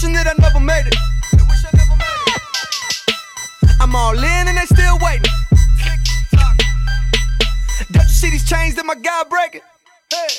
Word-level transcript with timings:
wishing 0.00 0.14
that 0.14 0.26
I 0.26 0.34
never 0.40 0.60
made 0.60 0.86
it. 0.86 0.96
They 1.36 1.44
wish 1.44 1.60
I 1.64 1.70
never 1.76 1.96
made 2.00 2.24
it. 2.32 3.76
I'm 3.80 3.94
all 3.94 4.16
in 4.16 4.44
and 4.48 4.56
they 4.56 4.64
still 4.64 4.96
waiting. 5.04 5.28
Don't 7.92 8.08
you 8.08 8.16
see 8.16 8.30
these 8.30 8.48
chains 8.48 8.76
that 8.76 8.86
my 8.86 8.94
guy 8.94 9.24
breaking? 9.28 9.60
Hey. 10.08 10.32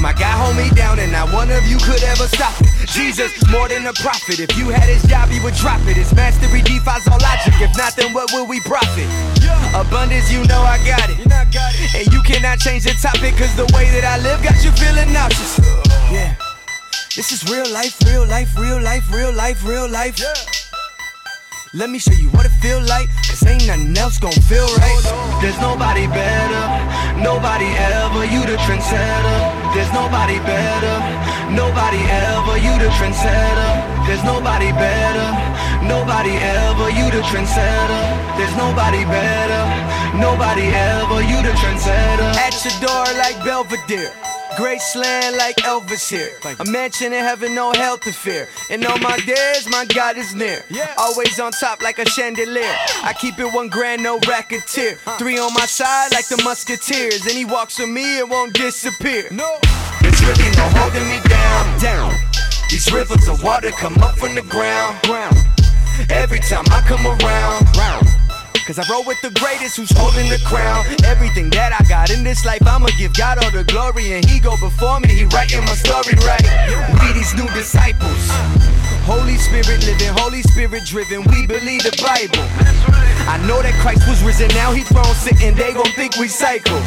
My 0.00 0.12
guy 0.12 0.28
hold 0.36 0.56
me 0.56 0.68
down 0.76 0.98
and 0.98 1.12
not 1.12 1.32
one 1.32 1.48
of 1.50 1.64
you 1.64 1.78
could 1.78 2.02
ever 2.04 2.28
stop 2.28 2.52
it. 2.60 2.68
Jesus, 2.92 3.32
more 3.48 3.68
than 3.68 3.86
a 3.86 3.94
prophet. 3.94 4.40
If 4.40 4.52
you 4.58 4.68
had 4.68 4.84
his 4.92 5.02
job, 5.08 5.30
he 5.30 5.40
would 5.40 5.54
drop 5.54 5.80
it. 5.88 5.96
His 5.96 6.12
mastery 6.12 6.60
defies 6.60 7.08
all 7.08 7.16
logic. 7.24 7.54
If 7.64 7.72
not, 7.78 7.96
then 7.96 8.12
what 8.12 8.28
will 8.32 8.46
we 8.46 8.60
profit? 8.68 9.08
Abundance, 9.72 10.30
you 10.30 10.44
know 10.44 10.60
I 10.60 10.76
got 10.84 11.08
it. 11.08 11.24
And 11.96 12.12
you 12.12 12.20
cannot 12.20 12.58
change 12.58 12.84
the 12.84 12.92
topic, 13.00 13.36
cause 13.40 13.56
the 13.56 13.64
way 13.72 13.88
that 13.96 14.04
I 14.04 14.20
live 14.20 14.42
got 14.44 14.60
you 14.60 14.70
feeling 14.76 15.12
nauseous. 15.12 15.58
Yeah. 16.12 16.43
This 17.14 17.30
is 17.30 17.46
real 17.48 17.70
life, 17.70 17.94
real 18.10 18.26
life, 18.26 18.58
real 18.58 18.82
life, 18.82 19.06
real 19.14 19.32
life, 19.32 19.62
real 19.62 19.88
life. 19.88 20.18
Let 21.72 21.88
me 21.88 22.00
show 22.00 22.10
you 22.10 22.26
what 22.34 22.44
it 22.44 22.50
feel 22.58 22.82
like, 22.90 23.06
cause 23.30 23.46
ain't 23.46 23.70
nothing 23.70 23.94
else 23.96 24.18
gon' 24.18 24.34
feel 24.50 24.66
right. 24.82 25.38
There's 25.38 25.54
nobody 25.62 26.10
better, 26.10 26.64
nobody 27.22 27.70
ever, 27.70 28.26
you 28.26 28.42
the 28.42 28.58
trendsetter. 28.66 29.38
There's 29.78 29.94
nobody 29.94 30.42
better, 30.42 30.98
nobody 31.54 32.02
ever, 32.02 32.58
you 32.58 32.74
the 32.82 32.90
trendsetter. 32.98 33.70
There's 34.10 34.24
nobody 34.26 34.74
better, 34.74 35.30
nobody 35.86 36.34
ever, 36.34 36.90
you 36.90 37.14
the 37.14 37.22
trendsetter. 37.30 38.02
There's 38.34 38.56
nobody 38.58 39.06
better, 39.06 39.62
nobody 40.18 40.66
ever, 40.66 41.22
you 41.22 41.38
the 41.46 41.54
trendsetter. 41.62 42.34
At 42.42 42.58
your 42.66 42.74
door 42.82 43.06
like 43.22 43.38
Belvedere. 43.46 44.33
Graceland 44.56 45.36
like 45.36 45.56
Elvis 45.56 46.08
here. 46.08 46.30
A 46.60 46.64
mansion 46.70 47.12
in 47.12 47.24
heaven, 47.24 47.54
no 47.54 47.72
hell 47.72 47.98
to 47.98 48.12
fear. 48.12 48.48
And 48.70 48.84
on 48.86 49.00
my 49.02 49.18
days, 49.18 49.68
my 49.68 49.84
God 49.86 50.16
is 50.16 50.34
near. 50.34 50.64
Always 50.98 51.38
on 51.40 51.52
top 51.52 51.82
like 51.82 51.98
a 51.98 52.06
chandelier. 52.06 52.74
I 53.02 53.14
keep 53.18 53.38
it 53.38 53.52
one 53.52 53.68
grand, 53.68 54.02
no 54.02 54.18
racketeer. 54.28 54.94
Three 55.18 55.38
on 55.38 55.52
my 55.54 55.66
side 55.66 56.12
like 56.12 56.28
the 56.28 56.40
musketeers. 56.44 57.22
And 57.26 57.32
he 57.32 57.44
walks 57.44 57.78
with 57.78 57.88
me, 57.88 58.18
it 58.18 58.28
won't 58.28 58.54
disappear. 58.54 59.28
No. 59.30 59.58
There's 60.00 60.22
really 60.22 60.50
no 60.56 60.68
holding 60.78 61.08
me 61.08 61.20
down. 61.28 61.80
Down. 61.80 62.14
These 62.70 62.92
rivers 62.92 63.28
of 63.28 63.42
water 63.42 63.70
come 63.70 63.96
up 63.98 64.16
from 64.18 64.34
the 64.34 64.42
ground. 64.42 65.00
Ground. 65.02 65.36
Every 66.10 66.40
time 66.40 66.64
I 66.70 66.80
come 66.86 67.06
around. 67.06 67.76
Round. 67.76 68.03
Cause 68.66 68.78
I 68.78 68.84
roll 68.90 69.04
with 69.04 69.20
the 69.20 69.28
greatest 69.28 69.76
who's 69.76 69.92
holding 69.92 70.30
the 70.30 70.40
crown. 70.40 70.86
Everything 71.04 71.50
that 71.50 71.76
I 71.76 71.84
got 71.84 72.08
in 72.08 72.24
this 72.24 72.46
life, 72.46 72.64
I'ma 72.64 72.88
give 72.96 73.12
God 73.12 73.36
all 73.44 73.50
the 73.50 73.62
glory. 73.62 74.14
And 74.14 74.24
He 74.24 74.40
go 74.40 74.56
before 74.56 75.00
me, 75.00 75.12
He 75.12 75.24
writing 75.36 75.60
my 75.68 75.76
story 75.76 76.16
right. 76.24 76.40
We 77.04 77.12
these 77.12 77.34
new 77.36 77.44
disciples. 77.52 78.24
Holy 79.04 79.36
Spirit 79.36 79.84
living, 79.84 80.08
Holy 80.16 80.40
Spirit 80.40 80.80
driven, 80.88 81.28
we 81.28 81.46
believe 81.46 81.84
the 81.84 81.92
Bible. 82.00 82.40
I 83.28 83.36
know 83.44 83.60
that 83.60 83.76
Christ 83.84 84.08
was 84.08 84.24
risen, 84.24 84.48
now 84.56 84.72
He 84.72 84.80
throne 84.80 85.12
sitting, 85.12 85.54
they 85.54 85.74
gon' 85.74 85.92
think 85.92 86.16
we 86.16 86.26
cycle. 86.26 86.80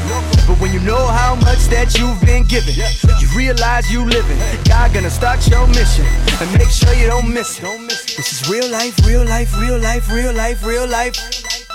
But 0.49 0.57
when 0.57 0.73
you 0.73 0.81
know 0.81 1.05
how 1.05 1.35
much 1.45 1.69
that 1.69 1.93
you've 1.93 2.17
been 2.25 2.49
given, 2.49 2.73
you 2.73 3.29
realize 3.37 3.85
you 3.93 4.01
living. 4.01 4.41
God 4.65 4.97
gonna 4.97 5.13
start 5.13 5.45
your 5.45 5.67
mission 5.67 6.09
and 6.41 6.49
make 6.57 6.73
sure 6.73 6.93
you 6.97 7.05
don't 7.05 7.29
miss 7.29 7.61
it. 7.61 7.69
This 8.17 8.33
is 8.33 8.49
real 8.49 8.65
life, 8.65 8.97
real 9.05 9.23
life, 9.23 9.53
real 9.61 9.77
life, 9.77 10.09
real 10.09 10.33
life, 10.33 10.65
real 10.65 10.89
life. 10.89 11.66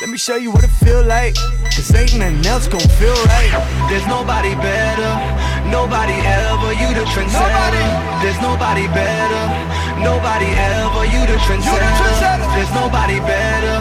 Let 0.00 0.10
me 0.10 0.16
show 0.16 0.36
you 0.36 0.52
what 0.52 0.62
it 0.62 0.70
feel 0.78 1.02
like. 1.02 1.34
Cause 1.74 1.90
ain't 1.92 2.14
nothing 2.14 2.46
else 2.46 2.68
gon' 2.68 2.86
feel 3.02 3.18
right. 3.34 3.50
There's 3.90 4.06
nobody 4.06 4.54
better, 4.54 5.10
nobody 5.66 6.14
ever, 6.14 6.70
you 6.70 6.94
the 6.94 7.02
trendsetter. 7.10 7.86
There's 8.22 8.38
nobody 8.38 8.86
better, 8.94 9.42
nobody 9.98 10.46
ever, 10.54 11.02
you 11.02 11.26
the 11.26 11.34
trendsetter. 11.42 12.38
There's 12.54 12.70
nobody 12.78 13.18
better, 13.26 13.74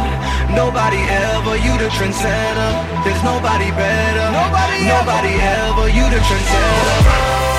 nobody 0.58 0.98
ever, 0.98 1.54
you 1.54 1.78
the 1.78 1.90
trendsetter. 1.94 2.70
There's 3.06 3.22
nobody 3.22 3.70
better, 3.78 4.26
nobody, 4.34 5.38
ever, 5.38 5.86
you 5.86 6.02
the 6.10 6.18
trendsetter. 6.18 7.57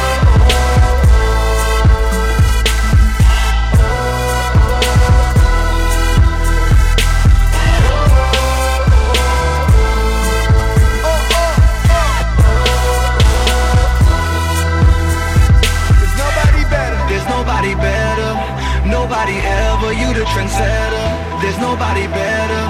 There's 21.58 21.74
nobody 21.74 22.06
better. 22.06 22.62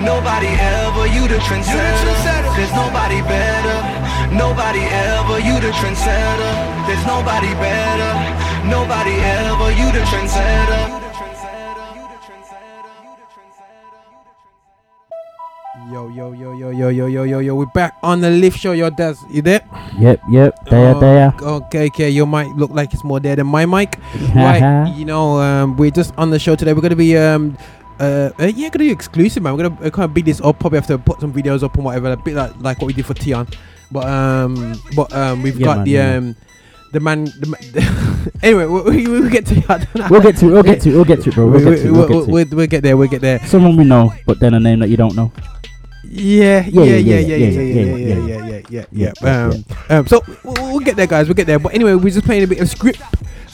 Nobody 0.00 0.48
ever. 0.48 1.04
You 1.12 1.28
the 1.28 1.36
trendsetter. 1.44 2.56
There's 2.56 2.72
nobody 2.72 3.20
better. 3.28 3.78
Nobody 4.34 4.80
ever. 4.80 5.38
You 5.44 5.60
the 5.60 5.68
trendsetter. 5.76 6.52
There's 6.88 7.04
nobody 7.04 7.52
better. 7.60 8.12
Nobody 8.64 9.12
ever. 9.20 9.68
You 9.76 9.92
the 9.92 10.00
trendsetter. 10.08 11.04
Yo, 15.92 16.08
yo, 16.08 16.32
yo, 16.32 16.52
yo, 16.52 16.70
yo, 16.70 16.88
yo, 16.88 17.06
yo, 17.06 17.22
yo, 17.24 17.38
yo. 17.40 17.54
We're 17.54 17.66
back 17.66 17.94
on 18.02 18.22
the 18.22 18.30
lift 18.30 18.58
show. 18.58 18.72
Yo, 18.72 18.88
Des, 18.88 19.16
you 19.30 19.42
there? 19.42 19.60
Yep, 19.98 20.20
yep. 20.30 20.64
There, 20.70 20.94
Oh, 20.96 21.00
there. 21.00 21.34
Okay, 21.42 21.86
okay. 21.88 22.08
Your 22.10 22.26
mic 22.26 22.48
look 22.56 22.70
like 22.70 22.94
it's 22.94 23.04
more 23.04 23.20
there 23.20 23.36
than 23.36 23.46
my 23.46 23.66
mic. 23.66 23.98
right. 24.34 24.92
You 24.96 25.04
know, 25.04 25.38
um, 25.40 25.76
we're 25.76 25.90
just 25.90 26.14
on 26.16 26.30
the 26.30 26.38
show 26.38 26.56
today. 26.56 26.72
We're 26.72 26.80
gonna 26.80 26.96
be 26.96 27.18
um. 27.18 27.58
Uh, 28.00 28.30
uh, 28.38 28.46
yeah, 28.46 28.68
gonna 28.70 28.84
be 28.84 28.90
exclusive, 28.90 29.42
man. 29.42 29.54
We're 29.56 29.68
gonna 29.68 29.80
uh, 29.86 29.90
kind 29.90 30.04
of 30.08 30.14
beat 30.14 30.24
this 30.24 30.40
up. 30.40 30.58
Probably 30.58 30.78
have 30.78 30.86
to 30.88 30.98
put 30.98 31.20
some 31.20 31.32
videos 31.32 31.62
up 31.62 31.74
and 31.74 31.84
whatever, 31.84 32.10
a 32.12 32.16
bit 32.16 32.34
like, 32.34 32.58
like 32.60 32.78
what 32.78 32.86
we 32.86 32.92
did 32.94 33.04
for 33.06 33.14
Theon. 33.14 33.46
But 33.90 34.06
um, 34.06 34.80
but 34.96 35.12
um, 35.12 35.42
we've 35.42 35.58
Yeah, 35.58 35.64
got 35.66 35.76
man, 35.78 35.84
the 35.84 35.90
yeah. 35.90 36.16
um, 36.16 36.36
the 36.92 37.00
man. 37.00 37.24
The 37.26 37.46
ma- 37.46 38.30
anyway, 38.42 38.64
we, 38.66 39.06
we, 39.06 39.20
we 39.20 39.28
get 39.30 39.44
to. 39.46 39.56
I 39.68 39.78
don't 39.78 39.94
know. 39.96 40.06
We'll 40.10 40.22
get 40.22 40.36
to 40.38 40.46
it. 40.48 40.52
We'll 40.52 40.62
get 40.62 40.80
to 40.82 40.90
it. 40.90 40.94
We'll 40.94 41.04
get 41.04 41.20
to 41.22 41.28
it, 41.28 41.34
bro. 41.34 41.46
We'll 41.48 41.58
We- 41.64 41.64
get 41.76 41.82
to 41.82 41.88
it. 41.88 41.90
we- 41.90 41.90
We'll 41.92 42.08
we'll- 42.08 42.08
get 42.08 42.14
to 42.14 42.22
it. 42.22 42.32
we'll- 42.32 42.56
we'll 42.56 42.66
get 42.66 42.82
there. 42.82 42.96
We'll 42.96 43.08
get 43.08 43.20
there. 43.20 43.38
Someone 43.46 43.76
we 43.76 43.84
know, 43.84 44.12
but 44.26 44.40
then 44.40 44.54
a 44.54 44.60
name 44.60 44.78
that 44.80 44.88
you 44.88 44.96
don't 44.96 45.14
know. 45.14 45.30
Yeah, 46.12 46.64
yeah, 46.66 46.82
yeah, 46.82 46.96
yeah, 46.96 47.18
yeah, 47.18 47.36
yeah, 47.36 47.36
yeah, 47.36 47.60
yeah, 47.60 47.60
yeah, 47.60 47.84
yeah, 47.84 48.14
yeah, 48.16 48.46
yeah, 48.46 48.60
yeah, 48.70 48.84
yeah, 48.90 49.12
yeah. 49.22 49.46
Um, 49.46 49.64
um, 49.90 50.06
so 50.08 50.20
we'll, 50.42 50.54
we'll 50.72 50.80
get 50.80 50.96
there, 50.96 51.06
guys. 51.06 51.28
We'll 51.28 51.34
get 51.36 51.46
there. 51.46 51.58
But 51.60 51.74
anyway, 51.74 51.94
we're 51.94 52.10
just 52.10 52.24
playing 52.26 52.42
a 52.42 52.46
bit 52.48 52.60
of 52.60 52.66
Skrip. 52.68 52.96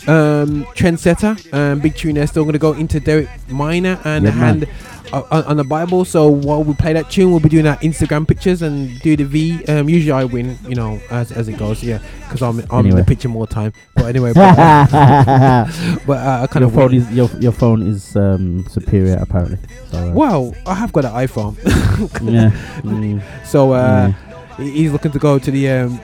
Um, 0.08 0.64
trendsetter, 0.76 1.52
um, 1.52 1.80
big 1.80 1.96
tune 1.96 2.14
there. 2.14 2.26
Still 2.26 2.44
gonna 2.44 2.58
go 2.58 2.72
into 2.72 3.00
Derek 3.00 3.28
Minor 3.48 3.98
and 4.04 4.24
Yeah, 4.24 4.30
hand 4.30 4.68
uh, 5.12 5.22
on, 5.32 5.44
on 5.44 5.56
the 5.56 5.64
Bible. 5.64 6.04
So 6.04 6.28
while 6.28 6.62
we 6.62 6.74
play 6.74 6.92
that 6.92 7.10
tune, 7.10 7.30
we'll 7.32 7.40
be 7.40 7.48
doing 7.48 7.66
our 7.66 7.76
Instagram 7.78 8.26
pictures 8.28 8.62
and 8.62 9.00
do 9.00 9.16
the 9.16 9.24
V. 9.24 9.64
Um, 9.66 9.88
usually 9.88 10.12
I 10.12 10.24
win, 10.24 10.58
you 10.68 10.76
know, 10.76 11.00
as, 11.10 11.32
as 11.32 11.48
it 11.48 11.58
goes. 11.58 11.82
Yeah, 11.82 11.98
because 12.20 12.40
I'm 12.42 12.62
I'm 12.70 12.86
in 12.86 12.94
the 12.96 13.04
picture 13.04 13.28
more 13.28 13.46
time. 13.48 13.72
But 13.96 14.06
anyway, 14.06 14.32
but, 14.34 14.56
uh, 14.58 15.66
but 16.06 16.18
uh, 16.18 16.42
I 16.42 16.46
kind 16.46 16.62
your 16.62 16.68
of 16.68 16.74
phone 16.74 16.92
win. 16.92 17.02
is 17.02 17.10
your 17.12 17.28
your 17.40 17.52
phone 17.52 17.82
is 17.82 18.14
um, 18.16 18.64
superior 18.68 19.16
apparently. 19.20 19.58
So, 19.90 19.98
uh, 19.98 20.12
Well, 20.12 20.54
I 20.66 20.74
have 20.74 20.92
got 20.92 21.04
an 21.04 21.12
iPhone, 21.12 21.56
Yeah. 22.32 22.50
Mm, 22.82 23.22
so 23.44 23.72
uh, 23.72 24.12
yeah. 24.58 24.64
he's 24.64 24.92
looking 24.92 25.10
to 25.12 25.18
go 25.18 25.38
to 25.38 25.50
the 25.50 25.68
um 25.70 26.00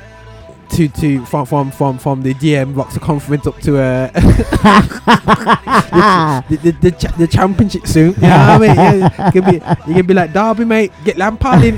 to 0.72 0.88
to 0.88 1.24
from 1.26 1.44
from 1.46 1.70
from 1.70 1.98
from 1.98 2.22
the 2.22 2.32
DM 2.34 2.74
boxer 2.74 3.00
conference 3.00 3.46
up 3.46 3.58
to 3.60 3.78
uh 3.78 4.10
the 6.48 6.58
the, 6.62 6.70
the, 6.80 6.90
cha- 6.92 7.10
the 7.16 7.26
championship 7.26 7.86
soon. 7.86 8.14
You 8.14 8.20
know 8.22 8.28
what 8.28 8.30
I 8.30 8.58
mean? 8.58 8.74
Yeah, 8.76 9.26
you 9.26 9.32
can 9.40 9.50
be 9.50 9.56
you 9.88 9.94
can 9.96 10.06
be 10.06 10.14
like 10.14 10.32
Derby, 10.32 10.64
mate. 10.64 10.92
Get 11.04 11.18
Lampard 11.18 11.64
in. 11.64 11.74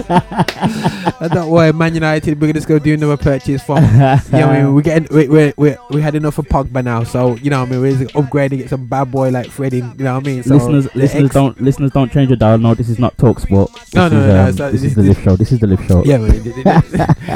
I 0.00 1.28
don't 1.32 1.50
worry, 1.50 1.72
Man 1.72 1.94
United. 1.94 2.40
We're 2.40 2.52
just 2.52 2.68
go 2.68 2.78
do 2.78 2.94
another 2.94 3.16
purchase 3.16 3.62
from. 3.62 3.82
You 3.84 3.90
know 3.90 4.16
what 4.18 4.34
I 4.34 4.62
mean? 4.62 4.74
We're 4.74 4.82
getting 4.82 5.08
we 5.16 5.28
we 5.28 5.52
we 5.56 5.76
we 5.90 6.02
had 6.02 6.14
enough 6.14 6.38
of 6.38 6.46
Pogba 6.48 6.84
now, 6.84 7.04
so 7.04 7.36
you 7.36 7.50
know 7.50 7.60
what 7.60 7.68
I 7.68 7.72
mean. 7.72 7.80
We're 7.82 7.92
upgrading, 8.08 8.58
get 8.58 8.70
some 8.70 8.86
bad 8.86 9.10
boy 9.10 9.30
like 9.30 9.50
Freddie. 9.50 9.78
You 9.78 9.94
know 9.98 10.14
what 10.14 10.26
I 10.26 10.30
mean? 10.30 10.42
So 10.42 10.54
listeners, 10.54 10.94
listeners 10.94 11.24
ex- 11.26 11.34
don't 11.34 11.60
listeners 11.60 11.90
don't 11.92 12.12
change 12.12 12.30
your 12.30 12.36
dial. 12.36 12.58
No, 12.58 12.74
this 12.74 12.88
is 12.88 12.98
not 12.98 13.16
talk 13.18 13.40
sport. 13.40 13.72
This 13.74 13.94
No, 13.94 14.08
no, 14.08 14.20
is, 14.20 14.22
no, 14.26 14.26
no, 14.34 14.48
um, 14.48 14.54
not- 14.56 14.72
this 14.72 14.82
this 14.82 14.90
is 14.90 14.94
the 14.96 15.02
lift 15.02 15.24
show. 15.24 15.36
This 15.36 15.52
is 15.52 15.60
the 15.60 15.66
lift 15.66 15.88
show. 15.88 16.04
Yeah, 16.04 16.18
man. 16.18 16.42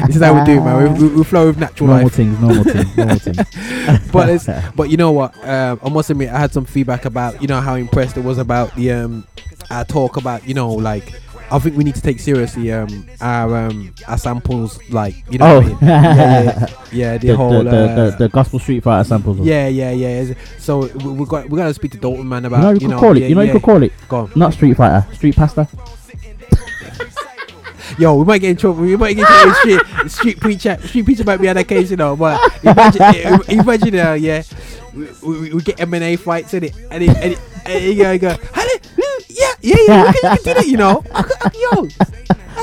this 0.06 0.16
is 0.16 0.22
how 0.22 0.38
we 0.38 0.41
do, 0.44 0.60
man. 0.60 0.94
We, 0.94 1.08
we, 1.08 1.14
we 1.16 1.24
flow 1.24 1.46
with 1.46 1.58
natural 1.58 1.88
normal 1.88 2.04
life. 2.06 2.14
things, 2.14 2.38
normal 2.40 2.64
things, 2.64 2.96
normal 2.96 3.18
things. 3.18 4.10
but 4.12 4.28
it's 4.28 4.48
but 4.74 4.90
you 4.90 4.96
know 4.96 5.12
what? 5.12 5.36
Um, 5.48 5.80
I 5.82 5.88
must 5.88 6.10
admit, 6.10 6.30
I 6.30 6.38
had 6.38 6.52
some 6.52 6.64
feedback 6.64 7.04
about 7.04 7.40
you 7.40 7.48
know 7.48 7.60
how 7.60 7.74
impressed 7.74 8.16
it 8.16 8.24
was 8.24 8.38
about 8.38 8.74
the 8.76 8.92
um 8.92 9.26
our 9.70 9.84
talk 9.84 10.16
about 10.16 10.46
you 10.46 10.54
know 10.54 10.70
like 10.70 11.12
I 11.50 11.58
think 11.58 11.76
we 11.76 11.84
need 11.84 11.94
to 11.96 12.00
take 12.00 12.18
seriously 12.18 12.72
um 12.72 13.06
our 13.20 13.54
um 13.66 13.94
our 14.08 14.16
samples 14.18 14.78
like 14.90 15.14
you 15.30 15.38
know 15.38 15.56
oh, 15.56 15.60
what 15.60 15.64
I 15.64 15.68
mean? 15.68 15.78
yeah, 15.82 16.02
yeah, 16.14 16.42
yeah, 16.42 16.66
yeah 16.92 17.18
the, 17.18 17.26
the, 17.28 17.36
whole 17.36 17.52
the, 17.52 17.70
the, 17.70 17.76
uh, 17.76 17.94
the, 18.10 18.16
the 18.20 18.28
gospel 18.28 18.58
street 18.58 18.82
fighter 18.82 19.06
samples. 19.06 19.38
yeah 19.40 19.68
yeah 19.68 19.90
yeah 19.90 20.32
so 20.58 20.86
we, 21.04 21.10
we 21.12 21.26
got 21.26 21.48
we 21.50 21.56
gotta 21.58 21.74
speak 21.74 21.92
to 21.92 21.98
Dalton 21.98 22.28
man 22.28 22.42
You 22.42 22.46
about 22.48 22.60
know 22.62 22.68
you, 22.70 22.74
you 22.74 22.80
could 22.80 22.90
know 22.90 22.98
call 23.00 23.16
it. 23.16 23.20
yeah, 23.20 23.26
you 23.28 23.34
know 23.34 23.40
yeah. 23.42 23.46
you 23.48 23.52
could 23.58 23.62
call 23.62 23.82
it 23.82 23.92
Go 24.08 24.16
on. 24.16 24.32
not 24.34 24.54
street 24.54 24.74
fighter, 24.76 25.06
street 25.14 25.36
pastor. 25.36 25.68
Yo, 27.98 28.14
we 28.14 28.24
might 28.24 28.38
get 28.38 28.50
in 28.50 28.56
trouble. 28.56 28.82
We 28.82 28.96
might 28.96 29.14
get 29.14 29.22
in 29.22 29.26
trouble. 29.26 29.54
street, 29.54 30.10
street 30.10 30.40
preacher, 30.40 30.78
street 30.86 31.04
preacher 31.04 31.24
might 31.24 31.40
be 31.40 31.48
on 31.48 31.56
the 31.56 31.64
case, 31.64 31.90
you 31.90 31.96
know. 31.96 32.16
But 32.16 32.40
imagine, 32.62 33.02
eh, 33.02 33.38
imagine, 33.48 33.98
uh, 33.98 34.12
yeah, 34.14 34.42
we, 34.94 35.08
we, 35.22 35.54
we 35.54 35.62
get 35.62 35.80
M 35.80 35.94
and 35.94 36.04
A 36.04 36.16
fights 36.16 36.54
in 36.54 36.64
it, 36.64 36.74
and 36.90 37.02
it, 37.02 37.10
and, 37.10 37.32
it, 37.32 37.38
and 37.66 37.84
you 37.84 38.18
go, 38.18 38.18
go, 38.18 38.36
yeah, 39.28 39.52
yeah, 39.60 39.76
yeah, 39.86 40.12
we 40.12 40.18
can, 40.18 40.30
we 40.32 40.36
can 40.38 40.44
do 40.44 40.54
that, 40.54 40.66
you 40.66 40.76
know. 40.76 41.04
Yo, 41.54 41.88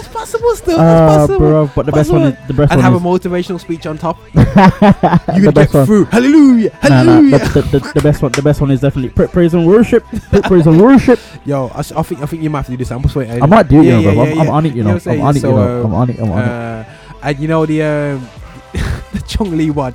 that's 0.02 0.08
possible. 0.14 0.50
possible 0.50 0.56
still. 0.56 0.78
Ah, 0.80 1.06
it's 1.06 1.28
possible. 1.28 1.38
bro. 1.40 1.72
But 1.76 1.86
the 1.86 1.92
best 1.92 2.12
one, 2.12 2.22
Possible. 2.22 2.42
is, 2.42 2.48
the 2.48 2.54
best 2.54 2.70
one. 2.70 2.80
and 2.80 2.82
one 2.82 2.94
have 2.94 2.94
a 2.94 2.98
is 2.98 3.22
motivational 3.22 3.60
speech 3.60 3.86
on 3.86 3.98
top. 3.98 4.18
the 4.34 5.34
You 5.36 5.44
can 5.44 5.54
best 5.54 5.72
get 5.72 5.78
one. 5.78 5.86
through. 5.86 6.06
Hallelujah. 6.06 6.72
Nah, 6.84 6.90
nah, 6.90 6.96
Hallelujah. 7.04 7.40
the, 7.40 7.62
the, 7.62 7.80
the, 7.80 7.92
the 7.96 8.02
best 8.02 8.22
one, 8.22 8.32
the 8.34 8.42
best 8.42 8.62
one 8.62 8.72
is 8.72 8.82
definitely 8.82 9.10
pra- 9.10 9.28
praise 9.28 9.54
and 9.54 9.66
worship. 9.68 10.06
Pra- 10.30 10.42
praise 10.42 10.68
and 10.68 10.80
worship. 10.82 11.20
Yo, 11.46 11.68
I, 11.74 11.80
s- 11.80 11.92
I 11.92 12.02
think 12.04 12.22
I 12.22 12.26
think 12.26 12.44
you 12.44 12.50
might 12.50 12.60
have 12.60 12.66
to 12.68 12.72
do 12.72 12.78
this. 12.78 12.92
I'm 12.92 13.02
just 13.02 13.16
waiting. 13.16 13.42
I 13.42 13.46
might 13.46 13.68
do 13.68 13.80
it, 13.82 13.86
Yeah, 13.86 14.00
you 14.00 14.06
know, 14.06 14.12
yeah, 14.12 14.14
bro. 14.16 14.24
yeah, 14.26 14.32
I'm, 14.34 14.40
I'm 14.42 14.50
on 14.50 14.66
it, 14.66 14.70
you 14.70 14.76
You 14.78 14.84
know. 14.84 14.94
know 14.96 15.00
I'm 15.06 15.12
I'm 15.12 15.22
on 15.22 15.36
it, 15.36 15.40
saying? 15.42 15.54
you 15.54 15.60
know. 15.60 15.84
I'm 15.84 15.94
on 15.94 16.10
it. 16.10 16.20
I'm 16.20 16.32
on 16.32 16.40
it. 16.40 16.48
Uh, 16.48 16.84
and 17.24 17.40
you 17.40 17.48
know 17.48 17.66
the 17.66 17.82
um, 17.84 18.30
the 19.14 19.24
Chong 19.28 19.56
Li 19.58 19.70
one. 19.72 19.94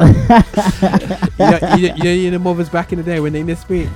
you, 0.00 0.06
know, 1.44 1.58
you, 1.76 1.88
know, 1.88 1.94
you 1.96 2.04
know, 2.04 2.10
you 2.12 2.30
know, 2.30 2.38
mothers 2.38 2.68
back 2.68 2.92
in 2.92 2.98
the 2.98 3.04
day 3.04 3.18
when 3.20 3.32
they 3.32 3.42
this 3.42 3.60
speak. 3.60 3.88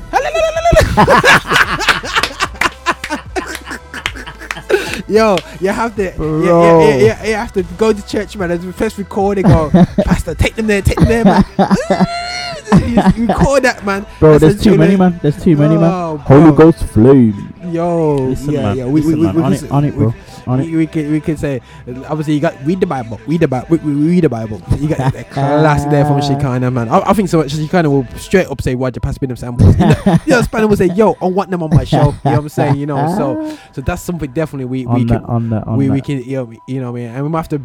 Yo, 5.12 5.36
you 5.60 5.68
have 5.68 5.94
to, 5.94 6.04
you, 6.04 6.42
you, 6.42 6.90
you, 6.90 7.04
you, 7.04 7.34
have 7.34 7.52
to 7.52 7.62
go 7.76 7.92
to 7.92 8.06
church, 8.06 8.34
man. 8.34 8.50
As 8.50 8.64
we 8.64 8.72
first 8.72 8.96
record, 8.96 9.36
they 9.36 9.42
go, 9.42 9.70
Pastor, 10.06 10.34
take 10.34 10.54
them 10.54 10.66
there, 10.66 10.80
take 10.80 10.96
them 10.96 11.06
there, 11.06 11.22
man. 11.22 11.44
you, 13.18 13.26
record 13.26 13.62
that, 13.64 13.82
man. 13.84 14.06
Bro, 14.18 14.38
That's 14.38 14.54
there's 14.54 14.62
too 14.62 14.78
many, 14.78 14.96
man. 14.96 15.20
There's 15.20 15.42
too 15.44 15.54
many, 15.54 15.76
man. 15.76 15.92
Oh, 15.92 16.16
Holy. 16.16 16.56
Ghost 16.56 16.84
flame. 16.84 17.51
Yo, 17.70 18.16
Listen, 18.16 18.52
yeah, 18.52 18.62
man. 18.62 18.76
yeah. 18.78 18.86
We, 18.86 19.00
Listen, 19.02 19.20
we, 19.20 19.26
we, 19.32 19.42
on 19.42 19.52
it, 19.52 19.70
on 19.70 19.84
it, 19.84 19.94
bro. 19.94 20.14
On 20.46 20.60
it. 20.60 20.66
we, 20.66 20.76
we 20.78 20.86
can 20.86 21.12
we 21.12 21.20
can 21.20 21.36
say 21.36 21.60
obviously 22.08 22.34
you 22.34 22.40
got 22.40 22.54
read 22.66 22.80
the 22.80 22.86
Bible, 22.86 23.20
read 23.26 23.40
the 23.40 23.48
Bible, 23.48 23.76
read 23.78 24.24
the 24.24 24.28
Bible. 24.28 24.60
You 24.82 24.88
got 24.88 25.12
that 25.12 25.30
classic 25.30 25.90
there 25.90 26.04
from 26.04 26.20
Shekinah, 26.20 26.70
man. 26.70 26.88
I, 26.88 27.10
I 27.10 27.12
think 27.12 27.28
so 27.28 27.38
much 27.38 27.52
Shekinah 27.52 27.88
will 27.88 28.04
straight 28.16 28.48
up 28.48 28.60
say, 28.60 28.74
"Why 28.74 28.88
you 28.88 29.00
pass 29.00 29.20
me 29.20 29.28
them 29.28 29.36
samples?" 29.36 29.76
You 29.78 29.86
know, 29.86 30.18
you 30.26 30.30
know 30.32 30.42
Spanner 30.42 30.66
will 30.66 30.76
say, 30.76 30.86
"Yo, 30.86 31.16
I 31.20 31.26
want 31.26 31.50
them 31.50 31.62
on 31.62 31.70
my 31.70 31.84
show." 31.84 31.96
You 31.98 32.04
know 32.06 32.12
what 32.32 32.38
I'm 32.38 32.48
saying? 32.48 32.76
You 32.76 32.86
know, 32.86 33.14
so 33.16 33.58
so 33.72 33.80
that's 33.80 34.02
something 34.02 34.30
definitely 34.32 34.64
we 34.64 34.86
we 34.86 35.02
On 35.02 35.06
that, 35.06 35.20
can 35.20 35.24
on 35.26 35.50
that, 35.50 35.66
on 35.68 35.76
we, 35.76 35.88
we 35.90 36.00
can 36.00 36.22
you 36.22 36.36
know, 36.36 36.52
you 36.66 36.80
know 36.80 36.90
what 36.90 36.98
I 36.98 37.02
mean, 37.02 37.10
and 37.14 37.22
we 37.22 37.28
might 37.28 37.38
have 37.38 37.48
to 37.50 37.62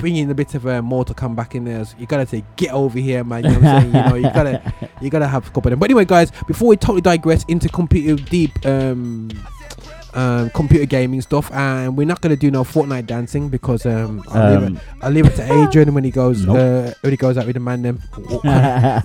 bring 0.00 0.16
in 0.16 0.30
a 0.30 0.34
bit 0.34 0.54
of 0.54 0.66
uh, 0.66 0.82
more 0.82 1.04
to 1.04 1.14
come 1.14 1.36
back 1.36 1.54
in 1.54 1.64
there. 1.64 1.84
So 1.84 1.94
you 1.98 2.06
gotta 2.06 2.26
say, 2.26 2.42
"Get 2.56 2.72
over 2.72 2.98
here, 2.98 3.22
man." 3.22 3.44
You 3.44 3.50
know 3.50 3.60
what 3.60 3.64
I'm 3.64 3.82
saying? 3.82 3.94
You 3.94 4.10
know, 4.10 4.14
you 4.16 4.34
gotta 4.34 4.74
you 5.00 5.10
gotta 5.10 5.28
have 5.28 5.46
a 5.46 5.50
couple 5.50 5.68
of 5.68 5.70
them. 5.70 5.78
But 5.78 5.90
anyway, 5.90 6.04
guys, 6.06 6.32
before 6.46 6.68
we 6.68 6.76
totally 6.76 7.02
digress 7.02 7.44
into 7.44 7.68
computer 7.68 8.22
deep 8.24 8.52
um, 8.66 9.30
um, 10.14 10.50
computer 10.50 10.86
gaming 10.86 11.20
stuff, 11.20 11.50
and 11.52 11.96
we're 11.96 12.06
not 12.06 12.20
gonna 12.20 12.36
do 12.36 12.50
no 12.50 12.64
Fortnite 12.64 13.06
dancing 13.06 13.48
because 13.48 13.86
um, 13.86 14.22
I'll, 14.28 14.50
leave, 14.50 14.62
it, 14.62 14.66
Um, 14.66 14.80
I'll 15.02 15.10
leave 15.10 15.26
it 15.26 15.36
to 15.36 15.62
Adrian 15.62 15.94
when 15.94 16.04
he 16.04 16.10
goes 16.10 16.44
Nope. 16.44 16.56
uh, 16.56 16.94
when 17.00 17.12
he 17.12 17.16
goes 17.16 17.36
out 17.38 17.46
with 17.46 17.54
the 17.54 17.60
man 17.60 17.82
them 17.82 18.00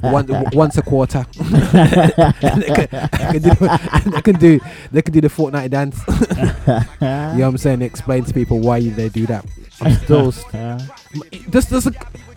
once, 0.03 0.29
once 0.53 0.77
a 0.77 0.81
quarter. 0.81 1.25
they, 1.33 2.21
can, 2.71 2.89
they, 3.11 3.31
can 3.31 3.41
do, 3.41 4.11
they 4.11 4.21
can 4.21 4.35
do 4.35 4.59
they 4.91 5.01
can 5.01 5.13
do 5.13 5.21
the 5.21 5.27
Fortnite 5.29 5.69
dance. 5.69 6.01
you 6.07 6.13
know 7.07 7.33
what 7.39 7.43
I'm 7.43 7.57
saying? 7.57 7.81
Explain 7.81 8.23
to 8.25 8.33
people 8.33 8.59
why 8.59 8.81
they 8.81 9.09
do 9.09 9.25
that. 9.27 9.45
I'm 9.81 9.93
still 9.95 10.31
this 11.47 11.65
this 11.65 11.87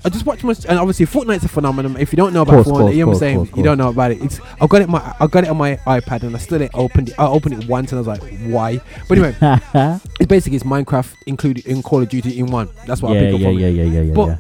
I 0.05 0.11
just 0.11 0.25
watched 0.27 0.45
my 0.45 0.55
and 0.69 0.79
obviously 0.79 1.06
Fortnite's 1.06 1.45
a 1.45 1.49
phenomenon. 1.49 1.97
If 1.99 2.12
you 2.12 2.17
don't 2.17 2.33
know 2.33 2.43
about 2.43 2.65
Course, 2.65 2.69
Fortnite, 2.69 2.81
course, 2.81 2.95
you 2.95 3.00
know 3.00 3.06
what 3.09 3.12
I'm 3.15 3.19
saying. 3.19 3.37
course, 3.39 3.50
You 3.56 3.62
don't 3.65 3.79
know 3.79 3.89
about 3.89 4.12
it. 4.12 4.23
It's 4.23 4.41
I 4.61 4.67
got 4.69 4.81
it 4.83 4.85
on 4.85 4.91
my 4.93 5.15
I 5.19 5.27
got 5.27 5.45
it 5.45 5.50
on 5.50 5.56
my 5.56 5.75
iPad 5.87 6.23
and 6.23 6.37
I 6.37 6.39
still 6.39 6.59
didn't 6.59 6.75
open 6.75 7.09
it. 7.09 7.15
I 7.19 7.27
opened 7.27 7.62
it 7.62 7.69
once 7.69 7.91
and 7.93 7.99
I 7.99 8.00
was 8.00 8.06
like, 8.06 8.23
why? 8.47 8.81
But 9.09 9.19
anyway, 9.19 9.37
it's 10.21 10.27
basically 10.29 10.56
it's 10.56 10.65
Minecraft 10.65 11.12
included 11.27 11.67
in 11.67 11.83
Call 11.83 12.00
of 12.03 12.09
Duty 12.09 12.39
in 12.39 12.47
one. 12.47 12.69
That's 12.87 13.03
what 13.03 13.17
I 13.17 13.21
pick 13.21 13.35
up 13.35 13.41
yeah, 13.41 13.47
from 13.49 13.59
yeah, 13.59 13.67
it. 13.67 13.71
yeah, 13.73 13.83
yeah, 13.85 14.00
yeah, 14.03 14.15
But 14.15 14.27
yeah. 14.29 14.37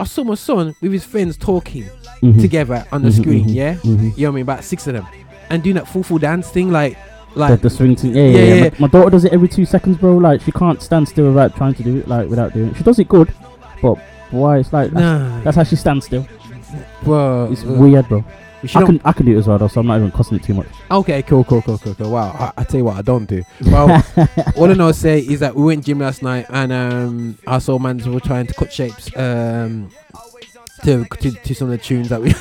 I 0.00 0.04
saw 0.04 0.22
my 0.22 0.34
son 0.34 0.74
with 0.80 0.92
his 0.92 1.04
friends 1.04 1.36
talking 1.36 1.84
Mhm. 2.22 2.40
together 2.40 2.84
on 2.92 3.02
the 3.02 3.08
Mhm, 3.08 3.20
screen. 3.22 3.46
mhm, 3.48 3.54
Yeah, 3.54 3.74
mhm. 3.76 3.86
you 3.86 3.92
know 3.94 4.12
what 4.16 4.28
I 4.28 4.30
mean. 4.32 4.42
About 4.42 4.64
six 4.64 4.86
of 4.86 4.92
them, 4.94 5.06
and 5.50 5.62
doing 5.62 5.76
that 5.76 5.88
full 5.88 6.02
full 6.02 6.18
dance 6.18 6.48
thing, 6.50 6.70
like 6.70 6.96
The, 7.34 7.40
like 7.40 7.60
the 7.62 7.70
swing 7.70 7.96
thing, 7.96 8.14
yeah, 8.14 8.22
Yeah, 8.22 8.28
yeah, 8.30 8.38
yeah. 8.44 8.54
yeah, 8.64 8.70
My, 8.78 8.86
my 8.86 8.88
daughter 8.88 9.10
does 9.10 9.24
it 9.24 9.32
every 9.32 9.48
two 9.48 9.64
seconds, 9.64 9.96
bro. 9.96 10.16
Like 10.18 10.40
she 10.42 10.52
can't 10.52 10.82
stand 10.82 11.08
still 11.08 11.26
without 11.28 11.56
trying 11.56 11.74
to 11.74 11.82
do 11.82 11.96
it, 11.98 12.06
like 12.08 12.28
without 12.28 12.52
doing 12.52 12.68
it. 12.70 12.76
She 12.76 12.82
does 12.84 12.98
it 12.98 13.08
good, 13.08 13.32
but 13.80 13.96
why? 14.30 14.58
It's 14.58 14.72
like 14.72 14.90
that's, 14.90 15.00
nah, 15.00 15.40
that's 15.40 15.56
how 15.56 15.64
she 15.64 15.76
stands 15.76 16.06
still. 16.06 16.26
bro. 17.02 17.48
It's 17.52 17.64
uh, 17.64 17.72
weird, 17.72 18.08
bro. 18.08 18.24
we 18.62 18.68
should 18.68 18.76
I 18.78 18.80
not- 18.80 18.86
can 18.86 19.00
I 19.04 19.12
can 19.12 19.26
do 19.26 19.34
it 19.36 19.38
as 19.38 19.46
well, 19.46 19.58
though, 19.58 19.68
so 19.68 19.80
I'm 19.80 19.86
not 19.86 19.96
even 19.98 20.10
cussing 20.10 20.36
it 20.38 20.42
too 20.44 20.54
much. 20.54 20.66
Okay, 20.90 21.22
cool, 21.22 21.44
cool, 21.44 21.62
cool, 21.62 21.78
cool, 21.78 21.94
cool. 21.94 22.10
Wow, 22.10 22.30
I, 22.56 22.60
I 22.60 22.64
tell 22.64 22.78
you 22.78 22.84
what, 22.84 22.96
I 22.96 23.02
don't 23.02 23.26
do. 23.26 23.42
Well, 23.66 24.04
all 24.56 24.70
I 24.70 24.74
know 24.74 24.88
to 24.88 24.94
say 24.94 25.20
is 25.20 25.40
that 25.40 25.54
we 25.54 25.64
went 25.64 25.84
gym 25.84 26.00
last 26.00 26.22
night 26.22 26.46
and 26.50 26.72
um, 26.72 27.38
our 27.46 27.60
soul 27.60 27.78
mans 27.78 28.06
were 28.08 28.20
trying 28.20 28.46
to 28.46 28.54
cut 28.54 28.72
shapes 28.72 29.10
um, 29.16 29.90
to, 30.84 31.04
to 31.04 31.30
to 31.32 31.54
some 31.54 31.70
of 31.70 31.78
the 31.78 31.84
tunes 31.84 32.08
that 32.10 32.20
we. 32.20 32.32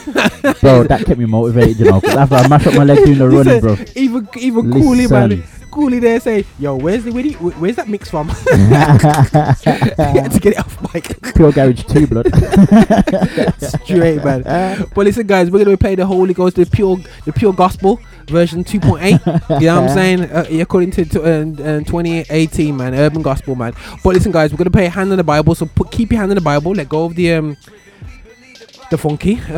Bro, 0.62 0.84
that 0.90 1.04
kept 1.06 1.18
me 1.20 1.26
motivated, 1.26 1.80
you 1.80 1.86
know. 1.86 2.02
'cause 2.02 2.16
after 2.16 2.36
I 2.36 2.48
mash 2.48 2.68
up 2.68 2.76
my 2.76 2.84
leg 2.84 3.04
doing 3.06 3.18
the 3.18 3.30
running, 3.30 3.60
bro. 3.62 3.78
even 3.96 4.28
even 4.38 4.72
Cooley 4.72 5.08
man, 5.08 5.30
Listen. 5.30 5.57
Cooley 5.72 6.00
there 6.00 6.20
say, 6.20 6.46
"Yo, 6.60 6.76
where's 6.76 7.04
the 7.04 7.12
do 7.12 7.32
where's 7.60 7.76
that 7.76 7.88
mix 7.88 8.10
from?" 8.10 8.30
To 10.28 10.40
get 10.42 10.54
it 10.54 10.60
off 10.60 10.94
mic 10.94 11.34
Pure 11.36 11.52
garage 11.52 11.84
two 11.86 12.08
blood. 12.08 12.28
straight, 13.62 14.24
man. 14.24 14.44
But 14.94 15.06
listen, 15.06 15.26
guys, 15.28 15.50
we're 15.50 15.64
gonna 15.64 15.78
play 15.78 15.96
the 15.96 16.06
Holy 16.06 16.34
Ghost, 16.34 16.56
the 16.56 16.66
pure 16.66 16.98
the 17.26 17.34
pure 17.34 17.54
gospel 17.54 18.00
version 18.28 18.64
2.8. 18.64 19.62
you 19.62 19.68
know 19.68 19.82
what 19.82 19.90
I'm 19.90 19.96
saying? 19.96 20.22
Uh, 20.24 20.46
according 20.62 20.92
to, 20.92 21.06
to 21.06 21.22
uh, 21.22 21.78
uh, 21.78 21.80
2018, 21.80 22.76
man, 22.76 22.94
urban 22.94 23.22
gospel, 23.22 23.56
man. 23.56 23.74
But 24.04 24.16
listen, 24.16 24.32
guys, 24.32 24.52
we're 24.52 24.58
gonna 24.58 24.72
play 24.72 24.88
hand 24.88 25.12
on 25.12 25.18
the 25.18 25.24
Bible. 25.24 25.56
So 25.56 25.66
put 25.66 25.92
keep 25.92 26.12
your 26.12 26.20
hand 26.20 26.32
on 26.32 26.36
the 26.36 26.42
Bible. 26.42 26.72
Let 26.74 26.90
go 26.90 27.06
of 27.06 27.16
the 27.16 27.34
um. 27.34 27.58
The 28.90 28.98
funky 28.98 29.34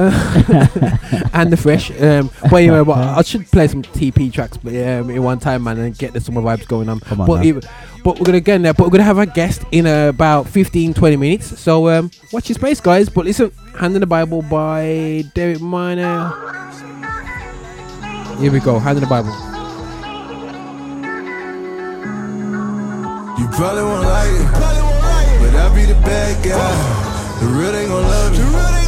and 1.34 1.52
the 1.52 1.58
fresh, 1.58 1.92
um, 2.02 2.32
but 2.50 2.54
anyway, 2.64 2.84
but 2.84 2.98
I 2.98 3.22
should 3.22 3.46
play 3.52 3.68
some 3.68 3.84
TP 3.84 4.34
tracks, 4.34 4.58
but 4.58 4.74
um, 4.74 5.12
in 5.12 5.22
one 5.22 5.38
time, 5.38 5.64
man, 5.66 5.78
and 5.78 5.96
get 5.96 6.14
the 6.14 6.20
summer 6.20 6.42
vibes 6.42 6.68
going 6.68 6.90
on. 6.90 7.00
Come 7.02 7.22
on, 7.22 7.28
but 7.28 7.46
even, 7.46 7.62
but 8.04 8.18
we're 8.18 8.26
gonna 8.26 8.40
get 8.40 8.56
in 8.56 8.64
there. 8.64 8.74
But 8.74 8.86
we're 8.86 8.92
gonna 8.92 9.04
have 9.04 9.20
a 9.20 9.28
guest 9.28 9.66
in 9.72 9.86
uh, 9.86 10.10
about 10.10 10.48
15, 10.50 10.96
20 10.96 11.16
minutes. 11.16 11.60
So 11.60 11.90
um, 11.90 12.10
watch 12.32 12.50
your 12.50 12.56
space, 12.56 12.82
guys. 12.82 13.08
But 13.08 13.26
listen, 13.26 13.52
Hand 13.80 13.96
in 13.96 14.02
the 14.02 14.08
Bible 14.08 14.42
by 14.42 15.24
Derek 15.36 15.62
Minor. 15.62 16.34
Here 18.40 18.52
we 18.52 18.60
go. 18.60 18.80
Hand 18.80 18.98
in 18.98 19.04
the 19.04 19.10
Bible. 19.10 19.30
You 23.40 23.48
probably 23.56 23.84
won't 23.84 24.04
like 24.04 24.32
it, 24.32 24.52
but 25.40 25.56
I'll 25.56 25.76
be 25.76 25.86
the 25.86 25.94
bad 26.02 26.44
guy. 26.44 27.40
The 27.40 27.46
real 27.46 27.72
they 27.72 27.86
gon' 27.86 28.04
love 28.04 28.74
you. 28.74 28.79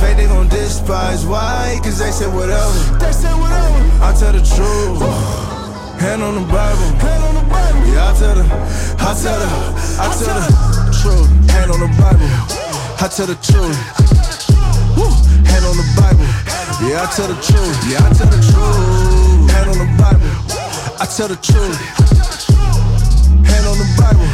Fake 0.00 0.16
they 0.16 0.26
gon' 0.26 0.48
despise. 0.48 1.24
Why? 1.24 1.78
Cause 1.82 1.98
they 1.98 2.10
say 2.10 2.26
whatever. 2.26 2.72
I 3.00 4.12
tell 4.18 4.32
the 4.32 4.44
truth. 4.44 5.00
Hand 6.00 6.22
on 6.22 6.34
the 6.34 6.46
Bible. 6.52 6.88
Hand 7.00 7.24
on 7.24 7.34
the 7.34 7.44
Bible. 7.48 7.86
Yeah, 7.88 8.10
I 8.10 8.14
tell 8.18 8.34
the, 8.34 8.44
I 9.00 9.14
tell 9.16 9.38
the, 9.40 9.48
I 9.96 10.12
tell 10.12 10.36
the 10.36 10.46
truth. 11.00 11.50
Hand 11.50 11.70
on 11.72 11.80
the 11.80 11.88
Bible. 11.96 12.28
I 13.00 13.08
tell 13.08 13.26
the 13.26 13.36
truth. 13.40 13.76
Hand 15.48 15.64
on 15.64 15.76
the 15.80 15.86
Bible. 15.96 16.26
Yeah, 16.84 17.00
I 17.00 17.08
tell 17.16 17.28
the 17.28 17.38
truth. 17.40 17.76
Yeah, 17.88 18.04
I 18.04 18.12
tell 18.12 18.28
the 18.28 18.40
truth. 18.44 19.50
Hand 19.50 19.70
on 19.72 19.78
the 19.80 19.88
Bible. 19.96 20.28
I 21.00 21.06
tell 21.06 21.28
the 21.28 21.36
truth. 21.40 21.80
Hand 23.48 23.66
on 23.66 23.78
the 23.80 23.88
Bible. 23.96 24.25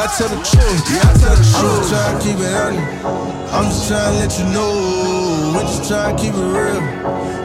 Yeah, 0.00 0.06
I 0.08 0.16
tell 0.16 0.32
the 0.32 0.40
truth. 0.40 0.82
Yeah, 0.88 1.04
I 1.04 1.12
tell 1.20 1.36
the 1.36 1.44
truth. 1.44 1.60
I'm 1.60 1.76
just 1.76 1.92
trying 1.92 2.16
to 2.16 2.24
keep 2.24 2.38
it 2.40 2.54
honest. 2.56 3.52
I'm 3.52 3.64
just 3.68 3.84
trying 3.84 4.08
to 4.08 4.18
let 4.24 4.32
you 4.40 4.46
know. 4.48 5.52
We 5.52 5.60
just 5.68 5.84
trying 5.92 6.16
to 6.16 6.22
keep 6.22 6.32
it 6.32 6.48
real. 6.56 6.80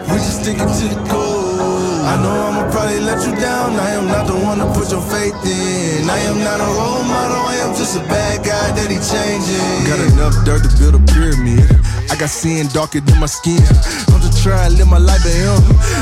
We 0.08 0.16
just 0.24 0.40
sticking 0.40 0.64
to 0.64 0.86
the 0.88 1.00
code. 1.12 2.08
I 2.08 2.16
know 2.24 2.32
I'ma 2.32 2.72
probably 2.72 3.04
let 3.04 3.20
you 3.28 3.36
down. 3.36 3.76
I 3.76 4.00
am 4.00 4.08
not 4.08 4.32
the 4.32 4.40
one 4.40 4.64
to 4.64 4.72
put 4.72 4.88
your 4.88 5.04
faith 5.04 5.36
in. 5.44 6.08
I 6.08 6.16
am 6.32 6.40
not 6.48 6.64
a 6.64 6.70
role 6.80 7.04
model. 7.04 7.44
I 7.44 7.60
am 7.60 7.76
just 7.76 8.00
a 8.00 8.04
bad 8.08 8.40
guy 8.48 8.72
that 8.72 8.88
he 8.88 9.04
changing. 9.04 9.84
Got 9.84 10.00
enough 10.16 10.40
dirt 10.48 10.64
to 10.64 10.72
build 10.80 10.96
a 10.96 11.04
pyramid. 11.12 11.68
I 12.10 12.16
got 12.16 12.30
sin 12.30 12.68
darker 12.70 13.02
than 13.02 13.20
my 13.20 13.26
skin. 13.26 13.62
I'm 14.14 14.22
just 14.22 14.44
trying 14.44 14.72
to 14.72 14.78
live 14.78 14.88
my 14.88 14.98
life 14.98 15.26
at 15.26 15.34
him. 15.34 15.58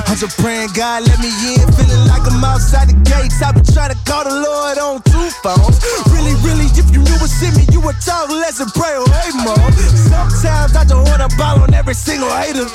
I'm 0.05 0.17
just 0.17 0.37
praying 0.39 0.69
God 0.75 1.07
let 1.07 1.19
me 1.19 1.31
in. 1.55 1.63
Feeling 1.73 2.03
like 2.07 2.23
I'm 2.27 2.43
outside 2.43 2.89
the 2.89 2.97
gates. 3.07 3.41
I've 3.41 3.55
been 3.55 3.65
trying 3.65 3.95
to 3.95 3.99
call 4.03 4.23
the 4.23 4.35
Lord 4.35 4.77
on 4.77 5.01
two 5.07 5.29
phones. 5.41 5.79
Really, 6.11 6.35
really, 6.43 6.67
if 6.75 6.87
you 6.91 6.99
knew 6.99 7.17
what's 7.23 7.39
in 7.41 7.55
me, 7.55 7.65
you 7.71 7.79
would 7.81 7.99
talk 8.03 8.29
less 8.29 8.59
and 8.59 8.69
pray, 8.75 8.93
hey, 9.23 9.31
mom. 9.43 9.71
Sometimes 10.11 10.75
I 10.75 10.83
just 10.83 11.01
wanna 11.09 11.29
ball 11.37 11.63
on 11.63 11.73
every 11.73 11.95
single 11.95 12.29
hater. 12.29 12.67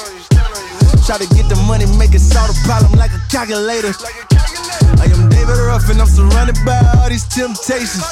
Try 1.04 1.16
to 1.18 1.28
get 1.34 1.48
the 1.48 1.56
money, 1.64 1.86
make 1.96 2.12
it 2.12 2.20
solve 2.20 2.48
the 2.48 2.58
problem 2.64 2.92
like 2.98 3.12
a 3.12 3.20
calculator. 3.30 3.92
I 5.00 5.06
am 5.08 5.28
David 5.28 5.56
Ruff 5.68 5.88
and 5.88 6.00
I'm 6.00 6.08
surrounded 6.08 6.56
by 6.64 6.80
all 6.96 7.08
these 7.08 7.24
temptations. 7.24 8.04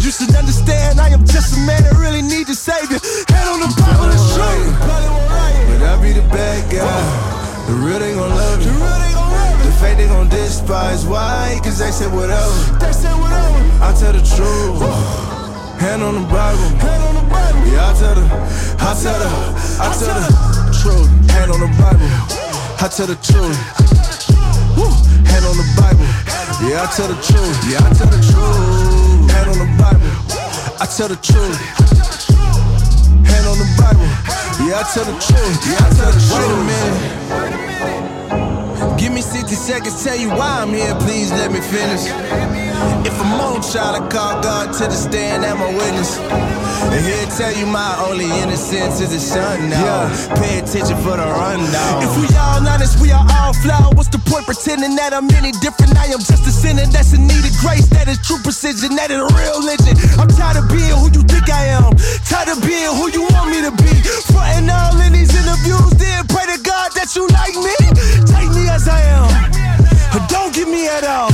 You 0.00 0.10
should 0.10 0.34
understand 0.34 1.00
I 1.00 1.08
am 1.10 1.24
just 1.26 1.56
a 1.56 1.60
man 1.66 1.82
that 1.82 1.96
really 1.98 2.22
need 2.22 2.48
a 2.48 2.54
savior. 2.54 3.00
Hand 3.28 3.48
on 3.50 3.60
the 3.66 3.70
Bible, 3.74 4.10
it's 4.14 4.22
true. 4.34 4.70
But 4.86 5.82
I 5.82 5.98
be 6.00 6.12
the 6.12 6.22
bad 6.30 6.70
guy. 6.70 7.34
The 7.66 7.74
real 7.74 7.98
they 7.98 8.14
gon' 8.14 8.30
love 8.30 8.62
you. 8.62 8.70
The 8.70 9.72
fake 9.82 9.98
they 9.98 10.06
gon' 10.06 10.28
despise. 10.28 11.04
Why? 11.04 11.58
Cause 11.64 11.78
they 11.78 11.90
say 11.90 12.06
whatever. 12.06 12.54
I 13.82 13.92
tell 13.98 14.12
the 14.12 14.22
truth. 14.22 14.78
Hand 15.80 16.02
on 16.02 16.14
the 16.14 16.26
Bible. 16.30 16.70
Yeah, 17.66 17.90
I 17.90 17.94
tell 17.98 18.14
the, 18.14 18.22
I 18.80 18.94
tell 18.94 19.18
the, 19.18 19.28
I 19.82 19.92
tell 19.98 20.14
the 20.14 20.30
truth. 20.80 21.10
Hand 21.30 21.50
on 21.50 21.60
the 21.60 21.68
Bible. 21.76 22.08
I 22.78 22.88
tell 22.88 23.06
the 23.06 23.16
truth. 23.16 23.58
Hand 25.26 25.44
on 25.44 25.56
the 25.56 25.66
Bible. 25.76 26.06
Yeah, 26.62 26.82
I 26.82 26.94
tell 26.94 27.08
the 27.08 27.18
truth. 27.20 27.58
Yeah, 27.68 27.84
I 27.84 27.92
tell 27.92 28.06
the 28.06 28.22
truth. 28.22 28.85
I 30.78 30.84
tell 30.84 31.08
the 31.08 31.16
truth. 31.16 31.56
Hand 33.24 33.46
on 33.46 33.56
the 33.56 33.66
Bible. 33.80 34.04
Yeah, 34.68 34.80
I 34.80 34.90
tell 34.92 35.06
the 35.06 35.18
truth. 35.18 35.58
Yeah, 35.64 35.78
I 35.80 35.88
tell 35.94 36.12
the 36.12 36.20
truth. 36.20 36.32
Wait 36.32 36.50
a 36.50 37.50
minute. 37.50 37.65
Give 38.98 39.12
me 39.12 39.20
60 39.20 39.54
seconds, 39.54 40.02
tell 40.02 40.16
you 40.16 40.30
why 40.30 40.62
I'm 40.62 40.72
here. 40.72 40.94
Please 41.04 41.30
let 41.30 41.52
me 41.52 41.60
finish. 41.60 42.08
If 43.04 43.12
I'm 43.20 43.40
on 43.40 43.60
trial, 43.60 43.94
I 43.96 44.02
call 44.08 44.40
God 44.42 44.72
to 44.72 44.84
the 44.84 44.96
stand 44.96 45.44
at 45.44 45.56
my 45.56 45.68
witness. 45.68 46.16
And 46.16 47.04
he'll 47.04 47.28
tell 47.36 47.52
you 47.52 47.66
my 47.66 47.92
only 48.08 48.24
innocence 48.40 49.00
is 49.00 49.12
a 49.12 49.20
son 49.20 49.68
now. 49.68 49.84
Yeah. 49.84 50.34
Pay 50.40 50.58
attention 50.60 50.96
for 51.04 51.16
the 51.16 51.28
rundown. 51.28 52.02
If 52.02 52.12
we 52.16 52.28
all 52.36 52.64
honest, 52.64 53.00
we 53.00 53.12
are 53.12 53.26
all 53.36 53.52
flawed. 53.60 53.96
What's 53.96 54.08
the 54.08 54.18
point 54.18 54.46
pretending 54.46 54.96
that 54.96 55.12
I'm 55.12 55.28
any 55.36 55.52
different? 55.60 55.96
I 55.96 56.08
am 56.12 56.20
just 56.20 56.48
a 56.48 56.52
sinner 56.52 56.86
that's 56.88 57.12
in 57.12 57.26
need 57.28 57.44
of 57.44 57.52
grace. 57.60 57.88
That 57.92 58.08
is 58.08 58.16
true 58.24 58.40
precision, 58.40 58.96
that 58.96 59.12
is 59.12 59.20
a 59.20 59.28
real 59.28 59.60
religion. 59.60 59.96
I'm 60.16 60.28
tired 60.28 60.56
of 60.56 60.72
being 60.72 60.96
who 60.96 61.12
you 61.12 61.22
think 61.28 61.48
I 61.52 61.68
am. 61.76 61.92
Tired 62.24 62.48
of 62.48 62.64
being 62.64 62.92
who 62.96 63.12
you 63.12 63.28
want 63.28 63.52
me 63.52 63.60
to 63.60 63.72
be. 63.76 63.92
Fronting 64.32 64.72
all 64.72 64.96
in 65.04 65.12
these 65.12 65.32
interviews, 65.36 65.92
then 66.00 66.24
pray 66.32 66.48
to 66.48 66.58
God 66.64 66.96
that 66.96 67.12
you 67.12 67.28
like 67.28 67.56
me. 67.60 67.76
Take 68.24 68.50
me 68.56 68.68
as 68.72 68.85
I 68.88 69.00
am. 69.02 69.28
Don't 70.28 70.54
give 70.54 70.68
me 70.68 70.88
at 70.88 71.04
all 71.04 71.28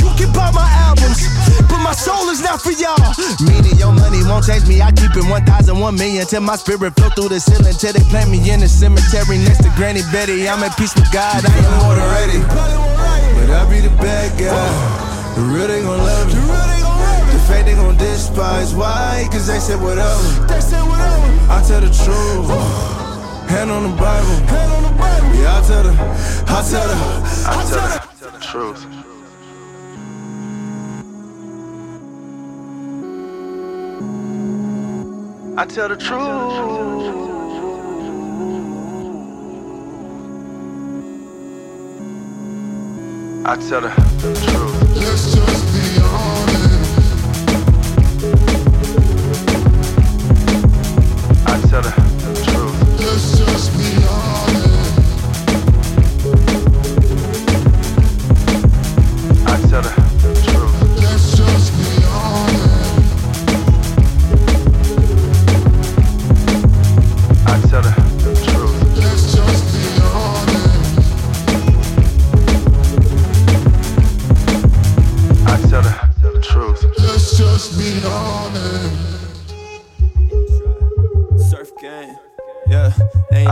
You 0.00 0.08
can 0.16 0.32
buy 0.32 0.50
my 0.56 0.64
albums, 0.88 1.20
but 1.68 1.80
my 1.84 1.92
soul 1.92 2.30
is 2.30 2.40
not 2.40 2.62
for 2.62 2.72
y'all. 2.72 2.96
Meaning 3.44 3.76
your 3.76 3.92
money 3.92 4.24
won't 4.24 4.46
change 4.46 4.66
me. 4.66 4.80
I 4.80 4.90
keep 4.92 5.14
it 5.16 5.24
1,001 5.28 5.94
million 5.96 6.26
till 6.26 6.40
my 6.40 6.56
spirit 6.56 6.94
flow 6.96 7.10
through 7.10 7.28
the 7.28 7.40
ceiling 7.40 7.74
till 7.74 7.92
they 7.92 8.04
plant 8.08 8.30
me 8.30 8.38
in 8.50 8.60
the 8.60 8.68
cemetery 8.68 9.38
next 9.38 9.62
to 9.64 9.70
Granny 9.76 10.02
Betty. 10.12 10.48
I'm 10.48 10.62
at 10.62 10.76
peace 10.78 10.94
with 10.94 11.10
God. 11.12 11.44
I 11.44 11.52
am 11.52 11.84
water 11.84 12.08
ready, 12.16 12.40
but 12.48 13.50
I 13.52 13.68
be 13.68 13.80
the 13.80 13.92
bad 14.00 14.32
guy. 14.38 15.04
The 15.34 15.42
real 15.42 15.68
they 15.68 15.82
gon' 15.82 15.98
love 15.98 16.32
you. 16.32 16.40
The 16.40 17.38
fake 17.50 17.66
they 17.66 17.74
gon' 17.74 17.96
despise. 17.98 18.74
Why? 18.74 19.28
Cause 19.30 19.46
they 19.46 19.58
said 19.58 19.80
whatever. 19.80 20.22
They 20.46 20.60
said 20.60 20.82
whatever. 20.82 21.52
I 21.52 21.62
tell 21.66 21.80
the 21.80 21.90
truth. 21.90 23.03
Hand 23.54 23.70
on 23.70 23.82
the 23.84 23.96
Bible. 23.96 24.26
Hand 24.50 24.72
on 24.72 24.82
the 24.82 24.98
Bible. 24.98 25.34
Yeah, 25.36 25.56
I 25.56 25.62
tell 25.62 25.82
the, 25.84 25.90
I 25.90 26.60
tell 26.68 26.88
the, 26.88 26.94
I 27.46 27.62
tell 27.70 27.86
the, 27.86 27.98
I 28.02 28.14
tell 28.18 28.32
the 28.32 28.40
truth. 28.40 28.80
I 35.56 35.64
tell 35.66 35.88
the 35.88 35.96
truth. 35.96 36.20
I 43.46 43.56
tell 43.68 43.80
the 43.82 43.90
truth. 44.50 44.96
Let's 44.96 45.32
just 45.32 45.73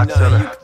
Roxella. 0.02 0.61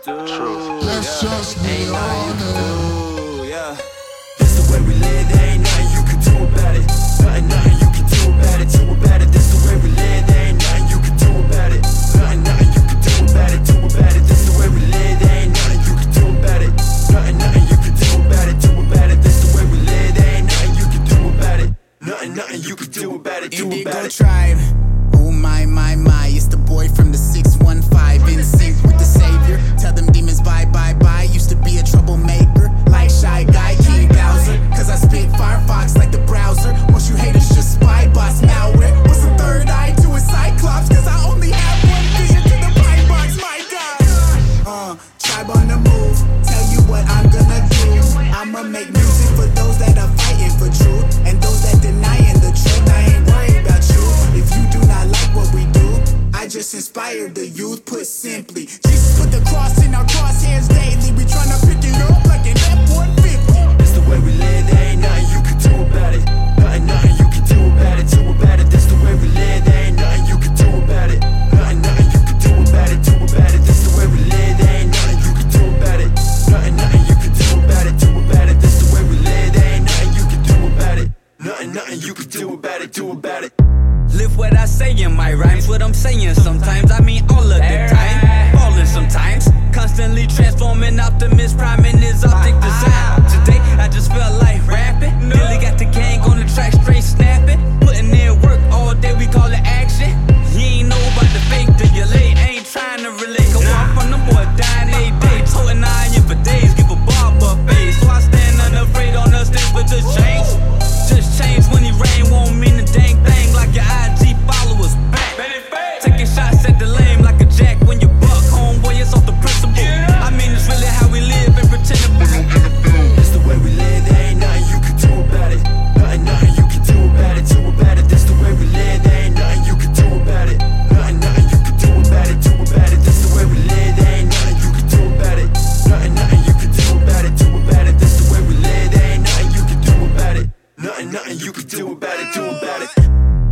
about 141.99 142.21
it, 142.21 142.33
do 142.33 142.45
about 142.45 142.83
it. 142.83 142.90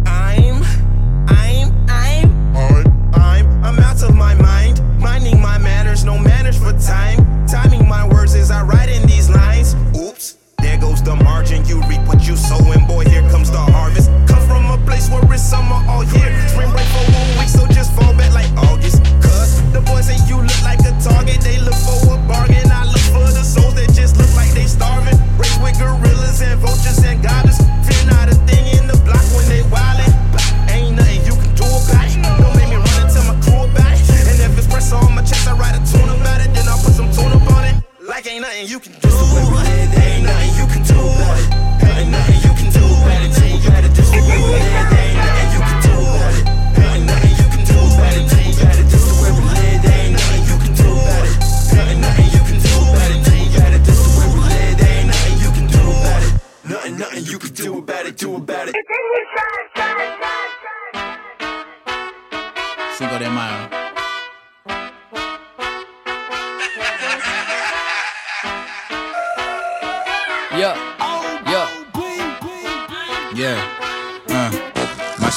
I'm, 0.07 0.62
I'm, 1.26 1.73
I'm, 1.88 2.57
I'm, 2.57 3.15
I'm, 3.15 3.65
I'm 3.65 3.79
out 3.81 4.00
of 4.05 4.15
my 4.15 4.35
mind. 4.35 4.81
Minding 5.00 5.41
my 5.41 5.59
manners, 5.59 6.05
no 6.05 6.17
manners 6.17 6.57
for 6.57 6.73
time. 6.79 7.19
Timing 7.49 7.88
my 7.88 8.07
words 8.07 8.35
as 8.37 8.53
I 8.53 8.62
write 8.62 8.88
in 8.88 9.05
these 9.07 9.29
lines. 9.29 9.75
Oops, 9.97 10.37
there 10.62 10.79
goes 10.79 11.03
the 11.03 11.17
margin. 11.17 11.67
You 11.67 11.81
reap 11.88 12.07
what 12.07 12.26
you 12.29 12.37
sow, 12.37 12.61
and 12.71 12.87
boy, 12.87 13.05
here 13.05 13.29
comes 13.31 13.50
the 13.50 13.59
harvest. 13.59 14.11
Come 14.29 14.47
from 14.47 14.71
a 14.71 14.79
place 14.87 15.11
where 15.11 15.23
it's 15.33 15.43
summer 15.43 15.83
all 15.88 16.05
year. 16.05 16.25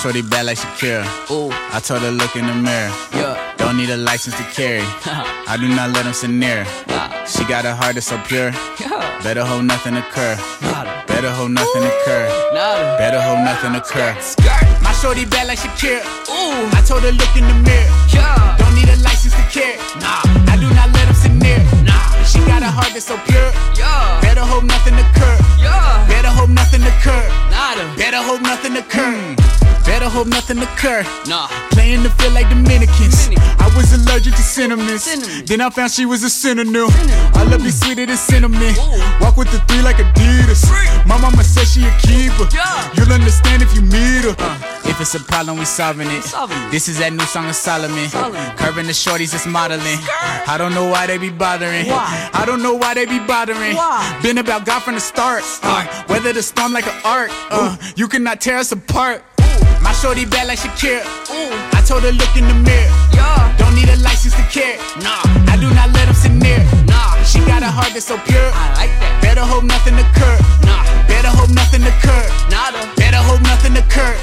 Shorty 0.09 0.27
bad 0.27 0.47
like 0.47 0.57
Shakira. 0.57 1.05
Ooh, 1.29 1.51
I 1.69 1.79
told 1.79 2.01
her 2.01 2.09
look 2.09 2.35
in 2.35 2.47
the 2.47 2.55
mirror. 2.55 2.89
Yeah, 3.13 3.53
don't 3.57 3.77
need 3.77 3.91
a 3.91 3.97
license 3.97 4.35
to 4.37 4.43
carry. 4.49 4.81
I 5.05 5.55
do 5.59 5.67
not 5.67 5.91
let 5.91 6.05
them 6.05 6.13
sit 6.13 6.31
near. 6.31 6.65
She 7.27 7.45
got 7.45 7.65
a 7.65 7.75
heart 7.75 7.93
that's 7.93 8.07
so 8.07 8.17
pure. 8.25 8.49
Yeah. 8.81 9.21
Better 9.21 9.45
hope 9.45 9.63
nothing 9.63 9.97
occur. 9.97 10.33
Better 11.05 11.29
hope 11.29 11.51
nothing 11.51 11.83
occur. 11.83 12.25
Better 12.97 13.21
hope 13.21 13.45
nothing 13.45 13.75
occur. 13.75 14.17
Skirt. 14.19 14.65
My 14.81 14.93
shorty 14.93 15.25
bad 15.25 15.45
like 15.45 15.59
Shakira. 15.59 16.01
Ooh, 16.25 16.73
I 16.73 16.81
told 16.81 17.03
her 17.03 17.11
look 17.11 17.33
in 17.37 17.45
the 17.45 17.57
mirror. 17.61 17.89
Yeah. 18.09 18.57
Don't 18.57 18.73
need 18.73 18.89
a 18.89 18.97
license 19.05 19.35
to 19.37 19.45
carry. 19.53 19.77
Nah, 20.01 20.25
I 20.49 20.57
do 20.57 20.65
not 20.73 20.89
let 20.89 21.05
them 21.05 21.18
heart 22.79 22.93
that's 22.93 23.05
so 23.05 23.17
pure. 23.27 23.51
Yeah. 23.75 24.21
Better 24.21 24.41
hope 24.41 24.63
nothing 24.63 24.95
occur. 24.95 25.35
Yeah. 25.59 26.07
Better 26.07 26.31
hope 26.31 26.49
nothing 26.49 26.83
occur. 26.83 27.23
Nada. 27.51 27.83
Better 27.99 28.21
hope 28.23 28.41
nothing 28.41 28.75
occur. 28.77 29.11
Hmm. 29.11 29.35
Better 29.85 30.07
hope 30.07 30.27
nothing 30.27 30.59
occur. 30.59 31.03
Nah. 31.27 31.47
Playing 31.75 32.03
the 32.03 32.11
field 32.17 32.33
like 32.33 32.47
Dominicans. 32.49 33.29
I 33.59 33.67
was 33.75 33.91
allergic 33.97 34.33
to 34.35 34.43
cinnamon. 34.43 34.99
Then 35.45 35.61
I 35.61 35.69
found 35.69 35.91
she 35.91 36.05
was 36.05 36.23
a 36.23 36.29
synonym. 36.29 36.89
I 37.39 37.43
love 37.51 37.63
you 37.63 37.71
sweeter 37.71 38.05
than 38.05 38.17
cinnamon. 38.17 38.73
Walk 39.19 39.35
with 39.37 39.51
the 39.51 39.59
three 39.67 39.81
like 39.81 39.97
Adidas. 39.97 40.63
My 41.05 41.17
mama 41.19 41.43
said 41.43 41.67
she 41.67 41.83
a 41.83 41.91
keeper. 41.99 42.47
Yeah. 42.53 42.93
You'll 42.95 43.11
understand 43.11 43.61
if 43.61 43.73
you 43.75 43.81
meet 43.81 44.23
her. 44.25 44.35
Uh. 44.37 44.68
If 44.85 44.99
it's 45.01 45.15
a 45.15 45.19
problem, 45.19 45.57
we 45.57 45.65
solving 45.65 46.07
it. 46.07 46.23
This 46.71 46.87
is 46.87 46.99
that 46.99 47.11
new 47.13 47.25
song 47.25 47.47
of 47.47 47.55
Solomon. 47.55 48.09
Curving 48.57 48.85
the 48.87 48.93
shorties, 48.93 49.33
it's 49.33 49.45
modeling. 49.45 49.99
I 50.47 50.55
don't 50.57 50.73
know 50.73 50.85
why 50.89 51.07
they 51.07 51.17
be 51.17 51.29
bothering. 51.29 51.87
I 51.89 52.43
don't 52.45 52.61
know 52.61 52.73
why 52.75 52.93
they 52.93 53.05
be 53.05 53.19
bothering. 53.19 53.77
Been 54.21 54.37
about 54.37 54.65
God 54.65 54.81
from 54.81 54.95
the 54.95 55.01
start. 55.01 55.43
Uh, 55.63 55.85
weather 56.09 56.33
the 56.33 56.43
storm 56.43 56.73
like 56.73 56.87
an 56.87 56.99
arc. 57.03 57.31
Uh, 57.51 57.77
you 57.95 58.07
cannot 58.07 58.41
tear 58.41 58.57
us 58.57 58.71
apart. 58.71 59.23
My 59.81 59.93
shorty 59.93 60.25
bad 60.25 60.47
like 60.47 60.59
Shakira. 60.59 61.01
I 61.73 61.81
told 61.87 62.03
her 62.03 62.11
look 62.11 62.35
in 62.35 62.47
the 62.47 62.53
mirror. 62.53 62.89
Don't 63.57 63.75
need 63.75 63.89
a 63.89 63.97
license 64.03 64.35
to 64.35 64.43
care. 64.51 64.77
Nah, 64.99 65.23
I 65.47 65.57
do 65.59 65.69
not 65.73 65.91
let 65.93 66.05
them 66.05 66.15
sit 66.15 66.31
near. 66.31 66.59
Nah, 66.87 67.15
she 67.23 67.39
got 67.47 67.63
a 67.63 67.67
heart 67.71 67.93
that's 67.93 68.05
so 68.05 68.17
pure. 68.27 68.51
I 68.53 68.73
like 68.75 68.91
that. 68.99 69.19
Better 69.21 69.41
hope 69.41 69.63
nothing 69.63 69.95
occur. 69.95 70.35
Nah, 70.67 70.83
better 71.19 71.35
hope 71.35 71.51
nothing 71.51 71.83
occur. 71.83 72.23
Nada. 72.49 72.79
Better 72.95 73.19
hope 73.19 73.41
nothing 73.41 73.75
occur. 73.75 74.15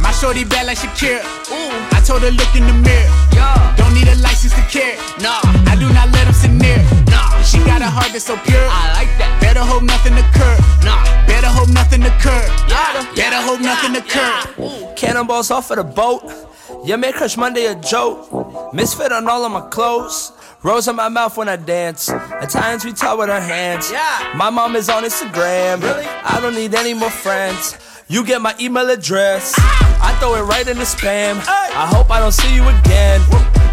My 0.00 0.12
shorty 0.12 0.44
bad 0.44 0.66
like 0.66 0.78
Shakira. 0.78 1.18
Ooh. 1.50 1.96
I 1.96 2.00
told 2.00 2.22
her 2.22 2.30
look 2.30 2.54
in 2.54 2.64
the 2.64 2.76
mirror. 2.86 3.10
Yeah. 3.34 3.74
Don't 3.76 3.92
need 3.94 4.06
a 4.06 4.14
license 4.22 4.54
to 4.54 4.62
care. 4.70 4.94
Nah, 5.18 5.42
I 5.66 5.74
do 5.74 5.90
not 5.90 6.06
let 6.14 6.24
them 6.30 6.34
sit 6.34 6.52
near. 6.54 6.78
Nah, 7.10 7.42
she 7.42 7.58
got 7.66 7.82
a 7.82 7.90
heart 7.90 8.12
that's 8.12 8.26
so 8.30 8.36
pure. 8.46 8.68
I 8.70 8.94
like 8.94 9.10
that. 9.18 9.30
Better 9.42 9.64
hope 9.66 9.82
nothing 9.82 10.14
occur. 10.14 10.54
Nah, 10.86 11.02
better 11.26 11.50
hope 11.50 11.70
nothing 11.70 12.02
occur. 12.06 12.44
Nada. 12.70 13.02
Better 13.18 13.40
hope 13.42 13.60
nothing 13.60 13.96
occur. 13.98 14.94
Cannonballs 14.94 15.50
off 15.50 15.70
of 15.72 15.78
the 15.78 15.84
boat. 15.84 16.22
Yeah, 16.84 16.96
make 16.96 17.16
Crush 17.16 17.36
Monday 17.36 17.66
a 17.66 17.74
joke. 17.74 18.72
Misfit 18.72 19.10
on 19.10 19.26
all 19.26 19.44
of 19.44 19.50
my 19.50 19.66
clothes. 19.68 20.32
Rose 20.62 20.88
in 20.88 20.96
my 20.96 21.08
mouth 21.08 21.36
when 21.36 21.48
I 21.48 21.54
dance. 21.54 22.08
At 22.10 22.50
times 22.50 22.84
we 22.84 22.92
talk 22.92 23.18
with 23.18 23.30
our 23.30 23.40
hands. 23.40 23.92
Yeah. 23.92 24.32
My 24.36 24.50
mom 24.50 24.74
is 24.74 24.88
on 24.88 25.04
Instagram. 25.04 25.80
Really? 25.82 26.04
I 26.04 26.40
don't 26.40 26.54
need 26.54 26.74
any 26.74 26.94
more 26.94 27.10
friends. 27.10 27.76
You 28.08 28.24
get 28.24 28.40
my 28.40 28.54
email 28.58 28.90
address. 28.90 29.54
Ah. 29.56 30.10
I 30.10 30.18
throw 30.18 30.34
it 30.34 30.42
right 30.42 30.66
in 30.66 30.76
the 30.78 30.84
spam. 30.84 31.44
I 31.46 31.86
hope 31.86 32.10
I 32.10 32.18
don't 32.18 32.32
see 32.32 32.52
you 32.52 32.62
again. 32.62 33.20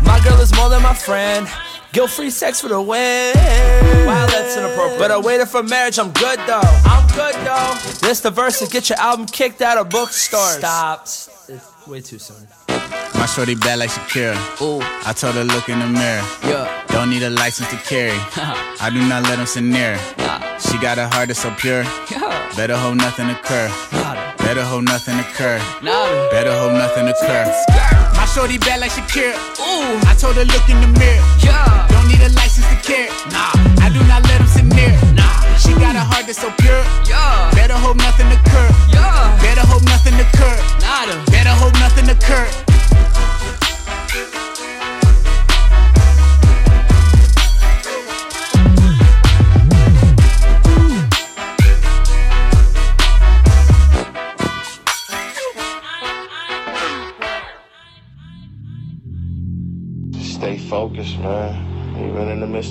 My 0.03 0.19
girl 0.23 0.39
is 0.39 0.55
more 0.55 0.69
than 0.69 0.83
my 0.83 0.93
friend. 0.93 1.47
Guilt 1.91 2.11
free 2.11 2.29
sex 2.29 2.61
for 2.61 2.67
the 2.67 2.79
win. 2.79 3.33
Wow, 4.05 4.27
that's 4.27 4.55
inappropriate. 4.55 4.99
But 4.99 5.09
I 5.09 5.17
waited 5.17 5.47
for 5.47 5.63
marriage, 5.63 5.97
I'm 5.97 6.11
good 6.11 6.37
though. 6.45 6.61
I'm 6.85 7.07
good 7.15 7.33
though. 7.45 8.07
This 8.07 8.19
the 8.19 8.29
verse 8.29 8.59
to 8.59 8.67
get 8.67 8.89
your 8.89 8.99
album 8.99 9.25
kicked 9.25 9.61
out 9.61 9.79
of 9.79 9.89
bookstores. 9.89 10.57
Stop. 10.57 11.03
It's 11.03 11.87
way 11.87 12.01
too 12.01 12.19
soon. 12.19 12.47
My 13.15 13.25
shorty 13.25 13.55
bad 13.55 13.79
like 13.79 13.89
Shakira. 13.89 14.35
Ooh. 14.61 14.81
I 15.05 15.13
told 15.13 15.35
her 15.35 15.43
look 15.43 15.69
in 15.69 15.79
the 15.79 15.87
mirror. 15.87 16.21
Yeah. 16.43 16.69
Don't 16.89 17.09
need 17.09 17.23
a 17.23 17.29
license 17.29 17.69
to 17.69 17.77
carry. 17.77 18.13
I 18.79 18.91
do 18.93 18.99
not 19.07 19.23
let 19.23 19.37
them 19.37 19.47
sit 19.47 19.63
near. 19.63 19.97
Nah. 20.17 20.57
She 20.59 20.77
got 20.77 20.97
a 20.97 21.07
heart 21.07 21.27
that's 21.29 21.39
so 21.39 21.49
pure. 21.57 21.83
Yeah. 22.11 22.53
Better 22.55 22.77
hope 22.77 22.95
nothing 22.95 23.29
occur. 23.29 23.67
Nada. 23.91 24.35
Better 24.37 24.63
hope 24.63 24.83
nothing 24.83 25.17
occur. 25.17 25.57
Nada. 25.81 26.29
Better 26.29 26.53
hope 26.53 26.73
nothing 26.73 27.07
occur. 27.07 27.49
My 28.13 28.25
shorty 28.29 28.57
bad 28.59 28.81
like 28.81 28.91
Shakira. 28.91 29.33
Ooh. 29.57 29.97
I 30.05 30.13
told 30.13 30.35
her 30.35 30.45
look 30.45 30.69
in 30.69 30.79
the 30.79 30.87
mirror. 30.99 31.23
Yeah. 31.41 31.87
Don't 31.89 32.07
need 32.07 32.21
a 32.21 32.29
license 32.37 32.67
to 32.69 32.77
carry. 32.85 33.09
Nah. 33.33 33.57
I 33.81 33.89
do 33.89 33.99
not 34.05 34.21
let 34.29 34.37
them 34.37 34.47
sit 34.47 34.65
near. 34.69 34.93
Nah. 35.17 35.33
She 35.57 35.73
got 35.81 35.95
a 35.95 36.05
heart 36.05 36.27
that's 36.29 36.37
so 36.37 36.53
pure. 36.61 36.83
Yeah. 37.09 37.49
Better 37.57 37.73
hope 37.73 37.97
nothing 37.97 38.29
occur. 38.29 38.69
Yeah. 38.93 39.33
Better 39.41 39.65
hope 39.65 39.81
nothing 39.89 40.04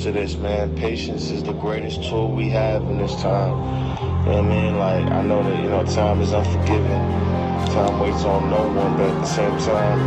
Of 0.05 0.13
this, 0.13 0.37
man, 0.37 0.77
patience 0.77 1.31
is 1.31 1.43
the 1.43 1.55
greatest 1.55 2.03
tool 2.05 2.31
we 2.31 2.51
have 2.51 2.83
in 2.83 2.99
this 2.99 3.15
time. 3.23 3.57
You 3.57 4.33
know 4.33 4.37
what 4.37 4.37
I 4.37 4.41
mean? 4.43 4.79
Like, 4.79 5.07
I 5.07 5.23
know 5.23 5.43
that, 5.43 5.63
you 5.63 5.71
know, 5.71 5.83
time 5.83 6.21
is 6.21 6.31
unforgiving. 6.31 7.05
Time 7.73 7.99
waits 8.01 8.23
on 8.25 8.51
no 8.51 8.69
one, 8.69 8.99
but 8.99 9.09
at 9.09 9.21
the 9.21 9.25
same 9.25 9.57
time, 9.61 9.99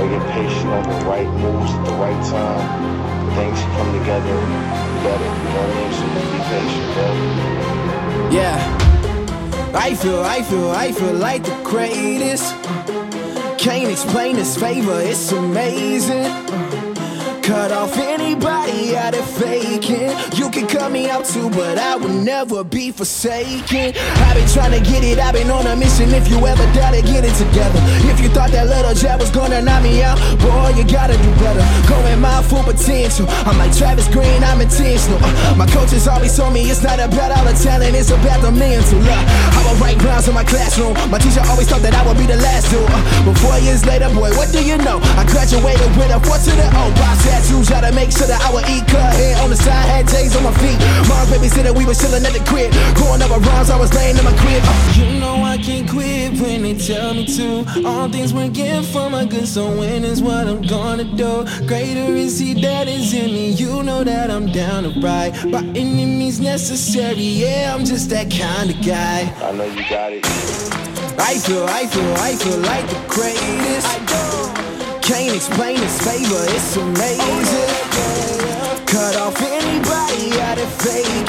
we 0.00 0.08
get 0.08 0.24
patient 0.32 0.68
on 0.68 0.88
the 0.88 1.04
right 1.04 1.28
moves 1.28 1.70
at 1.70 1.84
the 1.84 1.92
right 2.00 2.24
time. 2.32 2.64
Things 3.36 3.60
come 3.76 3.92
together 3.98 4.36
better, 5.04 5.22
you 5.22 5.52
know 5.52 5.60
what 5.60 5.68
I 5.68 5.80
mean? 5.80 5.92
So 5.92 6.04
just 6.16 6.32
be 6.32 6.38
patient, 6.48 6.88
bro. 6.96 7.08
Yeah. 8.32 8.56
I 9.74 9.94
feel, 9.94 10.22
I 10.22 10.40
feel, 10.40 10.70
I 10.70 10.92
feel 10.92 11.12
like 11.12 11.42
the 11.44 11.60
greatest. 11.62 12.54
Can't 13.58 13.90
explain 13.92 14.36
this 14.36 14.56
favor, 14.56 14.98
it's 15.02 15.30
amazing. 15.30 16.31
Cut 17.42 17.72
off 17.72 17.98
anybody 17.98 18.96
out 18.96 19.14
of 19.18 19.28
faking. 19.36 20.14
You 20.38 20.48
can 20.48 20.68
cut 20.68 20.92
me 20.92 21.10
out 21.10 21.24
too, 21.24 21.50
but 21.50 21.76
I 21.76 21.96
will 21.96 22.14
never 22.22 22.62
be 22.62 22.92
forsaken. 22.92 23.94
I've 24.22 24.36
been 24.36 24.48
trying 24.48 24.70
to 24.70 24.80
get 24.80 25.02
it, 25.02 25.18
I've 25.18 25.34
been 25.34 25.50
on 25.50 25.66
a 25.66 25.74
mission. 25.74 26.10
If 26.14 26.30
you 26.30 26.38
ever 26.46 26.62
doubt 26.72 26.94
it, 26.94 27.04
get 27.04 27.24
it 27.24 27.34
together. 27.34 27.82
If 28.06 28.20
you 28.20 28.28
thought 28.28 28.52
that 28.52 28.68
little 28.68 28.94
jab 28.94 29.18
was 29.18 29.30
gonna 29.30 29.60
knock 29.60 29.82
me 29.82 30.02
out, 30.02 30.18
boy, 30.38 30.70
you 30.78 30.86
gotta 30.86 31.18
do 31.18 31.30
better. 31.42 31.66
Going 31.90 32.20
my 32.20 32.42
full 32.46 32.62
potential. 32.62 33.26
I'm 33.42 33.58
like 33.58 33.74
Travis 33.76 34.06
Green, 34.06 34.42
I'm 34.44 34.60
intentional. 34.60 35.18
Uh, 35.20 35.56
my 35.58 35.66
coaches 35.66 36.06
always 36.06 36.36
told 36.36 36.54
me 36.54 36.70
it's 36.70 36.82
not 36.82 37.00
about 37.00 37.34
all 37.34 37.44
the 37.44 37.58
talent, 37.58 37.96
it's 37.96 38.10
about 38.10 38.40
the 38.40 38.52
mental. 38.52 39.02
Uh, 39.02 39.58
I 39.72 39.74
write 39.80 39.98
rounds 40.04 40.28
in 40.28 40.34
my 40.34 40.44
classroom. 40.44 40.94
My 41.10 41.18
teacher 41.18 41.42
always 41.48 41.66
thought 41.66 41.82
that 41.82 41.94
I 41.94 42.06
would 42.06 42.18
be 42.18 42.26
the 42.26 42.36
last 42.36 42.70
dude. 42.70 42.86
Uh, 42.86 43.24
but 43.26 43.34
four 43.40 43.58
years 43.58 43.86
later, 43.86 44.08
boy, 44.14 44.30
what 44.36 44.52
do 44.52 44.62
you 44.62 44.76
know? 44.78 45.00
I 45.18 45.24
graduated 45.24 45.90
with 45.96 46.12
a 46.12 46.20
four 46.20 46.36
to 46.36 46.52
the 46.54 46.68
O. 46.76 46.92
tattoos, 47.32 47.68
gotta 47.68 47.92
make 47.92 48.10
sure 48.12 48.26
that 48.26 48.40
I 48.44 48.52
would 48.52 48.68
eat 48.68 48.84
cut 48.86 49.12
hair 49.16 49.36
on 49.42 49.50
the 49.50 49.56
side, 49.56 49.86
had 49.88 50.06
J's 50.08 50.36
on 50.36 50.44
my 50.44 50.54
feet. 50.60 50.78
Mom's 51.08 51.30
babysitter, 51.32 51.72
we 51.74 51.84
was 51.84 51.98
chillin' 51.98 52.24
at 52.28 52.32
the 52.36 52.44
crib. 52.44 52.70
Going 53.00 53.22
over 53.22 53.40
rhymes, 53.48 53.70
I 53.70 53.78
was 53.78 53.92
laying 53.94 54.16
in 54.16 54.24
my 54.24 54.36
crib. 54.42 54.62
Uh, 54.64 54.72
You 54.98 55.20
know 55.20 55.42
I 55.42 55.56
can't 55.58 55.88
quit 55.88 56.38
when 56.40 56.62
they 56.62 56.74
tell 56.74 57.14
me 57.14 57.24
to. 57.36 57.48
All 57.88 58.08
things 58.08 58.32
working 58.34 58.82
for 58.92 59.08
my 59.08 59.24
good, 59.24 59.48
so 59.48 59.64
when 59.78 60.04
is 60.04 60.20
what 60.22 60.46
I'm 60.46 60.62
gonna 60.62 61.04
do. 61.04 61.32
Greater 61.66 62.12
is 62.24 62.38
He 62.38 62.54
that 62.66 62.86
is 62.88 63.14
in 63.14 63.32
me. 63.32 63.50
You 63.50 63.82
know 63.82 64.04
that 64.04 64.30
I'm 64.30 64.46
down 64.52 64.84
to 64.84 64.92
ride 65.00 65.32
by 65.50 65.62
any 65.82 66.04
means 66.18 66.40
necessary. 66.40 67.28
Yeah, 67.44 67.74
I'm 67.74 67.84
just 67.84 68.10
that 68.10 68.30
kind 68.30 68.70
of 68.70 68.78
guy. 68.84 69.20
I 69.48 69.52
know 69.52 69.64
you 69.64 69.82
got 69.88 70.12
it. 70.12 70.26
I 71.18 71.38
feel, 71.38 71.64
I 71.80 71.86
feel, 71.86 72.14
I 72.28 72.34
feel 72.36 72.58
like 72.58 72.86
the 72.88 73.00
greatest. 73.08 74.41
Can't 75.02 75.34
explain 75.34 75.80
this 75.80 76.00
favor, 76.00 76.44
it's 76.48 76.76
amazing. 76.76 78.21
Cut 78.92 79.16
off 79.16 79.40
anybody 79.40 80.36
out 80.44 80.60
of 80.60 80.68
faking. 80.76 81.24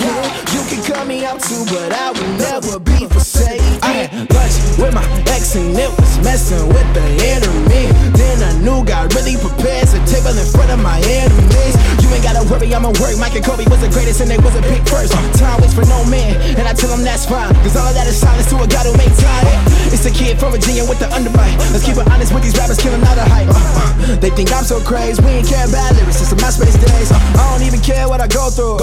You 0.51 0.61
can 0.67 0.83
cut 0.83 1.07
me 1.07 1.23
out 1.23 1.39
too, 1.39 1.63
but 1.71 1.95
I 1.95 2.11
will 2.11 2.35
never 2.35 2.75
be 2.77 3.07
forsaken. 3.07 3.79
I 3.79 4.03
had 4.03 4.27
lunch 4.35 4.59
with 4.75 4.91
my 4.91 5.07
ex 5.31 5.55
and 5.55 5.71
it 5.71 5.87
was 5.95 6.19
messing 6.19 6.67
with 6.67 6.83
the 6.91 7.07
enemy. 7.23 7.87
Then 8.19 8.43
I 8.43 8.51
knew 8.59 8.83
God 8.83 9.15
really 9.15 9.39
prepares 9.39 9.95
a 9.95 10.03
table 10.11 10.35
in 10.35 10.43
front 10.51 10.75
of 10.75 10.79
my 10.83 10.99
enemies. 11.07 11.73
You 12.03 12.11
ain't 12.11 12.27
gotta 12.27 12.43
worry, 12.51 12.67
I'ma 12.67 12.91
work. 12.99 13.15
Mike 13.15 13.39
and 13.39 13.45
Kobe 13.47 13.63
was 13.71 13.79
the 13.79 13.87
greatest 13.95 14.19
and 14.19 14.27
they 14.27 14.43
wasn't 14.43 14.67
picked 14.67 14.91
first. 14.91 15.15
Time 15.39 15.63
waits 15.63 15.71
for 15.71 15.87
no 15.87 16.03
man, 16.11 16.35
and 16.59 16.67
I 16.67 16.75
tell 16.75 16.91
them 16.91 17.07
that's 17.07 17.23
fine. 17.23 17.55
Cause 17.63 17.79
all 17.79 17.87
of 17.87 17.95
that 17.95 18.11
is 18.11 18.19
silence 18.19 18.51
to 18.51 18.59
a 18.59 18.67
God 18.67 18.91
who 18.91 18.93
make 18.99 19.15
time. 19.23 19.47
It's 19.87 20.03
a 20.03 20.11
kid 20.11 20.35
from 20.35 20.51
Virginia 20.51 20.83
with 20.83 20.99
the 20.99 21.07
underbite. 21.15 21.55
Let's 21.71 21.87
keep 21.87 21.95
it 21.95 22.11
honest 22.11 22.35
with 22.35 22.43
these 22.43 22.57
rappers, 22.59 22.75
killing 22.75 22.99
all 23.07 23.15
the 23.15 23.23
hype. 23.23 23.47
Uh, 23.47 23.55
uh, 23.55 24.19
they 24.19 24.35
think 24.35 24.51
I'm 24.51 24.67
so 24.67 24.83
crazy, 24.83 25.23
we 25.23 25.39
ain't 25.39 25.47
care 25.47 25.63
about 25.63 25.95
lyrics 25.95 26.19
since 26.19 26.33
the 26.33 26.39
MySpace 26.43 26.75
days. 26.75 27.07
Uh, 27.13 27.52
don't 27.53 27.67
even 27.67 27.81
care 27.81 28.07
what 28.07 28.19
I 28.19 28.27
go 28.27 28.49
through. 28.49 28.79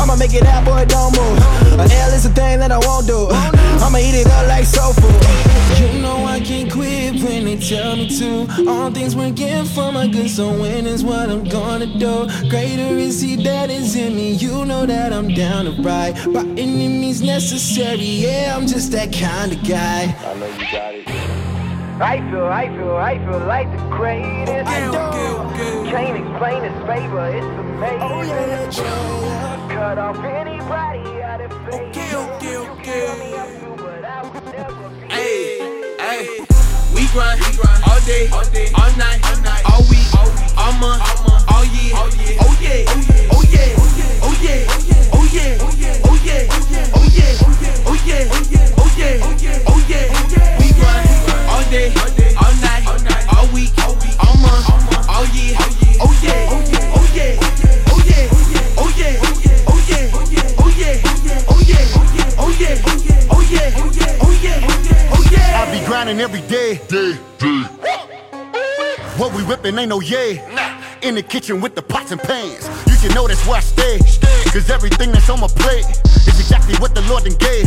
I'ma 0.00 0.14
make 0.16 0.34
it 0.34 0.44
out, 0.44 0.64
boy, 0.64 0.84
don't 0.84 1.16
move. 1.16 1.38
A 1.80 1.86
L 2.08 2.12
is 2.12 2.26
a 2.26 2.28
thing 2.28 2.58
that 2.58 2.70
I 2.70 2.78
won't 2.78 3.06
do. 3.06 3.28
I'ma 3.84 3.98
eat 3.98 4.14
it 4.14 4.26
up 4.26 4.46
like 4.46 4.66
soul 4.66 4.92
food. 4.92 5.14
You 5.80 6.02
know 6.02 6.24
I 6.26 6.40
can't 6.40 6.70
quit 6.70 7.22
when 7.22 7.46
they 7.46 7.56
tell 7.56 7.96
me 7.96 8.08
to. 8.18 8.68
All 8.68 8.90
things 8.90 9.16
working 9.16 9.64
for 9.64 9.90
my 9.92 10.06
good, 10.06 10.28
so 10.28 10.52
when 10.52 10.86
is 10.86 11.02
what 11.02 11.30
I'm 11.30 11.44
gonna 11.44 11.86
do. 11.86 12.28
Greater 12.50 12.94
is 12.94 13.22
He 13.22 13.36
that 13.44 13.70
is 13.70 13.96
in 13.96 14.14
me. 14.14 14.32
You 14.32 14.66
know 14.66 14.84
that 14.84 15.14
I'm 15.14 15.28
down 15.28 15.64
to 15.64 15.82
ride 15.82 16.14
by 16.34 16.40
any 16.40 16.88
means 16.88 17.22
necessary. 17.22 18.10
Yeah, 18.26 18.54
I'm 18.54 18.66
just 18.66 18.92
that 18.92 19.12
kind 19.14 19.52
of 19.52 19.66
guy. 19.66 20.14
I 20.28 20.34
know 20.34 20.46
you 20.46 20.72
got 20.72 20.94
it. 20.94 21.09
I 22.02 22.18
feel, 22.30 22.46
I 22.46 22.68
feel, 22.74 22.96
I 22.96 23.18
feel 23.18 23.38
like 23.46 23.70
the 23.70 23.82
greatest. 23.94 24.66
I 24.66 24.90
do. 24.90 25.90
Can't 25.90 26.16
explain 26.16 26.62
his 26.64 26.72
favor, 26.86 27.28
it's 27.28 27.44
amazing. 27.44 28.00
Oh 28.00 28.22
yeah, 28.22 28.70
yeah. 28.70 29.68
Cut 29.68 29.98
off 29.98 30.16
anybody 30.24 31.22
out 31.22 31.42
of 31.42 31.52
face. 31.68 31.94
Okay, 31.94 32.16
okay, 32.16 32.56
okay. 32.56 33.06
Tell 33.06 33.18
me 33.18 33.36
I'm 33.36 33.48
through, 33.60 33.76
but 33.76 34.04
I 34.04 34.22
would 34.22 34.44
never 34.46 34.88
be. 34.88 35.12
Hey, 35.12 35.58
hey, 36.00 36.40
we 36.94 37.06
grind, 37.12 37.42
all 37.84 38.00
day, 38.08 38.28
all 38.32 38.48
night, 38.96 39.20
all 39.68 39.84
week, 39.92 40.08
all 40.56 40.72
month, 40.80 41.04
all 41.52 41.64
year. 41.66 41.92
Oh 42.00 42.08
yeah, 42.16 42.40
oh 42.40 42.56
yeah, 42.64 42.88
oh 43.28 43.44
yeah, 43.44 43.76
oh 43.76 43.92
yeah, 44.00 44.24
oh 44.24 44.32
yeah, 44.40 44.64
oh 45.12 45.28
yeah, 45.28 45.60
oh 45.60 45.76
yeah, 45.76 46.00
oh 46.00 46.16
yeah, 46.24 46.48
oh 46.48 46.64
yeah, 46.64 47.28
oh 47.84 48.00
yeah. 48.00 48.24
oh 48.24 48.40
yeah, 48.40 48.40
oh 48.76 48.88
yeah, 48.96 49.20
oh 49.20 49.36
yeah, 49.36 49.68
oh 49.68 49.80
yeah. 49.86 50.58
We 50.58 50.66
grind 50.72 51.08
all 51.08 51.09
day, 51.70 51.92
all 52.36 52.54
night, 52.60 52.84
all 53.36 53.46
week, 53.54 53.70
all 53.78 54.36
month, 54.38 55.08
all 55.08 55.24
year. 55.26 55.54
Oh 56.02 56.12
yeah, 56.22 56.50
oh 56.50 56.60
yeah, 56.70 56.96
oh 56.96 57.06
yeah, 57.14 57.38
oh 57.86 58.02
yeah, 58.06 58.26
oh 58.76 58.90
yeah, 58.98 59.20
oh 59.68 59.80
yeah, 59.86 60.10
oh 60.10 60.70
yeah, 60.76 60.98
oh 60.98 60.98
yeah, 60.98 61.30
oh 61.30 62.50
yeah, 62.50 62.80
oh 63.30 63.42
yeah, 63.50 65.10
oh 65.12 65.22
yeah. 65.30 65.60
I 65.60 65.70
be 65.70 65.86
grinding 65.86 66.20
every 66.20 66.40
day. 66.42 66.76
What 69.16 69.34
we 69.34 69.42
whipping 69.44 69.78
ain't 69.78 69.88
no 69.90 70.00
yay. 70.00 70.40
In 71.02 71.14
the 71.14 71.22
kitchen 71.22 71.62
with 71.62 71.74
the 71.74 71.80
pots 71.80 72.12
and 72.12 72.20
pans. 72.20 72.68
You 72.86 72.92
should 72.92 73.14
know 73.14 73.26
that's 73.26 73.46
where 73.46 73.56
I 73.56 73.60
stay. 73.60 73.98
Cause 74.52 74.68
everything 74.68 75.12
that's 75.12 75.30
on 75.30 75.40
my 75.40 75.48
plate 75.48 75.88
is 76.28 76.36
exactly 76.36 76.76
what 76.76 76.94
the 76.94 77.00
Lord 77.08 77.24
done 77.24 77.40
gave. 77.40 77.64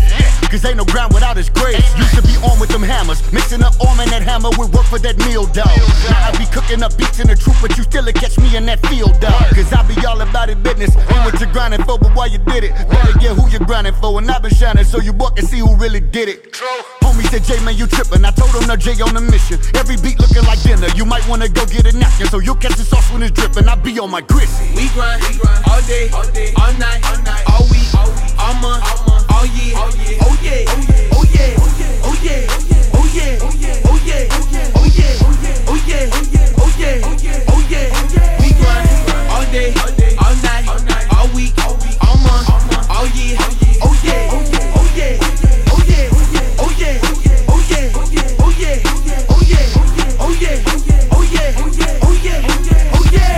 Cause 0.54 0.64
ain't 0.66 0.78
no 0.78 0.86
ground 0.86 1.14
without 1.14 1.36
his 1.36 1.50
grace. 1.50 1.82
Used 1.98 2.14
to 2.14 2.22
be 2.22 2.38
on 2.46 2.60
with 2.60 2.70
them 2.70 2.84
hammers. 2.84 3.26
Mixing 3.34 3.64
up 3.64 3.74
arm 3.82 4.00
and 4.00 4.12
that 4.12 4.22
hammer 4.22 4.54
with 4.54 4.70
work 4.70 4.86
for 4.86 5.00
that 5.00 5.18
meal 5.26 5.50
dog. 5.50 5.74
Now 6.14 6.30
I 6.30 6.38
be 6.38 6.46
cooking 6.54 6.84
up 6.84 6.94
beats 6.96 7.20
in 7.20 7.28
the 7.28 7.36
truth, 7.36 7.58
but 7.60 7.76
you 7.76 7.84
still 7.84 8.06
a 8.08 8.14
catch 8.14 8.38
me 8.38 8.56
in 8.56 8.68
that 8.68 8.86
field 8.86 9.18
dog. 9.20 9.50
Cause 9.58 9.74
I 9.74 9.82
be 9.90 9.98
all 10.06 10.22
about 10.22 10.54
it 10.54 10.62
business. 10.62 10.94
Ain't 10.96 11.26
what 11.26 11.40
you're 11.42 11.52
grinding 11.52 11.82
for, 11.90 11.98
but 11.98 12.14
why 12.14 12.28
you 12.28 12.38
did 12.38 12.70
it. 12.70 12.72
Better 12.86 13.18
get 13.18 13.34
who 13.34 13.50
you're 13.50 13.66
grinding 13.66 13.98
for. 13.98 14.20
And 14.22 14.30
I've 14.30 14.44
been 14.44 14.54
shining 14.54 14.86
so 14.86 15.02
you 15.02 15.12
boy 15.12 15.34
can 15.34 15.48
see 15.48 15.60
who 15.60 15.74
really 15.76 16.02
did 16.02 16.30
it. 16.30 16.54
Homie 17.02 17.26
said, 17.34 17.44
J 17.44 17.58
man, 17.66 17.76
you 17.76 17.88
trippin'. 17.88 18.24
I 18.24 18.32
told 18.32 18.54
him, 18.54 18.68
no, 18.68 18.76
J 18.76 18.94
on 19.02 19.16
the 19.16 19.22
mission. 19.22 19.58
Every 19.74 19.98
beat 19.98 20.20
looking 20.20 20.46
like 20.46 20.62
dinner. 20.62 20.88
You 20.94 21.06
might 21.06 21.26
wanna 21.28 21.50
go 21.50 21.66
get 21.66 21.90
a 21.90 21.98
napkin 21.98 22.28
so 22.28 22.38
you'll 22.38 22.62
catch 22.62 22.78
the 22.78 22.86
sauce 22.86 23.10
when 23.12 23.23
it's 23.24 23.34
drippin'. 23.40 23.68
I 23.68 23.76
be 23.76 23.98
on 24.00 24.12
my 24.12 24.22
grissy. 24.22 24.76
We 24.76 24.88
grind, 24.90 25.24
all 25.70 25.82
day, 25.88 26.10
all 26.12 26.74
night, 26.78 27.02
all 27.50 27.66
week, 27.72 27.88
all 27.96 28.54
month, 28.62 28.84
all 29.32 29.46
year. 29.56 29.76
Oh 29.76 29.90
yeah, 29.96 30.26
oh 30.28 30.38
yeah, 30.44 30.66
oh 31.14 31.24
yeah, 31.32 31.56
oh 32.04 32.16
yeah, 32.24 32.44
oh 32.94 33.08
yeah, 33.14 33.40
oh 33.40 33.56
yeah, 33.56 33.80
oh 33.86 34.00
yeah, 34.04 34.28
oh 35.68 35.80
yeah, 35.88 36.10
oh 36.58 36.70
yeah, 36.78 37.00
oh 37.48 37.62
yeah. 37.70 37.88
We 38.42 38.50
grind 38.60 38.90
all 39.32 39.46
day, 39.52 39.74
all 40.20 40.36
night, 40.44 40.68
all 41.16 41.28
week, 41.36 41.54
all 41.64 42.18
month, 42.18 42.90
all 42.90 43.08
year. 43.08 43.38
Oh 43.82 43.94
yeah, 44.04 44.30
oh 44.32 44.44
yeah, 44.52 44.74
oh 44.76 44.88
yeah, 44.96 45.18
oh 45.22 45.33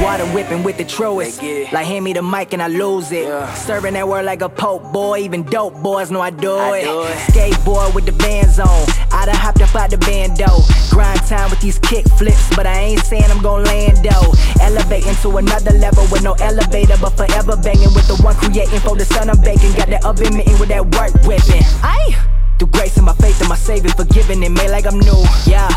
Water 0.06 0.26
whipping 0.36 0.62
with 0.62 0.78
the 0.78 0.86
truest. 0.86 1.42
Like 1.74 1.88
hand 1.88 2.06
me 2.06 2.14
the 2.14 2.22
mic 2.22 2.54
and 2.54 2.62
I 2.62 2.68
lose 2.68 3.12
it. 3.12 3.26
Serving 3.58 3.96
that 3.96 4.08
word 4.08 4.24
like 4.24 4.44
a 4.44 4.50
pope 4.50 4.94
boy. 4.94 5.18
Even 5.22 5.42
dope 5.42 5.74
boys 5.82 6.12
know 6.12 6.22
I 6.22 6.30
do 6.30 6.56
it. 6.76 6.86
Skateboard 7.34 7.96
with 7.96 8.06
the 8.06 8.12
bands 8.12 8.60
on. 8.60 8.68
I 9.12 9.26
done 9.26 9.34
hopped 9.34 9.64
up 9.64 9.74
out 9.74 9.90
the 9.90 9.98
bando. 9.98 10.46
Grind 10.92 11.20
time 11.26 11.50
with 11.50 11.60
these 11.60 11.80
kick 11.80 12.06
flips, 12.20 12.56
but 12.56 12.68
I 12.68 12.82
ain't 12.82 13.00
saying 13.00 13.26
I'm 13.32 13.42
gon' 13.42 13.64
land 13.64 13.98
though. 14.06 14.32
Elevating 14.62 15.16
to 15.24 15.38
another 15.38 15.72
level 15.72 16.06
with 16.12 16.22
no 16.22 16.34
elevator, 16.34 16.98
but 17.02 17.18
forever 17.18 17.58
banging 17.58 17.92
with 17.98 18.06
the 18.08 18.22
one 18.22 18.36
creating 18.36 18.82
for 18.82 18.96
the 18.96 19.06
sun 19.06 19.32
I'm 19.32 19.42
baking. 19.42 19.74
Got 19.74 19.90
that 19.90 20.06
oven 20.06 20.38
mitting 20.38 20.60
with 20.60 20.70
that 20.70 20.86
work 20.86 21.14
whipping. 21.26 21.66
Aye. 21.82 22.14
Through 22.60 22.70
grace 22.70 22.96
and 22.98 23.08
my 23.08 23.14
faith 23.16 23.40
and 23.42 23.50
my 23.50 23.58
savior 23.58 23.90
forgiving 23.90 24.44
it, 24.44 24.50
made 24.50 24.70
like 24.70 24.86
I'm 24.86 25.00
new. 25.00 25.26
Yeah. 25.50 25.68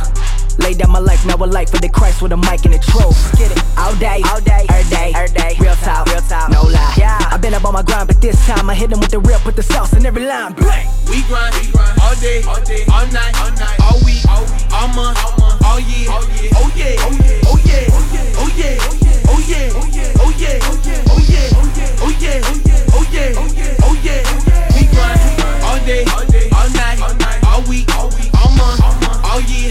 Lay 0.59 0.75
down 0.75 0.90
my 0.90 0.99
life, 0.99 1.25
now 1.27 1.37
a 1.37 1.47
life 1.47 1.71
for 1.71 1.79
the 1.79 1.88
Christ 1.88 2.21
with 2.23 2.33
a 2.33 2.37
mic 2.37 2.64
and 2.64 2.75
a 2.75 2.79
truth. 2.79 3.16
Get 3.38 3.51
it 3.53 3.62
all 3.79 3.94
day, 3.97 4.21
all 4.31 4.40
day, 4.40 4.66
every 4.68 4.90
day, 4.90 5.12
every 5.14 5.35
day. 5.35 5.57
Real 5.61 5.75
talk, 5.77 6.07
real 6.09 6.21
talk, 6.23 6.51
no 6.51 6.62
lie. 6.62 6.94
Yeah, 6.99 7.18
I've 7.33 7.40
been 7.40 7.55
up 7.55 7.64
on 7.64 7.73
my 7.75 7.83
grind, 7.83 8.09
but 8.09 8.21
this 8.21 8.37
time 8.47 8.68
I 8.68 8.75
hit 8.75 8.90
them 8.90 9.01
with 9.01 9.11
the 9.11 9.21
real, 9.21 9.38
put 9.40 9.57
the 9.57 9.62
sauce 9.62 9.92
in 9.94 10.05
every 10.05 10.27
line. 10.27 10.53
Bang. 10.55 10.88
We 11.09 11.23
grind, 11.23 11.55
all 12.03 12.14
day, 12.21 12.42
all 12.42 12.61
day, 12.62 12.85
all 12.92 13.07
night, 13.09 13.35
all 13.40 13.51
night, 13.53 13.79
all 13.81 13.99
week, 14.05 14.23
all 14.29 14.42
week, 14.44 14.66
all 14.73 14.88
month, 14.88 15.18
all 15.25 15.35
month, 15.38 15.64
all 15.64 15.81
year. 15.81 16.11
All 16.11 16.25
year. 16.37 16.51
Oh 16.57 16.71
yeah, 16.77 16.97
oh 17.07 17.16
yeah, 17.25 17.49
oh 17.49 17.59
yeah, 17.64 17.87
oh 18.37 18.51
yeah, 18.59 18.77
oh 18.79 19.40
yeah, 19.47 19.73
oh 19.73 19.88
yeah, 19.88 20.12
oh 20.18 20.29
yeah, 20.29 20.29
oh 20.29 20.35
yeah, 20.37 20.59
oh 20.59 20.59
yeah, 20.59 20.59
oh 20.59 20.85
yeah, 20.88 21.09
oh 21.09 21.25
yeah, 21.29 21.49
oh 21.49 22.12
yeah, 22.18 22.18
oh 22.18 22.18
yeah, 22.18 22.42
oh 22.92 23.05
yeah, 23.09 23.33
oh 23.38 23.47
yeah, 23.49 23.87
oh 23.87 23.94
yeah. 24.03 24.23
We 24.75 24.83
grind 24.92 25.21
all 25.64 25.79
day, 25.87 26.05
all 26.12 26.27
day 26.27 26.49
all 26.53 26.68
night, 26.75 27.44
all 27.47 27.62
week, 27.68 27.88
all 27.97 28.11
month, 28.57 29.25
all 29.25 29.40
year. 29.40 29.71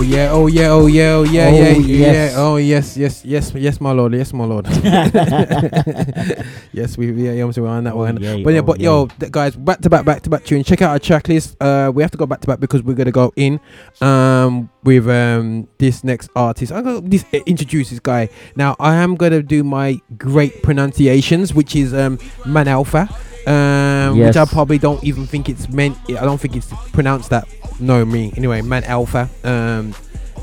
yes. 0.00 0.08
yeah. 0.08 0.30
Oh 0.32 0.46
yeah, 0.46 0.68
oh 0.70 0.86
yeah, 0.86 1.12
oh 1.12 1.24
yeah, 1.24 1.50
yeah, 1.50 1.76
yeah. 1.76 2.12
Yeah, 2.12 2.34
oh 2.36 2.56
yes, 2.56 2.96
yes, 2.96 3.24
yes, 3.24 3.52
yes, 3.54 3.80
my 3.80 3.92
lord, 3.92 4.14
yes, 4.14 4.32
my 4.32 4.44
lord. 4.44 4.66
yes, 6.72 6.96
we 6.98 7.12
yeah, 7.12 7.32
yeah, 7.32 7.44
we're 7.44 7.66
on 7.66 7.84
that 7.84 7.96
one. 7.96 8.20
yeah, 8.20 8.36
but 8.42 8.54
yeah, 8.54 8.60
oh, 8.60 8.62
but 8.62 8.80
yo, 8.80 9.06
th- 9.06 9.32
guys, 9.32 9.56
back 9.56 9.80
to 9.80 9.90
back, 9.90 10.04
back 10.04 10.22
to 10.22 10.30
back 10.30 10.44
tune. 10.44 10.62
Check 10.64 10.82
out 10.82 10.90
our 10.90 10.98
track 10.98 11.28
list. 11.28 11.56
Uh, 11.60 11.90
we 11.94 12.02
have 12.02 12.10
to 12.10 12.18
go 12.18 12.26
back 12.26 12.40
to 12.40 12.46
back 12.46 12.60
because 12.60 12.82
we're 12.82 12.94
gonna 12.94 13.12
go 13.12 13.32
in 13.36 13.60
um 14.00 14.70
with 14.82 15.08
um 15.08 15.68
this 15.78 16.04
next 16.04 16.30
artist. 16.36 16.72
I'm 16.72 16.84
gonna 16.84 17.00
this 17.00 17.24
uh, 17.32 17.38
introduce 17.46 17.90
this 17.90 18.00
guy. 18.00 18.28
Now 18.56 18.76
I 18.78 18.96
am 18.96 19.14
gonna 19.16 19.42
do 19.42 19.64
my 19.64 20.00
great 20.16 20.62
pronunciations, 20.62 21.54
which 21.54 21.76
is 21.76 21.94
um 21.94 22.18
Man 22.46 22.68
Alpha. 22.68 23.08
Um, 23.46 24.16
which 24.28 24.38
I 24.38 24.46
probably 24.46 24.78
don't 24.78 25.04
even 25.04 25.26
think 25.26 25.50
it's 25.50 25.68
meant. 25.68 25.98
I 26.08 26.24
don't 26.24 26.40
think 26.40 26.56
it's 26.56 26.72
pronounced 26.92 27.28
that. 27.28 27.46
No, 27.80 28.04
me 28.04 28.32
anyway. 28.36 28.62
Man 28.62 28.84
Alpha. 28.84 29.28
Um, 29.42 29.94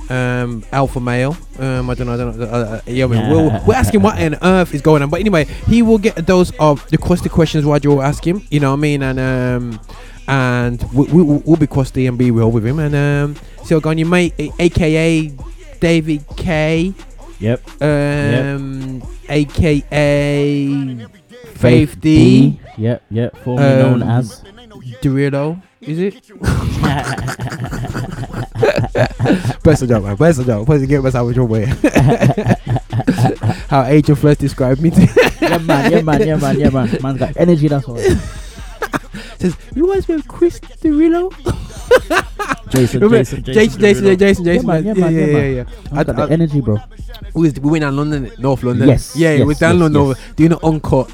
um, 0.09 0.63
alpha 0.73 0.99
male. 0.99 1.37
Um, 1.57 1.89
I 1.89 1.93
don't 1.93 2.07
know. 2.07 2.13
I 2.13 2.17
don't 2.17 2.37
know. 2.37 2.45
Uh, 2.45 2.47
uh, 2.49 2.81
yeah, 2.85 3.05
we 3.05 3.17
we'll, 3.17 3.49
we're 3.65 3.75
asking 3.75 4.01
what 4.01 4.19
on 4.19 4.35
earth 4.41 4.73
is 4.73 4.81
going 4.81 5.01
on. 5.01 5.09
But 5.09 5.21
anyway, 5.21 5.45
he 5.45 5.81
will 5.81 5.97
get 5.99 6.19
a 6.19 6.21
dose 6.21 6.51
of 6.59 6.85
the 6.89 6.97
crusty 6.97 7.29
questions 7.29 7.63
Roger 7.63 7.89
will 7.89 8.01
ask 8.01 8.25
him. 8.25 8.45
You 8.51 8.59
know 8.59 8.71
what 8.71 8.77
I 8.77 8.81
mean? 8.81 9.03
And 9.03 9.19
um, 9.19 9.79
and 10.27 10.83
we, 10.93 11.05
we, 11.05 11.23
we'll 11.45 11.55
be 11.55 11.67
crusty 11.67 12.07
and 12.07 12.17
be 12.17 12.29
real 12.31 12.51
with 12.51 12.65
him. 12.65 12.79
And 12.79 12.93
um, 12.95 13.35
so 13.63 13.79
go 13.79 13.89
on 13.91 13.97
your 13.97 14.07
mate, 14.09 14.33
a- 14.37 14.51
aka 14.59 15.31
David 15.79 16.25
K. 16.35 16.93
Yep. 17.39 17.81
Um, 17.81 19.01
aka 19.29 20.97
Faith 20.97 21.57
Faith 21.57 22.01
D. 22.01 22.59
Yep, 22.77 23.03
yep. 23.09 23.37
Formerly 23.37 23.81
known 23.81 24.03
Um, 24.03 24.09
as. 24.09 24.43
Dorito. 25.01 25.61
Is 25.81 25.99
it? 25.99 26.13
Best 29.63 29.81
of 29.83 29.89
joke, 29.89 30.03
man. 30.03 30.15
Best 30.15 30.39
of 30.39 30.45
joke. 30.45 30.65
Please 30.65 30.85
get 30.85 31.03
myself 31.03 31.29
in 31.29 31.35
your 31.35 31.45
way. 31.45 31.65
How 33.69 33.83
Agent 33.83 34.17
Flesh 34.19 34.37
described 34.37 34.81
me. 34.81 34.89
yeah, 35.41 35.57
man, 35.59 35.91
yeah, 35.91 36.01
man, 36.01 36.27
yeah, 36.27 36.35
man, 36.35 36.59
yeah, 36.59 36.69
man. 36.69 36.97
Man's 37.01 37.19
got 37.19 37.37
energy, 37.37 37.67
that's 37.67 37.87
all. 37.87 37.97
Says, 39.39 39.55
you 39.75 39.91
guys 39.91 40.07
with 40.07 40.27
Chris 40.27 40.59
Derulo? 40.59 41.31
Jason, 42.69 42.99
Remember- 43.01 43.17
Jason, 43.23 43.43
Jason, 43.43 43.53
Jason, 43.53 43.79
Jason, 43.81 44.05
Derulo. 44.05 44.19
Jason, 44.19 44.45
Jason, 44.45 44.45
Yeah, 44.45 44.61
man, 44.73 44.83
man. 44.83 44.95
yeah, 44.95 45.01
man, 45.01 45.13
yeah, 45.13 45.19
yeah, 45.19 45.25
yeah, 45.25 45.33
man. 45.33 45.55
yeah. 45.55 45.91
Man's 45.93 46.07
got 46.07 46.19
I- 46.19 46.25
the 46.27 46.33
energy, 46.33 46.61
bro. 46.61 46.77
We, 47.33 47.41
was, 47.43 47.59
we 47.59 47.71
went 47.71 47.81
down 47.81 47.95
London, 47.95 48.31
North 48.39 48.63
London. 48.63 48.87
Yes, 48.89 49.15
Yeah, 49.15 49.33
yes, 49.35 49.47
we 49.47 49.53
down 49.55 49.75
yes, 49.75 49.81
London, 49.81 50.07
yes. 50.07 50.17
over, 50.19 50.33
doing 50.35 50.51
an 50.51 50.57
encore. 50.63 51.07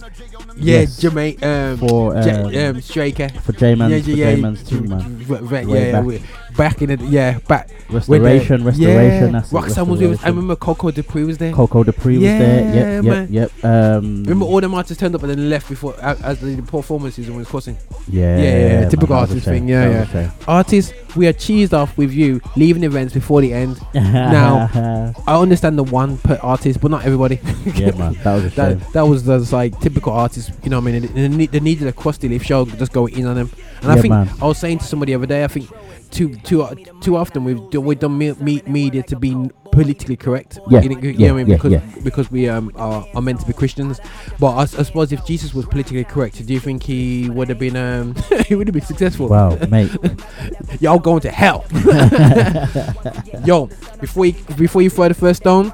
Yeah, 0.60 0.80
Yes. 0.82 1.00
Jermaine, 1.00 1.44
um, 1.44 1.78
For, 1.78 2.16
Ja- 2.16 2.70
um, 2.70 2.76
um, 2.76 2.82
Straker. 2.82 3.30
For 3.44 3.54
J-Man's, 3.54 3.92
yeah, 3.94 4.02
for 4.02 4.10
yeah, 4.12 4.36
J-Man's 4.36 4.64
too, 4.64 4.82
man. 4.82 5.00
v- 5.18 5.36
yeah, 5.52 6.02
yeah, 6.02 6.20
back. 6.58 6.82
in 6.82 6.90
the 6.98 7.06
yeah 7.06 7.40
back 7.48 7.70
when 7.70 7.78
the- 7.88 7.96
Restoration, 7.96 8.64
restoration, 8.66 9.34
Yeah, 9.34 9.42
Roxanne 9.52 9.88
was 9.88 10.00
with 10.02 10.14
us. 10.20 10.24
I 10.24 10.28
remember 10.30 10.56
Coco 10.56 10.92
Dupree 10.92 11.24
was 11.24 11.38
there. 11.38 11.54
Coco 11.54 11.84
Dupree 11.84 12.16
was 12.18 12.24
there. 12.24 12.76
Yeah, 12.76 12.96
Yep, 12.96 13.04
man. 13.04 13.28
yep, 13.32 13.52
yep. 13.62 13.66
Um, 13.66 14.24
Remember 14.24 14.46
all 14.46 14.60
them 14.62 14.74
artists 14.74 15.00
turned 15.00 15.16
up 15.16 15.22
and 15.24 15.32
then 15.32 15.50
left 15.50 15.70
before 15.70 15.96
as 16.02 16.40
the 16.40 16.62
performances 16.64 17.30
was 17.32 17.48
crossing. 17.48 17.78
Yeah, 18.10 18.38
yeah, 18.38 18.44
yeah, 18.44 18.80
man, 18.82 18.90
typical 18.90 19.16
a 19.16 19.20
artist 19.20 19.46
thing. 19.46 19.68
Yeah, 19.70 20.08
yeah. 20.14 20.32
Artists, 20.48 20.94
we 21.16 21.28
are 21.28 21.34
cheesed 21.34 21.74
off 21.74 21.98
with 21.98 22.12
you 22.12 22.42
leaving 22.56 22.84
events 22.84 23.14
before 23.14 23.42
the 23.42 23.54
end. 23.54 23.80
now, 23.94 25.14
I 25.28 25.40
understand 25.40 25.78
the 25.78 25.84
one 25.84 26.18
per 26.18 26.40
artist, 26.42 26.82
but 26.82 26.92
not 26.92 27.06
everybody. 27.06 27.40
Yeah, 27.76 27.92
man, 27.92 28.14
that 28.24 28.34
was 28.36 28.44
a 28.46 28.50
shame. 28.52 28.80
that, 28.80 28.94
that 28.94 29.02
was 29.08 29.24
the 29.24 29.38
like 29.56 29.80
typical 29.80 30.14
artists. 30.14 30.52
You 30.64 30.70
know, 30.70 30.80
what 30.80 30.90
I 30.90 30.92
mean, 31.00 31.02
they, 31.02 31.08
they, 31.22 31.28
need- 31.28 31.52
they 31.52 31.60
needed 31.60 31.88
a 31.88 31.94
crusty 31.94 32.28
leaf 32.28 32.44
show, 32.44 32.66
just 32.66 32.92
go 32.94 33.08
in 33.08 33.26
on 33.26 33.36
them. 33.36 33.50
And 33.82 33.92
I 33.92 34.02
think 34.02 34.12
man. 34.12 34.30
I 34.42 34.46
was 34.48 34.58
saying 34.58 34.80
to 34.80 34.86
somebody 34.86 35.12
the 35.14 35.18
other 35.18 35.28
day, 35.28 35.44
I 35.44 35.48
think 35.48 35.70
too 36.12 36.36
too 36.48 36.64
uh, 36.64 36.74
too 37.02 37.16
often 37.18 37.44
we've 37.44 37.70
done, 37.70 37.84
we've 37.84 38.00
done 38.00 38.18
me, 38.18 38.32
me, 38.34 38.62
media 38.66 39.04
to 39.04 39.16
be 39.18 39.36
politically 39.72 40.16
correct. 40.16 40.58
Yeah, 40.70 40.82
You 40.82 40.90
know, 40.90 41.00
you 41.02 41.10
yeah, 41.12 41.28
know 41.28 41.34
what 41.36 41.40
I 41.40 41.44
mean? 41.44 41.48
yeah, 41.50 41.56
because 41.58 41.72
yeah. 41.74 42.04
because 42.04 42.32
we 42.32 42.50
um 42.50 42.72
are, 42.76 43.06
are 43.14 43.22
meant 43.22 43.40
to 43.42 43.46
be 43.46 43.54
Christians. 43.54 44.00
But 44.40 44.56
I 44.58 44.66
suppose 44.66 45.12
if 45.12 45.26
Jesus 45.26 45.54
was 45.54 45.66
politically 45.66 46.04
correct, 46.06 46.46
do 46.46 46.54
you 46.54 46.60
think 46.60 46.84
he 46.84 47.30
would 47.30 47.50
have 47.50 47.60
been 47.60 47.76
um 47.76 48.16
he 48.48 48.56
would 48.56 48.68
have 48.68 48.74
been 48.74 48.86
successful? 48.86 49.28
Wow, 49.28 49.58
mate. 49.70 49.92
Y'all 50.80 51.00
going 51.00 51.22
to 51.22 51.32
hell. 51.32 51.66
Yo, 53.46 53.68
before 54.00 54.26
you 54.26 54.34
before 54.56 54.82
you 54.82 54.90
throw 54.90 55.08
the 55.10 55.14
first 55.14 55.42
stone, 55.44 55.74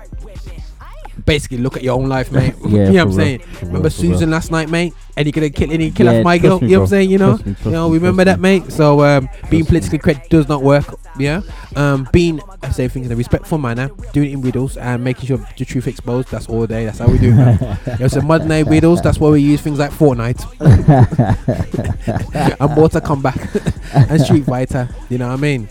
basically 1.25 1.59
look 1.59 1.77
at 1.77 1.83
your 1.83 1.95
own 1.99 2.09
life, 2.09 2.31
mate. 2.31 2.55
Yeah, 2.65 2.87
you 2.87 2.93
know 2.93 2.93
what 2.93 3.01
I'm 3.01 3.07
for 3.11 3.15
saying? 3.15 3.39
real, 3.39 3.47
remember 3.61 3.77
real, 3.77 3.81
real. 3.83 3.89
Susan 3.91 4.31
last 4.31 4.51
night, 4.51 4.69
mate? 4.69 4.93
And 5.15 5.27
he 5.27 5.31
gonna 5.31 5.49
kill 5.49 5.71
any 5.71 5.91
kill 5.91 6.11
Yeah, 6.11 6.19
off 6.19 6.23
my 6.23 6.37
girl. 6.39 6.59
me, 6.59 6.67
you 6.69 6.73
know 6.73 6.79
what 6.79 6.83
I'm 6.85 6.89
saying? 6.89 7.09
You 7.11 7.17
know, 7.19 7.37
me, 7.37 7.55
you 7.65 7.71
know, 7.71 7.89
remember 7.91 8.23
that, 8.23 8.39
mate. 8.39 8.71
So 8.71 9.03
um, 9.03 9.29
being 9.49 9.65
politically 9.65 9.99
correct 9.99 10.29
does 10.31 10.47
not 10.47 10.63
work. 10.63 10.85
Yeah, 11.19 11.41
um, 11.75 12.07
being 12.11 12.41
I 12.63 12.71
say 12.71 12.87
things 12.87 13.05
in 13.05 13.11
a 13.11 13.15
respectful 13.15 13.59
manner, 13.59 13.91
doing 14.13 14.31
it 14.31 14.33
in 14.33 14.41
riddles, 14.41 14.77
and 14.77 15.03
making 15.03 15.27
sure 15.27 15.37
the 15.57 15.65
truth 15.65 15.87
exposed. 15.87 16.31
That's 16.31 16.47
all 16.47 16.65
day. 16.65 16.85
That's 16.85 16.97
how 16.97 17.07
we 17.07 17.19
do. 17.19 17.35
it, 17.37 17.99
know, 17.99 18.07
so 18.07 18.21
modern 18.21 18.47
day 18.47 18.63
riddles. 18.63 19.01
That's 19.03 19.19
why 19.19 19.29
we 19.29 19.41
use 19.41 19.61
things 19.61 19.77
like 19.77 19.91
Fortnite 19.91 20.41
and 22.59 22.75
Mortal 22.75 23.01
Kombat 23.01 24.09
and 24.09 24.21
Street 24.21 24.45
Fighter. 24.45 24.89
You 25.09 25.19
know 25.19 25.27
what 25.27 25.33
I 25.33 25.37
mean? 25.37 25.69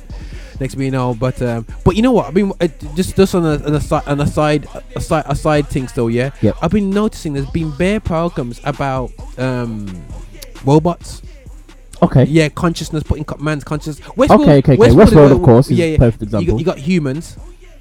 Next, 0.61 0.77
we 0.77 0.91
know, 0.91 1.15
but 1.15 1.41
um, 1.43 1.67
but 1.85 1.97
you 1.97 2.03
know 2.03 2.13
what? 2.13 2.27
I 2.27 2.31
mean, 2.31 2.53
uh, 2.61 2.69
just 2.95 3.17
just 3.17 3.35
on 3.35 3.45
a, 3.45 3.65
on 3.65 3.75
a 3.75 3.81
side, 3.81 4.03
on 4.07 4.21
a 4.21 4.27
side, 4.27 4.69
a 4.95 5.01
side, 5.01 5.25
a 5.27 5.35
side 5.35 5.67
thing 5.69 5.89
still, 5.89 6.11
yeah. 6.11 6.31
Yep. 6.41 6.57
I've 6.63 6.71
been 6.71 6.91
noticing 6.91 7.33
there's 7.33 7.51
been 7.51 7.71
bare 7.77 8.01
programs 8.01 8.61
about 8.65 9.11
um 9.39 10.05
robots. 10.65 11.23
Okay. 12.03 12.25
Yeah, 12.25 12.49
consciousness, 12.49 13.05
putting 13.05 13.25
man's 13.39 13.63
consciousness. 13.63 14.07
Okay, 14.19 14.33
okay, 14.33 14.59
okay. 14.59 14.77
Westworld, 14.77 15.31
of 15.31 15.43
course, 15.43 15.71
is 15.71 15.79
yeah, 15.79 15.87
yeah. 15.87 15.99
perfect 15.99 16.23
You 16.23 16.29
got, 16.29 16.41
example. 16.41 16.59
you 16.59 16.65
got 16.65 16.79
humans. 16.79 17.37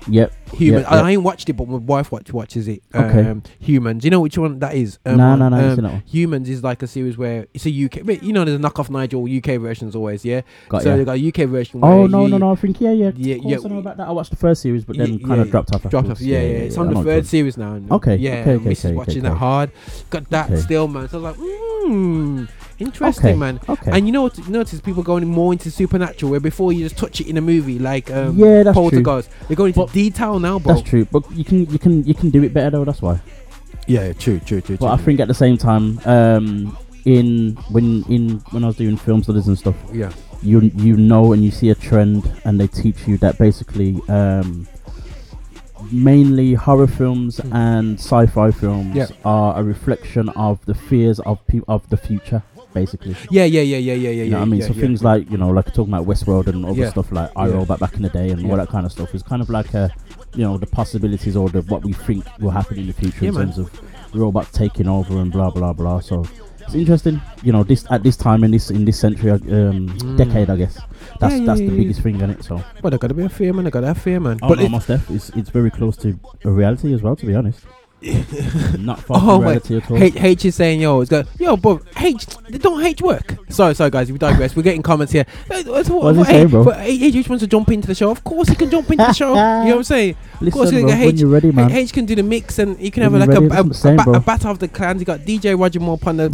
Yep. 0.08 0.34
Human. 0.54 0.82
yep, 0.82 0.92
I, 0.92 0.96
yep. 0.96 1.06
I 1.06 1.12
ain't 1.12 1.24
watched 1.24 1.50
it, 1.50 1.54
but 1.54 1.68
my 1.68 1.78
wife 1.78 2.12
watch, 2.12 2.34
watches 2.34 2.68
it. 2.68 2.82
Okay. 2.94 3.30
Um, 3.30 3.44
humans. 3.60 4.04
You 4.04 4.12
know 4.12 4.20
which 4.20 4.38
one 4.38 4.60
that 4.60 4.74
is? 4.76 5.00
Um, 5.06 5.18
Nah, 5.18 5.34
on- 5.34 5.40
nah, 5.40 5.50
nah, 5.50 5.58
I 5.58 5.60
ain't 5.62 5.70
um, 5.70 5.76
seen 5.78 5.84
that 5.86 5.92
one. 5.94 6.04
Humans 6.08 6.50
is 6.50 6.64
like 6.64 6.82
a 6.84 6.88
series 6.88 7.18
where 7.18 7.48
it's 7.54 7.66
a 7.66 7.70
UK. 7.86 8.04
But 8.04 8.24
you 8.24 8.34
know, 8.34 8.44
there's 8.44 8.60
a 8.60 8.62
knockoff 8.62 8.90
Nigel 8.90 9.24
UK 9.26 9.60
versions 9.62 9.96
always. 9.96 10.26
Yeah. 10.26 10.42
Got 10.70 10.84
so 10.84 10.90
ya. 10.90 10.98
they 10.98 11.06
got 11.06 11.18
a 11.18 11.28
UK 11.28 11.50
version. 11.50 11.80
Oh 11.84 12.08
no, 12.08 12.24
you- 12.26 12.32
no, 12.32 12.38
no! 12.38 12.52
I 12.52 12.56
think 12.56 12.82
yeah, 12.82 12.92
yeah. 12.92 13.12
Yeah, 13.16 13.36
yeah. 13.44 13.58
I 13.64 13.68
know 13.68 13.78
about 13.80 13.98
that. 13.98 14.08
I 14.08 14.12
watched 14.12 14.32
the 14.32 14.38
first 14.38 14.62
series, 14.62 14.84
but 14.86 14.98
then 14.98 15.14
Yeah, 15.14 15.28
kind 15.28 15.42
of 15.42 15.48
yeah, 15.48 15.52
dropped 15.52 15.74
off. 15.76 15.84
Dropped 15.90 16.10
off. 16.10 16.22
Yeah, 16.22 16.40
yeah. 16.42 16.46
It's 16.58 16.78
on 16.78 16.92
know 16.92 17.04
the 17.04 17.10
third 17.10 17.28
series 17.28 17.58
now. 17.58 17.80
Okay, 17.92 18.16
Yeah. 18.16 18.42
okay, 18.42 18.56
okay, 18.56 18.66
Mrs. 18.72 18.86
okay, 18.86 18.96
watching 18.96 19.24
that 19.24 19.38
hard. 19.38 19.72
Got 20.10 20.30
that 20.32 20.58
still, 20.60 20.88
man. 20.88 21.08
So 21.10 21.20
I 21.20 21.22
was 21.32 21.38
like, 21.38 21.48
mmm, 21.48 22.50
interesting, 22.82 23.26
Okay, 23.32 23.36
man. 23.38 23.60
okay. 23.70 23.91
And 23.91 24.08
you 24.08 24.12
know 24.12 24.24
what? 24.24 24.38
You 24.38 24.46
notice 24.50 24.80
people 24.82 25.04
going 25.04 25.28
more 25.28 25.54
into 25.54 25.70
supernatural, 25.72 26.32
where 26.32 26.39
before 26.39 26.74
you 26.74 26.84
just 26.84 26.98
touch 26.98 27.22
it 27.22 27.28
in 27.28 27.38
a 27.38 27.41
movie, 27.41 27.80
like 27.80 28.10
um, 28.12 28.38
Yeah, 28.38 28.63
that's 28.63 28.76
true. 28.76 28.89
Poltergeist. 28.89 29.30
They're 29.48 29.56
going 29.58 29.74
into 29.74 29.91
detail 29.94 30.39
now, 30.39 30.60
bro. 30.60 30.74
That's 30.76 30.88
true, 30.88 31.06
but 31.06 31.30
you 31.32 31.44
can 31.46 31.65
you 31.70 31.80
can 31.80 32.04
you 32.04 32.13
can 32.13 32.30
do 32.30 32.44
it 32.44 32.54
better 32.54 32.70
though. 32.72 32.86
That's 32.86 33.02
why. 33.02 33.20
Yeah, 33.88 34.13
true, 34.13 34.39
true, 34.39 34.62
true. 34.62 34.78
But 34.78 34.91
I 34.91 34.98
think 34.98 35.20
at 35.20 35.28
the 35.28 35.34
same 35.34 35.58
time, 35.58 36.00
um, 36.06 36.78
in 37.06 37.56
when 37.72 38.04
in 38.10 38.39
when 38.52 38.63
I 38.63 38.67
was 38.67 38.78
doing 38.78 38.96
film 38.98 39.24
studies 39.24 39.48
and 39.48 39.58
stuff, 39.58 39.76
Yeah. 39.91 40.12
you 40.44 40.62
you 40.76 40.96
know 40.98 41.34
and 41.34 41.44
you 41.44 41.52
see 41.52 41.70
a 41.72 41.76
trend, 41.76 42.32
and 42.46 42.60
they 42.60 42.67
teach 42.67 43.08
you 43.08 43.17
that 43.17 43.38
basically, 43.38 44.00
um, 44.08 44.67
mainly 45.91 46.54
horror 46.54 46.88
films 46.88 47.39
and 47.52 47.98
sci-fi 48.00 48.52
films. 48.52 48.96
Yeah. 48.96 49.08
are 49.26 49.60
a 49.60 49.63
reflection 49.63 50.30
of 50.30 50.63
the 50.65 50.76
fears 50.76 51.20
of 51.22 51.46
pe- 51.48 51.62
of 51.67 51.88
the 51.89 51.98
future, 51.98 52.44
basically. 52.74 53.16
Yeah, 53.30 53.46
yeah, 53.46 53.62
yeah, 53.62 53.78
yeah, 53.78 53.94
yeah, 53.94 54.10
yeah. 54.10 54.24
You 54.24 54.30
know 54.32 54.38
what 54.40 54.44
I 54.44 54.50
mean? 54.50 54.60
yeah, 54.62 54.68
so 54.68 54.74
yeah. 54.74 54.82
things 54.82 55.04
like 55.04 55.30
you 55.32 55.38
know, 55.38 55.50
like 55.50 55.74
talking 55.74 55.94
about 55.94 56.06
Westworld 56.08 56.48
and 56.48 56.66
other 56.66 56.80
Yeah. 56.82 56.90
stuff 56.90 57.12
like 57.12 57.32
Yeah. 57.36 57.44
iRobot 57.48 57.80
back 57.80 57.96
in 57.96 58.02
the 58.04 58.10
day 58.10 58.30
and 58.30 58.42
Yeah. 58.42 58.50
all 58.52 58.58
that 58.58 58.70
kind 58.70 58.86
of 58.86 58.92
stuff 58.92 59.14
is 59.16 59.24
kind 59.24 59.42
of 59.42 59.50
like 59.50 59.74
a, 59.74 59.92
you 60.36 60.44
know, 60.44 60.58
the 60.58 60.68
possibilities 60.68 61.36
or 61.36 61.50
the 61.50 61.62
what 61.64 61.84
we 61.84 61.94
think 61.94 62.26
will 62.40 62.52
happen 62.52 62.78
in 62.78 62.88
the 62.88 62.94
future 62.94 63.26
Yeah, 63.26 63.30
in 63.30 63.36
man. 63.36 63.46
terms 63.48 63.58
of 63.60 63.82
robots 64.14 64.52
taking 64.52 64.88
over 64.88 65.20
and 65.20 65.32
blah 65.32 65.50
blah 65.50 65.74
blah. 65.74 66.00
So 66.00 66.26
it's 66.60 66.76
interesting, 66.76 67.20
you 67.44 67.52
know, 67.52 67.64
this 67.64 67.86
at 67.90 68.04
this 68.04 68.16
time 68.18 68.44
in 68.44 68.52
this 68.52 68.70
in 68.72 68.86
this 68.86 69.00
century, 69.00 69.32
um, 69.32 69.88
decade, 70.18 70.50
I 70.50 70.56
guess. 70.58 70.78
That's 71.20 71.34
Mm. 71.36 71.40
Yeah, 71.40 71.46
that's 71.46 71.60
yeah, 71.62 71.68
the 71.68 71.74
yeah, 71.74 71.82
biggest 71.82 72.02
thing 72.02 72.20
in 72.22 72.30
it. 72.30 72.44
So. 72.44 72.64
But 72.82 72.94
I 72.94 72.98
gotta 72.98 73.14
be 73.14 73.24
a 73.24 73.30
fear, 73.30 73.54
man. 73.54 73.68
I 73.68 73.70
gotta 73.70 73.88
have 73.88 73.98
fear, 73.98 74.20
man. 74.20 74.38
Oh, 74.42 74.48
but 74.50 74.60
no, 74.60 74.66
it- 74.66 74.72
most 74.72 74.88
def. 74.88 75.10
It's, 75.12 75.30
it's 75.32 75.50
very 75.50 75.70
close 75.72 75.98
to 75.98 76.18
a 76.46 76.50
reality 76.52 76.94
as 76.94 77.02
well, 77.02 77.16
to 77.16 77.26
be 77.26 77.36
honest. 77.36 77.60
Not 78.80 79.00
far 79.02 79.18
Oh 79.22 79.38
from 79.38 79.46
wait, 79.46 79.70
at 79.72 79.92
all. 79.92 79.98
H, 80.02 80.16
H 80.16 80.46
is 80.46 80.56
saying 80.56 80.82
yo, 80.82 81.02
it's 81.02 81.12
go 81.12 81.24
yo, 81.38 81.56
but 81.56 81.84
H 82.00 82.26
don't 82.58 82.84
H 82.84 83.00
work. 83.02 83.38
Sorry, 83.50 83.76
sorry 83.76 83.92
guys, 83.92 84.12
we 84.12 84.18
digress. 84.18 84.56
We're 84.56 84.64
getting 84.64 84.82
comments 84.82 85.14
here. 85.14 85.26
Uh, 85.52 85.62
What's, 85.64 85.88
What's 85.90 86.18
he 86.18 86.24
saying, 86.24 86.48
bro? 86.48 86.72
H, 86.74 87.16
H 87.16 87.30
wants 87.30 87.44
to 87.44 87.48
jump 87.48 87.70
into 87.70 87.88
the 87.88 87.94
show. 87.94 88.10
Of 88.10 88.24
course 88.24 88.50
he 88.50 88.56
can 88.56 88.72
jump 88.72 88.90
into 88.90 89.04
the 89.04 89.14
show. 89.14 89.30
you 89.30 89.36
know 89.36 89.64
what 89.66 89.76
I'm 89.78 89.84
saying? 89.84 90.16
of 90.42 90.52
course, 90.52 90.72
bro, 90.72 90.80
H, 90.90 91.06
when 91.06 91.18
you're 91.18 91.30
ready, 91.30 91.52
man. 91.52 91.72
H 91.72 91.94
can 91.94 92.06
do 92.06 92.16
the 92.16 92.24
mix, 92.24 92.58
and 92.58 92.80
you 92.80 92.90
can 92.90 93.04
When 93.04 93.22
have 93.22 93.30
like 93.30 93.40
ready, 93.40 93.56
a, 93.56 93.62
a, 93.62 93.74
saying, 93.74 94.00
a, 94.00 94.04
ba- 94.04 94.12
a 94.14 94.20
battle 94.20 94.50
of 94.50 94.58
the 94.58 94.68
clans. 94.68 95.00
You 95.00 95.06
got 95.06 95.20
DJ 95.20 95.60
Roger 95.60 95.80
Moore 95.80 95.96
upon 95.96 96.18
the 96.18 96.26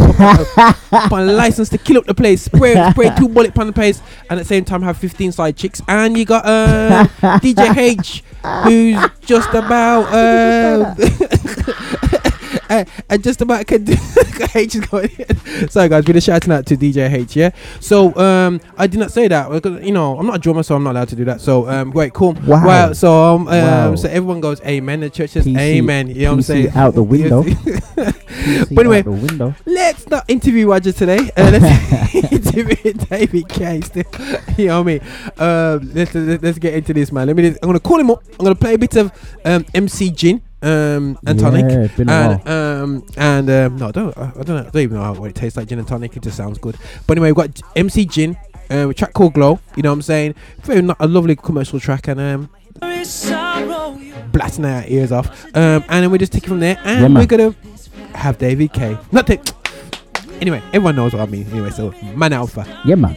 upon 0.91 1.27
a 1.27 1.33
license 1.33 1.67
to 1.69 1.77
kill 1.77 1.97
up 1.97 2.05
the 2.05 2.15
place, 2.15 2.43
spray 2.43 2.75
spray 2.91 3.13
two 3.17 3.27
bullet 3.33 3.49
upon 3.49 3.67
the 3.67 3.73
place, 3.73 4.01
and 4.29 4.39
at 4.39 4.43
the 4.43 4.45
same 4.47 4.63
time 4.63 4.81
have 4.83 4.97
15 4.97 5.33
side 5.33 5.57
chicks. 5.57 5.81
And 5.89 6.17
you 6.17 6.23
got 6.23 6.45
uh, 6.45 7.07
DJ 7.39 7.75
H, 7.75 8.23
who's 8.63 8.97
just 9.21 9.49
about. 9.49 10.03
Uh, 10.13 10.95
uh, 12.69 12.85
and 13.09 13.23
just 13.23 13.41
about 13.41 13.65
can 13.67 13.83
do 13.83 13.95
H 14.55 14.75
is 14.75 14.85
going 14.85 15.09
in. 15.17 15.69
Sorry 15.69 15.89
guys, 15.89 16.05
we're 16.05 16.13
just 16.13 16.25
shouting 16.27 16.51
out 16.53 16.65
to 16.67 16.75
DJ 16.77 17.11
H, 17.11 17.35
yeah? 17.35 17.51
So 17.79 18.15
um 18.15 18.59
I 18.77 18.87
did 18.87 18.99
not 18.99 19.11
say 19.11 19.27
that 19.27 19.49
because 19.49 19.83
you 19.83 19.91
know 19.91 20.17
I'm 20.17 20.25
not 20.25 20.35
a 20.37 20.39
drummer 20.39 20.63
so 20.63 20.75
I'm 20.75 20.83
not 20.83 20.91
allowed 20.91 21.09
to 21.09 21.15
do 21.15 21.25
that. 21.25 21.41
So 21.41 21.67
um 21.69 21.91
great, 21.91 22.13
cool. 22.13 22.33
Wow. 22.45 22.93
so 22.93 23.35
um, 23.35 23.47
um 23.47 23.53
Wow. 23.53 23.95
so 23.95 24.07
everyone 24.09 24.41
goes 24.41 24.61
Amen. 24.61 24.99
The 25.01 25.09
church 25.09 25.31
says 25.31 25.45
PC 25.45 25.57
Amen. 25.57 26.07
You 26.09 26.23
know 26.23 26.29
what 26.31 26.35
I'm 26.35 26.41
saying? 26.43 26.69
out 26.71 26.93
the 26.95 27.03
window. 27.07 27.43
But 27.95 28.79
anyway, 28.79 29.01
window. 29.01 29.55
let's 29.65 30.07
not 30.07 30.25
interview 30.29 30.69
Roger 30.69 30.91
today. 30.91 31.29
Uh, 31.35 31.49
let's 31.59 32.13
interview 32.31 32.93
David 32.93 33.49
K. 33.49 33.81
Still, 33.81 34.03
you 34.57 34.67
know 34.67 34.81
what 34.81 34.89
I 34.89 34.93
mean? 34.93 35.01
Um, 35.37 35.91
let's, 35.93 36.13
let's 36.15 36.43
let's 36.43 36.59
get 36.59 36.73
into 36.75 36.93
this, 36.93 37.11
man. 37.11 37.27
Let 37.27 37.35
me. 37.35 37.49
Just, 37.49 37.59
I'm 37.61 37.67
gonna 37.69 37.79
call 37.79 37.99
him 37.99 38.11
up. 38.11 38.23
I'm 38.39 38.45
gonna 38.45 38.55
play 38.55 38.75
a 38.75 38.77
bit 38.77 38.95
of 38.95 39.11
um, 39.43 39.65
MC 39.73 40.11
Jin 40.11 40.41
um, 40.61 41.17
and 41.25 41.39
Yeah, 41.39 41.49
tonic, 41.49 41.95
been 41.95 42.09
a 42.09 42.11
and 42.11 42.47
um, 42.49 43.05
and 43.15 43.49
um, 43.49 43.77
no, 43.77 43.87
I 43.87 43.91
don't 43.91 44.17
I, 44.17 44.21
I 44.29 44.43
don't 44.43 44.47
know. 44.47 44.57
I 44.59 44.69
don't 44.69 44.77
even 44.77 44.97
know 44.97 45.03
how, 45.03 45.13
what 45.13 45.29
it 45.29 45.35
tastes 45.35 45.55
like. 45.57 45.67
Gin 45.67 45.79
and 45.79 45.87
tonic. 45.87 46.15
It 46.17 46.23
just 46.23 46.37
sounds 46.37 46.57
good. 46.57 46.75
But 47.05 47.17
anyway, 47.17 47.29
we've 47.31 47.35
got 47.35 47.61
MC 47.75 48.05
Jin. 48.05 48.37
Um, 48.69 48.89
a 48.89 48.93
track 48.93 49.13
called 49.13 49.33
Glow. 49.33 49.59
You 49.75 49.83
know 49.83 49.89
what 49.91 49.95
I'm 49.95 50.01
saying? 50.01 50.35
Very 50.63 50.81
no- 50.81 50.95
a 50.99 51.07
lovely 51.07 51.35
commercial 51.35 51.79
track, 51.79 52.07
and 52.07 52.19
um, 52.19 52.49
blasting 54.33 54.65
our 54.65 54.83
ears 54.87 55.11
off. 55.11 55.45
Um, 55.55 55.83
and 55.87 56.03
then 56.03 56.11
we 56.11 56.17
just 56.17 56.33
take 56.33 56.43
it 56.43 56.47
from 56.49 56.59
there, 56.59 56.77
and 56.83 57.13
Yeah, 57.13 57.19
we're 57.19 57.25
gonna 57.27 57.55
have 58.13 58.37
David 58.37 58.73
K. 58.73 58.97
Not 59.11 59.27
take. 59.27 59.41
Anyway, 60.41 60.61
everyone 60.67 60.95
knows 60.95 61.13
what 61.13 61.21
I 61.21 61.31
mean. 61.31 61.47
Anyway, 61.51 61.69
so 61.69 61.93
man 62.15 62.33
alpha. 62.33 62.81
Yeah, 62.85 62.95
man. 62.95 63.15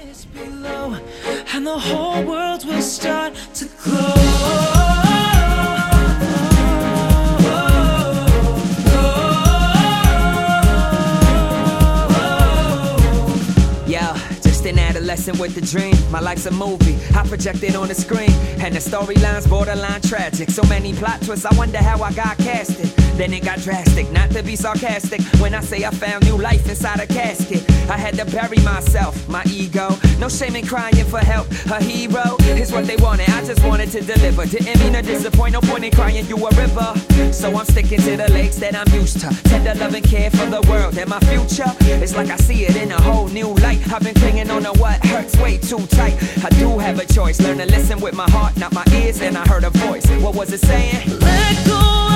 Adolescent 15.20 15.38
with 15.38 15.54
the 15.54 15.61
dream. 15.61 15.94
My 16.11 16.20
life's 16.20 16.46
a 16.46 16.50
movie. 16.50 16.96
I 17.14 17.26
project 17.26 17.62
it 17.62 17.76
on 17.76 17.88
the 17.88 17.94
screen. 17.94 18.30
And 18.61 18.74
the 18.74 18.80
storyline's 18.80 19.46
borderline 19.46 20.00
tragic. 20.02 20.50
So 20.50 20.62
many 20.64 20.92
plot 20.94 21.20
twists, 21.22 21.44
I 21.44 21.54
wonder 21.56 21.78
how 21.78 22.02
I 22.02 22.12
got 22.12 22.38
casted. 22.38 22.99
Then 23.20 23.35
it 23.35 23.44
got 23.44 23.59
drastic, 23.59 24.11
not 24.12 24.30
to 24.30 24.42
be 24.42 24.56
sarcastic. 24.56 25.20
When 25.42 25.54
I 25.54 25.61
say 25.61 25.85
I 25.85 25.90
found 25.90 26.24
new 26.24 26.38
life 26.38 26.66
inside 26.66 27.00
a 27.00 27.06
casket, 27.06 27.62
I 27.90 27.98
had 27.98 28.14
to 28.14 28.24
bury 28.24 28.56
myself, 28.64 29.28
my 29.28 29.44
ego. 29.44 29.90
No 30.18 30.30
shame 30.30 30.56
in 30.56 30.66
crying 30.66 31.04
for 31.04 31.18
help. 31.18 31.46
A 31.70 31.85
hero 31.85 32.37
is 32.56 32.72
what 32.72 32.87
they 32.87 32.96
wanted. 32.96 33.28
I 33.28 33.44
just 33.44 33.62
wanted 33.62 33.90
to 33.90 34.00
deliver. 34.00 34.46
Didn't 34.46 34.80
mean 34.80 34.94
to 34.94 35.02
disappoint. 35.02 35.52
No 35.52 35.61
point 35.61 35.85
in 35.85 35.90
crying 35.90 36.24
you 36.24 36.37
a 36.38 36.50
river. 36.56 36.94
So 37.30 37.54
I'm 37.54 37.66
sticking 37.66 38.00
to 38.00 38.16
the 38.16 38.33
lakes 38.33 38.56
that 38.56 38.74
I'm 38.74 38.88
used 38.98 39.20
to. 39.20 39.28
Tender 39.50 39.74
love 39.74 39.92
and 39.92 40.02
care 40.02 40.30
for 40.30 40.46
the 40.46 40.62
world 40.70 40.96
and 40.96 41.11
my 41.11 41.20
future. 41.20 41.70
It's 42.00 42.16
like 42.16 42.30
I 42.30 42.37
see 42.37 42.64
it 42.64 42.74
in 42.76 42.90
a 42.90 43.02
whole 43.02 43.28
new 43.28 43.52
light. 43.56 43.87
I've 43.92 44.02
been 44.02 44.14
clinging 44.14 44.50
on 44.50 44.62
to 44.62 44.72
what 44.80 45.04
hurts 45.04 45.37
way 45.37 45.59
too 45.59 45.87
tight. 45.88 46.16
I 46.42 46.48
do 46.59 46.78
have 46.78 46.98
a 46.98 47.04
choice. 47.04 47.38
Learn 47.38 47.59
to 47.59 47.66
listen 47.66 48.00
with 48.00 48.14
my 48.14 48.30
heart, 48.30 48.56
not 48.56 48.72
my 48.72 48.85
ears. 48.94 49.20
And 49.20 49.37
I 49.37 49.46
heard 49.46 49.64
a 49.64 49.70
voice. 49.70 50.06
What 50.22 50.35
was 50.35 50.54
it 50.54 50.61
saying? 50.61 51.20
Let 51.20 51.66
go 51.66 52.09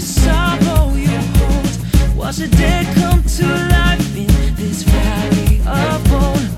sorrow 0.00 0.94
you 0.94 1.08
hold. 1.08 2.16
Watch 2.16 2.36
the 2.36 2.48
dead 2.48 2.86
come 2.96 3.22
to 3.22 3.46
life 3.46 4.16
in 4.16 4.54
this 4.56 4.82
valley 4.82 5.60
of 5.66 6.04
bone. 6.10 6.49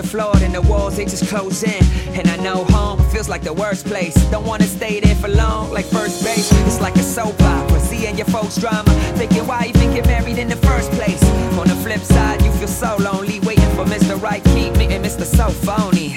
Are 0.00 0.06
flawed 0.06 0.42
and 0.42 0.54
the 0.54 0.62
walls 0.62 0.96
they 0.96 1.04
just 1.04 1.28
close 1.28 1.62
in. 1.62 1.84
And 2.14 2.28
I 2.28 2.36
know 2.36 2.64
home 2.64 2.98
feels 3.10 3.28
like 3.28 3.42
the 3.42 3.52
worst 3.52 3.86
place. 3.86 4.14
Don't 4.30 4.46
wanna 4.46 4.64
stay 4.64 5.00
there 5.00 5.14
for 5.16 5.28
long, 5.28 5.70
like 5.70 5.84
first 5.84 6.24
base. 6.24 6.50
It's 6.66 6.80
like 6.80 6.96
a 6.96 7.02
soap 7.02 7.40
opera, 7.42 7.80
seeing 7.80 8.16
your 8.16 8.26
folks' 8.26 8.56
drama. 8.56 8.90
Thinking 9.16 9.46
why 9.46 9.64
you 9.64 9.72
even 9.76 9.94
get 9.94 10.06
married 10.06 10.38
in 10.38 10.48
the 10.48 10.56
first 10.56 10.90
place. 10.92 11.22
On 11.58 11.66
the 11.66 11.76
flip 11.84 12.00
side, 12.00 12.42
you 12.42 12.50
feel 12.52 12.68
so 12.68 12.96
lonely, 12.98 13.40
waiting 13.40 13.70
for 13.76 13.84
Mr. 13.84 14.20
Right, 14.20 14.42
keep 14.44 14.76
meeting 14.76 15.02
Mr. 15.02 15.24
So 15.24 15.48
phony. 15.50 16.08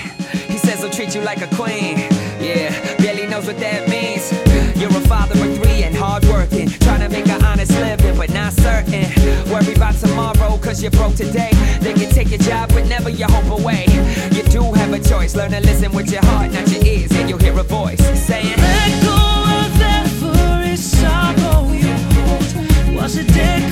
He 0.51 0.57
says 0.57 0.79
he'll 0.81 0.89
treat 0.89 1.13
you 1.15 1.21
like 1.21 1.41
a 1.41 1.55
queen. 1.55 1.97
Yeah, 2.39 2.71
barely 2.97 3.27
knows 3.27 3.47
what 3.47 3.59
that 3.59 3.89
means. 3.89 4.52
You're 4.75 4.89
a 4.89 5.01
father 5.07 5.39
of 5.39 5.57
three 5.57 5.83
and 5.83 5.95
hardworking, 5.95 6.69
trying 6.69 7.01
to 7.01 7.09
make 7.09 7.27
an 7.27 7.43
honest 7.43 7.71
living, 7.71 8.15
but 8.17 8.33
not 8.33 8.53
certain. 8.53 9.05
Worry 9.51 9.73
about 9.73 9.95
tomorrow, 9.95 10.57
cause 10.57 10.81
you're 10.81 10.91
broke 10.91 11.15
today. 11.15 11.51
They 11.79 11.93
can 11.93 12.09
take 12.09 12.29
your 12.29 12.39
job, 12.39 12.69
but 12.69 12.85
never 12.87 13.09
your 13.09 13.29
hope 13.29 13.59
away. 13.59 13.85
You 14.31 14.43
do 14.43 14.73
have 14.73 14.91
a 14.93 14.99
choice, 14.99 15.35
learn 15.35 15.51
to 15.51 15.59
listen 15.61 15.91
with 15.91 16.11
your 16.11 16.25
heart, 16.25 16.51
not 16.51 16.67
your 16.69 16.83
ears, 16.83 17.11
and 17.13 17.29
you'll 17.29 17.39
hear 17.39 17.57
a 17.57 17.63
voice 17.63 18.01
saying, 18.27 18.57
Let 18.57 19.03
go 19.03 19.17
of 19.59 19.81
every 19.81 20.75
sorrow 20.75 21.71
you 21.71 21.93
hold. 22.15 22.95
Watch 22.95 23.13
the 23.13 23.23
dead 23.33 23.62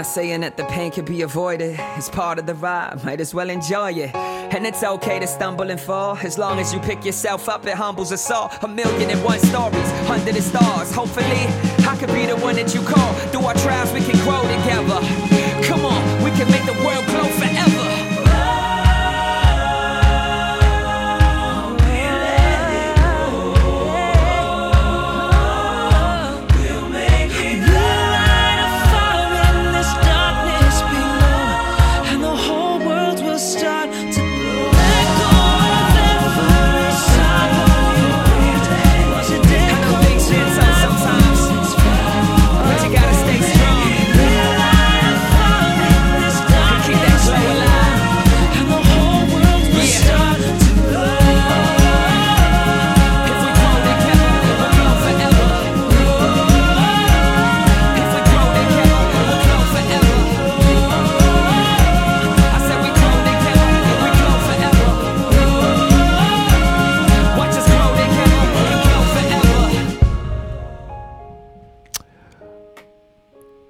not 0.00 0.06
saying 0.06 0.40
that 0.40 0.56
the 0.56 0.64
pain 0.64 0.90
can 0.90 1.04
be 1.04 1.20
avoided. 1.20 1.76
It's 1.98 2.08
part 2.08 2.38
of 2.38 2.46
the 2.46 2.54
ride, 2.54 3.04
might 3.04 3.20
as 3.20 3.34
well 3.34 3.50
enjoy 3.50 3.92
it. 3.92 4.14
And 4.14 4.66
it's 4.66 4.82
okay 4.82 5.18
to 5.18 5.26
stumble 5.26 5.70
and 5.70 5.78
fall. 5.78 6.16
As 6.16 6.38
long 6.38 6.58
as 6.58 6.72
you 6.72 6.80
pick 6.80 7.04
yourself 7.04 7.50
up, 7.50 7.66
it 7.66 7.74
humbles 7.74 8.10
us 8.10 8.30
all. 8.30 8.50
A 8.62 8.68
million 8.68 9.10
and 9.10 9.22
one 9.22 9.38
stories 9.40 9.90
under 10.08 10.32
the 10.32 10.40
stars. 10.40 10.90
Hopefully, 10.90 11.44
I 11.86 11.96
could 12.00 12.12
be 12.14 12.24
the 12.24 12.36
one 12.36 12.56
that 12.56 12.74
you 12.74 12.80
call. 12.80 13.12
Through 13.30 13.44
our 13.44 13.54
trials, 13.56 13.92
we 13.92 14.00
can 14.00 14.16
grow 14.24 14.40
together. 14.56 15.00
Come 15.68 15.84
on, 15.84 16.00
we 16.24 16.30
can 16.30 16.48
make 16.50 16.64
the 16.64 16.78
world 16.82 17.04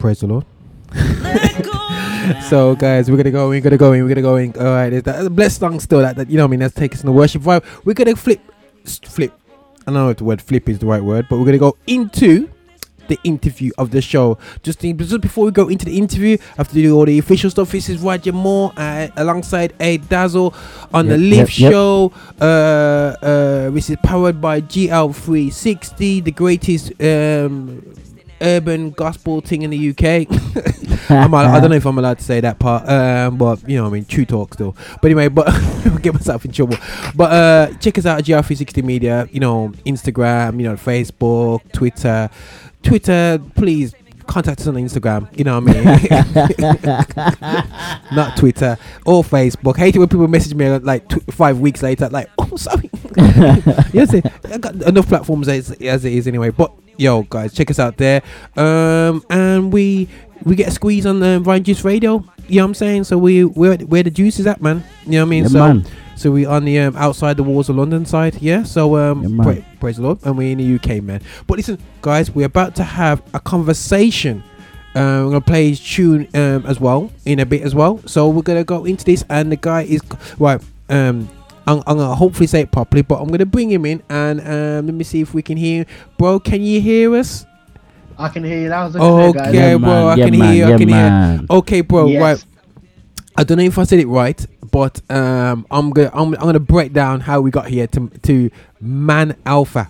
Praise 0.01 0.21
the 0.21 0.27
Lord. 0.29 0.47
so 2.49 2.75
guys, 2.75 3.11
we're 3.11 3.19
gonna 3.19 3.31
go. 3.31 3.51
We're 3.51 3.61
gonna 3.61 3.77
go 3.77 3.93
in. 3.93 4.03
We're 4.03 4.09
gonna 4.09 4.23
go 4.23 4.37
in. 4.37 4.57
All 4.57 4.65
right, 4.65 4.89
there's 4.89 5.03
that 5.03 5.29
blessed 5.29 5.61
song 5.61 5.79
still. 5.79 5.99
That, 6.01 6.17
that 6.17 6.31
you 6.31 6.39
know, 6.39 6.45
what 6.45 6.49
I 6.49 6.51
mean, 6.53 6.61
let's 6.61 6.75
take 6.75 6.95
us 6.95 7.03
in 7.03 7.07
the 7.07 7.13
worship 7.13 7.43
vibe. 7.43 7.63
We're 7.85 7.93
gonna 7.93 8.17
flip, 8.17 8.41
flip. 8.87 9.31
I 9.83 9.85
don't 9.85 9.95
know 9.95 10.09
if 10.09 10.17
the 10.17 10.25
word 10.25 10.41
flip 10.41 10.71
is 10.71 10.79
the 10.79 10.87
right 10.87 11.05
word, 11.05 11.27
but 11.29 11.39
we're 11.39 11.45
gonna 11.45 11.59
go 11.59 11.77
into 11.87 12.49
the 13.09 13.19
interview 13.25 13.73
of 13.77 13.91
the 13.91 14.01
show. 14.01 14.39
Just, 14.63 14.83
in, 14.85 14.97
just 14.97 15.21
before 15.21 15.45
we 15.45 15.51
go 15.51 15.69
into 15.69 15.85
the 15.85 15.99
interview, 15.99 16.39
I 16.53 16.57
have 16.57 16.69
to 16.69 16.75
do 16.75 16.97
all 16.97 17.05
the 17.05 17.19
official 17.19 17.51
stuff. 17.51 17.73
This 17.73 17.91
is 17.91 17.99
Roger 17.99 18.33
Moore 18.33 18.73
uh, 18.79 19.09
alongside 19.17 19.75
A 19.81 19.99
Dazzle 19.99 20.55
on 20.95 21.09
the 21.09 21.19
Lift 21.19 21.59
yep, 21.59 21.59
yep. 21.59 21.73
Show. 21.73 22.13
Uh, 22.41 22.45
uh, 22.45 23.71
this 23.71 23.91
is 23.91 23.99
powered 24.03 24.41
by 24.41 24.63
GL360, 24.63 26.25
the 26.25 26.33
greatest 26.33 26.93
um, 27.03 27.83
urban 28.41 28.91
gospel 28.91 29.41
thing 29.41 29.63
in 29.63 29.71
the 29.71 29.91
UK. 29.91 30.27
I'm, 31.11 31.35
I 31.35 31.61
don't 31.61 31.71
know 31.71 31.77
if 31.77 31.87
I'm 31.87 31.99
allowed 31.99 32.19
to 32.19 32.25
say 32.25 32.41
that 32.41 32.59
part, 32.59 32.89
um, 32.89 33.37
but 33.37 33.69
you 33.69 33.77
know, 33.77 33.87
I 33.87 33.91
mean, 33.91 34.05
true 34.05 34.25
talk 34.25 34.55
still. 34.55 34.77
But 35.03 35.07
anyway, 35.07 35.29
but 35.29 35.47
get 36.03 36.15
myself 36.15 36.45
in 36.45 36.53
trouble. 36.53 36.77
But 37.15 37.33
uh, 37.33 37.73
check 37.79 37.99
us 37.99 38.07
out 38.07 38.19
at 38.19 38.25
GL360 38.25 38.85
Media. 38.85 39.29
You 39.33 39.41
know, 39.41 39.73
Instagram, 39.85 40.61
you 40.61 40.69
know, 40.69 40.77
Facebook, 40.77 41.73
Twitter, 41.73 42.31
Twitter. 42.83 43.41
Please 43.55 43.95
contact 44.31 44.61
us 44.61 44.67
on 44.69 44.75
Instagram. 44.75 45.37
You 45.37 45.45
know 45.45 45.61
what 45.61 45.77
I 45.77 45.83
mean? 47.51 48.05
Not 48.17 48.37
Twitter 48.37 48.79
or 49.05 49.25
Facebook. 49.25 49.77
hate 49.77 49.97
it 49.97 49.99
when 49.99 50.09
people 50.09 50.29
message 50.29 50.55
me 50.55 50.71
like 50.79 51.09
tw- 51.09 51.33
five 51.33 51.59
weeks 51.59 51.83
later, 51.83 52.09
like, 52.09 52.31
oh, 52.39 52.57
sorry. 52.57 52.89
you 53.93 54.07
know, 54.07 54.23
I 54.45 54.59
got 54.59 54.75
enough 54.83 55.09
platforms 55.09 55.49
as, 55.49 55.73
as 55.73 56.05
it 56.05 56.13
is 56.13 56.29
anyway. 56.29 56.51
But 56.51 56.73
yo, 57.01 57.23
guys, 57.23 57.55
check 57.55 57.71
us 57.71 57.79
out 57.79 57.97
there. 57.97 58.23
Um, 58.57 59.25
and 59.31 59.73
we 59.73 60.09
we 60.45 60.55
get 60.55 60.69
a 60.69 60.71
squeeze 60.71 61.07
on 61.07 61.21
the 61.21 61.41
Vine 61.41 61.65
Juice 61.65 61.85
Radio. 61.85 62.25
You 62.47 62.57
know 62.57 62.65
what 62.65 62.69
I'm 62.69 62.75
saying? 62.75 63.05
So 63.05 63.19
we 63.19 63.45
where 63.45 63.77
where 63.79 64.03
the 64.03 64.11
juice 64.11 64.39
is 64.39 64.47
at, 64.47 64.61
man. 64.61 64.85
You 65.07 65.13
know 65.13 65.19
what 65.21 65.27
I 65.27 65.31
mean? 65.31 65.43
Yeah, 65.45 65.49
so 65.49 65.59
man. 65.59 65.87
so 66.17 66.31
we 66.31 66.45
on 66.47 66.65
the 66.65 66.79
um, 66.81 66.97
outside 66.97 67.37
the 67.37 67.43
walls 67.43 67.69
of 67.69 67.77
London 67.77 68.05
side, 68.05 68.41
yeah. 68.43 68.63
So 68.63 68.97
um, 68.97 69.23
Yeah, 69.25 69.43
pra- 69.43 69.65
praise 69.81 69.97
the 69.97 70.03
Lord, 70.03 70.19
and 70.25 70.37
we're 70.37 70.53
in 70.53 70.59
the 70.59 70.75
UK, 70.75 71.03
man. 71.03 71.23
But 71.47 71.57
listen, 71.57 71.79
guys, 72.03 72.31
we're 72.31 72.47
about 72.47 72.75
to 72.77 72.85
have 72.85 73.23
a 73.35 73.41
conversation. 73.41 74.43
Uh, 74.95 75.23
we're 75.25 75.31
gonna 75.31 75.41
play 75.41 75.69
his 75.71 75.81
tune 75.81 76.29
um, 76.35 76.67
as 76.67 76.81
well 76.81 77.13
in 77.25 77.39
a 77.39 77.47
bit 77.47 77.63
as 77.63 77.75
well. 77.75 78.01
So 78.07 78.29
we're 78.29 78.43
gonna 78.43 78.65
go 78.65 78.85
into 78.85 79.05
this, 79.05 79.25
and 79.31 79.51
the 79.51 79.57
guy 79.57 79.83
is 79.83 80.01
right. 80.39 80.61
Um, 80.89 81.29
I'm, 81.71 81.83
I'm 81.87 81.97
gonna 81.99 82.15
hopefully 82.15 82.47
say 82.47 82.61
it 82.63 82.73
properly, 82.73 83.03
but 83.03 83.21
I'm 83.21 83.29
gonna 83.29 83.47
bring 83.47 83.71
him 83.71 83.85
in, 83.87 84.03
and 84.11 84.41
um, 84.41 84.87
let 84.87 84.95
me 84.95 85.05
see 85.05 85.21
if 85.21 85.35
we 85.35 85.43
can 85.43 85.57
hear. 85.57 85.87
Bro, 86.19 86.41
can 86.41 86.63
you 86.63 86.81
hear 86.81 87.15
us? 87.17 87.47
I 88.19 88.29
can 88.29 88.45
hear 88.45 88.61
you 88.61 88.69
now. 88.69 88.87
It's 88.87 88.97
okay, 88.97 89.33
guys. 89.33 89.49
Okay, 89.49 89.57
Yeah, 89.57 89.77
bro, 89.79 89.89
man. 89.89 90.07
I 90.07 90.15
Yeah, 90.17 90.25
can 90.29 90.39
man. 90.39 90.53
hear 90.55 90.69
you. 90.69 90.75
I 90.75 90.79
can 90.79 90.91
man. 90.91 91.39
hear. 91.39 91.47
Okay, 91.51 91.81
bro, 91.81 92.07
Yes. 92.09 92.21
right. 92.23 92.45
I 93.37 93.45
don't 93.45 93.57
know 93.59 93.65
if 93.65 93.79
I 93.79 93.85
said 93.85 94.01
it 94.01 94.09
right, 94.09 94.45
but 94.71 95.01
um, 95.11 95.67
I'm 95.71 95.91
gonna 95.91 96.11
I'm, 96.13 96.35
I'm 96.35 96.41
gonna 96.41 96.61
break 96.61 96.93
down 96.93 97.21
how 97.21 97.41
we 97.41 97.51
got 97.51 97.69
here 97.69 97.87
to 97.87 98.09
to 98.25 98.51
Mann 98.81 99.33
Elfer. 99.47 99.89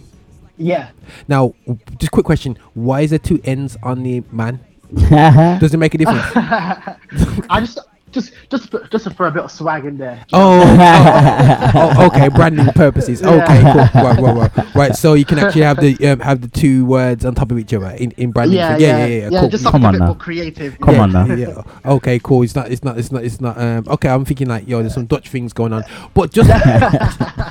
Yeah. 0.56 0.90
Now, 1.26 1.54
just 1.98 2.12
quick 2.12 2.26
question: 2.26 2.58
Why 2.74 3.00
is 3.00 3.10
there 3.10 3.18
two 3.18 3.40
N's 3.44 3.76
on 3.82 4.02
the 4.02 4.22
man? 4.30 4.60
Does 5.60 5.72
it 5.74 5.78
make 5.78 5.94
a 5.94 5.98
difference? 5.98 6.24
I 6.34 7.60
just 7.60 7.78
just 8.12 8.32
just 8.50 8.72
just 8.90 9.04
to 9.04 9.10
throw 9.10 9.28
a 9.28 9.30
bit 9.30 9.44
of 9.44 9.50
swag 9.50 9.84
in 9.84 9.98
there. 9.98 10.24
Oh, 10.32 10.60
oh, 11.74 11.94
oh, 11.96 12.06
okay, 12.06 12.28
branding 12.34 12.66
purposes. 12.68 13.22
Okay, 13.22 13.62
cool. 13.62 14.02
Right, 14.02 14.20
right, 14.20 14.56
right. 14.56 14.74
Right, 14.74 14.96
so 14.96 15.14
you 15.14 15.24
can 15.24 15.38
actually 15.40 15.62
have 15.62 15.80
the 15.80 15.96
um, 16.08 16.20
have 16.20 16.40
the 16.40 16.48
two 16.48 16.84
words 16.84 17.24
on 17.24 17.34
top 17.34 17.50
of 17.50 17.58
each 17.58 17.72
other 17.72 17.90
in, 17.90 18.10
in 18.12 18.32
branding. 18.32 18.58
Yeah, 18.58 18.76
yeah, 18.76 18.86
yeah, 18.86 18.98
yeah, 18.98 19.06
yeah, 19.06 19.28
yeah, 19.30 19.40
cool. 19.40 19.48
just 19.48 19.64
something 19.64 19.84
a 19.84 19.92
bit 19.92 20.00
more 20.00 20.14
creative. 20.16 20.78
Come 20.80 20.94
yeah. 20.94 21.00
on 21.02 21.12
now. 21.12 21.26
yeah. 21.34 21.62
Okay, 21.84 22.18
cool. 22.18 22.42
It's 22.42 22.54
not. 22.54 22.70
It's 22.70 22.82
not. 22.82 22.98
It's 22.98 23.12
not. 23.12 23.24
It's 23.24 23.40
not. 23.40 23.58
Um, 23.58 23.84
okay, 23.88 24.08
I'm 24.08 24.24
thinking 24.24 24.48
like, 24.48 24.66
yo, 24.66 24.80
there's 24.80 24.94
some 24.94 25.06
Dutch 25.06 25.28
things 25.28 25.52
going 25.52 25.72
on, 25.72 25.84
but 26.14 26.32
just, 26.32 26.50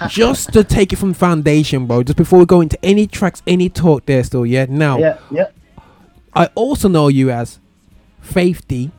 just 0.10 0.54
to 0.54 0.64
take 0.64 0.94
it 0.94 0.98
from 0.98 1.14
foundation, 1.14 1.88
bro. 1.88 2.04
Just 2.04 2.18
before 2.18 2.40
we 2.40 2.46
go 2.46 2.62
into 2.62 2.78
any 2.84 3.08
tracks, 3.08 3.42
any 3.48 3.70
talk 3.70 4.06
there, 4.06 4.24
still, 4.24 4.46
yeah. 4.46 4.66
Now, 4.70 4.98
Yeah, 4.98 5.20
yeah. 5.32 5.48
I 6.34 6.48
also 6.56 6.88
know 6.88 7.08
you 7.08 7.32
as 7.32 7.60
Faith 8.22 8.68
D, 8.68 8.92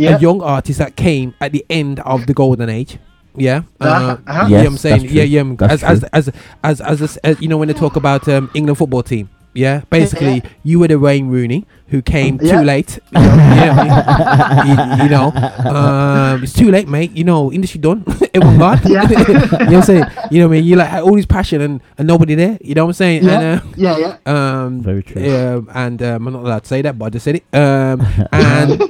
Yeah. 0.00 0.16
a 0.16 0.20
young 0.20 0.40
artist 0.42 0.78
that 0.78 0.96
came 0.96 1.34
at 1.40 1.52
the 1.52 1.64
end 1.68 2.00
of 2.00 2.26
the 2.26 2.34
golden 2.34 2.68
age. 2.68 2.98
Yeah, 3.36 3.62
Uh-huh, 3.80 4.16
uh, 4.26 4.30
uh-huh. 4.30 4.46
you 4.46 4.50
know 4.50 4.58
what 4.58 4.66
I'm 4.66 4.76
saying. 4.78 5.02
Yeah, 5.08 5.22
yeah. 5.22 5.44
That's 5.56 5.82
As, 5.84 6.02
as 6.12 6.28
as 6.28 6.34
as 6.64 6.80
as 6.80 7.00
as 7.02 7.16
as 7.22 7.40
you 7.40 7.46
know 7.48 7.58
when 7.58 7.68
they 7.68 7.74
talk 7.74 7.94
about 7.96 8.26
um, 8.28 8.50
England 8.54 8.76
football 8.78 9.02
team. 9.04 9.28
Yeah, 9.54 9.82
basically 9.90 10.34
yeah. 10.42 10.48
you 10.62 10.78
were 10.78 10.86
the 10.88 10.98
Wayne 10.98 11.28
Rooney 11.28 11.64
who 11.88 12.02
came 12.02 12.38
Yeah. 12.40 12.58
too 12.58 12.64
late. 12.64 12.98
You 13.14 13.20
know, 13.20 13.82
you, 14.66 14.74
you 15.04 15.08
know, 15.10 15.28
um, 15.74 16.42
it's 16.44 16.52
too 16.52 16.70
late, 16.70 16.88
mate. 16.88 17.10
You 17.12 17.24
know, 17.24 17.52
industry 17.52 17.80
done. 17.80 18.04
Everyone 18.34 18.58
gone. 18.58 18.80
Yeah. 18.86 19.08
you 19.10 19.18
know 19.18 19.48
what 19.50 19.62
I'm 19.74 19.82
saying? 19.82 20.04
You 20.30 20.38
know 20.40 20.46
what 20.48 20.54
I 20.54 20.58
mean? 20.60 20.64
You 20.64 20.76
like 20.76 20.88
had 20.88 21.02
all 21.02 21.16
this 21.16 21.26
passion 21.26 21.60
and, 21.62 21.80
and 21.98 22.06
nobody 22.06 22.34
there. 22.36 22.58
You 22.60 22.74
know 22.74 22.84
what 22.84 22.90
I'm 22.90 23.02
saying? 23.04 23.24
Yeah, 23.24 23.40
And, 23.40 23.60
uh, 23.60 23.64
yeah, 23.76 23.96
yeah. 23.98 24.16
um, 24.26 24.82
Very 24.82 25.02
true. 25.02 25.22
Yeah, 25.22 25.60
and 25.74 26.00
um, 26.02 26.26
I'm 26.28 26.32
not 26.32 26.44
allowed 26.44 26.62
to 26.62 26.68
say 26.68 26.82
that, 26.82 26.96
but 26.98 27.06
I 27.06 27.10
just 27.10 27.24
said 27.24 27.36
it. 27.36 27.44
Um, 27.52 28.06
and 28.32 28.80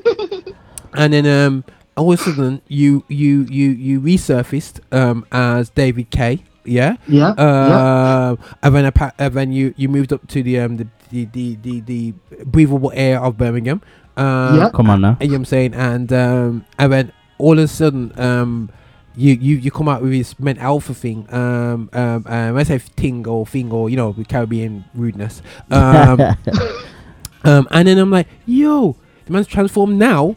and 0.95 1.13
then 1.13 1.27
um, 1.27 1.65
all 1.97 2.13
of 2.13 2.21
a 2.21 2.23
sudden 2.23 2.61
you 2.69 3.05
you 3.09 3.43
you 3.51 3.71
you 3.71 4.01
resurfaced 4.01 4.81
um, 4.93 5.25
as 5.33 5.71
David 5.71 6.11
K. 6.11 6.43
Yeah. 6.65 6.97
Yeah, 7.09 7.33
Uh, 7.39 8.37
And 8.63 8.75
then 8.75 8.85
appa- 8.87 9.15
and 9.19 9.35
then 9.35 9.53
you 9.53 9.75
you 9.77 9.89
moved 9.89 10.13
up 10.13 10.27
to 10.29 10.43
the 10.43 10.59
um 10.61 10.77
the 10.77 10.87
the 11.11 11.25
the 11.33 11.57
the, 11.63 11.81
the 11.81 12.15
breathable 12.45 12.93
air 12.95 13.21
of 13.21 13.37
Birmingham. 13.39 13.81
Um, 14.17 14.57
Yeah. 14.57 14.71
Come 14.71 14.91
on 14.91 15.01
now. 15.01 15.17
You 15.21 15.29
know 15.29 15.33
what 15.33 15.37
I'm 15.39 15.45
saying? 15.47 15.75
And 15.75 16.13
um, 16.13 16.65
and 16.79 16.93
then 16.93 17.13
all 17.39 17.59
of 17.59 17.65
a 17.65 17.69
sudden 17.69 18.13
um. 18.21 18.71
You, 19.17 19.35
you 19.35 19.57
you 19.57 19.71
come 19.73 19.89
out 19.89 20.03
with 20.03 20.13
this 20.13 20.39
Mann 20.39 20.55
Elfer 20.57 20.95
thing 20.95 21.27
um 21.35 21.91
um 21.93 22.25
um 22.29 22.57
I 22.57 22.63
say 22.63 22.79
thing 22.79 23.27
or 23.27 23.45
thing 23.45 23.73
or 23.73 23.91
you 23.91 23.97
know 23.97 24.13
the 24.13 24.25
Caribbean 24.25 24.85
rudeness 24.95 25.43
um 25.73 26.21
um, 27.45 27.67
and 27.73 27.89
then 27.89 27.99
I'm 27.99 28.11
like, 28.11 28.29
yo, 28.47 28.97
the 29.27 29.33
man's 29.33 29.49
transformed 29.49 29.99
now. 29.99 30.37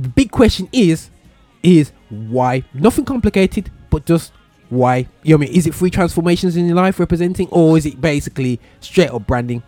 The 0.00 0.08
big 0.08 0.30
question 0.30 0.68
is, 0.72 1.10
is 1.62 1.92
why? 2.08 2.64
Nothing 2.74 3.04
complicated, 3.04 3.70
but 3.90 4.04
just 4.06 4.32
why? 4.68 4.96
You 5.22 5.34
know 5.34 5.38
what 5.38 5.46
I 5.46 5.48
mean? 5.48 5.56
Is 5.58 5.66
it 5.66 5.74
three 5.74 5.90
transformations 5.90 6.56
in 6.56 6.66
your 6.66 6.76
life 6.76 6.98
representing, 7.00 7.48
or 7.50 7.76
is 7.76 7.84
it 7.86 8.00
basically 8.00 8.60
straight 8.80 9.10
up 9.10 9.26
branding? 9.26 9.62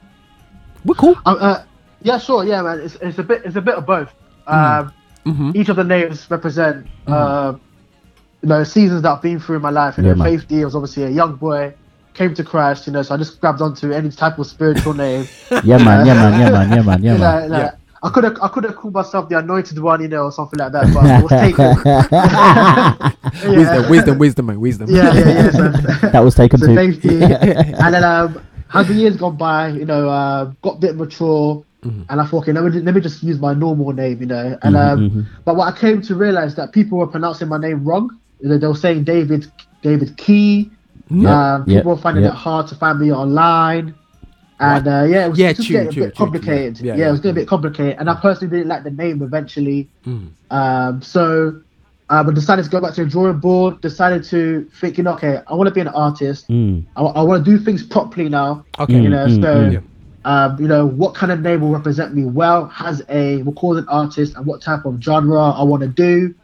We're 0.85 0.95
cool. 0.95 1.16
Uh, 1.26 1.31
uh, 1.41 1.64
yeah, 2.03 2.18
sure. 2.18 2.45
Yeah, 2.45 2.62
man. 2.62 2.81
It's, 2.81 2.95
it's 2.97 3.18
a 3.18 3.22
bit 3.22 3.43
it's 3.45 3.57
a 3.57 3.61
bit 3.61 3.74
of 3.74 3.87
both. 3.87 4.11
Um, 4.47 4.93
Mhm. 5.26 5.55
Each 5.55 5.68
of 5.68 5.76
the 5.76 5.85
names 5.85 6.26
represent 6.31 6.87
uh, 7.07 7.53
you 8.43 8.49
know 8.49 8.64
seasons 8.64 9.03
that 9.03 9.11
I've 9.12 9.20
been 9.20 9.39
through 9.39 9.57
in 9.57 9.62
my 9.62 9.68
life. 9.70 9.99
You 9.99 10.05
Yeah, 10.05 10.14
know. 10.14 10.24
Faith 10.24 10.49
D 10.49 10.64
was 10.64 10.74
obviously 10.74 11.03
a 11.05 11.11
young 11.11 11.35
boy, 11.37 11.74
came 12.14 12.33
to 12.35 12.43
Christ. 12.43 12.87
You 12.87 12.95
know, 12.95 13.03
so 13.03 13.14
I 13.14 13.18
just 13.18 13.39
grabbed 13.39 13.61
onto 13.61 13.93
any 13.93 14.09
type 14.11 14.39
of 14.39 14.47
spiritual 14.47 14.95
name. 14.95 15.28
Yeah, 15.62 15.76
man. 15.76 16.07
Yeah, 16.07 16.14
man. 16.14 16.41
Yeah, 16.41 16.51
man. 16.51 16.72
Yeah, 16.72 16.83
man. 16.83 17.03
Yeah, 17.03 17.12
You 17.14 17.18
know, 17.18 17.24
man. 17.24 17.51
like, 17.51 17.74
I 18.03 18.09
could 18.09 18.24
have 18.24 18.38
I 18.42 18.48
could 18.48 18.64
have 18.64 18.76
called 18.76 18.94
myself 18.94 19.28
the 19.28 19.38
anointed 19.38 19.78
one, 19.78 20.01
you 20.01 20.09
know, 20.09 20.24
or 20.24 20.32
something 20.32 20.59
like 20.59 20.72
that, 20.72 20.92
but 20.94 21.05
it 21.05 21.22
was 21.22 21.30
taken. 21.30 21.76
Wisdom, 23.57 23.90
wisdom, 23.90 24.18
wisdom, 24.18 24.46
man, 24.46 24.61
wisdom. 24.61 24.90
Yeah, 24.90 25.12
yeah, 25.12 25.28
yeah. 25.28 25.51
So, 25.51 25.68
That 26.12 26.20
was 26.20 26.34
taken 26.34 26.59
so 26.59 26.66
too. 26.66 26.74
Faith 26.74 27.03
D. 27.03 27.09
and 27.22 27.94
then 27.94 28.05
um, 28.05 28.40
as 28.72 28.88
the 28.88 28.94
years 28.94 29.16
gone 29.16 29.36
by, 29.36 29.68
you 29.68 29.84
know, 29.84 30.09
uh, 30.09 30.46
got 30.62 30.76
a 30.76 30.78
bit 30.78 30.96
mature, 30.96 31.64
Mm-hmm. 31.82 32.03
and 32.11 32.20
I 32.20 32.26
thought, 32.26 32.42
okay, 32.42 32.53
let 32.53 32.62
me, 32.64 32.78
let 32.80 32.94
me 32.94 33.01
just 33.01 33.22
use 33.22 33.38
my 33.38 33.55
normal 33.55 33.90
name, 33.94 34.20
you 34.20 34.26
know. 34.26 34.59
And 34.61 34.74
Mhm, 34.76 34.92
um, 34.92 35.11
mhm. 35.11 35.26
but 35.46 35.57
what 35.57 35.72
I 35.74 35.78
came 35.78 36.03
to 36.03 36.14
realize 36.14 36.55
that 36.57 36.72
people 36.72 36.98
were 36.98 37.07
pronouncing 37.07 37.48
my 37.48 37.57
name 37.57 37.84
wrong. 37.86 38.11
You 38.40 38.51
know, 38.51 38.59
they 38.59 38.66
were 38.66 38.74
saying 38.74 39.05
David 39.05 39.51
David 39.80 40.14
Key. 40.18 40.70
Yeah, 41.09 41.55
um, 41.55 41.64
yeah, 41.66 41.78
people 41.78 41.92
were 41.92 42.01
finding 42.01 42.24
yeah. 42.24 42.30
it 42.30 42.34
hard 42.34 42.66
to 42.68 42.74
find 42.74 43.01
me 43.01 43.11
online. 43.11 43.94
And 44.61 44.86
uh, 44.86 45.04
yeah, 45.08 45.26
it 45.26 45.30
was 45.30 45.38
Yeah, 45.38 45.52
just 45.54 45.68
getting 45.68 45.88
a 45.88 45.92
bit 45.92 46.14
complicated. 46.14 46.80
yeah. 46.80 46.92
Yeah, 46.94 46.98
Yeah, 47.00 47.08
it 47.08 47.11
was 47.12 47.20
getting 47.20 47.36
a 47.38 47.40
bit 47.40 47.48
complicated. 47.48 47.96
And 47.98 48.11
I 48.11 48.14
personally 48.14 48.54
didn't 48.54 48.68
like 48.68 48.84
the 48.84 48.90
name 48.90 49.22
eventually. 49.22 49.88
Mm. 50.06 50.32
Um, 50.50 51.02
so 51.02 51.62
um, 52.11 52.28
I 52.28 52.32
decided 52.32 52.64
to 52.66 52.70
go 52.70 52.80
back 52.80 52.92
to 52.94 53.04
the 53.04 53.11
drawing 53.11 53.38
board, 53.38 53.80
decided 53.80 54.22
to 54.24 54.68
thinking, 54.80 55.06
okay, 55.06 55.40
I 55.46 55.54
want 55.54 55.68
to 55.68 55.74
be 55.74 55.80
an 55.80 55.88
artist. 55.88 56.48
Mm. 56.48 56.84
I, 56.96 57.02
want 57.22 57.42
to 57.44 57.50
do 57.50 57.56
things 57.58 57.82
properly 57.82 58.28
now. 58.28 58.66
Okay. 58.78 59.00
You 59.00 59.08
know, 59.08 59.26
Mm, 59.26 59.40
so 59.42 59.54
mm, 59.54 59.72
Yeah. 59.72 59.80
um, 60.24 60.61
you 60.61 60.68
know, 60.68 60.84
what 60.86 61.14
kind 61.14 61.32
of 61.32 61.40
name 61.40 61.62
will 61.62 61.70
represent 61.70 62.14
me 62.14 62.24
well, 62.24 62.66
has 62.66 63.02
a 63.08 63.40
recording 63.42 63.86
artist, 63.88 64.36
and 64.36 64.44
what 64.44 64.61
type 64.61 64.84
of 64.84 65.00
genre 65.02 65.40
I 65.52 65.62
want 65.62 65.82
to 65.82 65.88
do. 65.88 66.34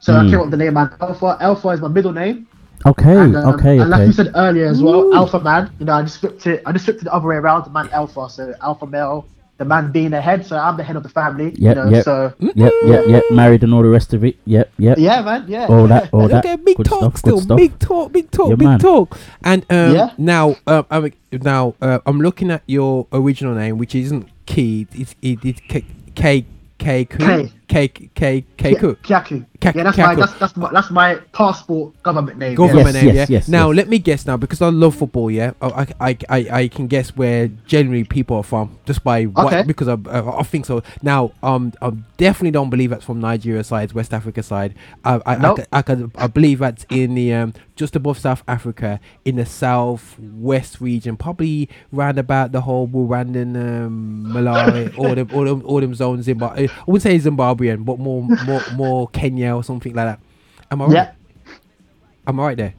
So 0.00 0.14
I 0.16 0.24
Mm. 0.24 0.30
came 0.30 0.38
up 0.40 0.44
with 0.46 0.50
the 0.52 0.56
name 0.56 0.76
Alpha. 0.76 1.36
Alpha 1.40 1.68
is 1.68 1.80
my 1.80 1.88
middle 1.88 2.12
name. 2.12 2.48
Okay. 2.86 3.16
And, 3.16 3.36
um, 3.36 3.54
Okay. 3.54 3.78
and 3.78 3.90
like 3.90 4.06
you 4.06 4.12
said 4.12 4.30
earlier 4.34 4.66
as 4.66 4.82
well, 4.82 5.14
Alpha 5.14 5.40
Man. 5.40 5.70
You 5.78 5.86
know, 5.86 5.92
I 5.94 6.02
just 6.02 6.18
flipped 6.18 6.46
it. 6.46 6.62
I 6.66 6.72
just 6.72 6.84
flipped 6.86 7.02
it 7.02 7.04
the 7.04 7.12
other 7.14 7.28
way 7.28 7.36
around. 7.36 7.64
The 7.64 7.70
man 7.70 7.88
Alpha. 7.92 8.28
So 8.30 8.54
Alpha 8.62 8.86
male, 8.86 9.26
the 9.58 9.64
man 9.66 9.92
being 9.92 10.10
the 10.10 10.20
head. 10.20 10.46
So 10.46 10.56
I'm 10.56 10.76
the 10.78 10.82
head 10.82 10.96
of 10.96 11.02
the 11.02 11.10
family. 11.10 11.52
Yep, 11.56 11.76
You 11.76 11.82
know, 11.82 11.90
yep. 11.90 12.04
so 12.04 12.32
Yep. 12.38 12.72
Yep. 12.86 13.04
Yep. 13.08 13.22
Married 13.32 13.62
and 13.64 13.74
all 13.74 13.82
the 13.82 13.88
rest 13.88 14.14
of 14.14 14.24
it. 14.24 14.36
Yep. 14.46 14.72
Yep. 14.78 14.98
yeah, 14.98 15.20
man. 15.20 15.44
Yeah. 15.46 15.66
All 15.66 15.86
that. 15.88 16.08
All 16.12 16.26
that. 16.28 16.44
Okay, 16.44 16.56
big 16.56 16.78
good 16.78 16.86
talk 16.86 17.00
stuff. 17.00 17.18
still. 17.18 17.34
Good 17.36 17.42
stuff. 17.44 17.56
Big 17.58 17.78
talk, 17.78 18.12
big 18.12 18.30
talk, 18.30 18.48
Yeah, 18.48 18.54
big 18.56 18.68
man. 18.68 18.78
talk. 18.78 19.18
And 19.44 19.66
um, 19.68 19.94
Yeah. 19.94 20.10
now, 20.16 20.56
uh, 20.66 20.82
I'm 20.90 21.12
now 21.32 21.74
uh, 21.82 21.98
I'm 22.06 22.20
looking 22.22 22.50
at 22.50 22.62
your 22.66 23.06
original 23.12 23.54
name, 23.54 23.76
which 23.76 23.94
isn't 23.94 24.26
Key. 24.46 24.86
It's 24.94 25.14
it, 25.22 25.38
it's 25.44 25.60
K 25.68 25.84
K 26.14 26.44
K 26.78 27.04
Ku- 27.04 27.18
K. 27.18 27.52
K 27.70 27.86
K 27.88 28.44
K 28.56 28.74
Ku. 28.74 28.94
Kyaku. 28.96 29.46
Kya- 29.60 29.74
Yeah, 29.74 29.82
that's 29.84 29.96
Kyaku. 29.96 30.06
my 30.06 30.14
that's 30.16 30.32
that's 30.40 30.56
my, 30.56 30.70
that's 30.72 30.90
my 30.90 31.14
passport 31.32 32.02
government 32.02 32.38
name. 32.38 32.54
Government 32.56 32.86
Yes, 32.86 32.94
name, 32.94 33.06
yes, 33.14 33.16
yeah. 33.16 33.26
yes, 33.36 33.48
now 33.48 33.70
yes. 33.70 33.76
let 33.76 33.88
me 33.88 33.98
guess 33.98 34.26
now 34.26 34.36
because 34.36 34.60
I 34.60 34.68
love 34.70 34.94
football. 34.96 35.30
Yeah, 35.30 35.52
Oh, 35.62 35.70
I, 35.70 35.86
I, 36.08 36.16
I, 36.28 36.38
I 36.62 36.68
can 36.68 36.86
guess 36.88 37.14
where 37.16 37.48
generally 37.66 38.04
people 38.04 38.36
are 38.38 38.42
from 38.42 38.76
just 38.86 39.04
by 39.04 39.24
what 39.24 39.66
because 39.66 39.86
I, 39.88 39.96
I, 40.10 40.40
I 40.40 40.42
think 40.42 40.66
so. 40.66 40.82
Now, 41.02 41.30
um, 41.42 41.72
I 41.80 41.90
definitely 42.16 42.50
don't 42.50 42.70
believe 42.70 42.90
that's 42.90 43.04
from 43.04 43.20
Nigeria 43.20 43.62
side, 43.62 43.92
West 43.92 44.12
Africa 44.12 44.42
side. 44.42 44.74
I, 45.04 45.20
I, 45.24 45.36
Nope. 45.36 45.60
I, 45.72 45.82
could, 45.82 46.10
I, 46.16 46.24
I 46.24 46.26
believe 46.26 46.58
that's 46.58 46.84
in 46.90 47.14
the 47.14 47.32
um 47.34 47.54
just 47.76 47.94
above 47.96 48.18
South 48.18 48.42
Africa 48.48 48.98
in 49.24 49.36
the 49.36 49.46
southwest 49.46 50.80
region, 50.80 51.16
probably 51.16 51.68
round 51.92 52.18
about 52.18 52.52
the 52.52 52.62
whole 52.62 52.86
Rwandan, 52.88 53.56
um, 53.56 54.26
Malawi, 54.34 54.96
all 54.98 55.14
them, 55.14 55.28
all 55.32 55.44
them, 55.44 55.62
all 55.64 55.80
them 55.80 55.94
zones. 55.94 56.24
Zimbabwe. 56.26 56.68
I 56.68 56.70
wouldn't 56.86 57.02
say 57.02 57.18
Zimbabwean, 57.60 57.84
but 57.84 57.98
more, 57.98 58.22
more, 58.46 58.62
more 58.74 59.08
Kenya 59.08 59.54
or 59.54 59.64
something 59.64 59.94
like 59.94 60.06
that. 60.06 60.20
Am 60.70 60.82
I 60.82 60.84
right? 60.86 60.94
Yeah. 60.94 61.12
Am 62.26 62.40
I 62.40 62.42
right 62.44 62.56
there? 62.56 62.74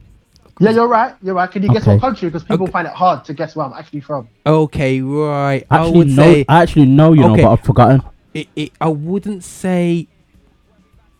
Yeah, 0.60 0.70
you're 0.70 0.86
right. 0.88 1.14
You're 1.22 1.34
right. 1.34 1.50
Can 1.50 1.62
you 1.62 1.70
guess 1.70 1.82
Okay. 1.82 1.92
what 1.94 2.00
country? 2.00 2.28
Because 2.28 2.44
people 2.44 2.66
find 2.66 2.86
it 2.86 2.92
hard 2.94 3.24
to 3.24 3.34
guess 3.34 3.56
where 3.56 3.66
I'm 3.66 3.72
actually 3.72 4.00
from. 4.00 4.28
Okay, 4.46 5.00
right. 5.00 5.66
I 5.70 5.78
Actually, 5.78 5.98
would 5.98 6.08
no. 6.08 6.14
say 6.22 6.44
I 6.48 6.62
actually 6.62 6.86
know. 6.86 7.12
You 7.14 7.22
know, 7.22 7.32
Okay. 7.32 7.42
but 7.42 7.52
I've 7.52 7.60
forgotten. 7.64 8.02
it, 8.34 8.48
it, 8.54 8.72
I 8.80 8.88
wouldn't 8.88 9.42
say. 9.44 10.06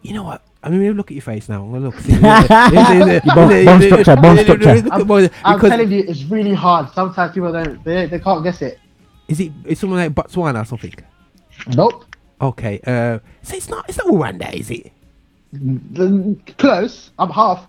You 0.03 0.15
know 0.15 0.23
what? 0.23 0.43
I 0.63 0.69
mean, 0.71 0.93
look 0.93 1.11
at 1.11 1.15
your 1.15 1.23
face 1.23 1.49
now. 1.49 1.65
I'm 1.65 1.73
gonna 1.73 1.87
look. 1.87 1.99
See, 1.99 2.13
Your 2.13 2.21
bone- 3.35 3.65
bone 3.65 3.83
structure, 3.83 4.17
bone 4.17 4.39
structure. 4.39 4.75
Look 4.83 4.93
at 4.95 5.07
bone- 5.07 5.31
I'm 5.45 5.59
telling 5.59 5.91
you, 5.91 6.05
it's 6.07 6.23
really 6.25 6.55
hard. 6.55 6.93
Sometimes 6.93 7.33
people 7.35 7.51
don't 7.53 7.83
they, 7.85 8.07
they 8.07 8.19
can't 8.21 8.45
guess 8.45 8.63
it. 8.63 8.79
is 9.29 9.41
it? 9.41 9.53
Is 9.65 9.81
someone 9.81 9.99
like 9.99 10.13
Botswana 10.15 10.63
or 10.63 10.65
something? 10.65 10.95
Nope. 11.75 12.05
Okay. 12.43 12.81
Uh, 12.87 13.19
so 13.43 13.57
it's 13.57 13.69
not. 13.69 13.89
It's 13.89 13.99
not 13.99 14.09
Rwanda, 14.09 14.53
is 14.53 14.71
it? 14.71 14.91
Mm, 15.55 16.57
Close. 16.59 17.11
I'm 17.19 17.31
half. 17.31 17.67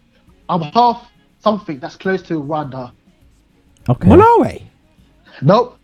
I'm 0.49 0.61
half 0.61 1.09
something 1.39 1.80
that's 1.80 1.95
close 1.95 2.21
to 2.24 2.41
Rwanda. 2.41 2.91
Okay. 3.88 4.07
Malawi. 4.09 4.63
Nope. 5.41 5.78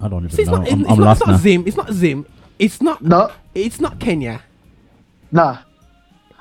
I 0.00 0.08
don't 0.08 0.24
even 0.24 0.30
See, 0.36 0.42
it's 0.42 0.50
know. 0.50 0.58
not. 0.58 0.72
I'm, 0.72 0.80
It's, 0.82 0.90
I'm 0.90 0.98
not, 0.98 1.04
lost 1.04 1.20
it's 1.20 1.26
not 1.28 1.32
now. 1.32 1.38
Zim. 1.38 1.64
It's 1.66 1.76
not 1.76 1.92
Zim. 1.92 2.26
It's 2.58 2.82
not. 2.82 3.02
No. 3.02 3.32
It's 3.54 3.80
not 3.80 3.98
Kenya. 4.00 4.42
Nah. 5.30 5.58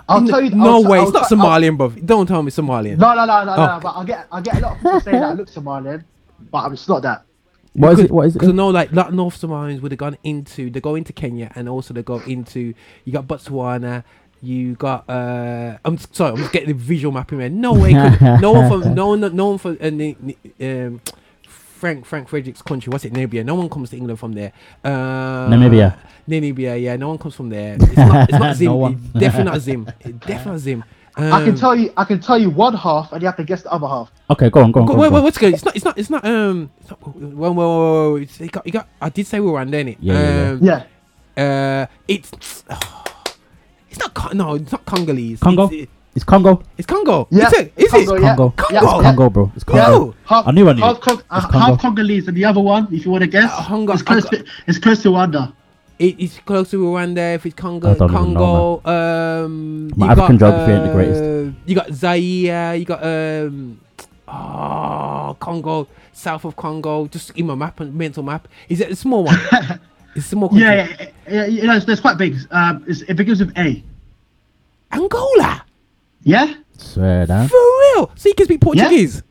I'll 0.10 0.18
N- 0.20 0.28
tell 0.28 0.42
you. 0.42 0.50
No 0.52 0.76
I'll, 0.76 0.84
way. 0.88 0.98
I'll, 1.00 1.04
it's 1.06 1.14
not 1.14 1.32
I'll- 1.32 1.38
Somalian, 1.38 1.78
bro. 1.78 1.90
Don't 1.90 2.28
tell 2.28 2.44
me 2.44 2.52
Somalian. 2.52 2.98
No, 2.98 3.14
no, 3.14 3.26
no, 3.26 3.44
no, 3.46 3.52
Oh. 3.54 3.66
no. 3.76 3.80
But 3.82 3.96
I 3.98 4.04
get, 4.06 4.28
I 4.32 4.42
get 4.42 4.58
a 4.58 4.60
lot 4.62 4.72
of 4.74 4.78
people 4.80 5.00
saying 5.02 5.20
that 5.20 5.30
I 5.30 5.34
look 5.34 5.50
Somalian, 5.50 6.04
but 6.52 6.72
it's 6.72 6.88
not 6.88 7.02
that. 7.04 7.24
What 7.74 7.94
is 7.94 8.00
it? 8.00 8.12
What 8.12 8.28
is 8.28 8.34
Because 8.34 8.50
it? 8.50 8.54
know, 8.54 8.70
like, 8.70 8.92
lot 8.92 9.14
North 9.14 9.40
Somalians 9.40 9.82
would 9.82 9.92
have 9.92 10.00
gone 10.00 10.18
into, 10.24 10.70
they 10.70 10.82
go 10.82 10.96
into 10.96 11.14
Kenya 11.14 11.52
and 11.56 11.70
also 11.70 11.94
they 11.94 12.04
go 12.04 12.20
into, 12.22 12.74
you 13.06 13.14
got 13.14 13.28
Botswana, 13.28 14.04
you 14.42 14.76
got, 14.76 15.10
uh, 15.10 15.78
I'm 15.86 15.98
sorry, 15.98 16.32
I'm 16.32 16.38
just 16.38 16.52
getting 16.52 16.70
the 16.70 16.74
visual 16.74 17.14
mapping, 17.14 17.38
man. 17.38 17.62
No 17.62 17.74
way, 17.74 17.94
could, 17.94 18.22
no 18.42 18.52
one 18.52 18.70
from, 18.70 18.94
no 18.94 19.08
one, 19.10 19.36
no 19.36 19.48
one 19.48 19.58
from, 19.58 19.78
uh, 19.82 20.66
um, 20.66 21.02
Frank 21.48 22.06
Frank 22.06 22.28
Frederick's 22.28 22.62
country. 22.62 22.92
What's 22.92 23.06
it? 23.06 23.14
Namibia. 23.14 23.44
No 23.44 23.56
one 23.56 23.68
comes 23.68 23.90
to 23.90 23.98
England 23.98 24.20
from 24.20 24.34
there. 24.34 24.52
Uh, 24.84 25.50
Namibia. 25.50 25.98
Namibia. 26.30 26.80
Yeah, 26.80 26.96
no 26.96 27.10
one 27.10 27.18
comes 27.18 27.34
from 27.34 27.50
there. 27.50 27.76
It's 27.80 27.98
not, 27.98 28.30
it's 28.30 28.40
not 28.40 28.56
Zim. 28.60 28.72
No 28.72 28.90
definitely 29.20 29.52
not 29.52 29.62
Zim. 29.62 29.86
Definitely 30.04 30.46
not 30.52 30.60
Zim. 30.60 30.84
I 31.18 31.42
can 31.44 31.50
Um, 31.50 31.56
tell 31.56 31.76
you, 31.76 31.92
I 31.98 32.04
can 32.06 32.20
tell 32.20 32.40
you 32.40 32.50
one 32.50 32.74
half, 32.74 33.12
and 33.12 33.22
you 33.22 33.28
have 33.28 33.36
to 33.38 33.44
guess 33.44 33.64
the 33.64 33.72
other 33.72 33.88
half. 33.88 34.12
Okay, 34.30 34.50
go 34.50 34.62
on, 34.64 34.72
go 34.72 34.80
on. 34.82 34.86
Go- 34.86 34.94
Go 34.96 35.00
wait, 35.02 35.10
go 35.10 35.16
wait, 35.16 35.24
what's 35.24 35.38
good? 35.38 35.54
It's 35.54 35.66
not. 35.66 35.76
It's 35.76 35.84
not. 35.86 35.98
It's 35.98 36.10
not. 36.10 36.24
Um. 36.26 36.72
It's 36.80 36.90
not, 36.90 37.00
whoa, 37.06 37.12
whoa, 37.12 37.52
whoa, 37.52 38.10
whoa, 38.12 38.16
It's, 38.16 38.40
you 38.40 38.48
got. 38.50 38.66
You 38.66 38.72
got. 38.72 38.88
I 39.02 39.10
did 39.10 39.28
say 39.28 39.40
Rwanda, 39.40 39.74
innit? 39.76 39.98
Yeah, 40.00 40.14
yeah, 40.14 40.50
um, 40.52 40.60
Yeah. 41.38 41.84
Uh. 41.84 41.86
It's. 42.08 42.32
it's 43.90 44.00
not. 44.00 44.34
No, 44.36 44.56
it's 44.56 44.72
not 44.72 44.86
Congolese. 44.86 45.40
Congo? 45.42 45.70
It's, 45.72 45.92
It's 46.16 46.24
Congo. 46.26 46.62
it's 46.78 46.86
Congo. 46.88 47.28
Yeah, 47.32 47.48
Is 47.48 47.54
it? 47.54 47.74
Is 47.78 47.92
Congo, 47.92 48.16
it? 48.16 48.22
yeah. 48.22 48.36
Congo. 48.36 48.54
Congo. 48.58 48.78
It's 48.78 49.02
Congo, 49.04 49.30
bro. 49.30 49.52
It's 49.56 49.64
Congo. 49.64 49.82
Yo. 50.06 50.16
Half, 50.26 50.48
I 50.48 50.52
knew 50.52 50.68
I 50.70 50.74
knew. 50.74 50.82
half, 50.82 51.00
Cong- 51.02 51.22
uh, 51.30 51.42
Congo. 51.42 51.60
half 51.60 51.80
Congolese, 51.82 52.28
and 52.28 52.36
the 52.38 52.46
other 52.46 52.60
one, 52.62 52.88
if 52.92 53.06
you 53.06 53.12
want 53.12 53.22
to 53.24 53.28
guess, 53.30 53.50
Uh, 53.52 53.64
Congo- 53.66 53.94
it's 53.94 54.02
close. 54.02 54.26
Congo- 54.26 54.44
To, 54.44 54.50
it's 54.68 54.78
close 54.78 55.02
to 55.04 55.10
Rwanda. 55.10 55.54
It, 56.02 56.16
it's 56.20 56.40
close 56.40 56.72
to 56.72 56.78
Rwanda. 56.78 57.36
If 57.36 57.46
it's 57.46 57.54
Congo, 57.54 57.92
I 57.92 57.94
don't 57.94 58.10
even 58.12 58.18
Congo. 58.36 58.82
um, 58.86 59.92
My 59.96 60.12
African 60.14 60.38
got, 60.38 60.50
geography 60.50 60.72
ain't 60.72 60.86
the 60.88 60.94
greatest. 60.94 61.22
uh, 61.24 61.60
You 61.68 61.76
got 61.76 61.94
Zaire. 61.94 62.76
You 62.76 62.86
got 62.86 63.04
um, 63.06 63.80
oh, 64.28 65.38
Congo, 65.40 65.88
south 66.12 66.44
of 66.46 66.56
Congo. 66.56 67.06
Just 67.06 67.30
in 67.38 67.46
my 67.46 67.54
map, 67.54 67.80
mental 67.80 68.24
map. 68.24 68.48
Is 68.68 68.82
it 68.82 68.90
a 68.90 68.96
small 68.96 69.26
one? 69.26 69.38
it's 70.16 70.26
a 70.26 70.30
small 70.30 70.50
country. 70.50 70.66
Yeah, 70.66 70.88
yeah, 71.00 71.10
yeah, 71.30 71.46
yeah, 71.46 71.64
no, 71.66 71.76
it's, 71.76 71.88
it's 71.88 72.02
quite 72.02 72.18
big. 72.18 72.36
Um, 72.50 72.84
it's, 72.88 73.02
it 73.04 73.14
begins 73.16 73.40
with 73.40 73.56
A. 73.58 73.84
Angola. 74.92 75.66
Yeah. 76.24 76.56
Swear 76.78 77.28
down. 77.28 77.48
For 77.48 77.58
real. 77.58 78.12
So 78.16 78.30
you 78.30 78.36
can 78.36 78.46
speak 78.46 78.62
Portuguese. 78.62 79.22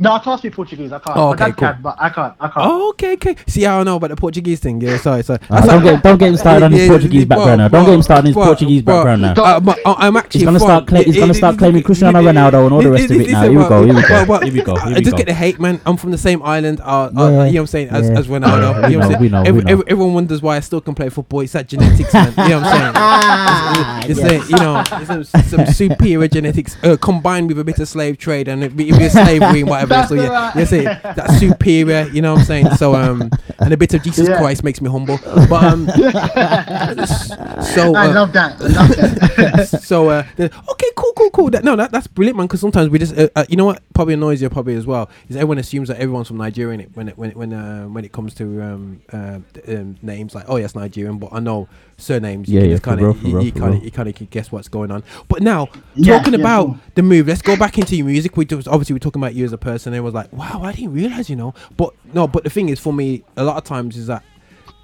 No, 0.00 0.12
I 0.12 0.20
can't 0.20 0.38
speak 0.38 0.52
Portuguese. 0.54 0.92
I 0.92 1.00
can't. 1.00 1.16
Oh, 1.16 1.26
My 1.26 1.32
okay, 1.34 1.44
cool. 1.46 1.54
can, 1.54 1.82
but 1.82 1.96
I 1.98 2.08
can't. 2.10 2.32
I 2.38 2.46
can't. 2.48 2.66
Oh, 2.66 2.90
okay, 2.90 3.14
okay. 3.14 3.34
See, 3.48 3.66
I 3.66 3.76
don't 3.78 3.84
know 3.86 3.96
about 3.96 4.10
the 4.10 4.16
Portuguese 4.16 4.60
thing. 4.60 4.80
Yeah, 4.80 4.96
sorry, 4.98 5.24
sorry. 5.24 5.40
Ah, 5.50 5.60
don't 5.66 5.82
get 5.82 6.02
don't 6.04 6.18
get 6.18 6.28
him 6.28 6.36
started 6.36 6.64
on 6.66 6.70
his 6.72 6.82
Yeah, 6.82 6.88
Portuguese 6.88 7.24
bro, 7.24 7.36
background 7.36 7.58
now. 7.58 7.68
Don't 7.68 7.82
bro, 7.82 7.90
get 7.90 7.94
him 7.96 8.02
started 8.02 8.20
on 8.20 8.26
his 8.26 8.34
bro, 8.34 8.44
Portuguese 8.44 8.82
bro. 8.82 8.94
background 8.94 9.22
now. 9.22 9.32
Uh, 9.42 9.58
but 9.60 9.78
I- 9.84 10.06
I'm 10.06 10.16
actually 10.16 10.38
He's 10.38 10.44
gonna 10.46 10.60
start 10.60 10.86
cla- 10.86 11.02
he's 11.02 11.16
gonna 11.18 11.34
start 11.34 11.58
claiming 11.58 11.82
Cristiano 11.82 12.20
Ronaldo 12.22 12.64
and 12.66 12.72
all 12.74 12.80
the 12.82 12.90
rest 12.92 13.10
of 13.10 13.20
it 13.20 13.28
now. 13.30 13.42
Here 13.42 13.50
we 13.58 13.68
go. 13.68 13.84
Here 13.84 13.94
we 13.94 14.02
go. 14.02 14.40
Here 14.40 14.52
we 14.52 14.62
go. 14.62 14.76
Here 14.76 14.96
I 14.96 15.00
just 15.00 15.16
get 15.16 15.26
the 15.26 15.34
hate, 15.34 15.58
man. 15.58 15.80
I'm 15.84 15.96
from 15.96 16.12
the 16.12 16.18
same 16.18 16.42
island. 16.44 16.80
Uh, 16.80 16.84
uh, 16.84 17.10
Yeah, 17.10 17.10
you 17.10 17.34
know 17.34 17.42
what 17.42 17.56
I'm 17.62 17.66
saying? 17.66 17.88
As, 17.88 18.08
yeah. 18.08 18.18
as 18.18 18.26
Ronaldo. 18.28 18.86
We 18.86 18.92
You 18.94 18.98
know 18.98 18.98
what 18.98 19.04
I'm 19.06 19.10
saying? 19.10 19.20
we 19.20 19.28
know, 19.30 19.42
Every- 19.42 19.52
we 19.52 19.64
know. 19.64 19.72
every- 19.72 19.84
everyone 19.88 20.14
wonders 20.14 20.42
why 20.42 20.56
I 20.56 20.60
still 20.60 20.80
can 20.80 20.94
play 20.94 21.08
football. 21.08 21.40
It's 21.40 21.54
that 21.54 21.66
genetics, 21.68 22.14
man. 22.14 22.32
You 22.38 22.48
know 22.50 22.60
what 22.60 22.66
I'm 22.68 22.94
saying? 22.94 23.88
It's, 24.08 24.18
it's, 24.20 24.30
it's 24.30 24.48
a, 24.48 24.52
you 24.52 24.56
know, 24.58 24.82
it's 25.20 25.30
some, 25.30 25.42
some 25.42 25.66
superior 25.66 26.28
genetics 26.28 26.76
uh, 26.82 26.96
combined 27.00 27.48
with 27.48 27.58
a 27.58 27.64
bit 27.64 27.78
of 27.78 27.88
slave 27.88 28.16
trade 28.16 28.48
and 28.48 28.64
a 28.64 28.70
bit, 28.70 28.94
a 28.94 28.98
bit 28.98 29.06
of 29.06 29.12
slavery 29.12 29.60
and 29.60 29.68
whatever. 29.68 29.87
That's 29.88 30.08
so 30.08 30.14
yeah, 30.14 30.28
right. 30.28 30.56
you 30.56 30.66
see, 30.66 30.82
that's 30.82 31.38
superior. 31.38 32.08
You 32.12 32.22
know 32.22 32.34
what 32.34 32.40
I'm 32.40 32.46
saying? 32.46 32.70
So 32.76 32.94
um, 32.94 33.30
and 33.58 33.72
a 33.72 33.76
bit 33.76 33.94
of 33.94 34.02
Jesus 34.02 34.28
Yeah. 34.28 34.38
Christ 34.38 34.64
makes 34.64 34.80
me 34.80 34.88
humble. 34.88 35.18
But 35.24 35.64
um, 35.64 35.86
so 37.62 37.94
I 37.94 38.06
uh, 38.08 38.14
love 38.14 38.32
that. 38.32 38.56
I 38.60 38.66
love 38.66 38.96
that. 38.96 39.80
so 39.82 40.08
uh, 40.10 40.24
okay, 40.38 40.90
cool, 40.96 41.12
cool, 41.16 41.30
cool. 41.30 41.50
That, 41.50 41.64
no, 41.64 41.76
that, 41.76 41.90
that's 41.90 42.06
brilliant, 42.06 42.36
man. 42.36 42.46
Because 42.46 42.60
sometimes 42.60 42.88
we 42.90 42.98
just, 42.98 43.16
uh, 43.16 43.28
uh, 43.34 43.44
you 43.48 43.56
know 43.56 43.66
what, 43.66 43.82
probably 43.94 44.14
annoys 44.14 44.40
you 44.40 44.48
probably 44.48 44.74
as 44.76 44.86
well 44.86 45.10
is 45.28 45.36
everyone 45.36 45.58
assumes 45.58 45.88
that 45.88 45.98
everyone's 45.98 46.28
from 46.28 46.36
Nigeria 46.36 46.68
when 46.94 47.08
it, 47.08 47.16
when 47.18 47.30
it, 47.30 47.36
when 47.36 47.52
uh, 47.52 47.86
when 47.86 48.04
it 48.04 48.12
comes 48.12 48.34
to 48.34 48.62
um, 48.62 49.02
uh, 49.12 49.40
um, 49.68 49.96
names 50.02 50.34
like 50.34 50.44
oh 50.48 50.56
yes 50.56 50.74
Nigerian, 50.74 51.18
but 51.18 51.30
I 51.32 51.40
know 51.40 51.68
surnames. 51.98 52.48
Yeah, 52.48 52.60
you 52.62 52.66
yeah, 52.68 52.72
just 52.74 52.84
for 52.84 52.96
kind 52.96 53.00
of 53.02 53.22
you, 53.22 53.34
real, 53.36 53.44
you 53.44 53.52
for 53.52 53.58
kind 53.60 53.74
of 53.74 53.84
you 53.84 53.90
kind 53.90 54.08
of 54.08 54.14
can 54.14 54.26
guess 54.30 54.50
what's 54.50 54.68
going 54.68 54.90
on. 54.90 55.02
But 55.28 55.42
now 55.42 55.68
Yeah, 55.94 56.16
talking 56.18 56.32
yeah, 56.34 56.40
about 56.40 56.66
cool. 56.66 56.78
the 56.94 57.02
move, 57.02 57.28
let's 57.28 57.42
go 57.42 57.56
back 57.56 57.78
into 57.78 57.96
your 57.96 58.06
music. 58.06 58.36
We 58.36 58.44
just 58.46 58.66
obviously 58.68 58.94
we're 58.94 58.98
talking 59.00 59.20
about 59.22 59.34
you 59.34 59.44
as 59.44 59.52
a 59.52 59.58
person. 59.58 59.92
And 59.92 59.98
it 59.98 60.02
was 60.02 60.14
like 60.14 60.32
wow, 60.32 60.62
I 60.62 60.72
didn't 60.72 60.94
realize, 60.94 61.28
you 61.28 61.36
know. 61.36 61.54
But 61.76 61.92
no, 62.14 62.26
but 62.26 62.44
the 62.44 62.50
thing 62.50 62.68
is 62.70 62.80
for 62.80 62.92
me, 62.92 63.24
a 63.36 63.44
lot 63.44 63.56
of 63.56 63.64
times 63.64 63.96
is 63.96 64.06
that 64.06 64.22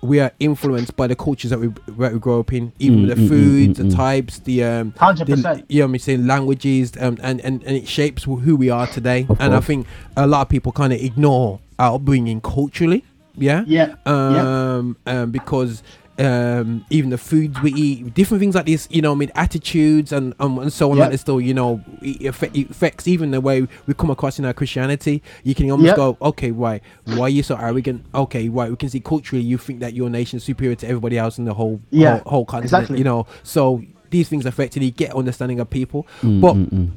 we 0.03 0.21
are 0.21 0.33
influenced 0.39 0.95
by 0.97 1.07
the 1.07 1.17
cultures 1.17 1.49
that 1.51 1.59
we 1.59 1.69
that 1.97 2.13
we 2.13 2.19
grow 2.19 2.41
up 2.41 2.53
in, 2.53 2.73
even 2.79 3.05
Mm, 3.05 3.09
the 3.09 3.15
mm, 3.15 3.25
mm, 3.25 3.29
foods, 3.29 3.79
mm, 3.79 3.83
the 3.83 3.89
mm. 3.89 3.97
types, 3.97 4.39
the 4.41 4.63
um, 4.65 4.93
100%. 4.93 5.27
the, 5.43 5.65
you 5.69 5.81
know, 5.81 5.87
what 5.87 5.95
I'm 5.95 5.99
saying 5.99 6.27
languages, 6.27 6.93
um, 7.01 7.17
and, 7.23 7.41
and 7.41 7.63
and 7.65 7.77
it 7.77 7.89
shapes 7.89 8.25
who 8.25 8.57
we 8.57 8.69
are 8.69 8.87
today. 8.87 9.25
Of 9.31 9.41
and 9.41 9.55
I 9.55 9.61
think 9.61 9.87
a 10.17 10.27
lot 10.27 10.43
of 10.43 10.49
people 10.51 10.73
kind 10.73 10.93
of 10.93 11.01
ignore 11.01 11.61
our 11.79 11.95
upbringing 11.95 12.43
culturally. 12.43 13.03
Yeah. 13.37 13.65
Yeah, 13.67 13.95
yeah. 14.07 14.75
Um, 14.77 14.97
um, 15.07 15.31
because 15.33 15.83
um, 16.19 16.85
even 16.91 17.11
the 17.11 17.19
foods 17.19 17.61
we 17.61 17.73
eat, 17.73 18.15
different 18.15 18.41
things 18.41 18.55
like 18.55 18.67
this, 18.67 18.87
you 18.91 19.03
know, 19.03 19.13
I 19.13 19.15
mean, 19.17 19.33
attitudes 19.35 20.13
and 20.13 20.33
um, 20.39 20.59
and 20.59 20.73
so 20.73 20.91
on 20.91 20.97
Yeah. 20.97 21.05
like 21.05 21.11
this. 21.13 21.23
Still, 21.23 21.41
you 21.41 21.55
know, 21.55 21.83
it, 22.03 22.27
affect, 22.27 22.57
it 22.57 22.71
affects 22.71 23.09
even 23.09 23.31
the 23.33 23.41
way 23.41 23.67
we 23.87 23.95
come 23.95 24.11
across 24.11 24.39
in 24.39 24.45
our 24.45 24.53
Christianity. 24.53 25.23
You 25.43 25.55
can 25.55 25.71
almost 25.71 25.89
Yeah. 25.89 25.97
go, 25.97 26.17
okay, 26.23 26.51
right, 26.53 26.83
why 27.05 27.27
are 27.27 27.29
you 27.31 27.43
so 27.43 27.57
arrogant? 27.57 28.05
Okay, 28.15 28.49
right, 28.49 28.71
we 28.71 28.77
can 28.77 28.89
see 28.89 29.01
culturally 29.01 29.43
you 29.45 29.59
think 29.59 29.81
that 29.81 29.95
your 29.95 30.09
nation 30.09 30.37
is 30.37 30.45
superior 30.45 30.77
to 30.77 30.87
everybody 30.87 31.19
else 31.19 31.39
in 31.39 31.47
the 31.47 31.55
whole 31.55 31.81
Yeah, 31.91 32.19
whole, 32.19 32.23
whole 32.27 32.45
continent. 32.45 32.73
exactly. 32.83 32.99
You 32.99 33.05
know, 33.05 33.27
so 33.43 33.83
these 34.11 34.29
things 34.29 34.47
affect 34.47 34.77
you. 34.77 34.91
Get 34.93 35.15
understanding 35.15 35.59
of 35.59 35.69
people, 35.71 36.07
Mm, 36.23 36.41
but 36.41 36.55
mm, 36.55 36.69
mm. 36.71 36.89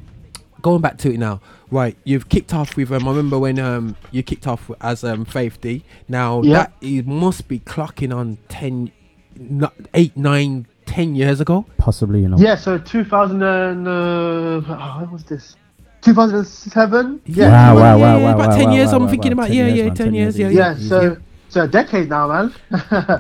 going 0.61 0.81
back 0.81 0.97
to 0.99 1.11
it 1.13 1.17
now, 1.17 1.39
right? 1.71 1.97
You've 2.03 2.29
kicked 2.29 2.53
off 2.53 2.75
with. 2.77 2.91
Um, 2.91 3.07
I 3.07 3.11
remember 3.11 3.39
when 3.39 3.57
um 3.59 3.95
you 4.11 4.21
kicked 4.21 4.45
off 4.45 4.69
as 4.81 5.03
um 5.03 5.25
Faith 5.25 5.59
D. 5.61 5.83
Now 6.07 6.41
Yeah. 6.43 6.53
that 6.53 6.73
it 6.81 7.07
must 7.07 7.47
be 7.47 7.59
clocking 7.59 8.15
on 8.15 8.37
10, 8.49 8.91
no- 9.39 9.71
8, 9.93 10.17
nine, 10.17 10.67
ten 10.85 11.15
years 11.15 11.41
ago. 11.41 11.65
Possibly, 11.77 12.21
you 12.21 12.29
know. 12.29 12.37
Yeah, 12.37 12.55
so 12.55 12.77
2000 12.77 13.41
and 13.43 13.87
uh, 13.87 13.91
oh, 13.91 14.97
when 14.99 15.11
was 15.11 15.23
this? 15.25 15.55
2007. 16.01 17.21
Yeah. 17.25 17.73
Wow, 17.73 17.75
wow, 17.75 17.81
wow, 17.81 17.97
yeah, 17.97 18.23
wow, 18.23 18.35
about 18.35 18.49
wow, 18.49 18.55
ten 18.55 18.65
wow, 18.67 18.73
years. 18.75 18.87
wow, 18.89 18.95
I'm 18.95 19.03
wow, 19.03 19.09
thinking 19.09 19.35
wow. 19.35 19.43
about 19.43 19.53
yeah, 19.55 19.65
years, 19.65 19.77
yeah, 19.77 19.85
man, 19.85 19.95
ten 19.95 20.05
10 20.07 20.13
years. 20.13 20.39
years, 20.39 20.53
Yeah, 20.53 20.59
Yeah, 20.71 20.77
yeah. 20.77 20.89
so 20.89 21.17
so 21.49 21.63
a 21.63 21.67
decade 21.67 22.09
now, 22.09 22.27
man. 22.27 22.53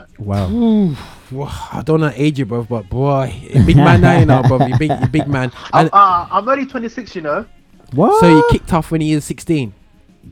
Wow. 0.19 0.49
Ooh, 0.51 0.95
I 1.43 1.81
don't 1.83 1.99
know 2.01 2.11
age 2.15 2.39
you, 2.39 2.45
bro, 2.45 2.63
but 2.63 2.89
boy, 2.89 3.33
big 3.65 3.75
man 3.77 4.01
now, 4.01 4.17
you 4.19 4.25
know, 4.25 4.41
bro, 4.43 4.65
you 4.65 4.77
big, 4.77 4.91
you 5.01 5.07
big 5.07 5.27
man. 5.27 5.51
I'm, 5.73 5.89
uh, 5.91 6.27
I'm 6.31 6.47
only 6.47 6.65
26, 6.65 7.15
you 7.15 7.21
know. 7.21 7.45
What? 7.93 8.19
so 8.19 8.27
you 8.27 8.43
kicked 8.51 8.71
off 8.73 8.91
when 8.91 9.01
he 9.01 9.15
was 9.15 9.23
sixteen. 9.25 9.73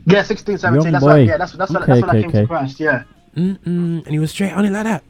Yeah, 0.04 0.22
16, 0.22 0.58
17. 0.58 0.82
Young 0.84 0.92
that's 0.92 1.04
boy. 1.04 1.08
when, 1.08 1.26
yeah, 1.26 1.36
that's 1.38 1.52
that's 1.52 1.72
when, 1.72 1.82
Okay, 1.82 1.92
that's 2.00 2.06
when 2.06 2.10
okay, 2.10 2.18
I 2.18 2.22
came 2.22 2.30
to 2.42 2.46
Christ. 2.46 2.80
Yeah. 2.80 3.04
Mm-mm, 3.34 4.04
and 4.04 4.08
he 4.08 4.18
was 4.18 4.30
straight 4.30 4.52
on 4.52 4.64
it 4.66 4.70
like 4.72 4.84
that. 4.84 5.02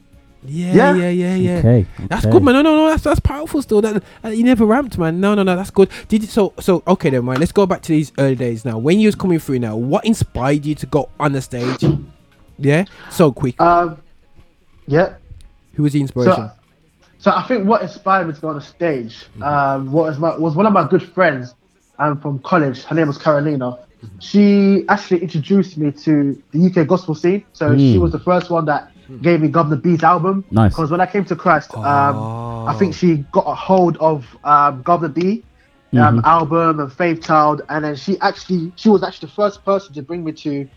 Yeah, 0.43 0.73
Yeah. 0.73 0.95
yeah, 0.95 1.09
yeah, 1.09 1.35
yeah. 1.35 1.57
Okay. 1.59 1.85
That's 2.07 2.25
okay. 2.25 2.31
good, 2.31 2.43
man. 2.43 2.53
No, 2.55 2.61
no, 2.61 2.75
no. 2.75 2.89
That's 2.89 3.03
that's 3.03 3.19
powerful. 3.19 3.61
Still, 3.61 3.81
that 3.81 4.03
uh, 4.23 4.29
you 4.29 4.43
never 4.43 4.65
ramped, 4.65 4.97
man. 4.97 5.19
No, 5.19 5.33
no, 5.35 5.43
no. 5.43 5.55
That's 5.55 5.71
good. 5.71 5.89
Did 6.07 6.21
you, 6.21 6.27
so 6.27 6.53
so 6.59 6.83
okay 6.87 7.09
then, 7.09 7.25
right? 7.25 7.39
Let's 7.39 7.51
go 7.51 7.65
back 7.65 7.81
to 7.83 7.89
these 7.91 8.11
early 8.17 8.35
days 8.35 8.63
now. 8.63 8.77
When 8.77 8.99
you 8.99 9.07
was 9.07 9.15
coming 9.15 9.39
through 9.39 9.59
now, 9.59 9.75
what 9.75 10.05
inspired 10.05 10.65
you 10.65 10.75
to 10.75 10.85
go 10.85 11.09
on 11.19 11.33
the 11.33 11.41
stage? 11.41 11.83
Yeah, 12.59 12.85
so 13.11 13.31
quick. 13.31 13.59
Um, 13.61 13.97
yeah. 14.87 15.15
Who 15.73 15.83
was 15.83 15.93
the 15.93 16.01
inspiration? 16.01 16.33
So, 16.35 16.51
so 17.19 17.31
I 17.31 17.43
think 17.47 17.67
what 17.67 17.81
inspired 17.81 18.27
me 18.27 18.33
to 18.33 18.41
go 18.41 18.47
on 18.49 18.55
the 18.55 18.61
stage 18.61 19.25
um, 19.41 19.91
was 19.91 20.17
my, 20.17 20.35
was 20.37 20.55
one 20.55 20.65
of 20.65 20.73
my 20.73 20.87
good 20.87 21.03
friends 21.03 21.53
um, 21.99 22.19
from 22.19 22.39
college. 22.39 22.83
Her 22.83 22.95
name 22.95 23.07
was 23.07 23.17
Carolina. 23.17 23.77
She 24.19 24.85
actually 24.89 25.21
introduced 25.21 25.77
me 25.77 25.91
to 25.91 26.41
the 26.51 26.65
UK 26.67 26.87
gospel 26.87 27.15
scene. 27.15 27.43
So 27.53 27.75
she 27.77 27.95
Mm. 27.97 28.01
was 28.01 28.11
the 28.11 28.19
first 28.19 28.49
one 28.49 28.65
that 28.65 28.91
gave 29.21 29.41
me 29.41 29.49
Guvna 29.49 29.81
B's 29.81 30.03
album. 30.03 30.45
Nice. 30.51 30.71
Because 30.73 30.91
when 30.91 31.01
I 31.01 31.05
came 31.05 31.25
to 31.25 31.35
Christ, 31.35 31.73
um, 31.75 31.83
I 31.85 32.73
Oh. 32.73 32.77
think 32.77 32.93
she 32.93 33.17
got 33.31 33.45
a 33.47 33.55
hold 33.55 33.97
of 33.97 34.25
um, 34.43 34.81
Governor 34.83 35.13
B. 35.13 35.43
Um, 35.95 36.19
Mhm. 36.19 36.25
album 36.25 36.79
and 36.81 36.91
Faith 36.91 37.23
Child, 37.25 37.61
and 37.69 37.85
then 37.85 37.95
she 37.95 38.19
actually 38.19 38.73
she 38.75 38.89
was 38.89 39.03
actually 39.03 39.27
the 39.27 39.33
first 39.33 39.63
person 39.63 39.93
to 39.95 40.01
bring 40.01 40.21
me 40.25 40.33
to 40.33 40.67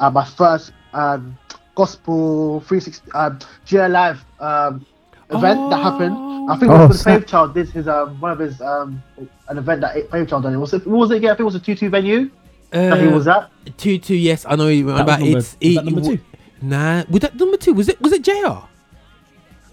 uh, 0.00 0.10
my 0.10 0.24
first 0.24 0.72
um, 0.92 1.38
gospel 1.76 2.60
360 2.66 3.12
um, 3.12 3.38
GL 3.64 3.90
Live 3.92 4.24
um, 4.40 4.84
event 5.30 5.70
that 5.70 5.76
happened. 5.76 6.16
I 6.48 6.56
think 6.56 6.72
it 6.72 6.74
Oh, 6.74 6.78
was 6.80 6.88
when 6.88 6.98
snap. 6.98 7.20
Faith 7.20 7.28
Child 7.28 7.54
did 7.54 7.68
his 7.70 7.86
um, 7.86 8.18
one 8.20 8.32
of 8.32 8.38
his 8.40 8.60
um, 8.60 9.00
an 9.48 9.56
event 9.58 9.82
that 9.82 9.94
Faith 10.10 10.28
Child 10.28 10.42
done. 10.42 10.58
Was 10.60 10.74
it 10.74 10.84
what 10.86 10.98
was 10.98 11.10
it? 11.12 11.22
Yeah, 11.22 11.30
I 11.30 11.32
think 11.34 11.40
it 11.40 11.44
was 11.44 11.54
a 11.54 11.60
two 11.60 11.76
two 11.76 11.88
venue. 11.88 12.28
I 12.72 12.76
think 12.90 13.02
it 13.02 13.14
was 13.14 13.24
that. 13.26 13.50
two 13.76 13.98
two. 13.98 14.16
Yes, 14.16 14.44
I 14.48 14.56
know 14.56 14.66
you 14.66 14.86
That 14.86 14.92
was 14.94 15.00
about 15.02 15.22
it's 15.22 15.54
that 15.60 15.84
number 15.84 16.00
two? 16.00 16.18
Nah, 16.62 17.04
was 17.10 17.20
that 17.20 17.34
number 17.36 17.56
two? 17.56 17.74
Was 17.74 17.88
it 17.88 18.00
was 18.00 18.12
it 18.12 18.22
Jr? 18.22 18.64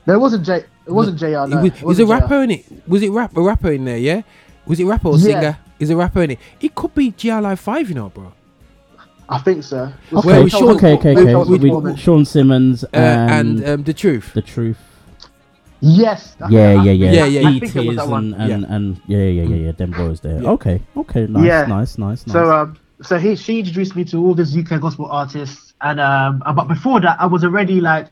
No, 0.06 0.14
it 0.16 0.20
wasn't 0.20 0.46
J. 0.46 0.66
It 0.86 0.92
wasn't 0.92 1.18
JR. 1.18 1.28
No, 1.48 1.60
it 1.64 1.72
was, 1.72 1.72
it 1.82 1.84
was 1.84 2.00
a 2.00 2.06
rapper 2.06 2.44
in 2.44 2.52
it. 2.52 2.66
Was 2.90 3.02
it 3.04 3.10
rap 3.10 3.36
a 3.38 3.42
rapper 3.42 3.72
in 3.72 3.86
there? 3.86 3.98
Yeah. 3.98 4.22
Was 4.66 4.80
it 4.80 4.86
rapper 4.86 5.08
or 5.10 5.18
Yeah. 5.18 5.24
singer? 5.24 5.58
Is 5.80 5.90
a 5.90 5.96
rapper 5.96 6.24
in 6.24 6.32
it? 6.32 6.40
It 6.60 6.76
could 6.76 6.94
be 6.94 7.12
GL 7.12 7.42
Live 7.42 7.60
Five, 7.60 7.88
you 7.90 7.96
know, 7.96 8.10
bro. 8.10 8.34
I 9.30 9.38
think 9.40 9.64
so. 9.64 9.92
Okay, 10.12 10.28
Well, 10.28 10.48
Sean- 10.50 10.76
okay, 10.76 10.94
okay, 10.96 11.16
Faith 11.16 11.18
okay. 11.20 11.32
Child 11.32 11.50
was 11.50 11.60
We- 11.60 11.96
Sean 11.98 12.26
Simmons 12.26 12.84
Uh, 12.84 12.88
and, 12.98 13.60
and 13.60 13.70
um, 13.70 13.84
the 13.84 13.94
truth. 13.94 14.34
the 14.34 14.42
truth. 14.42 14.78
Yes. 15.80 16.36
I- 16.42 16.50
Yeah, 16.50 16.60
I- 16.70 16.84
yeah, 16.84 16.92
yeah. 16.92 17.12
Yeah, 17.12 17.26
yeah, 17.26 17.48
I 17.48 17.52
E 17.54 17.60
think 17.62 17.76
it 17.76 17.88
was 17.88 17.96
that 17.96 18.02
Tears 18.04 18.10
one. 18.12 18.34
and, 18.34 18.52
and, 18.54 18.66
and 18.66 19.02
yeah, 19.08 19.18
yeah, 19.20 19.44
yeah, 19.44 19.56
yeah. 19.56 19.72
Them 19.72 19.92
boys 19.92 20.20
there. 20.20 20.42
Yeah. 20.42 20.50
Okay, 20.52 20.82
okay, 20.98 21.28
nice, 21.28 21.46
Yeah. 21.46 21.66
nice, 21.66 21.98
nice, 21.98 22.28
nice. 22.28 22.34
So 22.34 22.52
um, 22.52 22.76
so 23.04 23.18
he 23.18 23.36
she 23.36 23.60
introduced 23.60 23.95
me 23.95 24.04
to 24.06 24.18
all 24.18 24.34
these 24.34 24.56
UK 24.58 24.80
gospel 24.82 25.08
artists, 25.08 25.74
and 25.82 25.99
um, 25.99 26.41
uh, 26.45 26.54
but 26.54 26.68
before 26.68 26.99
that, 27.01 27.20
I 27.20 27.26
was 27.26 27.43
already 27.43 27.82
like 27.82 28.08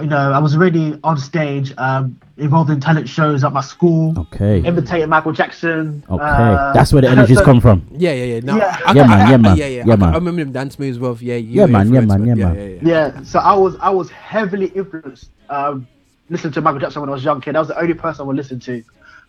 you 0.00 0.06
know, 0.06 0.32
I 0.32 0.38
was 0.38 0.54
already 0.54 0.98
on 1.02 1.16
stage, 1.16 1.72
um, 1.78 2.20
involved 2.36 2.70
in 2.70 2.78
talent 2.78 3.08
shows 3.08 3.42
at 3.42 3.52
my 3.52 3.62
school. 3.62 4.14
Okay. 4.16 4.60
Imitating 4.60 5.08
Michael 5.08 5.32
Jackson. 5.32 6.04
Okay, 6.08 6.22
uh, 6.22 6.72
that's 6.72 6.92
where 6.92 7.02
the 7.02 7.08
energy's 7.08 7.38
so- 7.38 7.44
come 7.44 7.60
from. 7.60 7.84
Yeah, 7.90 8.12
yeah, 8.12 8.24
yeah. 8.34 8.40
No, 8.40 8.56
Yeah. 8.58 8.76
I, 8.86 8.92
Yeah, 8.92 9.02
I- 9.02 9.06
man, 9.06 9.20
I- 9.26 9.30
yeah, 9.30 9.36
man, 9.38 9.56
yeah, 9.56 9.66
yeah. 9.66 9.84
yeah, 9.86 9.92
I, 9.94 9.96
man. 9.96 10.08
I 10.10 10.14
remember 10.14 10.44
them 10.44 10.52
dance 10.52 10.78
moves 10.78 10.98
with 10.98 11.22
yeah, 11.22 11.36
you 11.36 11.60
Yeah, 11.60 11.66
man, 11.66 11.92
yeah, 11.92 12.00
man, 12.00 12.20
with- 12.20 12.28
yeah, 12.28 12.34
man. 12.34 12.54
yeah, 12.54 12.62
yeah. 12.64 12.78
Yeah, 13.14 13.22
so 13.22 13.38
I 13.40 13.54
was 13.54 13.76
I 13.80 13.90
was 13.90 14.10
heavily 14.10 14.66
influenced. 14.66 15.30
Um, 15.48 15.88
listening 16.28 16.52
to 16.52 16.60
Michael 16.60 16.80
Jackson 16.80 17.00
when 17.00 17.08
I 17.08 17.14
was 17.14 17.22
a 17.22 17.24
young 17.24 17.40
kid. 17.40 17.54
That 17.54 17.60
was 17.60 17.68
the 17.68 17.80
only 17.80 17.94
person 17.94 18.22
I 18.22 18.24
would 18.26 18.36
listen 18.36 18.60
to. 18.60 18.84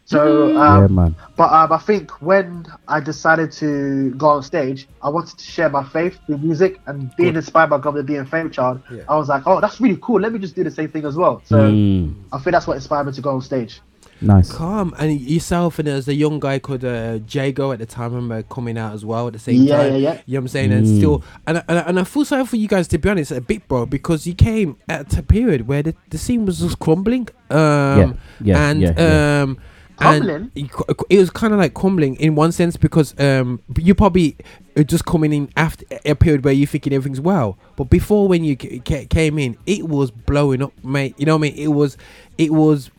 So, 0.09 0.55
um, 0.57 0.81
yeah, 0.81 0.87
man. 0.87 1.15
but 1.35 1.51
um, 1.53 1.71
I 1.71 1.77
think 1.77 2.09
when 2.21 2.65
I 2.87 2.99
decided 2.99 3.51
to 3.53 4.09
go 4.15 4.29
on 4.29 4.43
stage, 4.43 4.87
I 5.03 5.09
wanted 5.09 5.37
to 5.37 5.43
share 5.43 5.69
my 5.69 5.83
faith 5.83 6.19
through 6.25 6.39
music 6.39 6.79
and 6.87 7.15
being 7.15 7.35
inspired 7.35 7.69
by 7.69 7.77
Governor 7.77 8.03
being 8.03 8.19
a 8.21 8.25
faith 8.25 8.51
child. 8.51 8.81
Yeah. 8.91 9.03
I 9.07 9.15
was 9.17 9.29
like, 9.29 9.43
oh, 9.45 9.61
that's 9.61 9.79
really 9.79 9.99
cool. 10.01 10.19
Let 10.19 10.33
me 10.33 10.39
just 10.39 10.55
do 10.55 10.63
the 10.63 10.71
same 10.71 10.89
thing 10.89 11.05
as 11.05 11.15
well. 11.15 11.41
So 11.45 11.57
Mm, 11.57 12.15
I 12.31 12.39
think 12.39 12.53
that's 12.53 12.65
what 12.65 12.75
inspired 12.75 13.05
me 13.05 13.13
to 13.13 13.21
go 13.21 13.29
on 13.35 13.41
stage. 13.41 13.81
nice. 14.21 14.51
Calm 14.51 14.93
and 14.97 15.19
yourself 15.21 15.77
and 15.79 15.87
there's 15.87 16.07
a 16.07 16.13
young 16.15 16.39
guy 16.39 16.57
called 16.59 16.83
uh, 16.83 17.19
Jago 17.29 17.71
at 17.71 17.77
the 17.79 17.85
time. 17.85 18.11
I 18.13 18.15
remember 18.15 18.43
coming 18.43 18.77
out 18.79 18.93
as 18.93 19.05
well 19.05 19.27
at 19.27 19.33
the 19.33 19.39
same 19.39 19.61
Yeah, 19.61 19.77
time. 19.77 19.91
yeah, 19.93 19.97
yeah. 19.97 20.21
You 20.25 20.33
know 20.33 20.39
what 20.39 20.41
I'm 20.41 20.47
saying? 20.47 20.71
And 20.73 20.85
Mm. 20.87 20.97
still, 20.97 21.23
and 21.45 21.57
I- 21.59 21.63
and 21.67 21.77
I, 21.79 21.81
and 21.83 21.99
I 21.99 22.03
feel 22.03 22.25
sorry 22.25 22.45
for 22.47 22.55
you 22.55 22.67
guys 22.67 22.87
to 22.89 22.97
be 22.97 23.07
honest 23.09 23.31
a 23.31 23.41
bit, 23.41 23.67
bro, 23.67 23.85
because 23.85 24.25
you 24.25 24.33
came 24.33 24.75
at 24.89 25.15
a 25.17 25.21
period 25.23 25.67
where 25.67 25.83
the, 25.83 25.93
the 26.09 26.17
scene 26.17 26.45
was 26.47 26.59
just 26.61 26.79
crumbling. 26.79 27.29
Um, 27.51 28.17
yeah, 28.41 28.67
and 28.69 28.81
yeah, 28.81 28.93
yeah. 28.97 29.41
um. 29.43 29.57
Crumbling? 29.99 30.51
And 30.55 30.71
it 31.09 31.17
was 31.19 31.29
kind 31.29 31.53
of 31.53 31.59
like 31.59 31.73
crumbling 31.73 32.15
in 32.15 32.35
one 32.35 32.51
sense 32.51 32.77
because 32.77 33.13
um 33.19 33.59
you 33.77 33.93
probably 33.93 34.35
are 34.77 34.83
just 34.83 35.05
coming 35.05 35.33
in 35.33 35.49
after 35.57 35.85
a 36.05 36.15
period 36.15 36.43
where 36.45 36.53
you're 36.53 36.67
thinking 36.67 36.93
everything's 36.93 37.19
well, 37.21 37.57
but 37.75 37.85
before 37.89 38.27
when 38.27 38.43
you 38.43 38.55
ca- 38.55 38.79
ca- 38.85 39.05
came 39.07 39.37
in, 39.37 39.57
it 39.65 39.87
was 39.87 40.09
blowing 40.11 40.61
up, 40.61 40.71
mate. 40.83 41.15
You 41.17 41.25
know 41.25 41.35
what 41.35 41.47
I 41.47 41.51
mean? 41.51 41.55
It 41.57 41.67
was, 41.69 41.97
it 42.37 42.51
was. 42.53 42.89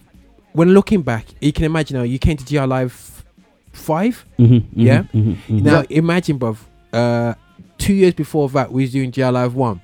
When 0.52 0.74
looking 0.74 1.02
back, 1.02 1.26
you 1.40 1.52
can 1.52 1.64
imagine 1.64 1.96
how 1.96 2.02
you 2.02 2.18
came 2.18 2.36
to 2.36 2.44
GL 2.44 2.68
Live 2.68 3.24
five. 3.72 4.24
Mhm, 4.38 4.60
mhm, 4.62 4.66
Yeah. 4.74 5.02
mhm, 5.14 5.36
mhm. 5.48 5.62
Now 5.62 5.84
imagine, 5.88 6.38
bruv, 6.38 6.58
uh, 6.92 7.34
two 7.78 7.94
years 7.94 8.14
before 8.14 8.48
that 8.50 8.72
we 8.72 8.82
was 8.82 8.92
doing 8.92 9.12
GL 9.12 9.32
Live 9.32 9.54
one, 9.54 9.80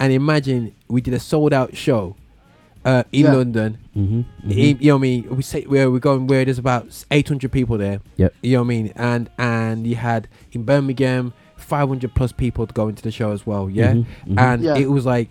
and 0.00 0.12
imagine 0.12 0.74
we 0.88 1.00
did 1.00 1.14
a 1.14 1.20
sold 1.20 1.52
out 1.52 1.76
show, 1.76 2.16
uh, 2.84 3.02
in 3.12 3.24
Yeah. 3.24 3.32
London. 3.34 3.78
Mhm, 3.96 4.24
mhm. 4.46 4.50
In- 4.50 4.78
you 4.80 4.88
know 4.88 4.94
what 4.96 4.98
I 5.00 5.02
mean? 5.02 5.36
We 5.36 5.42
say 5.42 5.62
where 5.64 5.90
we're 5.90 5.98
going 5.98 6.26
where 6.26 6.44
there's 6.44 6.58
about 6.58 7.04
800 7.10 7.50
people 7.52 7.76
there. 7.78 8.00
Yep. 8.16 8.34
You 8.42 8.52
know 8.52 8.58
what 8.62 8.64
I 8.66 8.68
mean? 8.68 8.92
And 8.96 9.30
and 9.38 9.86
you 9.86 9.96
had 9.96 10.28
in 10.52 10.62
Birmingham 10.64 11.32
500 11.56 12.14
plus 12.14 12.32
people 12.32 12.66
to 12.66 12.72
go 12.72 12.88
into 12.88 13.02
the 13.02 13.10
show 13.10 13.32
as 13.32 13.46
well. 13.46 13.68
Yeah. 13.68 13.92
Mhm, 13.94 14.06
mhm. 14.28 14.38
And 14.38 14.62
Yeah. 14.62 14.76
it 14.76 14.90
was 14.90 15.04
like. 15.06 15.28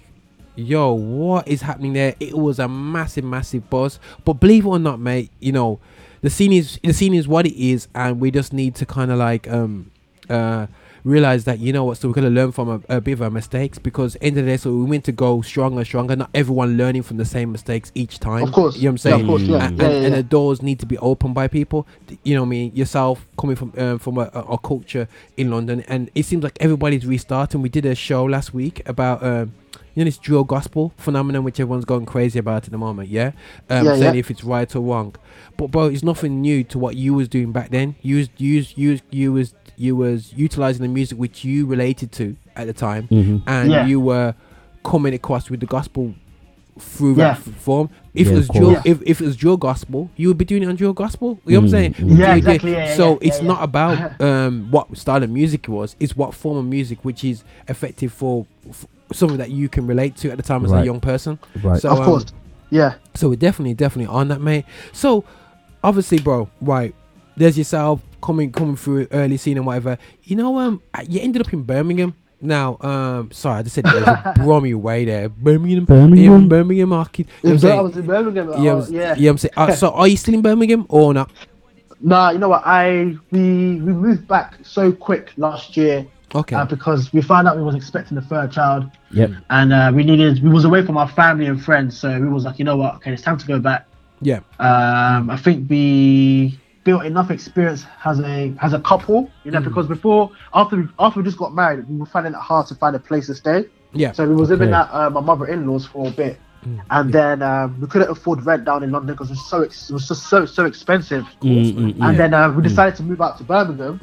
Yo, 0.60 0.92
what 0.92 1.48
is 1.48 1.62
happening 1.62 1.94
there? 1.94 2.16
It 2.20 2.36
was 2.36 2.58
a 2.58 2.68
massive, 2.68 3.24
massive 3.24 3.70
buzz. 3.70 4.00
But 4.26 4.40
believe 4.40 4.66
it 4.66 4.70
or 4.70 4.80
not, 4.80 5.00
mate, 5.00 5.30
you 5.40 5.52
know, 5.52 5.80
the 6.22 6.32
scene 6.32 6.52
is 6.52 6.80
the 6.84 6.94
scene 6.94 7.14
is 7.14 7.28
what 7.28 7.46
it 7.46 7.54
is, 7.56 7.88
and 7.94 8.20
we 8.20 8.32
just 8.32 8.54
need 8.54 8.74
to 8.74 8.86
kind 8.88 9.12
of 9.12 9.20
like 9.20 9.48
um 9.52 9.92
uh 10.32 10.66
realize 11.08 11.46
that 11.46 11.60
you 11.60 11.72
know 11.72 11.86
what 11.86 11.98
so 11.98 12.08
we're 12.08 12.14
gonna 12.14 12.30
learn 12.30 12.52
from 12.52 12.70
a, 12.70 12.98
a 12.98 13.02
bit 13.02 13.14
of 13.14 13.22
our 13.22 13.30
mistakes 13.30 13.80
because 13.80 14.18
end 14.22 14.38
of 14.38 14.46
the 14.46 14.52
day 14.52 14.58
so 14.58 14.72
we 14.76 14.86
meant 14.88 15.06
to 15.06 15.12
go 15.12 15.42
stronger 15.42 15.84
stronger 15.86 16.16
not 16.16 16.30
everyone 16.34 16.76
learning 16.78 17.02
from 17.04 17.18
the 17.18 17.26
same 17.26 17.52
mistakes 17.52 17.92
each 17.96 18.20
time. 18.20 18.44
Of 18.44 18.52
course. 18.52 18.76
you 18.78 18.90
know 18.90 18.94
what 18.94 19.06
i'm 19.06 19.12
Yeah, 19.12 19.16
saying? 19.18 19.22
of 19.22 19.28
course, 19.28 19.42
yeah. 19.44 19.66
and, 19.68 19.80
Yeah, 19.80 19.86
and, 19.88 19.94
yeah, 20.02 20.06
and 20.08 20.16
the 20.16 20.24
doors 20.24 20.62
need 20.62 20.80
to 20.80 20.86
be 20.86 20.98
opened 20.98 21.34
by 21.34 21.48
people. 21.48 21.88
You 22.24 22.36
know 22.36 22.42
what 22.42 22.48
i 22.48 22.50
mean? 22.50 22.76
Yourself 22.76 23.26
coming 23.40 23.56
from 23.56 23.72
um, 23.78 24.00
from 24.00 24.18
a, 24.18 24.30
a, 24.34 24.42
a 24.42 24.58
culture 24.58 25.08
in 25.38 25.50
london 25.50 25.82
and 25.88 26.10
it 26.16 26.24
seems 26.26 26.44
like 26.44 26.58
everybody's 26.60 27.06
restarting. 27.06 27.62
We 27.62 27.70
did 27.70 27.86
a 27.86 27.96
show 27.96 28.26
last 28.26 28.54
week 28.54 28.82
about 28.88 29.24
um 29.24 29.54
you 29.94 30.04
know 30.04 30.06
this 30.06 30.18
drill 30.20 30.44
gospel 30.44 30.94
phenomenon 30.98 31.44
which 31.44 31.60
everyone's 31.60 31.86
going 31.86 32.06
crazy 32.06 32.38
about 32.38 32.66
at 32.66 32.72
the 32.72 32.78
moment 32.78 33.10
yeah? 33.10 33.32
Um 33.70 33.86
Yeah, 33.86 33.96
saying 33.96 34.14
yeah. 34.16 34.20
if 34.20 34.30
it's 34.30 34.44
right 34.44 34.76
or 34.76 34.82
wrong. 34.82 35.16
But 35.58 35.72
bro 35.72 35.86
it's 35.86 36.04
nothing 36.04 36.42
new 36.42 36.64
to 36.66 36.78
what 36.78 36.96
you 36.96 37.14
was 37.14 37.28
doing 37.28 37.52
back 37.52 37.70
then. 37.70 37.96
You 38.02 38.18
was 38.18 38.30
you 38.38 38.58
was, 38.58 38.78
you 38.78 38.92
was, 38.92 39.02
you 39.12 39.34
was 39.34 39.54
you 39.78 39.96
was 39.96 40.34
utilizing 40.34 40.82
the 40.82 40.88
music 40.88 41.18
which 41.18 41.44
you 41.46 41.66
related 41.66 42.12
to 42.12 42.36
at 42.56 42.68
the 42.68 42.74
time 42.74 43.08
Mhm. 43.10 43.42
and 43.48 43.72
Yeah. 43.72 43.86
you 43.86 44.00
were 44.00 44.34
coming 44.84 45.14
across 45.14 45.50
with 45.50 45.60
the 45.60 45.66
gospel 45.66 46.14
through 46.80 47.16
Yeah. 47.16 47.34
that 47.34 47.38
form 47.40 47.90
if 48.14 48.28
Yeah, 48.28 48.34
it 48.34 48.36
was 48.38 48.48
drill 48.50 48.74
course. 48.74 48.86
if, 48.86 49.02
if 49.06 49.22
it 49.22 49.26
was 49.26 49.36
drill 49.36 49.58
gospel 49.58 50.10
you 50.16 50.28
would 50.28 50.38
be 50.38 50.46
doing 50.46 50.62
it 50.64 50.68
on 50.70 50.76
drill 50.76 50.94
gospel 50.94 51.40
you 51.46 51.54
know 51.54 51.60
what 51.62 51.64
i'm 51.64 51.68
Mm, 51.68 51.72
saying 51.72 51.94
mm. 51.94 52.10
You 52.12 52.16
Yeah, 52.18 52.36
exactly, 52.36 52.72
yeah, 52.72 52.86
yeah, 52.90 52.96
so 52.96 53.12
yeah, 53.14 53.18
it's 53.28 53.42
yeah. 53.42 53.48
not 53.48 53.64
about 53.64 54.22
um 54.30 54.68
what 54.72 54.96
style 54.98 55.24
of 55.24 55.30
music 55.30 55.62
it 55.68 55.72
was 55.72 55.96
it's 56.00 56.16
what 56.16 56.34
form 56.36 56.58
of 56.58 56.66
music 56.66 57.00
which 57.04 57.24
is 57.24 57.44
effective 57.68 58.12
for, 58.14 58.46
f 58.70 58.86
something 59.14 59.38
that 59.38 59.50
you 59.52 59.70
can 59.70 59.88
relate 59.88 60.16
to 60.18 60.30
at 60.30 60.38
the 60.38 60.44
time 60.44 60.64
as 60.66 60.72
a 60.72 60.84
young 60.84 61.00
person 61.00 61.40
Right. 61.64 61.82
so 61.82 61.90
of 61.90 62.00
um, 62.00 62.06
course. 62.06 62.26
Yeah. 62.70 62.96
so 63.16 63.30
we're 63.30 63.36
definitely, 63.38 63.74
definitely 63.74 64.14
on 64.14 64.28
that, 64.28 64.42
mate. 64.42 64.66
So 64.92 65.24
obviously, 65.82 66.20
bro, 66.20 66.50
right? 66.60 66.94
There's 67.38 67.58
yourself 67.58 68.02
coming, 68.22 68.52
coming 68.52 68.76
through 68.76 69.08
early 69.12 69.38
scene 69.38 69.58
and 69.58 69.66
whatever. 69.66 69.98
You 70.24 70.36
know, 70.36 70.58
um, 70.60 70.82
you 71.08 71.20
ended 71.22 71.42
up 71.46 71.52
in 71.54 71.64
Birmingham. 71.64 72.14
Now, 72.40 72.78
um, 72.82 73.32
sorry, 73.32 73.60
I 73.60 73.64
just 73.64 73.74
said 73.76 73.86
there's 73.86 74.04
a 74.08 74.34
Brommy 74.38 74.76
way 74.76 75.06
there. 75.06 75.28
Birmingham, 75.28 75.86
Birmingham? 75.86 76.44
yeah, 76.44 76.48
Birmingham 76.48 76.90
market. 76.90 77.28
You 77.42 77.50
know 77.50 77.56
I'm 77.56 77.60
Yeah, 77.62 77.68
I 77.70 77.72
saying? 77.74 77.84
was 77.84 77.98
in 77.98 78.06
Birmingham. 78.06 78.48
Yeah, 78.64 78.72
oh, 78.74 78.88
yeah. 78.90 79.16
yeah, 79.18 79.30
I'm 79.32 79.38
saying. 79.40 79.54
Uh, 79.58 79.72
so, 79.74 79.90
are 79.92 80.08
you 80.08 80.18
still 80.18 80.36
in 80.36 80.42
Birmingham 80.44 80.86
or 80.90 81.14
not? 81.16 81.32
Nah, 82.00 82.30
you 82.30 82.38
know 82.38 82.50
what? 82.50 82.62
I 82.64 83.16
we 83.32 83.82
we 83.82 83.92
moved 83.92 84.28
back 84.28 84.54
so 84.62 84.92
quick 84.92 85.32
last 85.38 85.76
year 85.76 86.06
Okay. 86.36 86.56
uh, 86.56 86.64
because 86.66 87.12
we 87.12 87.24
found 87.24 87.48
out 87.48 87.58
we 87.58 87.64
was 87.64 87.74
expecting 87.74 88.16
a 88.20 88.22
third 88.22 88.52
child, 88.52 88.86
Yep. 89.14 89.32
and 89.50 89.74
uh, 89.74 89.92
we 89.96 90.04
needed 90.04 90.44
we 90.44 90.50
was 90.50 90.64
away 90.64 90.86
from 90.86 90.96
our 90.96 91.08
family 91.08 91.48
and 91.48 91.60
friends, 91.64 91.98
so 92.00 92.20
we 92.22 92.28
was 92.30 92.46
like, 92.46 92.60
you 92.60 92.66
know 92.66 92.78
what? 92.78 92.96
Okay, 92.98 93.14
it's 93.14 93.24
time 93.24 93.40
to 93.40 93.48
go 93.48 93.58
back. 93.58 93.88
yeah. 94.22 94.42
Um, 94.60 95.32
I 95.32 95.38
think 95.38 95.68
we 95.72 96.60
built 96.88 97.04
enough 97.12 97.30
experience 97.38 97.82
as 98.12 98.18
a 98.34 98.36
as 98.66 98.72
a 98.80 98.82
couple, 98.92 99.20
you 99.46 99.52
know, 99.52 99.60
Mm. 99.62 99.66
because 99.70 99.88
before 99.96 100.22
after 100.62 100.76
we, 100.80 100.84
after 101.06 101.18
we 101.20 101.24
just 101.32 101.38
got 101.44 101.52
married, 101.62 101.80
we 101.90 101.96
were 102.02 102.12
finding 102.16 102.34
it 102.38 102.44
hard 102.52 102.66
to 102.72 102.76
find 102.82 102.94
a 102.96 103.04
place 103.10 103.26
to 103.32 103.36
stay. 103.44 103.60
Yeah. 104.02 104.12
So 104.18 104.22
we 104.32 104.36
was 104.44 104.50
living 104.56 104.70
Okay. 104.74 104.82
at 104.82 104.88
uh, 104.98 105.10
my 105.18 105.22
mother-in-law's 105.30 105.86
for 105.94 106.04
a 106.08 106.12
bit, 106.24 106.36
Mm. 106.66 106.80
and 106.98 107.06
then 107.18 107.38
um, 107.52 107.68
we 107.82 107.86
couldn't 107.92 108.10
afford 108.16 108.38
rent 108.52 108.64
down 108.70 108.80
in 108.86 108.90
London 108.96 109.14
because 109.16 109.30
it 109.32 109.38
was 109.40 109.48
so 109.54 109.58
ex- 109.68 109.90
it 109.90 109.94
was 110.00 110.08
just 110.12 110.24
so 110.34 110.40
so 110.58 110.62
expensive. 110.72 111.24
Mm, 111.42 111.96
And 112.06 112.14
then 112.22 112.32
uh, 112.34 112.50
we 112.56 112.60
decided 112.70 112.96
to 113.00 113.04
move 113.10 113.22
out 113.26 113.34
to 113.40 113.44
Birmingham, 113.54 113.96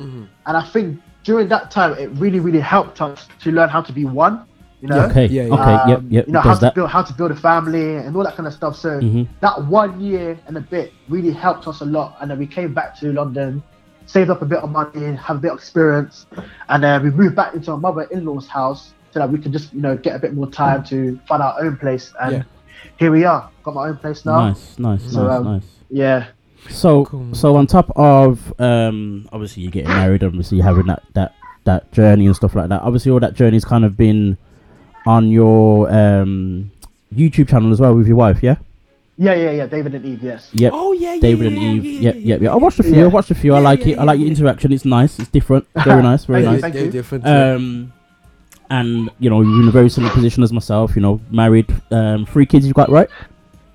and 0.46 0.54
I 0.62 0.64
think 0.72 0.86
during 1.28 1.46
that 1.54 1.64
time 1.76 1.90
it 2.02 2.08
really 2.24 2.40
really 2.46 2.64
helped 2.74 2.98
us 3.08 3.18
to 3.44 3.48
learn 3.58 3.70
how 3.76 3.82
to 3.88 3.92
be 4.00 4.04
one. 4.26 4.34
You 4.84 4.90
know, 4.90 5.00
Okay. 5.06 5.26
Yeah, 5.28 5.44
yeah. 5.44 5.54
Okay. 5.54 5.88
yep. 5.90 5.98
Um, 5.98 6.06
Yep. 6.10 6.26
you 6.26 6.32
know 6.34 6.40
how 6.40 6.52
to 6.54 6.60
that. 6.60 6.74
build 6.74 6.90
how 6.90 7.00
to 7.02 7.12
build 7.14 7.30
a 7.30 7.36
family 7.36 7.96
and 7.96 8.14
all 8.14 8.22
that 8.22 8.36
kind 8.36 8.46
of 8.46 8.52
stuff. 8.52 8.76
So 8.76 9.00
Mhm. 9.00 9.26
that 9.40 9.64
one 9.64 9.98
year 9.98 10.38
and 10.46 10.58
a 10.58 10.60
bit 10.60 10.92
really 11.08 11.30
helped 11.32 11.66
us 11.66 11.80
a 11.80 11.86
lot. 11.86 12.16
And 12.20 12.30
then 12.30 12.38
we 12.38 12.46
came 12.46 12.74
back 12.74 12.94
to 13.00 13.10
London, 13.10 13.62
saved 14.04 14.28
up 14.28 14.42
a 14.42 14.44
bit 14.44 14.58
of 14.58 14.70
money, 14.70 15.14
have 15.14 15.36
a 15.38 15.40
bit 15.40 15.52
of 15.52 15.56
experience, 15.56 16.26
and 16.68 16.82
then 16.84 17.02
we 17.02 17.10
moved 17.10 17.34
back 17.34 17.54
into 17.54 17.70
our 17.72 17.78
mother-in-law's 17.78 18.46
house 18.46 18.92
so 19.10 19.20
that 19.20 19.30
we 19.30 19.38
could 19.38 19.52
just 19.52 19.72
you 19.72 19.80
know 19.80 19.96
get 19.96 20.14
a 20.16 20.18
bit 20.18 20.34
more 20.34 20.48
time 20.50 20.84
to 20.84 21.18
find 21.26 21.42
our 21.42 21.54
own 21.62 21.76
place. 21.78 22.12
And 22.20 22.32
Yeah. 22.32 22.42
here 22.98 23.10
we 23.10 23.24
are, 23.24 23.48
got 23.62 23.74
my 23.74 23.88
own 23.88 23.96
place 23.96 24.26
now. 24.26 24.48
Nice. 24.48 24.78
Nice. 24.78 25.02
So, 25.10 25.22
nice. 25.26 25.38
um, 25.38 25.44
nice. 25.44 25.66
Yeah, 25.88 26.24
So, 26.68 27.06
Cool. 27.06 27.28
so 27.32 27.56
on 27.56 27.66
top 27.66 27.90
of 27.96 28.52
um, 28.58 29.26
obviously 29.32 29.62
you 29.62 29.70
getting 29.70 29.88
married, 29.88 30.22
obviously 30.22 30.60
having 30.60 30.86
that 30.88 31.02
that 31.14 31.32
that 31.64 31.90
journey 31.92 32.26
and 32.26 32.36
stuff 32.36 32.54
like 32.54 32.68
that. 32.68 32.82
Obviously, 32.82 33.10
all 33.12 33.20
that 33.20 33.32
journey's 33.34 33.64
kind 33.64 33.86
of 33.86 33.96
been 33.96 34.36
on 35.06 35.30
your 35.30 35.90
um 35.90 36.70
YouTube 37.14 37.48
channel 37.48 37.72
as 37.72 37.80
well 37.80 37.94
with 37.94 38.06
your 38.06 38.16
wife, 38.16 38.42
yeah. 38.42 38.56
yeah, 39.16 39.34
yeah, 39.34 39.50
yeah. 39.52 39.66
David 39.66 39.94
and 39.94 40.04
Eve, 40.04 40.22
yes. 40.22 40.50
Yep. 40.52 40.72
Oh 40.74 40.92
yeah, 40.92 41.14
yeah. 41.14 41.20
David 41.20 41.46
and 41.48 41.58
Eve. 41.58 41.84
yeah, 41.84 42.00
yep, 42.00 42.14
yeah, 42.14 42.20
yep, 42.20 42.40
yep. 42.42 42.52
I 42.52 42.56
watched 42.56 42.80
a 42.80 42.82
few. 42.82 42.96
Yeah. 42.96 43.04
I 43.04 43.08
watched 43.08 43.30
a 43.30 43.34
few. 43.34 43.54
I 43.54 43.60
like 43.60 43.80
yeah, 43.80 43.94
it. 43.94 43.98
I 43.98 44.04
like 44.04 44.18
yeah, 44.18 44.26
your 44.26 44.32
yeah. 44.32 44.38
interaction. 44.38 44.72
It's 44.72 44.84
nice. 44.84 45.18
It's 45.18 45.28
different. 45.28 45.66
Very 45.84 46.02
nice. 46.02 46.24
Very 46.24 46.42
nice. 46.42 46.60
thank 46.60 46.74
They're 46.74 46.86
you. 46.86 46.90
different. 46.90 47.26
Um, 47.26 47.92
and 48.70 49.10
you 49.18 49.30
know, 49.30 49.42
you're 49.42 49.62
in 49.62 49.68
a 49.68 49.70
very 49.70 49.90
similar 49.90 50.12
position 50.12 50.42
as 50.42 50.52
myself. 50.52 50.96
You 50.96 51.02
know, 51.02 51.20
married, 51.30 51.72
um, 51.90 52.26
three 52.26 52.46
kids. 52.46 52.66
You 52.66 52.72
got 52.72 52.90
right. 52.90 53.08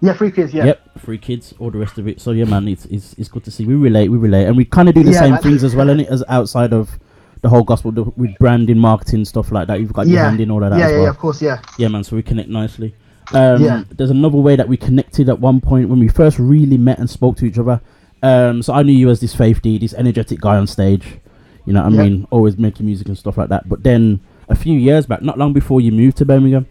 Yeah, 0.02 0.14
three 0.14 0.32
kids. 0.32 0.54
Yeah. 0.54 0.66
Yep, 0.66 1.00
three 1.00 1.18
kids, 1.18 1.54
all 1.60 1.72
the 1.72 1.78
rest 1.78 1.98
of 1.98 2.08
it. 2.08 2.22
So 2.22 2.32
yeah, 2.32 2.46
man, 2.46 2.68
it's 2.68 2.86
it's, 2.86 3.14
it's 3.14 3.30
good 3.30 3.44
to 3.46 3.52
see. 3.52 3.66
We 3.66 3.76
relate, 3.76 4.10
we 4.10 4.18
relate, 4.18 4.46
and 4.46 4.56
we 4.56 4.66
kind 4.66 4.90
of 4.90 4.96
do 4.96 5.04
the 5.04 5.12
Yeah, 5.12 5.20
same 5.20 5.38
things 5.38 5.64
as 5.64 5.76
well, 5.76 5.90
and 5.90 6.02
as 6.02 6.24
outside 6.30 6.74
of 6.74 6.98
the 7.42 7.50
whole 7.50 7.64
gospel 7.64 7.92
the, 7.92 8.04
with 8.04 8.38
branding, 8.40 8.78
marketing, 8.78 9.26
stuff 9.26 9.52
like 9.52 9.68
that. 9.68 9.80
You've 9.80 9.94
got 9.94 10.08
your 10.08 10.18
Yeah. 10.20 10.30
hand 10.30 10.42
in 10.42 10.52
all 10.52 10.64
of 10.64 10.72
that 10.72 10.80
yeah, 10.80 10.86
as 10.86 10.92
yeah, 10.92 10.98
well. 10.98 11.04
yeah, 11.06 11.10
of 11.10 11.18
course, 11.18 11.42
yeah. 11.42 11.60
Yeah, 11.78 11.88
man. 11.88 12.04
So 12.04 12.16
we 12.16 12.22
connect 12.24 12.50
nicely. 12.50 12.94
Um, 13.34 13.62
Yeah. 13.64 13.84
There's 13.96 14.10
another 14.10 14.38
way 14.38 14.56
that 14.56 14.68
we 14.68 14.76
connected 14.78 15.30
at 15.30 15.40
one 15.40 15.62
point 15.62 15.88
when 15.90 16.00
we 16.00 16.08
first 16.10 16.38
really 16.40 16.78
met 16.78 17.00
and 17.00 17.10
spoke 17.10 17.38
to 17.38 17.46
each 17.46 17.58
other. 17.58 17.80
Um, 18.22 18.62
so 18.62 18.74
I 18.74 18.84
knew 18.84 18.92
you 18.92 19.10
as 19.10 19.20
this 19.22 19.34
faith 19.34 19.62
D, 19.62 19.78
this 19.78 19.94
energetic 19.94 20.42
guy 20.42 20.58
on 20.58 20.68
stage. 20.68 21.18
You 21.66 21.74
know 21.74 21.84
what 21.84 21.94
I 21.94 21.96
Yeah. 21.96 22.04
mean? 22.04 22.28
Always 22.32 22.58
making 22.58 22.86
music 22.86 23.08
and 23.08 23.18
stuff 23.18 23.38
like 23.38 23.50
that. 23.50 23.70
But 23.70 23.84
then 23.84 24.20
a 24.50 24.56
few 24.56 24.78
years 24.78 25.06
back, 25.06 25.22
not 25.22 25.38
long 25.38 25.54
before 25.54 25.80
you 25.80 25.92
moved 25.92 26.18
to 26.18 26.26
Birmingham, 26.26 26.66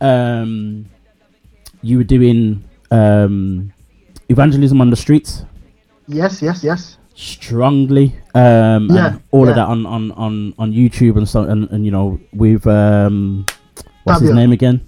um, 0.00 0.84
you 1.82 1.96
were 1.98 2.04
doing 2.04 2.62
um, 2.90 3.72
evangelism 4.28 4.80
on 4.80 4.90
the 4.90 4.96
streets 4.96 5.44
Yes, 6.08 6.42
yes, 6.42 6.62
yes. 6.62 6.98
Strongly. 7.14 8.14
Um, 8.34 8.88
Yeah, 8.90 9.18
all 9.30 9.44
yeah. 9.44 9.50
of 9.50 9.56
that 9.56 9.66
on, 9.68 9.86
on, 9.86 10.12
on, 10.12 10.54
on 10.58 10.72
YouTube 10.72 11.16
and 11.16 11.28
so 11.28 11.42
and, 11.42 11.68
and 11.70 11.84
you 11.84 11.90
know 11.90 12.18
with 12.32 12.66
um, 12.66 13.44
what's 14.04 14.20
his 14.20 14.30
name 14.32 14.52
again? 14.52 14.80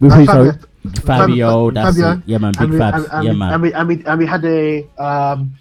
With 0.00 0.12
Uh, 0.12 0.16
who? 0.16 0.24
Fabio. 0.24 0.58
Fabio, 1.02 1.70
that's 1.70 1.96
Fabio. 1.96 2.12
it. 2.18 2.22
Yeah, 2.26 2.38
man, 2.38 2.52
big 2.52 2.62
and 2.62 2.72
we, 2.72 2.78
Fabs. 2.78 2.94
and, 2.94 3.06
and 3.12 3.24
yeah, 3.24 3.32
man. 3.32 3.52
And 3.54 3.62
we, 3.62 3.72
and 3.74 3.88
we 3.88 4.04
and 4.06 4.18
we 4.18 4.26
had 4.26 4.44
a 4.44 4.86
um 5.02 5.54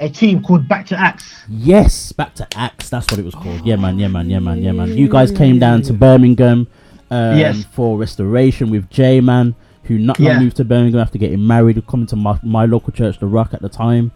a 0.00 0.08
team 0.08 0.42
called 0.42 0.68
Back 0.68 0.86
to 0.86 0.98
Axe. 0.98 1.44
Yes, 1.48 2.10
back 2.12 2.34
to 2.34 2.46
Axe. 2.56 2.90
That's 2.90 3.10
what 3.10 3.18
it 3.20 3.24
was 3.24 3.34
called. 3.34 3.64
Yeah, 3.64 3.76
man. 3.76 3.98
Yeah, 3.98 4.08
man. 4.08 4.28
Yeah, 4.28 4.40
man. 4.40 4.60
Yeah, 4.62 4.72
man. 4.72 4.96
You 4.96 5.08
guys 5.08 5.30
came 5.30 5.58
down 5.60 5.82
to 5.82 5.92
Birmingham 5.92 6.66
um, 7.10 7.38
Yes. 7.38 7.64
for 7.72 7.96
restoration 7.96 8.70
with 8.70 8.90
J 8.90 9.20
Man, 9.20 9.54
who 9.84 9.96
not 9.98 10.18
Yeah. 10.18 10.40
moved 10.40 10.56
to 10.56 10.64
Birmingham 10.64 11.00
after 11.00 11.16
getting 11.16 11.46
married, 11.46 11.86
coming 11.86 12.06
to 12.08 12.16
my, 12.16 12.38
my 12.42 12.66
local 12.66 12.92
church, 12.92 13.20
The 13.20 13.26
Rock, 13.26 13.54
at 13.54 13.62
the 13.62 13.68
time. 13.68 14.10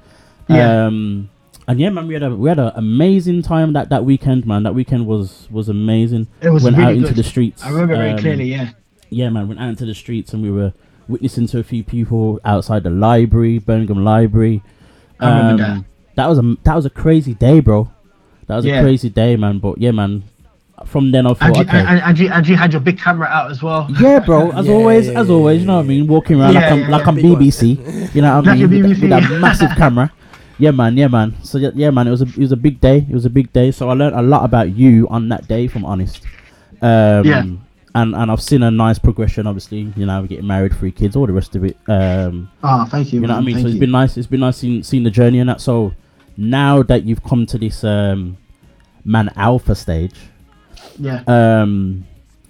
Yeah. 0.49 0.86
Um, 0.86 1.30
and 1.66 1.78
yeah, 1.78 1.90
man, 1.90 2.07
we 2.07 2.14
had 2.14 2.22
a 2.22 2.34
we 2.34 2.49
had 2.49 2.59
an 2.59 2.72
amazing 2.76 3.42
time 3.42 3.74
that, 3.74 3.90
that 3.90 4.05
weekend, 4.05 4.46
man. 4.46 4.62
That 4.62 4.74
weekend 4.74 5.07
was 5.07 5.49
was 5.51 5.68
amazing. 5.68 6.28
It 6.40 6.49
was 6.51 6.64
went 6.64 6.76
really 6.76 6.88
out 6.88 6.94
into 6.96 7.09
good. 7.09 7.16
the 7.16 7.22
streets. 7.24 7.62
I 7.64 7.70
remember 7.70 7.96
very 7.96 8.12
um, 8.12 8.18
clearly. 8.18 8.44
Yeah. 8.44 8.70
yeah, 9.11 9.28
man, 9.28 9.49
went 9.49 9.61
out 9.61 9.68
into 9.68 9.84
the 9.84 9.94
streets 9.94 10.32
and 10.32 10.42
we 10.42 10.51
were 10.51 10.72
witnessing 11.09 11.46
to 11.49 11.59
a 11.59 11.62
few 11.64 11.84
people 11.84 12.40
outside 12.44 12.82
the 12.84 12.90
library, 12.90 13.59
Birmingham 13.59 14.03
Library. 14.05 14.62
I 15.20 15.28
remember 15.38 15.64
Um, 15.64 15.86
that 16.14 16.26
was 16.26 16.38
a 16.38 16.57
that 16.64 16.74
was 16.74 16.86
a 16.86 16.90
crazy 16.90 17.34
day, 17.34 17.61
bro. 17.61 17.90
That 18.46 18.57
was 18.57 18.64
Yeah. 18.64 18.80
a 18.80 18.82
crazy 18.82 19.11
day, 19.11 19.36
man. 19.36 19.59
But 19.59 19.78
yeah, 19.78 19.90
man. 19.90 20.24
From 20.86 21.11
then 21.11 21.26
on, 21.26 21.36
And 21.40 21.57
you, 21.57 21.62
okay, 21.62 21.80
and, 21.80 22.01
and, 22.01 22.18
you, 22.20 22.28
and 22.30 22.46
you 22.46 22.55
had 22.57 22.72
your 22.72 22.80
big 22.80 22.99
camera 23.01 23.26
out 23.26 23.51
as 23.51 23.61
well. 23.64 23.88
yeah, 24.01 24.20
bro. 24.20 24.53
As 24.53 24.66
Yeah, 24.66 24.72
always, 24.74 25.09
yeah, 25.09 25.20
as 25.20 25.28
always, 25.28 25.57
yeah, 25.57 25.61
you 25.62 25.66
know 25.66 25.76
what 25.78 25.84
I 25.84 25.88
mean. 25.88 26.07
Walking 26.07 26.40
around 26.40 26.55
Yeah, 26.55 26.61
like 26.61 26.70
I'm 26.72 26.78
yeah, 26.78 26.88
like 26.88 27.03
yeah, 27.03 27.09
I'm 27.09 27.14
big 27.16 27.24
one. 27.24 27.42
BBC. 27.42 28.14
You 28.14 28.22
know 28.22 28.36
what 28.36 28.49
I 28.49 28.55
mean? 28.55 28.64
a 28.64 28.68
With, 28.68 28.86
with 28.86 28.99
BBC. 29.03 29.09
that 29.09 29.40
massive 29.40 29.70
camera. 29.76 30.12
Yeah, 30.59 30.72
man. 30.72 30.96
Yeah, 30.96 31.09
man. 31.09 31.34
So 31.44 31.59
yeah, 31.59 31.70
yeah, 31.74 31.90
man. 31.90 32.06
It 32.06 32.11
was 32.11 32.22
a 32.22 32.26
it 32.26 32.38
was 32.38 32.52
a 32.52 32.56
big 32.56 32.80
day. 32.80 32.98
It 33.09 33.14
was 33.14 33.24
a 33.24 33.30
big 33.30 33.52
day. 33.52 33.70
So 33.70 33.88
I 33.90 33.94
learned 33.94 34.16
a 34.16 34.22
lot 34.22 34.44
about 34.44 34.74
you 34.76 35.06
on 35.09 35.28
that 35.28 35.46
day, 35.48 35.68
from 35.68 35.84
honest. 35.84 36.22
Um, 36.82 37.24
Yeah. 37.24 37.44
And 37.94 38.14
and 38.14 38.30
I've 38.30 38.42
seen 38.42 38.62
a 38.62 38.70
nice 38.70 38.98
progression. 38.98 39.46
Obviously, 39.46 39.92
you 39.96 40.04
know, 40.06 40.24
getting 40.26 40.46
married, 40.46 40.74
three 40.76 40.92
kids, 40.92 41.16
all 41.16 41.26
the 41.26 41.32
rest 41.32 41.56
of 41.56 41.64
it. 41.64 41.76
Um, 41.88 42.50
Ah, 42.62 42.84
thank 42.84 43.12
you. 43.12 43.20
you 43.20 43.26
know 43.26 43.34
what 43.34 43.40
I 43.42 43.44
mean? 43.46 43.54
Thank 43.56 43.64
so 43.64 43.68
it's 43.68 43.74
you. 43.74 43.80
been 43.80 43.90
nice. 43.90 44.16
It's 44.16 44.26
been 44.26 44.40
nice 44.40 44.56
seeing, 44.59 44.82
seeing 44.82 45.04
the 45.04 45.11
journey 45.11 45.38
and 45.40 45.48
that. 45.48 45.61
So 45.61 45.94
now 46.36 46.82
that 46.84 47.04
you've 47.04 47.22
come 47.24 47.46
to 47.46 47.59
this 47.59 47.82
um, 47.84 48.36
Mann 49.04 49.30
Elfer 49.36 49.76
stage, 49.76 50.14
Yeah. 50.98 51.22
um, 51.26 52.04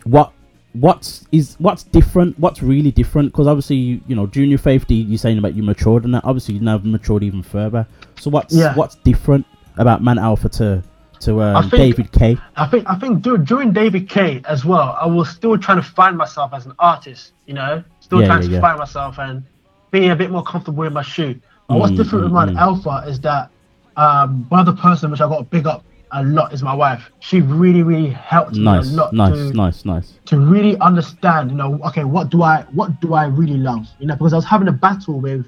what 0.04 0.32
what's 0.80 1.26
is 1.32 1.56
what's 1.58 1.82
different? 1.84 2.38
What's 2.38 2.62
really 2.62 2.90
different? 2.90 3.32
Because 3.32 3.46
obviously, 3.46 3.76
you, 3.76 4.00
you 4.06 4.14
know, 4.16 4.26
junior 4.26 4.56
D, 4.58 4.94
you're 4.94 5.18
saying 5.18 5.38
about 5.38 5.54
you 5.54 5.62
matured 5.62 6.04
and 6.04 6.14
that. 6.14 6.24
Obviously, 6.24 6.54
you 6.54 6.60
now 6.60 6.78
matured 6.78 7.22
even 7.22 7.42
further. 7.42 7.86
So 8.18 8.30
what's 8.30 8.54
Yeah. 8.54 8.74
what's 8.74 8.96
different 8.96 9.46
about 9.76 10.02
Mann 10.02 10.16
Elfer 10.16 10.50
to 10.58 10.82
to 11.20 11.42
um, 11.42 11.68
think- 11.70 11.96
David 11.96 12.12
K? 12.12 12.36
I 12.56 12.66
think 12.66 12.84
I 12.88 12.94
think 12.96 13.22
dur- 13.22 13.38
during 13.38 13.72
David 13.72 14.08
K 14.08 14.40
as 14.46 14.64
well, 14.64 14.96
I 15.00 15.06
was 15.06 15.28
still 15.28 15.56
trying 15.58 15.78
to 15.78 15.82
find 15.82 16.16
myself 16.16 16.52
as 16.54 16.66
an 16.66 16.72
artist. 16.78 17.32
You 17.46 17.54
know, 17.54 17.82
still 18.00 18.20
Yeah, 18.20 18.26
trying 18.28 18.42
yeah, 18.42 18.56
to 18.56 18.60
find 18.60 18.78
myself 18.78 19.18
and 19.18 19.42
being 19.90 20.10
a 20.10 20.16
bit 20.16 20.30
more 20.30 20.42
comfortable 20.42 20.84
in 20.84 20.92
my 20.92 21.02
shoe. 21.02 21.34
But 21.68 21.78
what's 21.78 21.92
Mm, 21.92 21.96
different 21.96 22.24
with 22.24 22.32
man 22.32 22.54
mm. 22.54 22.58
alpha 22.58 23.04
is 23.06 23.20
that 23.20 23.50
um, 23.96 24.46
one 24.48 24.60
other 24.60 24.72
person 24.72 25.10
which 25.10 25.20
I 25.20 25.28
got 25.28 25.38
to 25.38 25.44
big 25.44 25.66
up 25.66 25.82
a 26.12 26.22
lot 26.24 26.52
is 26.52 26.62
my 26.62 26.74
wife. 26.74 27.10
She 27.20 27.40
really 27.40 27.82
really 27.82 28.10
helped 28.10 28.56
Nice, 28.56 28.86
me 28.86 28.92
a 28.92 28.96
lot 28.96 29.12
nice, 29.14 29.52
to, 29.52 29.54
nice, 29.54 29.84
nice. 29.84 30.14
to 30.26 30.38
really 30.38 30.78
understand. 30.80 31.50
You 31.50 31.56
know, 31.56 31.78
okay, 31.88 32.04
what 32.04 32.30
do 32.30 32.42
I 32.42 32.62
what 32.72 33.00
do 33.00 33.14
I 33.14 33.26
really 33.26 33.58
love? 33.58 33.86
You 33.98 34.06
know, 34.06 34.14
because 34.14 34.32
I 34.32 34.36
was 34.36 34.44
having 34.44 34.68
a 34.68 34.72
battle 34.72 35.20
with, 35.20 35.46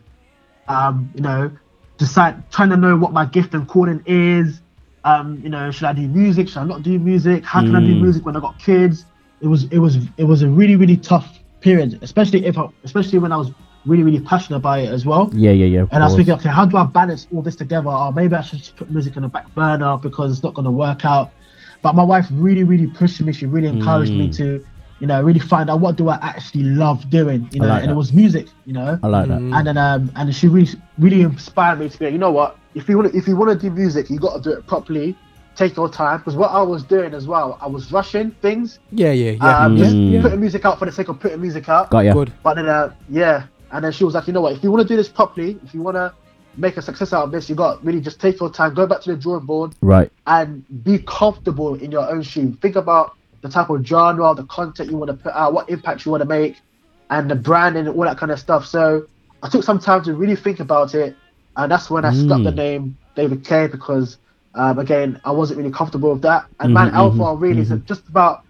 um, 0.68 1.10
you 1.14 1.22
know, 1.22 1.50
decide 1.98 2.50
trying 2.50 2.70
to 2.70 2.76
know 2.76 2.96
what 2.96 3.12
my 3.12 3.24
gift 3.26 3.54
and 3.54 3.66
calling 3.68 4.02
is. 4.06 4.60
Um, 5.04 5.40
you 5.42 5.48
know, 5.48 5.70
should 5.70 5.86
I 5.86 5.92
do 5.94 6.06
music? 6.08 6.48
Should 6.48 6.58
I 6.58 6.64
not 6.64 6.82
do 6.82 6.98
music? 6.98 7.44
How 7.44 7.62
can 7.62 7.74
I 7.76 7.80
do 7.80 7.94
Mm. 7.94 8.00
music 8.00 8.26
when 8.26 8.36
I 8.36 8.40
got 8.40 8.58
kids? 8.58 9.06
It 9.40 9.46
was 9.48 9.64
it 9.64 9.78
was 9.78 9.96
it 10.16 10.24
was 10.24 10.42
a 10.42 10.48
really 10.48 10.76
really 10.76 10.96
tough 10.96 11.38
period, 11.60 11.98
especially 12.02 12.44
if 12.44 12.58
I, 12.58 12.68
especially 12.84 13.18
when 13.18 13.32
I 13.32 13.36
was 13.36 13.52
really 13.86 14.02
really 14.02 14.20
passionate 14.20 14.58
about 14.58 14.80
it 14.80 14.88
as 14.90 15.06
well. 15.06 15.30
Yeah, 15.34 15.52
yeah, 15.52 15.66
yeah. 15.66 15.80
of 15.82 15.88
And 15.92 16.02
I 16.02 16.06
was 16.06 16.16
thinking, 16.16 16.34
okay, 16.34 16.48
how 16.48 16.64
do 16.66 16.76
I 16.76 16.84
balance 16.84 17.26
all 17.32 17.42
this 17.42 17.56
together? 17.56 17.88
Or 17.88 18.12
maybe 18.12 18.34
I 18.34 18.42
should 18.42 18.58
just 18.58 18.76
put 18.76 18.90
music 18.90 19.16
on 19.16 19.22
the 19.22 19.28
back 19.28 19.52
burner 19.54 19.96
because 19.96 20.32
it's 20.32 20.42
not 20.42 20.54
going 20.54 20.66
to 20.66 20.70
work 20.70 21.04
out. 21.04 21.30
But 21.82 21.94
my 21.94 22.02
wife 22.04 22.26
really, 22.32 22.62
really 22.64 22.86
pushed 22.88 23.20
me. 23.22 23.32
She 23.32 23.46
really 23.46 23.68
encouraged 23.68 24.12
me 24.12 24.28
Mm. 24.28 24.36
to, 24.36 24.64
you 25.00 25.06
know, 25.06 25.22
really 25.22 25.40
find 25.40 25.70
out 25.70 25.80
what 25.80 25.96
do 25.96 26.10
I 26.10 26.16
actually 26.20 26.64
love 26.64 27.08
doing. 27.08 27.48
You 27.52 27.60
know, 27.60 27.68
like 27.68 27.80
and 27.82 27.88
that. 27.88 27.94
it 27.94 27.96
was 27.96 28.12
music. 28.12 28.48
You 28.66 28.74
know, 28.74 28.98
I 29.02 29.06
like 29.06 29.28
that. 29.28 29.40
and 29.40 29.66
then 29.66 29.78
um, 29.78 30.10
and 30.16 30.34
she 30.34 30.48
really, 30.48 30.68
really 30.98 31.22
inspired 31.22 31.78
me 31.80 31.88
to 31.88 31.98
be. 31.98 32.04
like, 32.04 32.12
You 32.12 32.18
know 32.18 32.30
what? 32.32 32.58
If 32.74 32.88
you 32.88 32.98
want, 32.98 33.10
to, 33.12 33.18
if 33.18 33.26
you 33.26 33.34
want 33.34 33.50
to 33.58 33.68
do 33.68 33.74
music, 33.74 34.10
you 34.10 34.18
got 34.18 34.36
to 34.36 34.42
do 34.42 34.56
it 34.58 34.66
properly. 34.66 35.16
Take 35.56 35.76
your 35.76 35.88
time 35.90 36.18
because 36.18 36.36
what 36.36 36.50
I 36.52 36.62
was 36.62 36.84
doing 36.84 37.12
as 37.12 37.26
well, 37.26 37.58
I 37.60 37.66
was 37.66 37.90
rushing 37.92 38.30
things. 38.42 38.78
Yeah, 38.92 39.10
yeah, 39.12 39.32
yeah. 39.32 39.58
Um, 39.64 39.76
just 39.76 39.96
Mm. 39.96 40.22
putting 40.22 40.40
music 40.40 40.64
out 40.64 40.78
for 40.78 40.84
the 40.84 40.92
sake 40.92 41.08
of 41.08 41.18
putting 41.18 41.40
music 41.40 41.68
out. 41.68 41.90
Got 41.90 42.04
ya. 42.04 42.12
Good. 42.12 42.32
But 42.44 42.54
then, 42.54 42.68
uh, 42.68 42.92
yeah, 43.10 43.44
and 43.70 43.84
then 43.84 43.92
she 43.92 44.04
was 44.04 44.14
like, 44.14 44.26
you 44.26 44.32
know 44.32 44.40
what? 44.40 44.54
If 44.54 44.62
you 44.62 44.70
want 44.70 44.82
to 44.82 44.88
do 44.88 44.96
this 44.96 45.08
properly, 45.08 45.58
if 45.62 45.74
you 45.74 45.82
want 45.82 45.96
to 45.96 46.14
make 46.56 46.76
a 46.76 46.82
success 46.82 47.12
out 47.12 47.24
of 47.24 47.30
this, 47.32 47.48
you 47.48 47.54
got 47.54 47.82
really 47.84 48.00
just 48.00 48.20
take 48.20 48.40
your 48.40 48.50
time, 48.50 48.74
go 48.74 48.86
back 48.86 49.00
to 49.02 49.10
the 49.10 49.16
drawing 49.16 49.46
board, 49.46 49.74
Right. 49.82 50.10
and 50.26 50.64
be 50.82 50.98
comfortable 50.98 51.74
in 51.74 51.90
your 51.90 52.08
own 52.10 52.22
shoe. 52.22 52.56
Think 52.60 52.76
about 52.76 53.12
the 53.42 53.48
type 53.48 53.70
of 53.70 53.84
genre, 53.86 54.34
the 54.34 54.44
content 54.44 54.90
you 54.90 54.96
want 54.96 55.10
to 55.10 55.16
put 55.16 55.32
out, 55.32 55.52
what 55.54 55.70
impact 55.70 56.04
you 56.04 56.10
want 56.10 56.22
to 56.22 56.28
make, 56.28 56.62
and 57.10 57.30
the 57.30 57.34
branding 57.36 57.86
and 57.86 57.96
all 57.96 58.04
that 58.04 58.18
kind 58.18 58.32
of 58.32 58.38
stuff. 58.38 58.66
So 58.66 59.06
I 59.42 59.48
took 59.48 59.62
some 59.64 59.78
time 59.78 60.02
to 60.04 60.14
really 60.14 60.36
think 60.36 60.60
about 60.60 60.94
it, 60.94 61.16
and 61.56 61.70
that's 61.70 61.90
when 61.90 62.04
I 62.04 62.12
stuck 62.12 62.40
Mm. 62.40 62.44
the 62.44 62.52
name 62.52 62.98
David 63.16 63.44
K 63.44 63.66
because, 63.68 64.18
um, 64.54 64.78
again, 64.78 65.20
I 65.24 65.30
wasn't 65.32 65.58
really 65.58 65.70
comfortable 65.72 66.12
with 66.12 66.22
that. 66.22 66.46
And 66.58 66.72
Man 66.74 66.88
Mhm, 66.90 66.94
Alpha 66.94 67.22
mhm, 67.22 67.40
really 67.40 67.62
mhm. 67.62 67.72
is 67.72 67.82
just 67.86 68.08
about. 68.08 68.40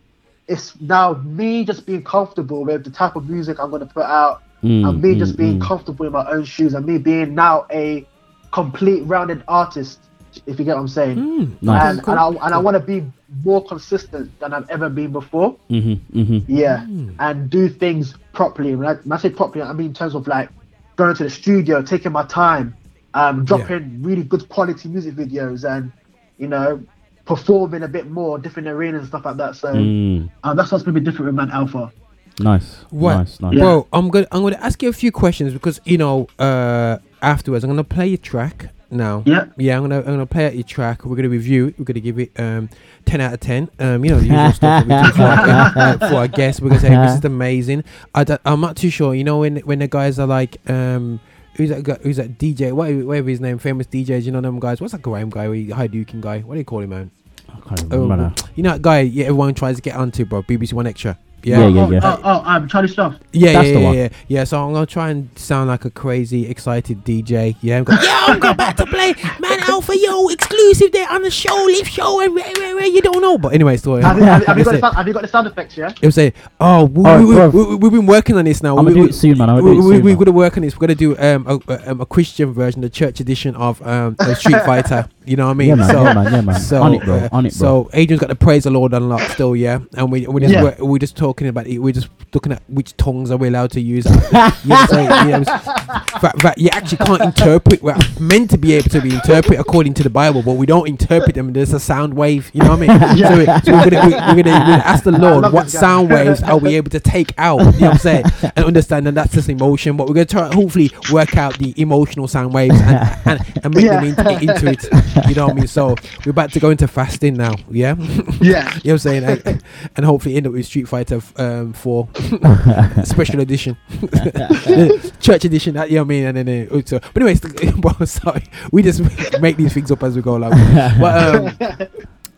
It's 0.48 0.78
now 0.80 1.14
me 1.24 1.64
just 1.64 1.86
being 1.86 2.02
comfortable 2.02 2.64
with 2.64 2.84
the 2.84 2.90
type 2.90 3.14
of 3.16 3.28
music 3.28 3.58
I'm 3.60 3.70
going 3.70 3.80
to 3.86 3.86
put 3.94 4.04
out, 4.04 4.42
Mm, 4.62 4.88
and 4.88 5.02
me 5.02 5.14
mm, 5.14 5.18
just 5.18 5.36
being 5.36 5.58
mm. 5.58 5.62
comfortable 5.62 6.06
in 6.06 6.12
my 6.12 6.28
own 6.30 6.44
shoes, 6.44 6.74
and 6.74 6.84
me 6.84 6.98
being 6.98 7.34
now 7.34 7.66
a 7.70 8.06
complete 8.52 9.02
rounded 9.02 9.42
artist. 9.48 10.00
If 10.46 10.58
you 10.60 10.64
get 10.64 10.74
what 10.74 10.82
I'm 10.82 10.88
saying, 10.88 11.16
Mm, 11.16 11.62
Nice. 11.62 11.98
and, 11.98 12.00
and 12.06 12.18
I 12.18 12.28
and 12.28 12.54
I 12.54 12.58
want 12.58 12.76
to 12.76 12.80
be 12.80 13.04
more 13.42 13.64
consistent 13.64 14.38
than 14.38 14.52
I've 14.52 14.68
ever 14.70 14.88
been 14.88 15.10
before. 15.12 15.56
Mm-hmm, 15.70 16.18
mm-hmm. 16.20 16.38
Yeah, 16.52 16.86
and 17.18 17.50
do 17.50 17.68
things 17.68 18.14
properly. 18.32 18.76
When 18.76 18.86
I, 18.86 18.94
when 18.94 19.12
I 19.12 19.16
say 19.18 19.30
properly, 19.30 19.62
I 19.64 19.72
mean 19.72 19.88
in 19.88 19.94
terms 19.94 20.14
of 20.14 20.26
like 20.28 20.50
going 20.96 21.14
to 21.16 21.24
the 21.24 21.30
studio, 21.30 21.82
taking 21.82 22.12
my 22.12 22.24
time, 22.26 22.76
um, 23.14 23.44
dropping 23.44 24.02
really 24.02 24.22
good 24.22 24.48
quality 24.48 24.88
music 24.88 25.14
videos, 25.16 25.68
and 25.68 25.90
you 26.38 26.46
know, 26.46 26.80
performing 27.24 27.82
a 27.82 27.88
bit 27.88 28.10
more, 28.10 28.38
different 28.38 28.68
arenas 28.68 29.00
and 29.00 29.08
stuff 29.08 29.24
like 29.24 29.36
that. 29.38 29.56
So 29.56 29.72
Mm. 29.74 30.30
um, 30.44 30.56
that's 30.56 30.70
what's 30.70 30.84
going 30.84 30.94
to 30.94 31.00
be 31.00 31.04
different 31.04 31.26
with 31.26 31.34
Mann 31.34 31.50
Elfer. 31.50 31.90
Nice. 32.38 32.84
What? 32.90 33.16
Nice, 33.16 33.40
nice. 33.40 33.58
Bro, 33.58 33.86
I'm 33.92 34.08
gonna 34.08 34.26
I'm 34.32 34.42
gonna 34.42 34.56
ask 34.56 34.82
you 34.82 34.88
a 34.88 34.92
few 34.92 35.12
questions 35.12 35.52
because 35.52 35.80
you 35.84 35.98
know 35.98 36.26
uh 36.38 36.98
afterwards 37.22 37.64
I'm 37.64 37.70
gonna 37.70 37.84
play 37.84 38.06
your 38.08 38.18
track 38.18 38.68
now. 38.90 39.22
Yeah. 39.26 39.46
Yeah, 39.58 39.76
I'm 39.76 39.82
gonna 39.82 39.98
I'm 39.98 40.04
gonna 40.04 40.26
play 40.26 40.46
out 40.46 40.54
your 40.54 40.62
track. 40.64 41.04
We're 41.04 41.16
gonna 41.16 41.28
review 41.28 41.68
it. 41.68 41.78
We're 41.78 41.84
gonna 41.84 42.00
give 42.00 42.18
it 42.18 42.30
um 42.40 42.70
ten 43.04 43.20
out 43.20 43.34
of 43.34 43.40
ten. 43.40 43.68
Um, 43.78 44.04
you 44.04 44.10
know 44.12 44.18
the 44.20 44.26
usual 44.26 44.52
stuff 44.52 44.86
that 44.86 45.02
we 45.02 45.08
do 45.08 45.12
for 45.16 45.22
our, 45.22 45.72
uh, 45.76 45.98
for 46.10 46.14
our 46.16 46.28
guests. 46.28 46.60
We're 46.62 46.68
gonna 46.70 46.80
say 46.80 46.88
this 46.90 47.18
is 47.18 47.24
amazing. 47.24 47.84
I 48.14 48.24
don't, 48.24 48.40
I'm 48.44 48.60
not 48.60 48.76
too 48.76 48.90
sure. 48.90 49.14
You 49.14 49.24
know 49.24 49.38
when 49.40 49.56
when 49.58 49.80
the 49.80 49.88
guys 49.88 50.18
are 50.18 50.26
like 50.26 50.56
um. 50.70 51.20
Who's 51.56 51.68
that 51.68 51.82
guy? 51.82 51.98
Who's 52.02 52.16
that 52.16 52.38
DJ? 52.38 52.72
Whatever, 52.72 53.04
whatever 53.04 53.28
his 53.28 53.40
name, 53.40 53.58
famous 53.58 53.86
DJs. 53.88 54.22
You 54.22 54.30
know 54.32 54.40
them 54.40 54.60
guys. 54.60 54.80
What's 54.80 54.92
that 54.92 55.02
Graham 55.02 55.28
guy? 55.28 55.46
Hadouken 55.46 56.22
guy. 56.22 56.38
What 56.40 56.54
do 56.54 56.58
you 56.60 56.64
call 56.64 56.80
him, 56.80 56.90
man? 56.90 57.10
I 57.50 57.60
can't 57.68 57.92
Oh, 57.92 58.02
remember 58.02 58.16
now. 58.16 58.34
you 58.54 58.62
know 58.62 58.70
that 58.70 58.80
guy? 58.82 59.00
Yeah, 59.00 59.24
everyone 59.26 59.52
tries 59.54 59.76
to 59.76 59.82
get 59.82 59.94
onto, 59.96 60.24
bro. 60.24 60.42
BBC 60.44 60.72
1Xtra. 60.72 61.18
Yeah, 61.42 61.66
yeah, 61.68 61.80
oh, 61.86 61.90
yeah. 61.90 62.00
Oh, 62.02 62.20
oh, 62.22 62.42
um, 62.44 62.68
Charlie 62.68 62.88
Sloth. 62.88 63.16
Yeah, 63.32 63.52
That's 63.54 63.68
yeah, 63.68 63.74
the 63.74 63.80
yeah, 63.80 63.86
one. 63.86 63.96
yeah, 63.96 64.08
yeah. 64.28 64.44
So 64.44 64.62
I'm 64.64 64.72
gonna 64.72 64.86
try 64.86 65.10
and 65.10 65.28
sound 65.38 65.68
like 65.68 65.84
a 65.84 65.90
crazy, 65.90 66.46
excited 66.48 67.04
DJ. 67.04 67.56
Yeah, 67.60 67.78
I'm 67.78 67.84
going, 67.84 67.98
yo, 68.02 68.08
I'm 68.10 68.38
going 68.40 68.56
back 68.56 68.76
to 68.76 68.86
play 68.86 69.14
Mann 69.40 69.58
Elfer, 69.60 69.94
yo, 69.96 70.28
exclusive 70.28 70.92
there 70.92 71.10
on 71.10 71.22
the 71.22 71.30
show, 71.30 71.54
live 71.66 71.88
show, 71.88 72.20
and 72.20 72.34
where, 72.34 72.50
where, 72.58 72.74
where 72.76 72.86
you 72.86 73.00
don't 73.00 73.20
know. 73.22 73.38
But 73.38 73.54
anyway, 73.54 73.76
so 73.76 73.96
Have 73.96 74.16
you, 74.18 74.24
have, 74.24 74.44
have 74.46 74.58
you 74.58 74.64
got 74.64 74.72
the 74.72 74.78
sound, 74.80 74.96
have 74.96 75.06
you 75.06 75.12
got 75.14 75.22
the 75.22 75.28
sound 75.28 75.46
effects? 75.46 75.76
Yeah. 75.76 75.90
It'll 75.90 76.12
say, 76.12 76.32
oh, 76.60 76.84
we, 76.84 77.02
Oh, 77.06 77.26
we, 77.26 77.34
bro. 77.34 77.48
we, 77.50 77.64
we, 77.76 77.84
have 77.86 77.92
been 77.92 78.06
working 78.06 78.36
on 78.36 78.44
this 78.44 78.62
now. 78.62 78.76
I'ma 78.76 78.88
we, 78.88 78.94
do 78.94 79.02
we- 79.02 79.08
it 79.08 79.14
soon, 79.14 79.38
man. 79.38 79.50
I'ma 79.50 79.60
do 79.60 79.64
we, 79.66 79.78
it 79.78 79.82
soon, 79.82 80.02
we're 80.04 80.16
gonna 80.16 80.32
work 80.32 80.56
on 80.56 80.62
this. 80.62 80.74
We're 80.76 80.86
gonna 80.86 80.94
do 80.94 81.16
um, 81.18 81.46
a, 81.46 81.72
a, 81.72 81.90
um, 81.90 82.00
a 82.00 82.06
Christian 82.06 82.52
version, 82.52 82.80
the 82.82 82.90
church 82.90 83.20
edition 83.20 83.54
of 83.56 83.80
um, 83.86 84.16
of 84.18 84.36
Street 84.38 84.62
Fighter. 84.64 85.08
You 85.26 85.36
know 85.36 85.46
what 85.46 85.50
I 85.52 85.54
mean? 85.54 85.68
Yeah, 85.68 85.74
man, 85.76 85.90
so, 85.90 86.02
yeah, 86.02 86.14
man, 86.14 86.32
yeah, 86.32 86.40
man. 86.40 86.60
So, 86.60 86.82
On 86.82 86.94
it, 86.94 87.02
bro, 87.04 87.28
on 87.30 87.44
it, 87.46 87.50
bro. 87.56 87.84
So 87.84 87.90
Adrian's 87.92 88.20
got 88.20 88.30
the 88.30 88.34
praise 88.34 88.64
the 88.64 88.70
Lord 88.70 88.94
unlocked 88.94 89.32
still, 89.32 89.54
yeah. 89.54 89.80
And 89.94 90.10
we 90.10 90.26
we 90.26 90.40
just 90.40 90.52
Yeah. 90.54 90.62
we're, 90.62 90.76
we're 90.84 90.98
just 90.98 91.14
talking 91.16 91.46
about 91.46 91.66
it. 91.66 91.78
We're 91.78 91.92
just 91.92 92.08
looking 92.32 92.52
at 92.52 92.62
which 92.68 92.96
tongues 92.96 93.30
are 93.30 93.36
we 93.36 93.48
allowed 93.48 93.70
to 93.72 93.80
use. 93.80 94.06
yeah, 94.32 94.50
so, 94.86 94.98
yeah, 94.98 95.36
it 95.36 95.38
was- 95.40 95.46
that, 95.46 96.34
that 96.42 96.58
you 96.58 96.68
actually 96.72 96.98
can't 96.98 97.20
interpret. 97.22 97.82
We're 97.82 97.96
meant 98.18 98.50
to 98.50 98.58
be 98.58 98.72
able 98.74 98.88
to 98.90 99.00
be 99.00 99.14
interpret 99.14 99.58
according 99.60 99.94
to 99.94 100.02
the 100.02 100.10
Bible, 100.10 100.42
but 100.42 100.54
we 100.54 100.66
don't 100.66 100.88
interpret 100.88 101.34
them. 101.34 101.52
There's 101.52 101.72
a 101.74 101.80
sound 101.80 102.14
wave. 102.14 102.50
You 102.54 102.62
know 102.62 102.76
what 102.76 102.88
I 102.90 102.98
mean? 102.98 103.16
Yeah. 103.20 103.28
So, 103.30 103.38
we, 103.38 103.44
so 103.44 103.72
we're 103.72 103.90
gonna 103.90 104.06
we, 104.06 104.12
we're 104.12 104.18
gonna 104.20 104.34
we're 104.34 104.42
gonna 104.42 104.82
ask 104.86 105.04
the 105.04 105.12
Lord 105.12 105.52
what 105.52 105.68
sound 105.70 106.10
waves 106.16 106.42
are 106.42 106.56
we 106.58 106.76
able 106.76 106.90
to 106.90 107.00
take 107.00 107.32
out. 107.38 107.58
You 107.58 107.64
know 107.64 107.70
what 107.72 107.82
I'm 107.92 107.98
saying? 107.98 108.24
And 108.56 108.64
understand 108.64 109.06
that 109.06 109.14
that's 109.14 109.32
just 109.34 109.48
emotion. 109.48 109.96
But 109.96 110.08
we're 110.08 110.14
gonna 110.14 110.24
try 110.26 110.52
hopefully 110.54 110.90
work 111.12 111.36
out 111.36 111.58
the 111.58 111.74
emotional 111.80 112.26
sound 112.28 112.54
waves 112.54 112.80
and, 112.80 113.18
and, 113.26 113.60
and 113.64 113.74
make 113.74 113.84
them 113.86 114.04
into, 114.04 114.30
into 114.40 114.70
it. 114.70 114.88
you 115.28 115.34
know 115.34 115.46
what 115.46 115.52
I 115.52 115.54
mean? 115.54 115.66
So 115.66 115.94
we're 116.24 116.30
about 116.30 116.52
to 116.52 116.60
go 116.60 116.70
into 116.70 116.86
fasting 116.88 117.34
now. 117.34 117.54
Yeah. 117.70 117.94
Yeah. 118.40 118.72
you 118.82 118.92
know 118.92 118.92
what 118.92 118.92
I'm 118.92 118.98
saying? 118.98 119.24
And, 119.24 119.62
and 119.96 120.06
hopefully 120.06 120.36
end 120.36 120.46
up 120.46 120.54
with 120.54 120.64
Street 120.64 120.88
Fighter 120.88 121.20
um, 121.36 121.72
4 121.74 122.08
special 123.04 123.40
edition, 123.40 123.76
church 125.20 125.44
edition. 125.44 125.76
uh, 125.76 125.84
You 125.84 125.96
know 125.96 126.02
what 126.02 126.06
I 126.06 126.08
mean? 126.08 126.24
And 126.24 126.36
then, 126.48 126.68
uh, 126.72 126.80
so, 126.84 126.98
but 127.12 127.22
anyways, 127.22 127.40
bro, 127.76 127.92
sorry, 128.06 128.44
we 128.72 128.82
just 128.82 129.00
make 129.40 129.56
these 129.56 129.74
things 129.74 129.90
up 129.90 130.02
as 130.02 130.16
we 130.16 130.22
go 130.22 130.36
along. 130.36 130.52
But 130.98 131.34
um, 131.34 131.88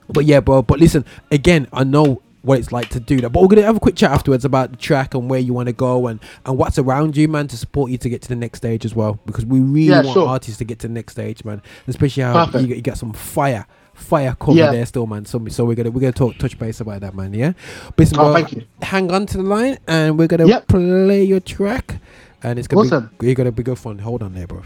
but 0.08 0.24
yeah, 0.24 0.40
bro. 0.40 0.62
But 0.62 0.80
listen, 0.80 1.04
again, 1.30 1.68
I 1.72 1.84
know 1.84 2.20
what 2.42 2.58
it's 2.58 2.72
like 2.72 2.88
to 2.90 3.00
do 3.00 3.20
that. 3.20 3.30
But 3.30 3.40
we're 3.42 3.48
gonna 3.48 3.62
have 3.62 3.76
a 3.76 3.80
quick 3.80 3.96
chat 3.96 4.10
afterwards 4.10 4.44
about 4.44 4.70
the 4.72 4.76
track 4.76 5.14
and 5.14 5.30
where 5.30 5.40
you 5.40 5.52
want 5.54 5.68
to 5.68 5.72
go 5.72 6.06
and 6.08 6.20
and 6.44 6.58
what's 6.58 6.78
around 6.78 7.16
you, 7.16 7.28
man, 7.28 7.46
to 7.48 7.56
support 7.56 7.90
you 7.90 7.98
to 7.98 8.08
get 8.08 8.20
to 8.22 8.28
the 8.28 8.36
next 8.36 8.58
stage 8.58 8.84
as 8.84 8.94
well. 8.94 9.18
Because 9.26 9.46
we 9.46 9.60
really 9.60 9.88
Yeah, 9.90 10.02
want 10.02 10.14
sure. 10.14 10.28
artists 10.28 10.58
to 10.58 10.64
get 10.64 10.78
to 10.80 10.88
the 10.88 10.92
next 10.94 11.12
stage, 11.12 11.44
man. 11.44 11.62
Especially 11.86 12.22
how 12.22 12.46
you, 12.58 12.66
get- 12.66 12.76
you 12.76 12.82
get 12.82 12.98
some 12.98 13.12
fire. 13.12 13.66
Fire 13.94 14.34
cover 14.40 14.56
Yeah. 14.58 14.72
there 14.72 14.86
still, 14.86 15.06
man. 15.06 15.26
So, 15.26 15.44
so 15.48 15.64
we're 15.66 15.74
gonna 15.76 15.90
we're 15.90 16.00
gonna 16.00 16.12
talk 16.12 16.38
touch 16.38 16.58
base 16.58 16.80
about 16.80 17.02
that, 17.02 17.14
man. 17.14 17.34
Yeah, 17.34 17.52
but 17.94 18.10
Oh, 18.18 18.32
thank 18.32 18.52
you. 18.52 18.62
hang 18.80 19.12
on 19.12 19.26
to 19.26 19.36
the 19.36 19.42
line, 19.42 19.76
and 19.86 20.18
we're 20.18 20.28
gonna 20.28 20.46
Yep. 20.46 20.68
play 20.68 21.22
your 21.24 21.40
track, 21.40 22.00
and 22.42 22.58
it's 22.58 22.66
gonna 22.66 22.86
Awesome. 22.86 23.10
be 23.18 23.26
you're 23.26 23.34
gonna 23.34 23.52
be 23.52 23.62
good 23.62 23.78
fun. 23.78 23.98
Hold 23.98 24.22
on 24.22 24.32
there, 24.34 24.46
bro. 24.46 24.62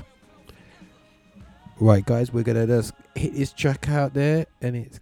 Right, 1.81 2.07
guys, 2.07 2.33
we're 2.33 2.45
gonna 2.45 2.67
just 2.69 2.93
hit 3.17 3.35
this 3.35 3.53
track 3.53 3.89
out 3.91 4.15
there, 4.15 4.47
and 4.63 4.77
it's. 4.77 4.99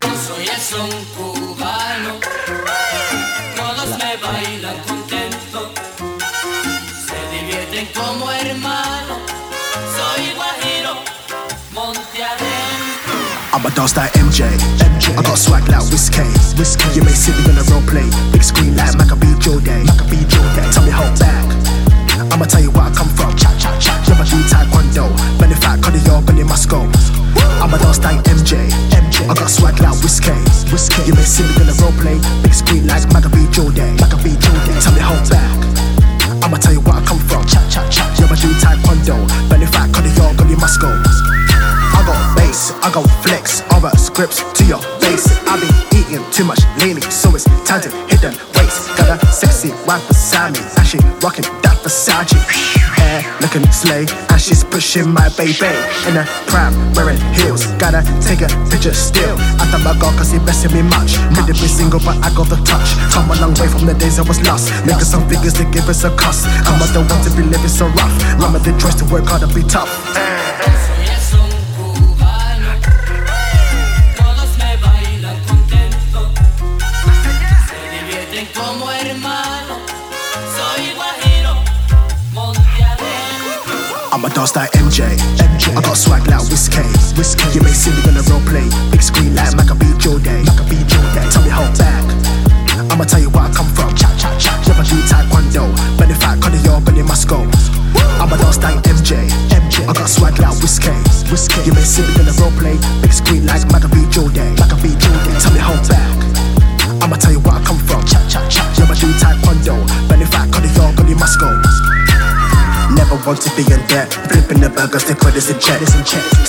Contento, 4.87 5.71
se 7.07 7.37
divierten 7.37 7.87
como 7.95 8.31
hermanos. 8.31 9.19
Soy 9.95 10.35
guajiro, 10.35 10.95
monte. 11.73 12.25
I'm 13.53 13.65
a 13.65 13.71
dance 13.71 13.97
like 13.97 14.13
MJ. 14.15 14.45
MJ. 14.79 15.17
I 15.17 15.23
got 15.23 15.39
swag 15.39 15.69
like 15.69 15.85
Whiskey. 15.91 16.25
You 16.95 17.05
may 17.05 17.13
see 17.13 17.33
me 17.33 17.51
on 17.51 17.59
a 17.59 17.63
role 17.71 17.83
play. 17.87 18.11
Big 18.33 18.43
screen 18.43 18.77
like 18.77 18.97
Maccabee 18.97 19.39
Day. 19.61 19.85
Maccabee 19.85 20.25
Joe 20.27 20.43
Day. 20.57 20.71
Tell 20.73 20.85
me 20.85 20.91
how 20.91 21.15
back. 21.19 21.84
I'ma 22.31 22.47
tell 22.47 22.63
you 22.63 22.71
where 22.71 22.87
I 22.87 22.93
come 22.95 23.09
from. 23.09 23.35
Cha 23.37 23.51
cha 23.59 23.75
cha. 23.79 23.95
Never 24.09 24.25
do 24.25 24.39
taekwondo. 24.47 25.11
Benefit 25.39 25.81
cardio, 25.83 26.25
belly 26.25 26.45
go. 26.69 26.87
I'm 27.63 27.75
a 27.75 27.79
dance 27.79 27.99
like 28.03 28.23
MJ. 28.25 28.71
MJ. 28.95 29.27
I 29.29 29.35
got 29.35 29.51
swag 29.51 29.81
like 29.81 29.99
Whiskey. 30.03 30.35
Whiskey. 30.71 31.03
You 31.07 31.15
may 31.15 31.27
see 31.27 31.43
me 31.43 31.63
on 31.63 31.69
a 31.71 31.75
role 31.83 31.95
play. 31.99 32.19
Big 32.43 32.55
screen 32.55 32.87
like 32.87 33.07
Maccabee 33.13 33.51
Joe 33.51 33.71
Day. 33.71 33.93
Maccabee 33.99 34.37
Joe 34.39 34.59
Day. 34.67 34.79
Tell 34.81 34.95
me 34.95 35.01
how 35.01 35.17
back. 35.31 35.51
I'ma 36.45 36.59
tell 36.59 36.73
you 36.73 36.81
where 36.81 36.95
I 36.95 37.05
come 37.05 37.19
from. 37.19 37.45
Cha 37.47 37.61
cha 37.69 37.83
cha. 37.89 38.05
Never 38.21 38.37
do 38.37 38.51
taekwondo. 38.63 39.17
Benefit 39.49 39.91
cardio, 39.91 40.37
belly 40.37 40.57
go. 40.79 40.91
I 41.95 42.03
got 42.07 42.37
bass, 42.37 42.73
I 42.83 42.91
got 42.93 43.07
flex, 43.23 43.63
I 43.71 43.79
write 43.79 43.99
scripts 43.99 44.43
to 44.43 44.65
your 44.65 44.81
face. 45.01 45.27
I've 45.47 45.61
been 45.61 45.75
eating 45.99 46.25
too 46.33 46.45
much 46.45 46.61
lately, 46.79 47.03
so 47.03 47.35
it's 47.35 47.45
time 47.65 47.81
to 47.83 47.91
hit 48.11 48.21
the 48.21 48.31
weights. 48.59 48.89
Got 48.99 49.23
a 49.23 49.27
sexy 49.33 49.71
wife 49.87 50.07
beside 50.09 50.53
me, 50.55 50.61
and 50.77 50.87
she 50.87 50.99
rocking 51.23 51.47
that 51.63 51.74
Versace. 51.85 52.41
Hair 52.97 53.21
looking 53.43 53.61
slay, 53.71 54.07
and 54.33 54.41
she's 54.41 54.65
pushing 54.65 55.13
my 55.13 55.29
baby 55.37 55.69
in 56.09 56.17
a 56.17 56.25
pram, 56.49 56.73
wearing 56.97 57.21
heels. 57.37 57.67
Gotta 57.77 58.01
take 58.25 58.41
a 58.41 58.49
picture 58.73 58.95
still. 58.95 59.37
I 59.61 59.69
thought 59.69 59.85
my 59.85 59.93
God, 60.01 60.17
cause 60.17 60.33
he 60.33 60.39
blessing 60.39 60.73
me 60.73 60.81
much. 60.81 61.21
Could 61.37 61.53
have 61.53 61.61
been 61.61 61.69
single, 61.69 62.01
but 62.01 62.17
I 62.25 62.33
got 62.33 62.49
the 62.49 62.57
touch. 62.65 62.97
Come 63.13 63.29
a 63.29 63.37
long 63.37 63.53
way 63.61 63.69
from 63.69 63.85
the 63.85 63.93
days 63.93 64.19
I 64.19 64.25
was 64.25 64.41
lost. 64.49 64.73
Making 64.89 65.05
some 65.05 65.29
figures 65.29 65.53
to 65.61 65.65
give 65.69 65.87
us 65.87 66.05
a 66.05 66.11
cuss. 66.17 66.49
I'm 66.65 66.81
not 66.81 66.89
the 66.97 67.05
one 67.05 67.21
to 67.21 67.31
be 67.37 67.45
living 67.45 67.69
so 67.69 67.87
rough. 67.93 68.17
Remember 68.41 68.61
the 68.65 68.73
choice 68.81 68.97
to 68.97 69.05
work 69.13 69.29
hard 69.29 69.43
and 69.43 69.53
be 69.53 69.63
tough. 69.63 69.93
A 84.25 84.31
dance 84.31 84.57
like 84.57 84.71
MJ. 84.73 85.05
I 85.77 85.81
got 85.83 85.97
swag 85.97 86.27
like 86.29 86.41
Whiskey. 86.49 86.81
You 87.53 87.61
may 87.61 87.73
see 87.73 87.93
me 87.93 88.01
on 88.09 88.17
a 88.17 88.23
role 88.33 88.41
play. 88.49 88.65
Big 88.91 89.03
screen 89.03 89.35
like 89.35 89.53
Maccabee 89.57 89.93
Joe 89.99 90.19
Day. 90.19 90.41
Maccabee 90.49 90.81
Joe 90.89 91.05
Day. 91.13 91.27
Tell 91.29 91.43
me 91.45 91.51
how 91.51 91.67
back. 91.77 92.05
I'ma 92.89 93.05
tell 93.05 93.21
you 93.21 93.29
where 93.29 93.45
I 93.45 93.53
come 93.53 93.69
from. 93.75 93.93
Cha 93.95 94.09
cha 94.17 94.33
cha. 94.39 94.55
Never 94.65 94.85
do 94.87 94.97
taekwondo. 95.11 95.69
Benefit 95.99 96.41
cardio, 96.41 96.81
belly 96.85 97.03
must 97.03 97.29
go. 97.29 97.45
I'm 98.23 98.33
a 98.33 98.37
dance 98.39 98.63
like 98.63 98.81
MJ. 98.89 99.29
I 99.85 99.93
got 99.93 100.09
swag 100.09 100.39
like 100.39 100.57
Whiskey. 100.63 100.95
You 101.69 101.75
may 101.75 101.85
see 101.85 102.07
me 102.17 102.25
on 102.25 102.29
a 102.29 102.35
role 102.41 102.55
play. 102.57 102.79
Big 103.03 103.13
screen 103.13 103.45
like 103.45 103.67
Maccabee 103.69 104.09
Joe 104.09 104.29
Day. 104.29 104.55
Maccabee 104.57 104.97
Joe 104.97 105.17
Day. 105.27 105.37
Tell 105.41 105.53
me 105.53 105.61
how 105.61 105.77
back. 105.85 106.09
I'ma 107.03 107.17
tell 107.17 107.33
you 107.33 107.41
where 107.41 107.59
I 107.59 107.63
come 107.65 107.79
from. 107.79 108.01
Cha 108.09 108.25
cha 108.29 108.41
cha. 108.49 108.65
Never 108.79 108.95
do 108.95 109.13
taekwondo. 109.21 109.85
Benefit 110.09 110.49
belly 110.97 111.15
must 111.15 111.41
go. 111.41 111.94
Never 113.15 113.31
want 113.31 113.43
to 113.47 113.51
be 113.55 113.63
in 113.71 113.79
debt. 113.87 114.11
Flipping 114.27 114.59
the 114.59 114.67
burgers, 114.67 115.07
they 115.07 115.15
this 115.31 115.47
in 115.47 115.61
check. 115.63 115.79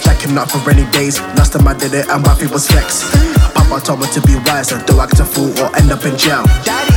Stacking 0.01 0.33
up 0.33 0.49
for 0.49 0.57
rainy 0.65 0.89
days. 0.89 1.21
Last 1.37 1.53
time 1.53 1.67
I 1.67 1.77
did 1.77 1.93
it, 1.93 2.09
and 2.09 2.25
my 2.25 2.33
feet 2.33 2.49
was 2.49 2.65
flex. 2.65 3.05
Papa 3.53 3.85
told 3.85 4.01
me 4.01 4.09
to 4.17 4.21
be 4.25 4.33
wiser, 4.49 4.81
don't 4.89 4.97
act 4.97 5.21
a 5.21 5.25
fool 5.25 5.53
or 5.61 5.69
end 5.77 5.93
up 5.93 6.01
in 6.09 6.17
jail. 6.17 6.41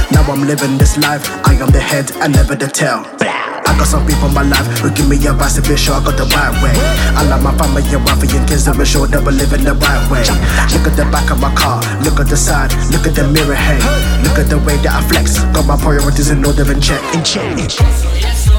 Now 0.08 0.24
I'm 0.24 0.48
living 0.48 0.80
this 0.80 0.96
life. 0.96 1.28
I 1.44 1.52
am 1.60 1.68
the 1.68 1.84
head 1.84 2.08
and 2.24 2.32
never 2.32 2.56
the 2.56 2.64
tail. 2.64 3.04
I 3.20 3.76
got 3.76 3.84
some 3.84 4.08
people 4.08 4.32
in 4.32 4.34
my 4.40 4.40
life 4.40 4.64
who 4.80 4.88
give 4.88 5.04
me 5.04 5.20
advice 5.20 5.60
to 5.60 5.62
be 5.68 5.76
sure 5.76 6.00
I 6.00 6.04
got 6.04 6.16
the 6.16 6.24
right 6.32 6.56
way. 6.64 6.72
I 7.12 7.28
love 7.28 7.44
my 7.44 7.52
family 7.60 7.84
and 7.92 8.00
wife 8.08 8.24
and 8.24 8.48
kids 8.48 8.64
to 8.64 8.72
be 8.72 8.88
sure 8.88 9.04
that 9.04 9.20
we're 9.20 9.36
living 9.36 9.68
the 9.68 9.76
right 9.76 10.04
way. 10.08 10.24
Look 10.72 10.88
at 10.88 10.96
the 10.96 11.04
back 11.12 11.28
of 11.28 11.44
my 11.44 11.52
car, 11.52 11.84
look 12.08 12.16
at 12.16 12.32
the 12.32 12.40
side, 12.40 12.72
look 12.88 13.04
at 13.04 13.12
the 13.12 13.28
mirror, 13.28 13.52
hey. 13.52 13.84
Look 14.24 14.40
at 14.40 14.48
the 14.48 14.56
way 14.64 14.80
that 14.80 14.96
I 14.96 15.04
flex. 15.12 15.44
Got 15.52 15.68
my 15.68 15.76
priorities 15.76 16.32
in 16.32 16.40
order 16.40 16.64
in 16.72 16.80
check. 16.80 17.04
In 17.12 17.20
check. 17.20 17.52
Soy 17.68 18.24
es 18.24 18.57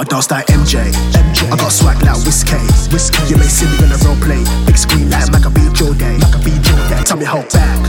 a 0.00 0.04
dance 0.04 0.30
like 0.30 0.46
MJ. 0.48 0.92
I 1.48 1.56
got 1.56 1.72
swag 1.72 2.02
like 2.02 2.18
Whiskey. 2.26 2.58
You 3.32 3.36
may 3.40 3.48
see 3.48 3.64
me 3.64 3.86
on 3.86 3.94
a 3.94 3.98
role 4.04 4.18
play. 4.20 4.42
Big 4.66 4.76
screen 4.76 5.08
like 5.08 5.30
Maccabee 5.32 5.72
Joe 5.72 5.94
Day. 5.94 6.18
Maccabee 6.18 6.58
Joe 6.60 6.76
Day. 6.90 7.00
Tell 7.04 7.16
me 7.16 7.24
how 7.24 7.40
back. 7.54 7.80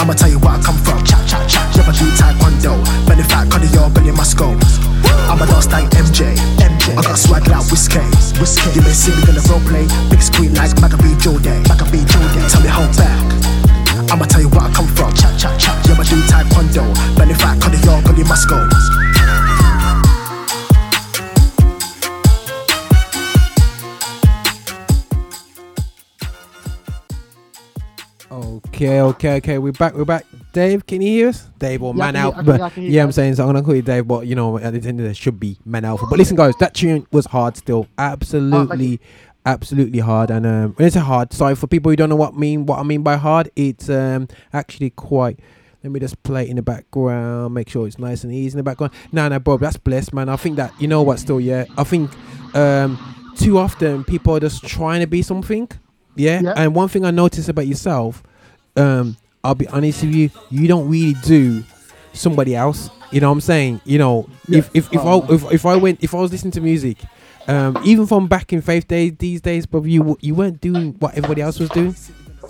I'ma 0.00 0.14
tell 0.14 0.30
you 0.30 0.38
where 0.40 0.56
I 0.56 0.60
come 0.62 0.78
from. 0.82 1.04
Cha 1.04 1.22
cha 1.30 1.38
cha. 1.46 1.62
Never 1.76 1.92
do 1.92 2.06
taekwondo. 2.18 2.82
Benefit 3.06 3.46
cardio, 3.46 3.92
belly 3.94 4.10
must 4.10 4.36
go. 4.38 4.56
I'm 5.30 5.38
a 5.38 5.46
dance 5.46 5.70
like 5.70 5.90
MJ. 5.94 6.34
I 6.98 7.02
got 7.02 7.18
swag 7.18 7.46
like 7.46 7.62
Whiskey. 7.70 8.02
You 8.74 8.82
may 8.82 8.94
see 8.96 9.14
me 9.14 9.22
on 9.30 9.38
a 9.38 9.42
role 9.46 9.62
play. 9.68 9.86
Big 10.10 10.22
screen 10.22 10.54
like 10.54 10.74
Maccabee 10.80 11.14
Joe 11.22 11.38
Day. 11.38 11.62
Maccabee 11.70 12.02
Joe 12.10 12.26
Day. 12.34 12.42
Tell 12.48 12.62
me 12.62 12.70
how 12.72 12.86
back. 12.98 13.22
I'ma 14.10 14.24
tell 14.26 14.40
you 14.40 14.48
where 14.48 14.66
I 14.66 14.72
come 14.72 14.88
from. 14.98 15.14
Cha 15.14 15.30
cha 15.38 15.54
cha. 15.58 15.78
Never 15.86 16.02
do 16.02 16.18
taekwondo. 16.26 16.90
Benefit 17.14 17.60
cardio, 17.62 18.02
belly 18.02 18.24
must 18.24 18.48
go. 18.48 18.58
Okay, 28.50 29.00
okay, 29.00 29.36
okay. 29.36 29.58
We're 29.58 29.70
back. 29.70 29.94
We're 29.94 30.04
back. 30.04 30.26
Dave, 30.52 30.84
can 30.84 31.00
you 31.00 31.08
hear 31.08 31.28
us? 31.28 31.46
Dave 31.60 31.84
or 31.84 31.94
Yeah, 31.94 31.98
Man 31.98 32.14
can 32.14 32.22
Alpha? 32.22 32.42
But 32.42 32.58
yeah, 32.58 32.66
I 32.66 32.70
can 32.70 32.82
hear 32.82 32.90
yeah, 32.90 33.00
you 33.02 33.06
I'm 33.06 33.12
saying 33.12 33.34
so. 33.36 33.44
I'm 33.44 33.50
gonna 33.50 33.62
call 33.62 33.76
you 33.76 33.82
Dave, 33.82 34.08
but 34.08 34.26
you 34.26 34.34
know, 34.34 34.58
at 34.58 34.72
the 34.72 34.88
end 34.88 34.98
of 34.98 35.06
the 35.06 35.14
should 35.14 35.38
be 35.38 35.56
Mann 35.64 35.84
Elfer. 35.84 36.10
But 36.10 36.18
listen, 36.18 36.36
guys, 36.36 36.56
that 36.56 36.74
tune 36.74 37.06
was 37.12 37.26
hard 37.26 37.56
still. 37.56 37.86
Absolutely, 37.96 39.00
absolutely 39.46 40.00
hard. 40.00 40.30
And 40.32 40.46
um, 40.46 40.72
when 40.72 40.88
it's 40.88 40.96
a 40.96 41.00
hard, 41.00 41.32
sorry 41.32 41.54
for 41.54 41.68
people 41.68 41.92
who 41.92 41.96
don't 41.96 42.08
know 42.08 42.16
what 42.16 42.34
mean 42.34 42.66
what 42.66 42.80
I 42.80 42.82
mean 42.82 43.04
by 43.04 43.16
hard. 43.16 43.50
It's 43.54 43.88
um 43.88 44.26
actually 44.52 44.90
quite. 44.90 45.38
Let 45.84 45.92
me 45.92 46.00
just 46.00 46.20
play 46.24 46.42
it 46.42 46.48
in 46.48 46.56
the 46.56 46.62
background. 46.62 47.54
Make 47.54 47.68
sure 47.68 47.86
it's 47.86 48.00
nice 48.00 48.24
and 48.24 48.32
easy 48.32 48.54
in 48.54 48.56
the 48.56 48.64
background. 48.64 48.92
No, 49.12 49.28
no, 49.28 49.38
Bob, 49.38 49.60
that's 49.60 49.76
blessed, 49.76 50.12
man. 50.12 50.28
I 50.28 50.34
think 50.34 50.56
that 50.56 50.72
you 50.80 50.88
know 50.88 51.02
what. 51.02 51.20
Still, 51.20 51.40
yeah. 51.40 51.66
I 51.78 51.84
think 51.84 52.10
um 52.56 52.98
too 53.36 53.58
often 53.58 54.02
people 54.02 54.34
are 54.34 54.40
just 54.40 54.66
trying 54.66 55.02
to 55.02 55.06
be 55.06 55.22
something. 55.22 55.68
Yeah. 56.16 56.40
Yeah. 56.42 56.54
And 56.56 56.74
one 56.74 56.88
thing 56.88 57.04
I 57.04 57.12
noticed 57.12 57.48
about 57.48 57.68
yourself, 57.68 58.24
um, 58.76 59.16
I'll 59.42 59.54
be 59.54 59.66
honest 59.68 60.02
with 60.02 60.14
you, 60.14 60.30
you 60.50 60.68
don't 60.68 60.88
really 60.88 61.14
do 61.24 61.64
somebody 62.12 62.54
else. 62.54 62.90
You 63.10 63.20
know 63.20 63.28
what 63.28 63.34
I'm 63.34 63.40
saying? 63.40 63.80
You 63.84 63.98
know, 63.98 64.28
if 64.48 64.70
if 64.74 64.92
if 64.92 65.00
Oh. 65.00 65.22
I 65.28 65.34
if, 65.34 65.52
if 65.52 65.66
I 65.66 65.76
went 65.76 66.02
if 66.02 66.14
I 66.14 66.18
was 66.18 66.30
listening 66.30 66.52
to 66.52 66.60
music, 66.60 66.98
um, 67.48 67.78
even 67.84 68.06
from 68.06 68.28
back 68.28 68.52
in 68.52 68.60
faith 68.60 68.86
days, 68.86 69.12
these 69.18 69.40
days, 69.40 69.66
but 69.66 69.82
you 69.84 70.16
you 70.20 70.34
weren't 70.34 70.60
doing 70.60 70.94
what 71.00 71.14
everybody 71.16 71.40
else 71.42 71.58
was 71.58 71.70
doing. 71.70 71.96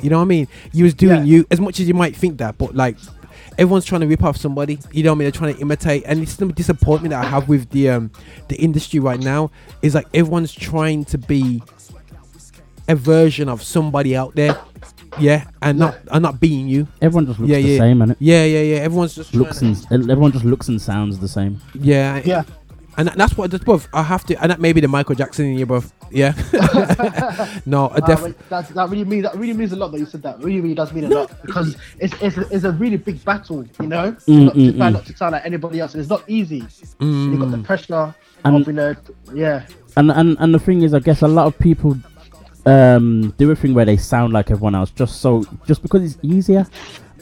You 0.03 0.11
know 0.11 0.16
what 0.16 0.23
I 0.25 0.27
mean? 0.27 0.49
You 0.73 0.85
was 0.85 0.95
doing 0.95 1.18
Yeah. 1.18 1.25
you 1.25 1.47
as 1.51 1.61
much 1.61 1.79
as 1.81 1.89
you 1.89 1.95
might 1.95 2.16
think 2.16 2.39
that, 2.39 2.59
but 2.59 2.75
like 2.75 2.97
everyone's 3.59 3.85
trying 3.85 4.01
to 4.03 4.07
rip 4.07 4.23
off 4.25 4.37
somebody. 4.37 4.79
You 4.93 5.03
know 5.03 5.11
what 5.11 5.16
I 5.16 5.18
mean? 5.18 5.25
They're 5.27 5.33
trying 5.33 5.55
to 5.55 5.61
imitate, 5.61 6.03
and 6.07 6.23
it's 6.23 6.37
the 6.37 6.47
disappointment 6.47 7.11
that 7.12 7.25
I 7.25 7.29
have 7.29 7.49
with 7.49 7.71
the 7.71 7.89
um 7.91 8.11
the 8.49 8.57
industry 8.57 8.99
right 9.01 9.21
now 9.21 9.51
is 9.83 9.95
like 9.95 10.07
everyone's 10.12 10.53
trying 10.53 11.05
to 11.07 11.18
be 11.18 11.62
a 12.89 12.95
version 12.97 13.49
of 13.49 13.62
somebody 13.62 14.16
out 14.16 14.35
there. 14.35 14.59
Yeah, 15.18 15.44
and 15.62 15.78
not 15.78 15.98
and 16.12 16.22
not 16.22 16.38
being 16.40 16.68
you. 16.68 16.86
Everyone 17.02 17.26
just 17.26 17.38
looks 17.40 17.50
yeah, 17.50 17.56
the 17.61 17.68
yeah. 17.68 17.78
same, 17.78 17.98
innit? 17.98 18.16
Yeah, 18.18 18.44
yeah, 18.44 18.61
yeah. 18.62 18.76
Everyone's 18.76 19.14
just 19.14 19.34
looks 19.34 19.61
and 19.62 19.76
everyone 19.90 20.32
just 20.32 20.44
looks 20.44 20.68
and 20.68 20.80
sounds 20.80 21.18
the 21.18 21.28
same. 21.28 21.61
Yeah, 21.74 22.20
yeah. 22.24 22.42
And 22.96 23.08
that- 23.08 23.16
that's 23.16 23.36
what 23.36 23.50
that's 23.50 23.64
what 23.66 23.86
I 23.94 24.02
have 24.02 24.24
to, 24.26 24.34
and 24.42 24.50
that 24.50 24.61
may 24.61 24.72
be 24.72 24.80
the 24.80 24.88
Michael 24.88 25.14
Jackson 25.14 25.46
in 25.46 25.58
you, 25.58 25.64
bro. 25.66 25.82
Yeah. 26.11 26.32
no, 27.66 27.86
I 27.88 27.96
Uh, 27.98 28.00
def- 28.06 28.22
wait, 28.22 28.48
that, 28.48 28.68
that 28.70 28.88
really 28.90 29.04
means 29.04 29.22
that 29.22 29.36
really 29.36 29.52
means 29.54 29.72
a 29.72 29.76
lot 29.76 29.92
that 29.92 29.98
you 29.98 30.06
said 30.06 30.22
that. 30.22 30.38
Really, 30.42 30.61
really 30.61 30.74
does 30.74 30.92
mean 30.92 31.04
a 31.04 31.08
lot 31.08 31.30
because 31.44 31.76
it's 31.98 32.14
it's 32.20 32.36
a, 32.36 32.48
it's 32.50 32.64
a 32.64 32.72
really 32.72 32.96
big 32.96 33.24
battle, 33.24 33.64
you 33.80 33.86
know. 33.86 34.12
Mm, 34.26 34.44
not, 34.46 34.54
to 34.54 34.61
mm, 34.61 34.76
try 34.76 34.88
mm. 34.88 34.92
not 34.92 35.06
to 35.06 35.16
sound 35.16 35.32
like 35.32 35.46
anybody 35.46 35.80
else. 35.80 35.94
It's 35.94 36.08
not 36.08 36.24
easy. 36.28 36.64
You 37.00 37.38
got 37.38 37.50
the 37.52 37.58
Mm. 37.58 37.64
pressure 37.64 38.14
And- 38.44 38.56
of 38.56 38.66
you 38.66 38.72
know, 38.72 38.94
yeah. 39.34 39.66
And 39.96 40.11
and 40.11 40.36
and 40.38 40.54
the 40.54 40.58
thing 40.58 40.82
is, 40.82 40.92
I 40.94 41.00
guess 41.00 41.22
a 41.22 41.28
lot 41.28 41.46
of 41.46 41.58
people 41.58 41.96
um 42.66 43.32
do 43.38 43.50
a 43.50 43.56
thing 43.56 43.72
where 43.74 43.84
they 43.84 43.96
sound 43.96 44.32
like 44.32 44.50
everyone 44.50 44.74
else 44.74 44.90
just 44.90 45.20
so 45.20 45.46
just 45.66 45.82
because 45.82 46.02
it's 46.02 46.18
easier. 46.22 46.66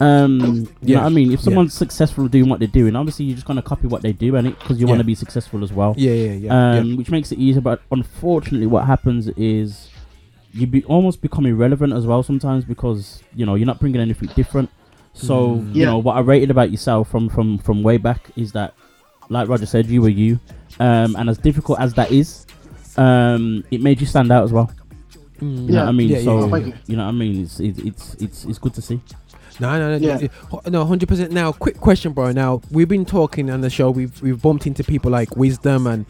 Um, 0.01 0.69
you 0.81 0.95
know 0.95 1.01
what 1.01 1.07
I 1.07 1.09
mean? 1.09 1.31
If 1.31 1.39
Yeah. 1.41 1.43
someone's 1.45 1.73
successful 1.73 2.27
doing 2.29 2.47
what 2.49 2.59
they're 2.59 2.67
doing, 2.69 2.95
obviously 2.95 3.25
you're 3.25 3.35
just 3.35 3.45
gonna 3.45 3.61
copy 3.61 3.87
what 3.87 4.01
they 4.01 4.13
do, 4.13 4.35
and 4.37 4.47
it 4.47 4.55
because 4.63 4.79
you 4.79 4.87
want 4.87 4.99
to 4.99 5.03
be 5.03 5.15
successful 5.15 5.61
as 5.63 5.73
well. 5.73 5.93
Yeah, 5.97 6.13
yeah, 6.13 6.31
yeah, 6.33 6.79
Um, 6.79 6.95
which 6.95 7.11
makes 7.11 7.31
it 7.33 7.37
easier. 7.39 7.61
But 7.61 7.81
unfortunately, 7.91 8.67
what 8.67 8.85
happens 8.85 9.27
is 9.29 9.89
you 10.53 10.67
be 10.67 10.83
almost 10.85 11.21
become 11.21 11.45
irrelevant 11.45 11.91
as 11.93 12.05
well 12.07 12.23
sometimes 12.23 12.63
because 12.65 13.21
you 13.35 13.45
know 13.45 13.55
you're 13.55 13.67
not 13.67 13.79
bringing 13.79 13.99
anything 14.01 14.29
different. 14.35 14.69
So 15.13 15.57
Mm. 15.57 15.75
you 15.75 15.81
Yeah. 15.81 15.85
know 15.87 15.97
what 15.99 16.15
I 16.15 16.21
rated 16.21 16.49
about 16.49 16.71
yourself 16.71 17.09
from 17.09 17.27
from 17.27 17.57
from 17.57 17.83
way 17.83 17.97
back 17.97 18.31
is 18.37 18.53
that, 18.53 18.73
like 19.29 19.49
Roger 19.49 19.65
said, 19.65 19.87
you 19.87 20.01
were 20.01 20.07
you, 20.09 20.39
um, 20.79 21.15
and 21.17 21.29
as 21.29 21.37
difficult 21.39 21.79
as 21.81 21.93
that 21.95 22.09
is, 22.09 22.45
um, 22.97 23.65
it 23.69 23.81
made 23.81 23.99
you 23.99 24.07
stand 24.07 24.31
out 24.31 24.45
as 24.45 24.53
well. 24.53 24.71
You 25.41 25.47
know 25.47 25.73
Yeah. 25.73 25.79
what 25.81 25.89
I 25.89 25.91
mean? 25.93 26.09
Yeah, 26.09 26.17
yeah, 26.17 26.23
so 26.23 26.39
yeah. 26.45 26.51
Thank 26.51 26.65
you. 26.67 26.73
you 26.87 26.95
know 26.97 27.03
what 27.05 27.09
I 27.09 27.13
mean? 27.13 27.43
It's 27.43 27.59
it's 27.59 27.79
it's 27.79 28.13
it's, 28.15 28.45
it's 28.45 28.57
good 28.59 28.73
to 28.75 28.81
see. 28.81 29.01
No, 29.59 29.77
no, 29.77 29.97
no, 29.97 30.07
Yeah. 30.07 30.27
no, 30.53 30.61
no, 30.69 30.85
hundred 30.85 31.09
percent. 31.09 31.31
Now, 31.33 31.51
quick 31.51 31.77
question, 31.81 32.13
bro. 32.13 32.31
Now 32.31 32.61
we've 32.71 32.87
been 32.87 33.05
talking 33.05 33.49
on 33.49 33.61
the 33.61 33.69
show. 33.69 33.91
We've 33.91 34.21
we've 34.21 34.41
bumped 34.41 34.65
into 34.67 34.83
people 34.83 35.11
like 35.11 35.35
Wisdom 35.35 35.85
and 35.87 36.05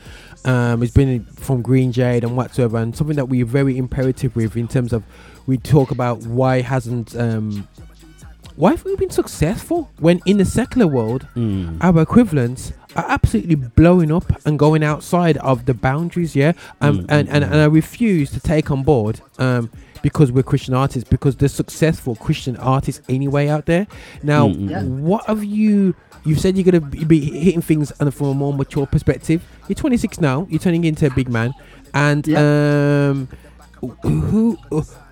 um, 0.45 0.83
it's 0.83 0.93
been 0.93 1.25
from 1.25 1.61
Green 1.61 1.91
Jade 1.91 2.23
and 2.23 2.37
whatsoever, 2.37 2.77
and 2.77 2.95
something 2.95 3.15
that 3.15 3.25
we're 3.25 3.45
very 3.45 3.77
imperative 3.77 4.35
with 4.35 4.55
in 4.55 4.67
terms 4.67 4.93
of 4.93 5.03
we 5.47 5.57
talk 5.57 5.89
about 5.91 6.21
why 6.27 6.61
hasn't 6.61 7.15
um, 7.15 7.67
why 8.55 8.71
have 8.71 8.85
we 8.85 8.95
been 8.97 9.09
successful 9.09 9.89
when 9.99 10.21
in 10.25 10.37
the 10.37 10.45
secular 10.45 10.85
world 10.87 11.25
Mm. 11.35 11.77
our 11.81 12.01
equivalents 12.01 12.71
are 12.95 13.05
absolutely 13.07 13.55
blowing 13.55 14.11
up 14.11 14.25
and 14.45 14.57
going 14.57 14.83
outside 14.83 15.37
of 15.37 15.65
the 15.65 15.73
boundaries 15.73 16.35
yeah? 16.35 16.53
Um, 16.81 16.99
Mm, 16.99 17.05
and, 17.09 17.27
mm, 17.27 17.33
and, 17.33 17.43
mm. 17.45 17.51
and 17.51 17.55
i 17.55 17.65
refuse 17.65 18.31
to 18.31 18.39
take 18.39 18.71
on 18.71 18.83
board 18.83 19.21
um, 19.37 19.69
because 20.01 20.31
we're 20.31 20.43
christian 20.43 20.73
artists 20.73 21.07
because 21.09 21.35
there's 21.35 21.53
successful 21.53 22.15
christian 22.15 22.55
artists 22.57 23.01
anyway 23.09 23.47
out 23.47 23.65
there. 23.65 23.85
Now 24.23 24.47
Mm, 24.47 24.69
mm, 24.69 24.99
what 25.01 25.25
have 25.25 25.43
you 25.43 25.93
you 26.25 26.35
said 26.35 26.57
you're 26.57 26.69
going 26.69 26.81
to 26.81 27.05
be 27.05 27.19
hitting 27.45 27.61
things 27.61 27.91
on 27.99 28.11
from 28.11 28.27
a 28.27 28.33
more 28.33 28.53
mature 28.53 28.85
perspective. 28.85 29.41
You're 29.67 29.75
26 29.75 30.19
now 30.19 30.47
you're 30.49 30.59
turning 30.59 30.83
into 30.83 31.05
a 31.05 31.09
big 31.11 31.29
man. 31.29 31.53
And 31.93 32.27
um 32.35 33.27
who 34.03 34.57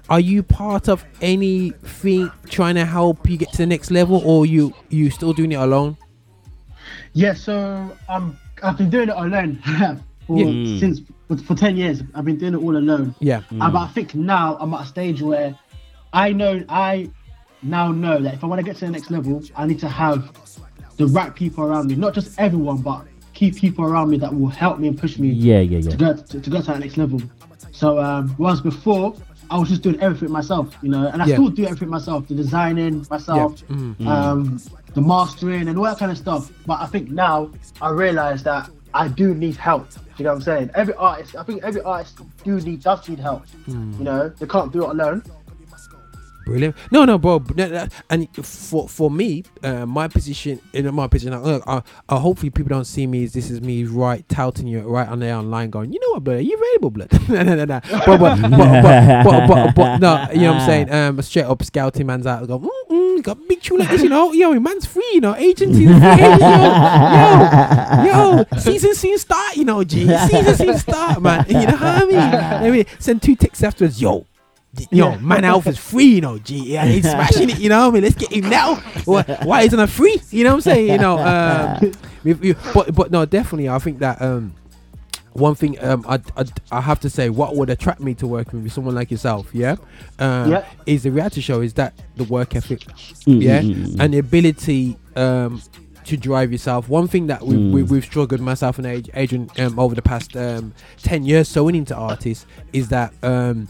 are 0.09 0.19
you 0.19 0.41
part 0.43 0.87
of 0.89 1.05
anything 1.21 2.31
trying 2.49 2.75
to 2.75 2.85
help 2.85 3.29
you 3.29 3.37
get 3.37 3.51
to 3.51 3.57
the 3.59 3.65
next 3.65 3.91
level 3.91 4.21
or 4.25 4.45
you 4.45 4.73
you 4.89 5.09
still 5.09 5.33
doing 5.33 5.51
it 5.51 5.55
alone 5.55 5.97
Yeah, 7.17 7.33
so 7.33 7.97
um, 8.09 8.37
I've 8.61 8.77
been 8.77 8.91
doing 8.91 9.09
it 9.09 9.15
alone 9.15 9.55
for, 10.27 10.37
Yeah. 10.37 10.45
Mm. 10.45 10.79
since 10.79 11.01
for, 11.27 11.35
for 11.37 11.55
ten 11.55 11.75
years. 11.75 12.03
I've 12.13 12.25
been 12.25 12.37
doing 12.37 12.53
it 12.53 12.57
all 12.57 12.77
alone. 12.77 13.15
yeah 13.19 13.41
Uh, 13.59 13.71
but 13.71 13.79
I 13.79 13.87
think 13.87 14.13
now 14.13 14.55
I'm 14.59 14.71
at 14.75 14.81
a 14.81 14.85
stage 14.85 15.19
where 15.23 15.57
I 16.13 16.31
know 16.31 16.63
I 16.69 17.09
now 17.63 17.91
know 17.91 18.21
that 18.21 18.35
if 18.35 18.43
I 18.43 18.47
want 18.47 18.59
to 18.59 18.63
get 18.63 18.75
to 18.77 18.85
the 18.85 18.91
next 18.91 19.09
level, 19.09 19.41
I 19.55 19.65
need 19.65 19.79
to 19.79 19.89
have 19.89 20.19
the 20.97 21.07
right 21.07 21.33
people 21.33 21.63
around 21.63 21.87
me. 21.87 21.95
Not 21.95 22.13
just 22.13 22.39
everyone, 22.39 22.77
but 22.83 22.99
key 23.33 23.49
people 23.51 23.83
around 23.85 24.11
me 24.11 24.17
that 24.17 24.31
will 24.37 24.47
help 24.65 24.77
me 24.77 24.87
and 24.89 24.97
push 25.03 25.17
me 25.17 25.29
Yeah, 25.29 25.61
yeah, 25.61 25.81
to 25.81 25.89
yeah. 25.89 25.95
go 25.95 26.13
to, 26.15 26.39
to 26.39 26.49
go 26.51 26.59
to 26.61 26.67
that 26.67 26.79
next 26.85 26.97
level. 26.97 27.19
So 27.71 27.97
um, 27.99 28.29
whereas 28.37 28.61
before 28.61 29.15
I 29.49 29.57
was 29.57 29.69
just 29.69 29.81
doing 29.81 29.99
everything 30.01 30.31
myself, 30.31 30.65
you 30.83 30.89
know, 30.89 31.07
and 31.07 31.21
I 31.23 31.25
Yeah. 31.25 31.35
still 31.37 31.49
do 31.49 31.63
everything 31.65 31.89
myself, 31.89 32.27
the 32.27 32.35
designing 32.35 33.05
myself, 33.09 33.63
Yeah. 33.69 33.75
Mm. 33.75 34.07
um, 34.07 34.59
the 34.93 35.01
mastering 35.01 35.67
and 35.67 35.77
all 35.77 35.83
that 35.85 35.99
kind 35.99 36.11
of 36.11 36.17
stuff. 36.17 36.51
But 36.65 36.79
I 36.81 36.85
think 36.87 37.09
now 37.11 37.51
I 37.81 37.89
realise 37.89 38.43
that 38.43 38.69
I 38.93 39.07
do 39.07 39.33
need 39.35 39.55
help. 39.55 39.87
You 40.17 40.23
know 40.23 40.31
what 40.31 40.37
I'm 40.37 40.41
saying? 40.43 40.71
Every 40.73 40.95
artist, 40.95 41.35
I 41.35 41.43
think 41.43 41.63
every 41.63 41.81
artist 41.81 42.19
do 42.43 42.59
need 42.61 42.81
does 42.81 43.07
need 43.07 43.19
help. 43.19 43.45
Mm. 43.67 43.97
You 43.99 44.03
know, 44.03 44.29
they 44.29 44.47
can't 44.47 44.71
do 44.73 44.83
it 44.85 44.89
alone. 44.89 45.21
Brilliant. 46.45 46.77
No, 46.91 47.03
no, 47.03 47.17
bro. 47.17 47.39
but 47.39 47.57
that- 47.57 47.71
that- 47.71 47.93
And 48.09 48.25
for 48.37 48.87
for 48.87 49.11
me, 49.11 49.43
uh, 49.63 49.85
my 49.85 50.07
position 50.07 50.61
in 50.71 50.95
my 50.95 51.05
position, 51.07 51.37
look, 51.43 51.61
uh, 51.67 51.81
uh, 52.07 52.19
hopefully 52.19 52.49
people 52.51 52.69
don't 52.69 52.85
see 52.87 53.05
me 53.05 53.25
as 53.25 53.33
this 53.33 53.51
is 53.51 53.59
me 53.59 53.83
right 53.83 54.23
touting 54.29 54.65
you 54.65 54.79
right 54.79 55.09
on 55.09 55.19
there 55.19 55.35
online, 55.35 55.69
going, 55.69 55.91
you 55.91 55.99
know 55.99 56.11
what, 56.13 56.23
blood, 56.23 56.37
are 56.37 56.41
you 56.41 56.55
available, 56.55 56.89
blood? 56.89 57.11
no, 57.29 57.43
no, 57.43 57.55
no, 57.55 57.65
no. 57.65 57.81
But, 58.05 58.05
but, 58.05 58.17
but, 58.17 58.49
but, 58.49 59.23
but, 59.25 59.47
but, 59.47 59.75
but, 59.75 59.97
no, 59.97 60.27
you 60.33 60.41
know 60.43 60.53
what 60.53 60.61
I'm 60.61 60.65
saying? 60.69 60.89
Um, 60.89 61.21
straight 61.21 61.43
up 61.43 61.61
scouting 61.65 62.07
man's 62.07 62.25
out, 62.25 62.47
go, 62.47 62.59
mm, 62.59 62.69
mm, 63.19 63.23
got 63.23 63.37
big 63.47 63.61
tune 63.61 63.79
like 63.79 63.89
this, 63.89 64.01
you 64.03 64.09
know, 64.09 64.31
yo, 64.33 64.57
man's 64.59 64.85
free, 64.85 65.09
you 65.13 65.21
know, 65.21 65.35
agency, 65.35 65.85
free 65.85 65.93
agent, 65.95 66.41
yo, 66.41 68.05
yo, 68.05 68.43
yo, 68.43 68.59
season 68.59 68.93
soon 68.95 69.17
start, 69.17 69.55
you 69.55 69.65
know, 69.65 69.83
G, 69.83 70.07
season 70.27 70.55
soon 70.55 70.77
start, 70.77 71.21
man. 71.21 71.45
You 71.47 71.53
know 71.67 71.71
what 71.73 71.81
I 71.81 72.05
mean? 72.05 72.17
I 72.19 72.71
mean, 72.71 72.85
send 72.99 73.21
two 73.21 73.35
texts 73.35 73.63
afterwards, 73.63 74.01
yo. 74.01 74.25
Yo, 74.91 75.09
Yeah. 75.11 75.17
man, 75.17 75.43
Alpha 75.43 75.69
is 75.69 75.77
free, 75.77 76.05
you 76.05 76.21
know. 76.21 76.37
G, 76.37 76.57
yeah, 76.73 76.85
he's 76.85 77.03
smashing 77.09 77.49
it, 77.49 77.59
you 77.59 77.69
know. 77.69 77.85
what 77.85 77.87
I 77.89 77.93
mean, 77.95 78.03
let's 78.03 78.15
get 78.15 78.31
him 78.31 78.49
now. 78.49 78.75
Why, 79.05 79.23
why 79.43 79.61
isn't 79.63 79.79
it 79.79 79.87
free? 79.87 80.21
You 80.29 80.43
know 80.43 80.51
what 80.51 80.55
I'm 80.57 80.61
saying? 80.61 80.91
You 80.91 80.97
know, 80.99 81.17
um, 81.17 81.91
but 82.73 82.93
but 82.93 83.11
no, 83.11 83.25
definitely, 83.25 83.69
I 83.69 83.79
think 83.79 83.99
that 83.99 84.21
um, 84.21 84.53
one 85.37 85.55
thing 85.55 85.77
um, 85.83 86.03
I, 86.07 86.19
I 86.35 86.45
I 86.71 86.81
have 86.81 86.99
to 87.01 87.09
say, 87.09 87.29
what 87.29 87.55
would 87.55 87.69
attract 87.69 87.99
me 88.01 88.13
to 88.15 88.27
working 88.27 88.63
with 88.63 88.71
someone 88.73 88.95
like 88.95 89.09
yourself, 89.11 89.43
yeah, 89.53 89.75
um, 90.19 90.51
Yeah. 90.51 90.65
is 90.85 91.03
the 91.03 91.11
reality 91.11 91.41
show. 91.41 91.61
Is 91.61 91.73
that 91.75 91.93
the 92.15 92.23
work 92.25 92.55
ethic, 92.55 92.81
Mm, 93.25 93.41
yeah, 93.41 93.59
and 94.03 94.13
the 94.13 94.19
ability 94.19 94.97
um 95.15 95.61
to 96.05 96.15
drive 96.15 96.51
yourself. 96.53 96.87
One 96.87 97.07
thing 97.09 97.27
that 97.27 97.41
we, 97.45 97.57
we, 97.57 97.81
Mm. 97.83 97.89
we've 97.89 98.05
struggled 98.05 98.39
myself 98.39 98.77
and 98.79 98.87
Ad- 98.87 99.09
Adrian 99.13 99.49
um, 99.59 99.77
over 99.77 99.93
the 99.93 100.01
past 100.01 100.35
um, 100.37 100.73
ten 101.03 101.25
years 101.25 101.49
sewing 101.49 101.75
into 101.75 101.93
artists 101.95 102.45
is 102.71 102.87
that 102.89 103.11
um, 103.23 103.67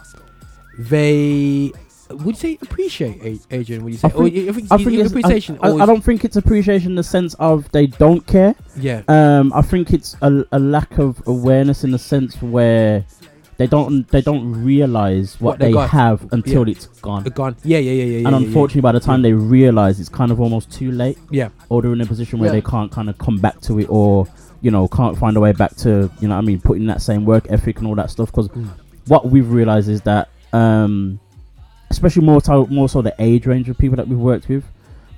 they 0.78 1.72
would 2.10 2.28
you 2.28 2.34
say 2.36 2.58
appreciate 2.62 3.42
Adrian? 3.52 3.84
Would 3.84 3.94
you 3.94 4.00
say? 4.00 4.08
I 4.08 4.12
think, 4.12 4.20
or 4.20 4.24
I 4.26 4.52
think, 4.54 4.72
I 4.72 4.78
think 4.78 5.06
appreciation. 5.06 5.60
I, 5.62 5.70
I, 5.70 5.84
I 5.84 5.86
don't 5.86 6.04
think 6.04 6.24
it's 6.26 6.36
appreciation 6.36 6.92
in 6.92 6.96
the 6.96 7.04
sense 7.04 7.34
of 7.36 7.72
they 7.72 7.88
don't 7.88 8.26
care. 8.28 8.56
Yeah. 8.78 9.02
Um, 9.08 9.52
I 9.54 9.62
think 9.62 9.92
it's 9.92 10.16
a, 10.22 10.44
a 10.52 10.60
lack 10.60 10.98
of 11.00 11.22
awareness 11.28 11.84
in 11.84 11.92
the 11.92 12.00
sense 12.00 12.42
where 12.42 13.06
they 13.58 13.66
don't 13.68 14.08
they 14.10 14.22
don't 14.22 14.64
realize 14.64 15.40
what, 15.42 15.54
What 15.54 15.60
they 15.60 15.72
got. 15.72 15.90
have 15.90 16.28
until 16.32 16.68
Yeah. 16.68 16.72
it's 16.74 16.86
gone. 17.02 17.24
gone. 17.24 17.56
Yeah, 17.64 17.80
yeah, 17.80 17.92
yeah, 17.92 18.04
yeah. 18.04 18.18
and 18.18 18.24
yeah, 18.24 18.30
yeah, 18.40 18.46
unfortunately, 18.48 18.82
by 18.82 18.92
the 18.92 19.00
time 19.00 19.22
they 19.22 19.34
realize, 19.34 20.00
it's 20.00 20.10
kind 20.10 20.32
of 20.32 20.40
almost 20.40 20.72
too 20.72 20.92
late. 20.92 21.18
Yeah. 21.32 21.50
Or 21.70 21.82
they're 21.82 21.94
in 21.94 22.02
a 22.02 22.06
position 22.06 22.40
where 22.40 22.50
Yeah. 22.50 22.54
they 22.54 22.62
can't 22.62 22.92
kind 22.92 23.10
of 23.10 23.18
come 23.18 23.38
back 23.40 23.60
to 23.62 23.80
it, 23.80 23.88
or 23.90 24.28
you 24.62 24.72
know, 24.72 24.88
can't 24.88 25.18
find 25.18 25.38
a 25.38 25.40
way 25.40 25.52
back 25.52 25.76
to 25.78 26.10
you 26.20 26.28
know, 26.28 26.36
what 26.36 26.42
I 26.44 26.46
mean, 26.46 26.60
putting 26.62 26.86
that 26.88 27.02
same 27.02 27.26
work 27.26 27.46
ethic 27.50 27.78
and 27.80 27.88
all 27.88 27.96
that 27.96 28.10
stuff. 28.12 28.30
Because 28.32 28.48
Mm. 28.50 28.70
what 29.08 29.30
we've 29.30 29.50
realized 29.52 29.88
is 29.90 30.02
that, 30.02 30.30
um, 30.54 31.20
especially 31.98 32.24
more 32.24 32.40
so 32.42 32.68
more 32.68 32.88
so 32.88 33.02
the 33.02 33.16
age 33.18 33.48
range 33.48 33.68
of 33.70 33.78
people 33.78 33.98
that 33.98 34.08
we've 34.08 34.20
worked 34.20 34.48
with, 34.48 34.64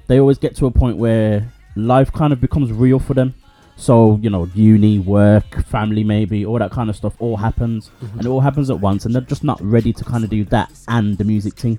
they 0.07 0.19
always 0.19 0.37
get 0.37 0.55
to 0.55 0.65
a 0.65 0.71
point 0.71 0.97
where 0.97 1.45
life 1.75 2.11
kind 2.11 2.31
of 2.31 2.39
becomes 2.39 2.71
real 2.71 2.99
for 2.99 3.13
them. 3.13 3.33
So 3.75 4.17
you 4.21 4.29
know, 4.29 4.45
uni, 4.55 4.99
work, 4.99 5.65
family, 5.65 6.03
maybe 6.03 6.45
all 6.45 6.57
that 6.59 6.71
kind 6.71 6.89
of 6.89 6.95
stuff 6.95 7.15
all 7.19 7.37
happens, 7.37 7.91
and 8.13 8.25
it 8.25 8.27
all 8.27 8.39
happens 8.39 8.69
at 8.69 8.79
once, 8.79 9.05
and 9.05 9.13
they're 9.13 9.21
just 9.21 9.43
not 9.43 9.59
ready 9.61 9.91
to 9.93 10.03
kind 10.03 10.23
of 10.23 10.29
do 10.29 10.45
that 10.45 10.71
and 10.87 11.17
the 11.17 11.23
music 11.23 11.53
thing. 11.53 11.77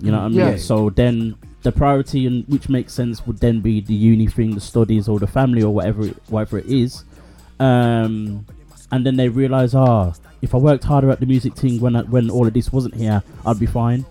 You 0.00 0.12
know 0.12 0.18
what 0.18 0.24
I 0.24 0.28
mean? 0.28 0.38
Yeah. 0.38 0.56
So 0.56 0.90
then 0.90 1.36
the 1.62 1.72
priority, 1.72 2.26
and 2.26 2.44
which 2.48 2.68
makes 2.68 2.92
sense, 2.92 3.26
would 3.26 3.38
then 3.38 3.60
be 3.60 3.80
the 3.80 3.94
uni 3.94 4.26
thing, 4.26 4.54
the 4.54 4.60
studies, 4.60 5.08
or 5.08 5.18
the 5.18 5.26
family, 5.28 5.62
or 5.62 5.74
whatever 5.74 6.06
it, 6.06 6.16
whatever 6.28 6.58
it 6.58 6.66
is. 6.66 7.04
Um, 7.60 8.46
and 8.90 9.06
then 9.06 9.16
they 9.16 9.28
realize, 9.28 9.74
ah, 9.74 10.12
if 10.42 10.54
I 10.54 10.58
worked 10.58 10.84
harder 10.84 11.10
at 11.10 11.20
the 11.20 11.26
music 11.26 11.54
thing 11.54 11.80
when 11.80 11.94
I, 11.94 12.02
when 12.02 12.30
all 12.30 12.46
of 12.46 12.52
this 12.52 12.72
wasn't 12.72 12.94
here, 12.94 13.22
I'd 13.46 13.60
be 13.60 13.66
fine. 13.66 14.04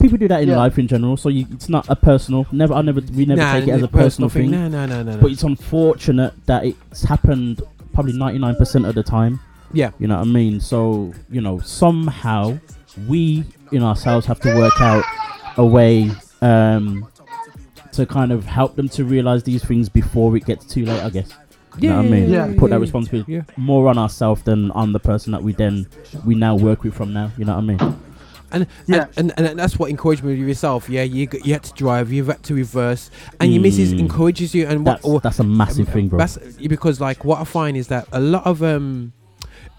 People 0.00 0.18
do 0.18 0.26
that 0.28 0.42
in 0.42 0.48
Yeah. 0.48 0.56
life 0.56 0.78
in 0.78 0.88
general, 0.88 1.16
so 1.16 1.28
you, 1.28 1.46
it's 1.52 1.68
not 1.68 1.88
a 1.88 1.94
personal. 1.94 2.46
Never, 2.50 2.74
I 2.74 2.82
never, 2.82 3.00
we 3.14 3.24
never 3.26 3.40
Nah, 3.40 3.52
take 3.54 3.68
it 3.68 3.72
as 3.72 3.82
a 3.82 3.88
personal 3.88 4.28
thing. 4.28 4.50
No, 4.50 4.66
no, 4.68 4.86
no, 4.86 5.02
no, 5.02 5.12
no. 5.14 5.18
But 5.20 5.30
it's 5.30 5.42
unfortunate 5.44 6.32
that 6.46 6.64
it's 6.64 7.04
happened 7.04 7.62
probably 7.94 8.12
99% 8.14 8.88
of 8.88 8.94
the 8.94 9.02
time. 9.02 9.38
Yeah. 9.72 9.90
You 9.98 10.08
know 10.08 10.16
what 10.16 10.22
I 10.26 10.30
mean? 10.30 10.60
So, 10.60 11.12
you 11.30 11.40
know, 11.40 11.60
somehow 11.60 12.58
we 13.06 13.44
in 13.70 13.82
ourselves 13.82 14.26
have 14.26 14.40
to 14.40 14.54
work 14.56 14.80
out 14.80 15.04
a 15.56 15.64
way 15.64 16.10
um, 16.40 17.06
to 17.92 18.04
kind 18.06 18.32
of 18.32 18.44
help 18.44 18.74
them 18.76 18.88
to 18.90 19.04
realize 19.04 19.44
these 19.44 19.64
things 19.64 19.88
before 19.88 20.34
it 20.36 20.44
gets 20.46 20.64
too 20.66 20.84
late, 20.84 21.00
I 21.02 21.10
guess. 21.10 21.30
You 21.78 21.88
know 21.88 21.96
what 21.98 22.06
I 22.06 22.08
mean? 22.08 22.28
yeah, 22.30 22.46
Put 22.58 22.70
yeah, 22.70 22.76
that 22.76 22.80
responsibility 22.80 23.32
yeah. 23.32 23.42
more 23.56 23.88
on 23.88 23.96
ourselves 23.96 24.42
than 24.42 24.70
on 24.72 24.92
the 24.92 25.00
person 25.00 25.32
that 25.32 25.42
we 25.42 25.52
then 25.54 25.86
we 26.26 26.34
now 26.34 26.54
work 26.54 26.82
with 26.82 26.92
from 26.94 27.14
now. 27.14 27.30
You 27.38 27.46
know 27.46 27.54
what 27.54 27.62
I 27.62 27.66
mean? 27.86 28.00
And, 28.52 28.66
Yeah. 28.86 29.06
and, 29.16 29.32
and 29.36 29.46
and 29.46 29.58
that's 29.58 29.78
what 29.78 29.90
encouraged 29.90 30.22
me 30.22 30.38
with 30.38 30.48
yourself. 30.48 30.88
Yeah, 30.88 31.02
you 31.02 31.28
you 31.44 31.52
had 31.54 31.62
to 31.64 31.72
drive, 31.74 32.12
you 32.12 32.24
had 32.24 32.42
to 32.44 32.54
reverse, 32.54 33.10
and 33.40 33.52
your 33.52 33.62
missus 33.62 33.92
Mm. 33.92 34.00
encourages 34.00 34.54
you. 34.54 34.66
And 34.66 34.86
That's, 34.86 35.02
what, 35.04 35.22
that's 35.22 35.38
a 35.40 35.44
massive 35.44 35.88
thing, 35.88 36.08
bro. 36.08 36.18
that's 36.18 36.36
because 36.58 37.00
like 37.00 37.24
what 37.24 37.40
I 37.40 37.44
find 37.44 37.76
is 37.76 37.88
that 37.88 38.06
a 38.12 38.20
lot 38.20 38.46
of 38.46 38.62
um, 38.62 39.12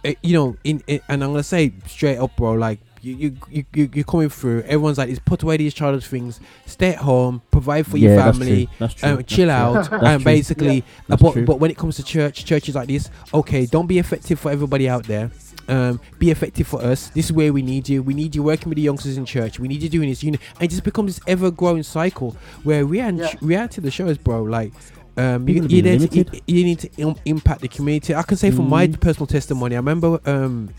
eh, 0.04 0.16
you 0.22 0.34
know, 0.34 0.56
in, 0.64 0.82
in 0.88 1.00
and 1.10 1.24
I'm 1.24 1.32
gonna 1.32 1.44
say 1.44 1.74
straight 1.88 2.18
up, 2.18 2.36
bro, 2.36 2.54
like. 2.54 2.80
You, 3.06 3.16
you, 3.18 3.38
you, 3.52 3.66
you, 3.74 3.90
you're 3.96 4.06
coming 4.06 4.30
through. 4.30 4.62
Everyone's 4.62 4.98
like, 4.98 5.10
"Is 5.10 5.20
put 5.20 5.44
away 5.44 5.58
these 5.58 5.74
childish 5.74 6.08
things. 6.08 6.40
Stay 6.66 6.92
at 6.92 7.00
home. 7.00 7.42
Provide 7.52 7.86
for 7.86 7.98
Yeah, 7.98 8.08
your 8.12 8.16
that's 8.16 8.38
family. 8.38 8.66
true, 8.68 8.76
that's 8.80 8.94
true, 8.94 9.10
um, 9.10 9.24
chill 9.26 9.46
true. 9.48 9.52
out. 9.52 9.74
That's 9.90 10.04
and 10.06 10.24
basically, 10.24 10.76
Yeah, 11.10 11.16
uh, 11.16 11.18
but 11.18 11.46
but 11.46 11.60
when 11.60 11.70
it 11.70 11.76
comes 11.76 11.98
to 11.98 12.04
church, 12.06 12.46
churches 12.46 12.76
like 12.76 12.88
this, 12.88 13.10
okay, 13.34 13.66
don't 13.66 13.88
be 13.88 14.00
effective 14.00 14.40
for 14.40 14.52
everybody 14.52 14.88
out 14.88 15.04
there. 15.04 15.32
Um, 15.70 16.00
be 16.20 16.30
effective 16.30 16.68
for 16.68 16.82
us. 16.82 17.08
This 17.10 17.26
is 17.26 17.32
where 17.34 17.54
we 17.54 17.62
need 17.62 17.88
you. 17.88 18.04
We 18.04 18.14
need 18.14 18.36
you 18.36 18.44
working 18.44 18.70
with 18.70 18.76
the 18.76 18.82
youngsters 18.82 19.18
in 19.18 19.26
church. 19.26 19.60
We 19.60 19.68
need 19.70 19.82
you 19.82 19.90
doing 19.90 20.10
this. 20.10 20.22
You 20.24 20.32
know, 20.32 20.38
and 20.56 20.64
it 20.64 20.70
just 20.70 20.84
becomes 20.84 21.16
this 21.16 21.24
ever-growing 21.28 21.84
cycle 21.84 22.36
where 22.64 22.86
react 22.86 23.42
react 23.42 23.74
to 23.76 23.82
the 23.82 23.92
shows, 23.92 24.18
bro. 24.18 24.44
Like. 24.44 24.74
Um, 25.16 25.48
you, 25.48 25.68
you, 25.68 25.84
need 25.84 26.10
to, 26.10 26.18
you, 26.18 26.26
you 26.48 26.64
need 26.64 26.80
to 26.80 26.90
im- 26.98 27.16
impact 27.26 27.62
the 27.62 27.68
community. 27.68 28.16
I 28.16 28.24
can 28.24 28.36
say 28.36 28.50
from 28.50 28.68
my 28.68 28.88
Mm. 28.88 29.00
personal 29.00 29.28
testimony. 29.28 29.76
I 29.76 29.78
remember 29.78 30.20
um, 30.26 30.74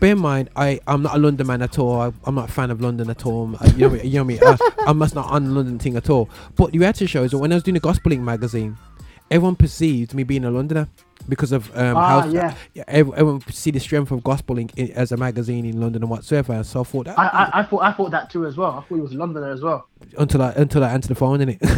bear 0.00 0.12
in 0.12 0.18
mind, 0.20 0.48
I 0.56 0.80
I'm 0.86 1.02
not 1.02 1.14
a 1.14 1.18
London 1.18 1.46
man 1.46 1.60
at 1.60 1.78
all. 1.78 2.00
I, 2.00 2.12
I'm 2.24 2.34
not 2.34 2.48
a 2.48 2.52
fan 2.52 2.70
of 2.70 2.80
London 2.80 3.10
at 3.10 3.26
all. 3.26 3.54
I, 3.60 3.66
you 3.66 3.78
know 3.78 3.90
me. 3.90 4.02
You 4.04 4.14
know 4.20 4.24
me. 4.24 4.38
I, 4.40 4.56
I'm 4.86 4.98
not 4.98 5.14
on 5.16 5.54
London 5.54 5.78
thing 5.78 5.96
at 5.96 6.08
all. 6.08 6.30
But 6.56 6.72
the 6.72 6.78
reality 6.78 7.04
shows 7.04 7.32
that 7.32 7.38
when 7.38 7.52
I 7.52 7.56
was 7.56 7.62
doing 7.62 7.74
the 7.74 7.80
Gospel 7.80 8.08
Link 8.08 8.22
magazine, 8.22 8.78
everyone 9.30 9.56
perceived 9.56 10.14
me 10.14 10.22
being 10.22 10.46
a 10.46 10.50
Londoner 10.50 10.88
because 11.28 11.52
of 11.52 11.70
um, 11.76 11.96
Ah, 11.96 12.22
how 12.22 12.28
yeah. 12.28 12.54
ev- 12.88 13.12
everyone 13.14 13.40
see 13.50 13.70
the 13.70 13.80
strength 13.80 14.10
of 14.10 14.22
Gospel 14.24 14.56
Link 14.56 14.72
i- 14.78 14.92
as 14.94 15.12
a 15.12 15.16
magazine 15.16 15.64
in 15.64 15.80
London 15.80 16.02
and 16.02 16.10
whatsoever. 16.10 16.52
And 16.54 16.66
so 16.66 16.80
I 16.80 16.84
thought 16.84 17.06
that 17.06 17.18
I, 17.18 17.26
I, 17.26 17.60
I 17.60 17.62
thought 17.64 17.82
I 17.82 17.92
thought 17.92 18.10
that 18.10 18.30
too 18.30 18.46
as 18.46 18.56
well. 18.56 18.72
I 18.72 18.80
thought 18.82 18.94
he 18.96 19.00
was 19.00 19.12
a 19.12 19.16
Londoner 19.16 19.50
as 19.52 19.62
well. 19.62 19.86
until 20.18 20.42
I 20.42 20.50
until 20.52 20.84
I 20.84 20.90
answered 20.92 21.08
the 21.10 21.14
phone, 21.14 21.38
innit? 21.40 21.60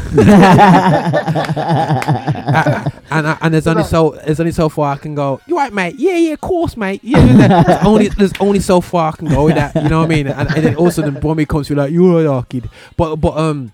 and 3.10 3.26
I, 3.28 3.38
and 3.40 3.54
there's 3.54 3.66
only 3.66 3.84
so 3.84 4.10
there's 4.24 4.40
only 4.40 4.52
so 4.52 4.68
far 4.68 4.94
I 4.94 4.98
can 4.98 5.14
go. 5.14 5.40
You 5.46 5.56
right, 5.56 5.72
mate? 5.72 5.96
Yeah, 5.98 6.16
yeah, 6.16 6.32
of 6.32 6.40
course, 6.40 6.76
mate. 6.76 7.00
Yeah, 7.02 7.24
yeah, 7.24 7.36
yeah. 7.48 7.62
there's 7.62 7.84
only 7.86 8.08
there's 8.08 8.32
only 8.40 8.60
so 8.60 8.80
far 8.80 9.12
I 9.12 9.16
can 9.16 9.28
go 9.28 9.44
with 9.44 9.54
that. 9.56 9.74
You 9.74 9.88
know 9.88 10.00
what 10.00 10.06
I 10.06 10.08
mean? 10.08 10.26
And, 10.28 10.48
and 10.54 10.64
then 10.64 10.74
also 10.76 11.02
the 11.02 11.10
Brommy 11.10 11.46
comes 11.46 11.68
through 11.68 11.76
like 11.76 11.92
you're 11.92 12.26
a 12.26 12.44
kid, 12.48 12.68
but 12.96 13.16
but 13.16 13.36
um, 13.36 13.72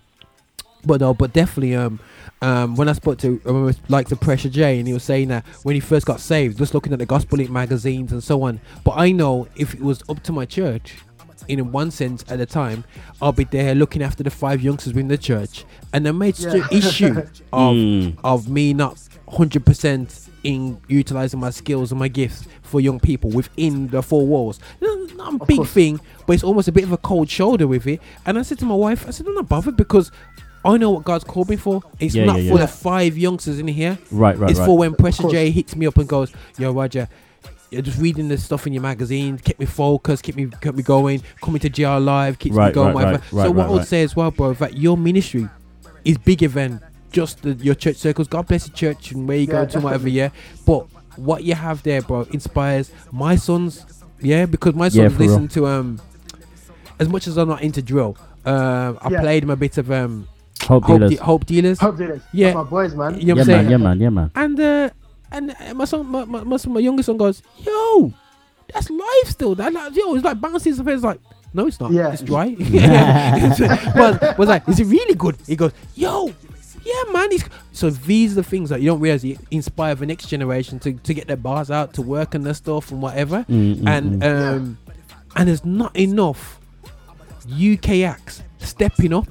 but 0.85 1.01
no, 1.01 1.13
but 1.13 1.33
definitely 1.33 1.75
um. 1.75 1.99
Um, 2.43 2.75
when 2.75 2.89
I 2.89 2.93
spoke 2.93 3.19
to 3.19 3.39
um, 3.45 3.71
like 3.87 4.09
the 4.09 4.15
Pressure 4.15 4.49
J, 4.49 4.79
and 4.79 4.87
he 4.87 4.93
was 4.93 5.03
saying 5.03 5.27
that 5.27 5.45
when 5.63 5.75
he 5.75 5.79
first 5.79 6.07
got 6.07 6.19
saved, 6.19 6.57
just 6.57 6.73
looking 6.73 6.91
at 6.91 6.97
the 6.97 7.05
Gospel 7.05 7.37
Link 7.37 7.51
magazines 7.51 8.11
and 8.11 8.23
so 8.23 8.41
on. 8.43 8.59
But 8.83 8.93
I 8.97 9.11
know 9.11 9.47
if 9.55 9.75
it 9.75 9.81
was 9.81 10.01
up 10.09 10.23
to 10.23 10.31
my 10.31 10.45
church, 10.45 10.95
in 11.47 11.71
one 11.71 11.91
sense 11.91 12.23
at 12.29 12.39
the 12.39 12.45
time, 12.47 12.83
I'll 13.21 13.31
be 13.31 13.43
there 13.43 13.75
looking 13.75 14.01
after 14.01 14.23
the 14.23 14.31
five 14.31 14.61
youngsters 14.61 14.93
within 14.93 15.07
the 15.07 15.17
church, 15.19 15.65
and 15.93 16.03
the 16.05 16.13
major 16.13 16.57
Yeah. 16.57 16.67
issue 16.71 17.19
of 17.53 17.75
Mm. 17.75 18.17
of 18.23 18.49
me 18.49 18.73
not 18.73 18.97
hundred 19.29 19.63
percent 19.65 20.27
in 20.43 20.81
utilizing 20.87 21.39
my 21.39 21.51
skills 21.51 21.91
and 21.91 21.99
my 21.99 22.07
gifts 22.07 22.47
for 22.63 22.81
young 22.81 22.99
people 22.99 23.29
within 23.29 23.87
the 23.89 24.01
four 24.01 24.25
walls. 24.25 24.59
N- 24.81 25.15
Not 25.15 25.39
a 25.41 25.45
big 25.45 25.67
thing, 25.67 25.99
but 26.25 26.33
it's 26.33 26.43
almost 26.43 26.67
a 26.67 26.71
bit 26.71 26.83
of 26.83 26.91
a 26.91 26.97
cold 26.97 27.29
shoulder 27.29 27.67
with 27.67 27.85
it. 27.85 28.01
And 28.25 28.39
I 28.39 28.41
said 28.41 28.57
to 28.59 28.65
my 28.65 28.73
wife, 28.73 29.07
I 29.07 29.11
said, 29.11 29.27
I'm 29.27 29.35
not 29.35 29.47
bothered 29.47 29.77
because. 29.77 30.11
I 30.63 30.77
know 30.77 30.91
what 30.91 31.03
God's 31.03 31.23
called 31.23 31.49
me 31.49 31.55
for. 31.55 31.81
It's 31.99 32.13
Yeah, 32.13 32.25
not 32.25 32.41
yeah, 32.41 32.51
for 32.51 32.59
yeah. 32.59 32.65
the 32.65 32.71
five 32.71 33.17
youngsters 33.17 33.59
in 33.59 33.67
here. 33.67 33.97
Right, 34.11 34.37
right, 34.37 34.49
It's 34.51 34.59
right. 34.59 34.65
for 34.65 34.77
when 34.77 34.93
Pressure 34.93 35.23
course. 35.23 35.33
J 35.33 35.49
hits 35.49 35.75
me 35.75 35.87
up 35.87 35.97
and 35.97 36.07
goes, 36.07 36.31
"Yo, 36.57 36.71
Roger, 36.71 37.07
you're 37.71 37.81
just 37.81 37.97
reading 37.99 38.27
the 38.27 38.37
stuff 38.37 38.67
in 38.67 38.73
your 38.73 38.83
magazine, 38.83 39.39
keep 39.39 39.59
me 39.59 39.65
focused, 39.65 40.23
keep 40.23 40.35
me 40.35 40.47
kept 40.61 40.77
me 40.77 40.83
going. 40.83 41.21
Coming 41.41 41.59
to 41.61 41.69
GR 41.69 41.87
Live 41.99 42.37
keeps 42.37 42.55
me 42.55 42.71
going, 42.71 42.87
right, 42.87 42.93
whatever." 42.95 43.11
right, 43.17 43.33
right, 43.33 43.43
so 43.45 43.51
what 43.51 43.57
right, 43.63 43.67
I 43.67 43.71
would 43.71 43.77
right. 43.79 43.87
say 43.87 44.03
as 44.03 44.15
well, 44.15 44.29
bro, 44.29 44.53
that 44.53 44.77
your 44.77 44.97
ministry 44.97 45.49
is 46.05 46.17
bigger 46.19 46.47
than 46.47 46.79
just 47.11 47.41
the, 47.41 47.53
your 47.55 47.75
church 47.75 47.97
circles. 47.97 48.27
God 48.27 48.47
bless 48.47 48.65
the 48.65 48.71
church 48.71 49.11
and 49.11 49.27
where 49.27 49.37
you 49.37 49.47
Yeah, 49.47 49.51
go 49.51 49.65
to, 49.65 49.79
whatever. 49.79 50.09
Yeah, 50.09 50.29
but 50.65 50.85
what 51.15 51.43
you 51.43 51.55
have 51.55 51.81
there, 51.83 52.01
bro, 52.01 52.21
inspires 52.31 52.91
my 53.11 53.35
sons. 53.35 53.85
Yeah, 54.21 54.45
because 54.45 54.75
my 54.75 54.85
Yeah, 54.85 55.07
sons 55.07 55.13
for 55.13 55.19
real. 55.19 55.29
listen 55.31 55.47
to 55.49 55.65
um. 55.67 55.99
As 56.99 57.09
much 57.09 57.25
as 57.25 57.35
I'm 57.37 57.49
not 57.49 57.63
into 57.63 57.81
drill, 57.81 58.15
um, 58.45 58.99
I 59.01 59.09
Yeah. 59.09 59.21
played 59.21 59.41
them 59.43 59.49
a 59.49 59.55
bit 59.55 59.79
of 59.79 59.89
um. 59.91 60.27
Hope 60.67 60.87
dealers. 60.87 61.11
De- 61.11 61.23
hope 61.23 61.45
dealers. 61.45 61.79
Hope 61.79 61.97
dealers. 61.97 62.21
Yeah, 62.31 62.47
That's 62.47 62.55
my 62.55 62.63
boys, 62.63 62.95
man. 62.95 63.19
You 63.19 63.27
know 63.27 63.41
what 63.41 63.47
yeah, 63.47 63.55
I'm 63.55 63.57
man, 63.57 63.59
saying? 63.59 63.69
yeah, 63.71 63.77
man, 63.77 63.99
yeah, 63.99 64.09
man. 64.09 64.31
And 64.35 64.59
uh, 64.59 64.89
and 65.31 65.55
uh, 65.59 65.73
my 65.73 65.85
son, 65.85 66.05
my, 66.07 66.25
my, 66.25 66.43
my, 66.43 66.57
son, 66.57 66.73
my 66.73 66.79
youngest 66.79 67.07
son 67.07 67.17
goes, 67.17 67.41
"Yo, 67.57 68.13
that's 68.73 68.89
life 68.89 69.27
still. 69.29 69.55
That 69.55 69.73
like, 69.73 69.95
yo, 69.95 70.15
it's 70.15 70.23
like 70.23 70.39
bouncing 70.39 70.73
stuff." 70.73 70.87
It's 70.87 71.03
like, 71.03 71.19
no, 71.53 71.67
it's 71.67 71.79
not. 71.79 71.91
Yeah. 71.91 72.13
it's 72.13 72.21
dry. 72.21 72.55
but 73.95 74.37
was 74.37 74.49
like, 74.49 74.67
is 74.67 74.79
it 74.79 74.85
really 74.85 75.15
good? 75.15 75.37
He 75.47 75.55
goes, 75.55 75.71
"Yo." 75.95 76.33
Yeah, 76.83 77.13
man. 77.13 77.29
He's, 77.29 77.43
so 77.73 77.91
these 77.91 78.31
are 78.31 78.35
the 78.35 78.43
things 78.43 78.69
that 78.69 78.81
you 78.81 78.87
don't 78.87 78.99
realize 78.99 79.23
you 79.23 79.37
inspire 79.51 79.93
the 79.93 80.07
next 80.07 80.27
generation 80.27 80.79
to, 80.79 80.93
to 80.93 81.13
get 81.13 81.27
their 81.27 81.37
bars 81.37 81.69
out, 81.69 81.93
to 81.93 82.01
work 82.01 82.33
on 82.33 82.41
their 82.41 82.55
stuff 82.55 82.89
and 82.89 83.03
whatever. 83.03 83.45
Mm, 83.47 83.75
mm, 83.75 83.87
and 83.87 84.23
um, 84.23 84.77
and 85.35 85.47
there's 85.47 85.63
not 85.63 85.95
enough 85.95 86.59
UK 87.47 87.89
acts 88.01 88.41
stepping 88.57 89.13
up 89.13 89.27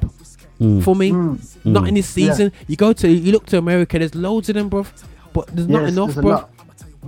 Mm. 0.61 0.83
for 0.83 0.95
me. 0.95 1.11
Mm. 1.11 1.39
Not 1.65 1.85
Mm. 1.85 1.89
in 1.89 1.95
this 1.95 2.17
Yeah. 2.17 2.29
season. 2.33 2.53
You 2.69 2.77
go 2.77 2.93
to 2.93 3.09
you 3.09 3.33
look 3.33 3.47
to 3.47 3.59
America. 3.59 3.99
There's 3.99 4.15
loads 4.15 4.49
of 4.51 4.55
them, 4.57 4.69
bruv, 4.71 4.87
but 5.33 5.47
there's 5.55 5.69
not 5.69 5.89
enough, 5.89 6.15
there's 6.15 6.25
bro. 6.25 6.45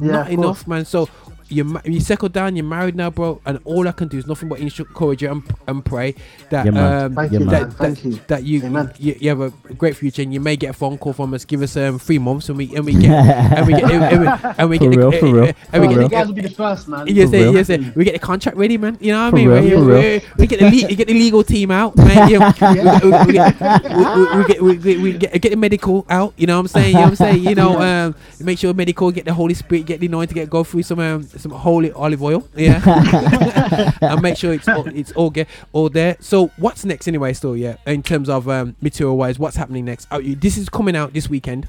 Yeah, 0.00 0.10
not 0.12 0.30
enough, 0.30 0.58
course. 0.64 0.66
man. 0.66 0.84
So 0.86 1.08
you 1.52 1.64
ma- 1.64 1.80
you 1.84 2.00
settle 2.00 2.28
down. 2.28 2.56
You're 2.56 2.64
married 2.64 2.96
now, 2.96 3.10
bro, 3.10 3.40
and 3.46 3.58
all 3.64 3.86
I 3.86 3.92
can 3.92 4.08
do 4.08 4.18
is 4.18 4.26
nothing 4.26 4.48
but 4.48 4.58
encourage 4.58 5.22
you 5.22 5.30
and, 5.30 5.42
and 5.68 5.84
pray 5.84 6.14
that 6.50 6.66
Yeah, 6.66 7.04
um 7.04 7.14
Thank 7.14 7.32
you, 7.32 7.38
that, 7.46 7.78
that, 7.78 8.04
you. 8.04 8.20
that 8.26 8.42
you, 8.44 8.86
you 8.98 9.16
you 9.20 9.28
have 9.28 9.40
a 9.40 9.50
great 9.74 9.96
future 9.96 10.22
and 10.22 10.32
you 10.32 10.40
may 10.40 10.56
get 10.56 10.70
a 10.70 10.72
phone 10.72 10.98
call 10.98 11.12
from 11.12 11.34
us. 11.34 11.44
Give 11.44 11.62
us 11.62 11.76
um 11.76 11.98
three 11.98 12.18
months 12.18 12.48
and 12.48 12.58
we 12.58 12.74
and 12.74 12.84
we 12.84 12.92
get 12.94 13.10
and 13.10 13.66
we 13.66 13.72
get 13.74 13.90
and 13.90 14.20
we, 14.22 14.28
and 14.58 14.70
we 14.70 14.78
For 14.82 14.84
get 14.84 14.90
the- 14.90 14.98
real, 14.98 15.12
for 15.12 15.26
real, 15.32 15.52
and 15.72 15.82
we 15.82 15.88
get 15.88 15.94
You 15.94 15.98
real. 16.00 16.08
guys 16.08 16.26
will 16.26 16.34
be 16.34 16.42
the 16.42 16.50
first, 16.50 16.88
man. 16.88 17.06
Yes, 17.06 17.30
For 17.30 17.36
sir, 17.36 17.50
yes, 17.52 17.66
sir. 17.68 17.92
We 17.94 18.04
get 18.04 18.12
the 18.14 18.18
contract 18.18 18.56
ready, 18.56 18.78
man. 18.78 18.96
You 19.00 19.12
know 19.12 19.24
what 19.24 19.30
For 19.30 19.36
I 19.36 19.40
mean? 19.40 19.48
real, 19.48 19.62
we, 19.62 19.70
for 19.70 19.84
we- 19.84 19.92
real. 19.92 20.20
we 20.38 20.46
get 20.46 20.58
the 20.60 20.66
le- 20.66 20.88
we 20.88 20.94
get 20.96 21.06
the 21.08 21.14
legal 21.14 21.42
team 21.44 21.70
out, 21.70 21.96
man. 21.96 22.28
You 22.30 22.38
know, 22.38 22.52
we, 22.60 23.10
we, 23.10 23.26
we 23.26 23.32
get, 23.32 23.60
we, 23.60 24.04
we, 24.04 24.36
we 24.38 24.44
get 24.46 24.62
we, 24.62 24.78
we, 24.78 24.96
we 25.02 25.12
get 25.18 25.40
get 25.40 25.50
the 25.50 25.56
medical 25.56 26.06
out. 26.08 26.32
You 26.36 26.46
know 26.46 26.56
what 26.56 26.60
I'm 26.60 26.68
saying? 26.68 26.88
You 26.88 26.94
know 26.94 27.00
what 27.02 27.10
I'm 27.10 27.16
saying? 27.16 27.44
You 27.44 27.54
know, 27.54 27.80
um, 28.06 28.14
make 28.40 28.58
sure 28.58 28.72
medical 28.74 29.10
get 29.10 29.24
the 29.24 29.34
Holy 29.34 29.54
Spirit, 29.54 29.86
get 29.86 30.00
the 30.00 30.06
anointing, 30.06 30.34
get 30.34 30.48
go 30.50 30.64
through 30.64 30.82
some 30.84 30.98
um, 30.98 31.22
some 31.42 31.52
holy 31.52 31.92
olive 31.92 32.22
oil, 32.22 32.48
yeah, 32.56 33.92
and 34.00 34.22
make 34.22 34.36
sure 34.36 34.52
it's 34.52 34.68
all, 34.68 34.86
it's 34.88 35.12
all 35.12 35.30
get 35.30 35.48
all 35.72 35.88
there. 35.88 36.16
So 36.20 36.48
what's 36.56 36.84
next 36.84 37.08
anyway? 37.08 37.32
Still, 37.32 37.56
yeah, 37.56 37.76
in 37.86 38.02
terms 38.02 38.28
of 38.28 38.48
um, 38.48 38.76
material 38.80 39.16
wise, 39.16 39.38
what's 39.38 39.56
happening 39.56 39.84
next? 39.84 40.08
Oh, 40.10 40.20
this 40.20 40.56
is 40.56 40.68
coming 40.68 40.96
out 40.96 41.12
this 41.12 41.28
weekend. 41.28 41.68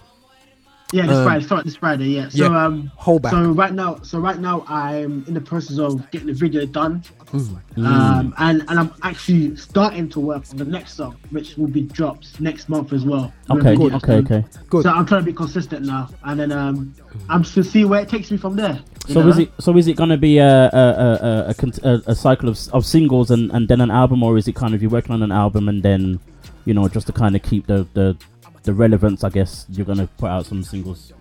Yeah, 0.94 1.07
this 1.07 1.18
Um, 1.18 1.24
Friday. 1.26 1.44
Start 1.45 1.65
this 1.65 1.76
Friday. 1.76 2.06
Yeah. 2.10 2.30
So 2.30 2.44
yeah. 2.52 2.65
um, 2.65 2.91
Hold 2.98 3.24
back. 3.24 3.32
So 3.32 3.52
right 3.52 3.74
now, 3.74 3.98
so 4.03 4.20
right 4.20 4.40
now, 4.40 4.64
I'm 4.68 5.26
in 5.28 5.34
the 5.34 5.41
process 5.41 5.80
of 5.80 6.10
getting 6.11 6.28
the 6.28 6.34
video 6.34 6.65
done, 6.68 7.03
Mm. 7.34 7.57
um, 7.88 8.34
and 8.38 8.64
and 8.68 8.80
I'm 8.80 8.91
actually 9.02 9.56
starting 9.56 10.07
to 10.10 10.20
work 10.20 10.44
on 10.52 10.57
the 10.57 10.65
next 10.65 10.94
song, 10.94 11.15
which 11.32 11.57
will 11.57 11.68
be 11.80 11.82
dropped 11.82 12.40
next 12.40 12.70
month 12.70 12.94
as 12.94 13.06
well. 13.06 13.34
Okay, 13.49 13.76
With 13.76 13.95
okay, 13.95 14.18
okay. 14.18 14.45
Good. 14.70 14.84
So 14.84 14.91
I'm 14.91 15.07
trying 15.07 15.22
to 15.22 15.26
be 15.26 15.34
consistent 15.34 15.84
now, 15.84 16.10
and 16.26 16.40
then 16.40 16.52
um, 16.52 16.94
I'm 17.28 17.41
just 17.41 17.56
to 17.56 17.64
see 17.64 17.86
where 17.86 18.02
it 18.02 18.10
takes 18.10 18.30
me 18.30 18.38
from 18.38 18.56
there. 18.56 18.80
So 19.07 19.22
know? 19.24 19.30
is 19.30 19.40
it 19.40 19.52
so 19.60 19.76
is 19.76 19.88
it 19.88 19.98
gonna 19.98 20.15
be 20.18 20.38
a 20.38 20.70
a, 20.72 20.86
a, 21.06 21.10
a, 21.28 21.56
a, 21.57 21.90
a, 21.90 22.02
a 22.07 22.15
cycle 22.15 22.49
of, 22.49 22.60
of 22.72 22.86
singles 22.86 23.32
and, 23.32 23.52
and 23.52 23.68
then 23.68 23.82
an 23.82 23.90
album, 23.90 24.22
or 24.22 24.38
is 24.38 24.48
it 24.48 24.53
kind 24.56 24.76
of 24.76 24.82
you're 24.84 24.91
working 24.91 25.14
on 25.14 25.24
an 25.24 25.32
album 25.32 25.68
and 25.68 25.82
then 25.82 26.20
you 26.65 26.74
know 26.76 26.88
just 26.88 27.07
to 27.07 27.14
kind 27.14 27.36
of 27.36 27.41
keep 27.41 27.65
the, 27.65 27.88
the 27.95 28.15
the 28.64 28.73
relevance? 28.73 29.23
I 29.23 29.30
guess 29.30 29.65
you're 29.69 29.85
gonna 29.85 30.07
put 30.18 30.30
out 30.30 30.45
some 30.45 30.64
singles. 30.64 31.14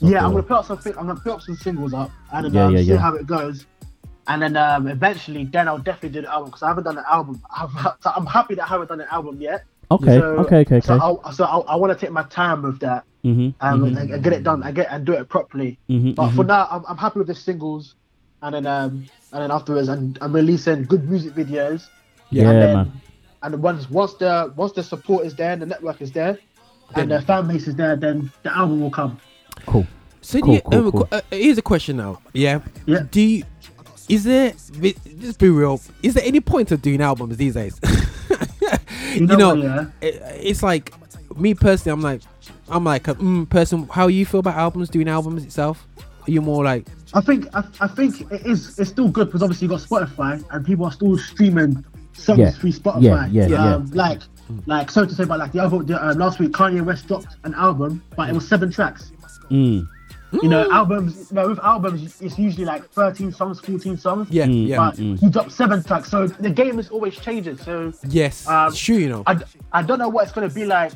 Yeah, 0.00 0.24
I'm 0.24 0.30
gonna 0.32 0.42
put 0.42 0.56
up 0.58 0.66
some. 0.66 0.78
I'm 0.98 1.06
gonna 1.06 1.16
put 1.16 1.32
up 1.32 1.42
some 1.42 1.56
singles 1.56 1.92
up, 1.94 2.10
and 2.32 2.46
then 2.46 2.54
Yeah, 2.54 2.64
um, 2.66 2.72
yeah, 2.76 2.80
see 2.82 2.86
yeah. 2.90 2.96
how 2.98 3.14
it 3.14 3.26
goes. 3.26 3.66
And 4.26 4.40
then 4.40 4.56
um, 4.56 4.86
eventually, 4.88 5.44
then 5.44 5.68
I'll 5.68 5.78
definitely 5.78 6.20
do 6.20 6.22
the 6.22 6.32
album 6.32 6.46
because 6.48 6.62
I 6.62 6.68
haven't 6.68 6.84
done 6.84 6.96
an 6.96 7.04
album. 7.10 7.42
I'm, 7.54 7.68
so 8.00 8.10
I'm 8.16 8.26
happy 8.26 8.54
that 8.54 8.64
I 8.64 8.68
haven't 8.68 8.88
done 8.88 9.00
an 9.00 9.08
album 9.10 9.40
yet. 9.40 9.64
Okay, 9.90 10.18
So- 10.18 10.36
okay, 10.38 10.60
okay, 10.60 10.80
So, 10.80 10.94
okay. 10.94 11.02
I'll, 11.04 11.32
so 11.32 11.44
I'll, 11.44 11.64
I 11.68 11.76
want 11.76 11.92
to 11.92 11.98
take 11.98 12.10
my 12.10 12.22
time 12.24 12.62
with 12.62 12.80
that 12.80 13.04
Mhm, 13.22 13.54
um, 13.60 13.82
mhm. 13.82 14.00
and, 14.14 14.24
get 14.24 14.32
it 14.32 14.42
done. 14.42 14.62
I 14.62 14.72
get 14.72 14.88
and 14.90 15.04
do 15.04 15.12
it 15.12 15.28
properly. 15.28 15.78
Mhm, 15.90 16.14
But 16.14 16.30
for 16.30 16.42
mhm. 16.42 16.48
now, 16.48 16.68
I'm, 16.70 16.84
I'm 16.88 16.96
happy 16.96 17.18
with 17.18 17.28
the 17.28 17.34
singles, 17.34 17.94
and 18.42 18.54
then 18.54 18.66
um, 18.66 19.06
and 19.32 19.42
then 19.42 19.50
afterwards, 19.50 19.88
and 19.88 20.18
I'm 20.22 20.32
releasing 20.32 20.84
good 20.84 21.08
music 21.08 21.34
videos. 21.34 21.88
Yeah, 22.30 22.48
and 22.50 22.62
then, 22.62 22.74
man. 22.76 22.92
And 23.42 23.62
once 23.62 23.90
once 23.90 24.14
the 24.14 24.52
once 24.56 24.72
the 24.72 24.82
support 24.82 25.26
is 25.26 25.34
there, 25.34 25.52
and 25.52 25.60
the 25.60 25.66
network 25.66 26.00
is 26.00 26.12
there, 26.12 26.38
and 26.96 27.10
the 27.10 27.22
fan 27.22 27.46
base 27.48 27.66
is 27.68 27.76
there, 27.76 27.96
then 27.96 28.30
the 28.42 28.56
album 28.56 28.80
will 28.80 28.90
come. 28.90 29.18
Cool. 29.66 29.86
So 30.20 30.40
Cool, 30.40 30.54
yeah, 30.54 30.60
cool, 30.60 30.74
um, 30.74 30.92
cool. 30.92 31.08
uh, 31.12 31.20
here's 31.30 31.58
a 31.58 31.62
question 31.62 31.96
now. 31.98 32.20
Yeah. 32.32 32.60
Yeah. 32.86 33.00
Do 33.10 33.20
you, 33.20 33.44
is 34.08 34.24
there 34.24 34.52
just 35.20 35.38
be 35.38 35.48
real? 35.50 35.80
Is 36.02 36.14
there 36.14 36.24
any 36.24 36.40
point 36.40 36.72
of 36.72 36.80
doing 36.82 37.00
albums 37.00 37.36
these 37.36 37.54
days? 37.54 37.78
you 39.14 39.26
know 39.26 39.36
know, 39.36 39.54
yeah. 39.54 39.86
it, 40.00 40.22
it's 40.40 40.62
like 40.62 40.92
me 41.38 41.54
personally. 41.54 41.92
I'm 41.92 42.00
like, 42.00 42.22
I'm 42.68 42.84
like 42.84 43.08
a 43.08 43.14
mm, 43.14 43.48
person. 43.48 43.86
How 43.88 44.06
you 44.06 44.24
feel 44.26 44.40
about 44.40 44.56
albums? 44.56 44.88
Doing 44.88 45.08
albums 45.08 45.44
itself? 45.44 45.86
Are 46.26 46.30
you 46.30 46.40
more 46.40 46.64
like 46.64 46.86
I 47.12 47.20
think 47.20 47.46
I, 47.54 47.62
I 47.80 47.86
think 47.86 48.22
it 48.32 48.46
is 48.46 48.78
it's 48.78 48.90
still 48.90 49.08
good 49.08 49.26
because 49.26 49.42
obviously 49.42 49.66
you 49.66 49.70
got 49.70 49.80
Spotify 49.80 50.42
and 50.50 50.64
people 50.64 50.86
are 50.86 50.92
still 50.92 51.18
streaming 51.18 51.84
songs 52.14 52.38
Yeah. 52.38 52.50
through 52.50 52.72
Spotify. 52.72 53.02
Yeah, 53.02 53.26
yeah, 53.30 53.46
yeah. 53.48 53.74
um, 53.74 53.86
Like 53.92 54.22
like 54.66 54.90
so 54.90 55.04
to 55.04 55.14
say, 55.14 55.24
but 55.24 55.38
like 55.38 55.52
the 55.52 55.60
other 55.60 55.82
the, 55.82 56.02
uh, 56.02 56.14
last 56.14 56.38
week 56.38 56.52
Kanye 56.52 56.84
West 56.84 57.06
dropped 57.08 57.36
an 57.44 57.54
album, 57.54 58.02
but 58.16 58.28
it 58.28 58.34
was 58.34 58.46
seven 58.46 58.70
tracks. 58.70 59.12
Mm. 59.50 59.86
You 60.42 60.48
know, 60.48 60.68
albums. 60.72 61.30
You 61.30 61.36
know, 61.36 61.48
with 61.48 61.60
albums, 61.60 62.20
it's 62.20 62.38
usually 62.38 62.64
like 62.64 62.88
thirteen 62.90 63.32
songs, 63.32 63.60
fourteen 63.60 63.96
songs. 63.96 64.28
Yeah, 64.30 64.46
Mm. 64.46 64.66
yeah, 64.68 64.76
But 64.76 64.96
mm. 64.96 65.18
he 65.20 65.28
dropped 65.30 65.52
seven 65.52 65.82
tracks, 65.82 66.10
so 66.10 66.26
the 66.26 66.50
game 66.50 66.78
is 66.78 66.88
always 66.90 67.14
changing. 67.16 67.56
So 67.58 67.92
Yes, 68.08 68.46
um, 68.48 68.68
it's 68.68 68.78
true, 68.78 68.96
you 68.96 69.08
know. 69.08 69.22
I, 69.26 69.36
I 69.72 69.82
don't 69.82 69.98
know 69.98 70.08
what 70.08 70.24
it's 70.24 70.32
gonna 70.32 70.48
be 70.50 70.64
like 70.64 70.92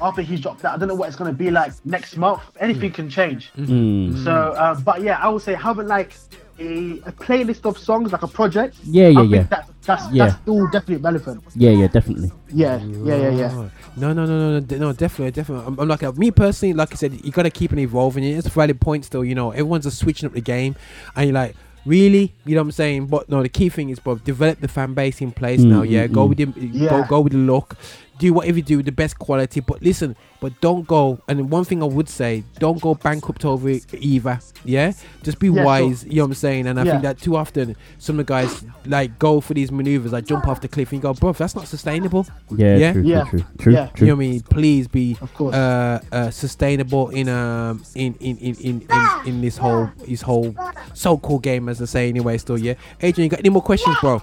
after 0.00 0.22
he's 0.22 0.40
dropped 0.40 0.62
that. 0.62 0.74
I 0.74 0.76
don't 0.78 0.88
know 0.88 0.94
what 0.96 1.06
it's 1.08 1.16
gonna 1.16 1.32
be 1.32 1.50
like 1.50 1.72
next 1.84 2.16
month. 2.16 2.42
Anything 2.58 2.90
can 2.90 3.08
change. 3.08 3.52
Mm. 3.56 4.24
So, 4.24 4.54
um, 4.58 4.82
but 4.82 5.02
yeah, 5.02 5.18
I 5.22 5.28
would 5.28 5.42
say 5.42 5.54
having 5.54 5.86
like 5.86 6.14
a, 6.58 6.98
a 7.06 7.12
playlist 7.12 7.64
of 7.66 7.78
songs, 7.78 8.10
like 8.12 8.22
a 8.22 8.28
project. 8.28 8.76
Yeah, 8.82 9.04
I 9.06 9.08
yeah, 9.10 9.20
think 9.20 9.30
yeah. 9.32 9.42
That, 9.44 9.68
that's 9.90 10.04
Yeah. 10.12 10.26
that's 10.26 10.36
still 10.42 10.62
definitely 10.74 11.02
relevant. 11.08 11.42
Yeah, 11.54 11.70
yeah, 11.80 11.88
definitely. 11.88 12.30
Yeah, 12.52 12.76
yeah, 13.08 13.16
yeah, 13.24 13.30
yeah. 13.42 13.68
No, 13.96 14.12
no, 14.12 14.24
no, 14.26 14.36
no, 14.36 14.60
no, 14.60 14.76
no, 14.78 14.92
definitely, 14.92 15.32
definitely. 15.32 15.66
I'm, 15.66 15.78
I'm 15.80 15.88
like 15.88 16.02
uh, 16.02 16.12
me 16.12 16.30
personally, 16.30 16.74
like 16.74 16.92
I 16.92 16.96
said, 16.96 17.12
you 17.24 17.32
gotta 17.32 17.50
keep 17.50 17.72
on 17.72 17.78
evolving. 17.78 18.24
It's 18.24 18.46
a 18.46 18.50
valid 18.50 18.80
point 18.80 19.04
still. 19.04 19.24
You 19.24 19.34
know, 19.34 19.50
everyone's 19.50 19.84
just 19.84 19.98
switching 19.98 20.26
up 20.26 20.32
the 20.32 20.40
game, 20.40 20.76
and 21.16 21.26
you're 21.28 21.34
like, 21.34 21.54
really, 21.86 22.32
you 22.44 22.54
know 22.54 22.62
what 22.62 22.66
I'm 22.66 22.72
saying? 22.72 23.06
But 23.06 23.28
no, 23.28 23.42
the 23.42 23.48
key 23.48 23.68
thing 23.68 23.88
is, 23.90 23.98
bro, 23.98 24.16
develop 24.16 24.60
the 24.60 24.68
fan 24.68 24.94
base 24.94 25.20
in 25.20 25.32
place 25.32 25.60
Mm, 25.60 25.70
now. 25.74 25.82
Yeah, 25.82 26.06
mm, 26.06 26.12
go 26.12 26.26
mm. 26.26 26.28
with 26.30 26.38
the 26.38 26.46
go 26.46 26.98
Yeah. 26.98 27.06
go 27.08 27.20
with 27.20 27.32
the 27.32 27.38
look. 27.38 27.76
Do 28.20 28.34
whatever 28.34 28.58
you 28.58 28.62
do 28.62 28.76
with 28.76 28.86
the 28.86 28.92
best 28.92 29.18
quality, 29.18 29.60
but 29.60 29.80
listen, 29.82 30.14
but 30.40 30.52
don't 30.60 30.86
go. 30.86 31.18
And 31.26 31.50
one 31.50 31.64
thing 31.64 31.82
I 31.82 31.86
would 31.86 32.08
say, 32.08 32.44
don't 32.58 32.78
go 32.80 32.94
bankrupt 32.94 33.46
over 33.46 33.70
it 33.70 33.86
either. 33.94 34.38
Yeah, 34.62 34.92
just 35.22 35.38
be 35.38 35.46
Yeah, 35.48 35.54
sure. 35.54 35.64
wise. 35.64 36.04
You 36.04 36.16
know 36.16 36.22
what 36.24 36.26
I'm 36.28 36.34
saying? 36.34 36.66
And 36.66 36.78
I 36.78 36.84
Yeah. 36.84 36.90
think 36.92 37.02
that 37.04 37.18
too 37.18 37.34
often, 37.36 37.76
some 37.98 38.20
of 38.20 38.26
the 38.26 38.30
guys 38.30 38.62
like 38.84 39.18
go 39.18 39.40
for 39.40 39.54
these 39.54 39.72
maneuvers, 39.72 40.12
like 40.12 40.26
jump 40.26 40.46
off 40.46 40.60
the 40.60 40.68
cliff, 40.68 40.92
and 40.92 40.98
you 40.98 41.02
go, 41.02 41.14
bro, 41.14 41.32
that's 41.32 41.54
not 41.56 41.66
sustainable. 41.66 42.26
Yeah, 42.54 42.76
yeah, 42.76 42.92
true, 42.92 43.02
Yeah. 43.02 43.24
true, 43.24 43.38
true, 43.40 43.48
true, 43.58 43.72
Yeah. 43.72 43.86
true. 43.94 44.06
you 44.06 44.12
know 44.12 44.16
what 44.18 44.24
I 44.24 44.28
mean? 44.28 44.40
Please 44.42 44.86
be 44.86 45.16
Of 45.22 45.32
course. 45.32 45.54
uh, 45.54 46.00
uh, 46.12 46.30
sustainable 46.30 47.08
in 47.08 47.26
um 47.30 47.82
in 47.94 48.14
in, 48.20 48.36
in, 48.36 48.54
in, 48.56 48.82
in 48.90 49.08
in 49.24 49.40
this 49.40 49.56
whole 49.56 49.88
this 50.06 50.20
whole 50.20 50.54
so-called 50.92 51.42
game, 51.42 51.70
as 51.70 51.80
I 51.80 51.86
say 51.86 52.08
anyway. 52.10 52.36
Still, 52.36 52.58
yeah. 52.58 52.74
Adrian, 53.00 53.24
you 53.24 53.30
got 53.30 53.40
any 53.40 53.48
more 53.48 53.62
questions, 53.62 53.96
bro? 54.02 54.20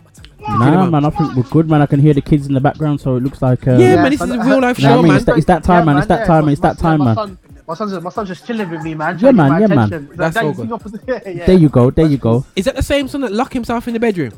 Nah, 0.47 0.85
man, 0.89 1.05
I 1.05 1.09
think 1.09 1.35
we're 1.35 1.43
good, 1.43 1.69
man. 1.69 1.81
I 1.81 1.85
can 1.85 1.99
hear 1.99 2.13
the 2.13 2.21
kids 2.21 2.47
in 2.47 2.53
the 2.53 2.61
background, 2.61 3.01
so 3.01 3.17
it 3.17 3.23
looks 3.23 3.41
like. 3.41 3.67
Uh, 3.67 3.71
Yeah, 3.71 3.77
Yeah, 3.95 3.95
man, 4.03 4.11
this 4.11 4.21
is 4.21 4.31
a 4.31 4.39
real 4.39 4.61
life 4.61 4.79
You 4.79 4.87
know 4.87 5.01
what 5.01 5.01
show, 5.01 5.05
I 5.05 5.07
man. 5.07 5.15
It's 5.17 5.25
that, 5.25 5.37
it's 5.37 5.45
that 5.47 5.63
time, 5.63 5.79
Yeah, 5.79 5.85
man. 5.85 5.97
It's 5.97 6.07
that 6.07 6.25
time, 6.25 6.45
man. 6.45 6.51
It's 6.53 6.61
that 6.61 6.77
time, 6.79 7.03
man. 7.03 7.15
son- 7.15 7.37
My 7.67 7.73
son's, 7.73 8.01
my 8.01 8.09
son's 8.09 8.29
just 8.29 8.47
chilling 8.47 8.69
with 8.69 8.81
me, 8.81 8.93
man. 8.95 9.19
Yeah, 9.19 9.31
man, 9.31 9.61
yeah, 9.61 9.67
man. 9.67 10.09
That's 10.15 10.35
that 10.35 10.45
all 10.45 10.53
good. 10.53 10.69
yeah, 11.07 11.19
yeah. 11.29 11.45
There 11.47 11.55
you 11.57 11.67
go, 11.69 11.91
there 11.91 12.05
you 12.05 12.17
go. 12.17 12.45
Is 12.55 12.63
that 12.65 12.75
the 12.77 12.83
same 12.83 13.09
son 13.09 13.21
that 13.21 13.33
locked 13.33 13.53
himself 13.53 13.87
in 13.89 13.93
the 13.93 13.99
bedroom? 13.99 14.31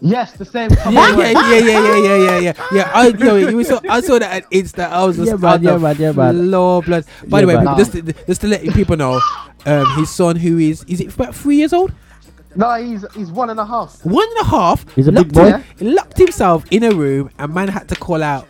Yes, 0.00 0.32
the 0.32 0.46
same. 0.46 0.70
Yeah, 0.90 1.08
yeah, 1.18 1.30
yeah, 1.30 1.58
yeah, 1.58 1.58
yeah, 1.58 1.96
yeah, 1.96 2.16
yeah, 2.16 2.38
yeah. 2.38 2.52
Yeah, 2.72 2.90
I, 2.94 3.08
yo, 3.08 3.36
you 3.36 3.64
saw, 3.64 3.80
I 3.86 4.00
saw 4.00 4.18
that 4.18 4.32
at 4.32 4.50
Insta. 4.50 4.88
I 4.88 5.04
was 5.04 5.16
just 5.16 5.28
Yeah, 5.28 5.36
man, 5.36 5.62
yeah, 5.62 5.76
man, 5.76 5.96
yeah, 5.98 6.12
man. 6.12 6.48
floor, 6.48 6.82
blood. 6.82 7.04
By 7.28 7.40
Yeah, 7.40 7.40
the 7.42 7.46
way, 7.48 7.54
man. 7.56 7.62
people, 7.64 7.76
just 7.76 7.92
to, 7.92 8.26
just 8.26 8.40
to 8.40 8.46
let 8.48 8.62
people 8.62 8.96
know, 8.96 9.20
um, 9.66 9.86
his 9.98 10.08
son, 10.08 10.36
who 10.36 10.56
is 10.56 10.84
is 10.84 11.02
it 11.02 11.14
about 11.14 11.34
three 11.34 11.56
years 11.56 11.74
old? 11.74 11.92
No, 12.56 12.74
he's 12.82 13.04
he's 13.14 13.30
one 13.30 13.50
and 13.50 13.60
a 13.60 13.64
half. 13.66 14.04
One 14.04 14.26
and 14.36 14.46
a 14.46 14.50
half. 14.50 14.84
He's 14.94 15.06
a 15.08 15.12
locked 15.12 15.28
big 15.28 15.34
boy? 15.34 15.50
him- 15.52 15.94
locked 15.94 16.18
himself 16.18 16.64
in 16.70 16.82
a 16.84 16.90
room, 16.90 17.30
and 17.38 17.54
man 17.54 17.68
had 17.68 17.88
to 17.90 17.94
call 17.94 18.22
out 18.22 18.46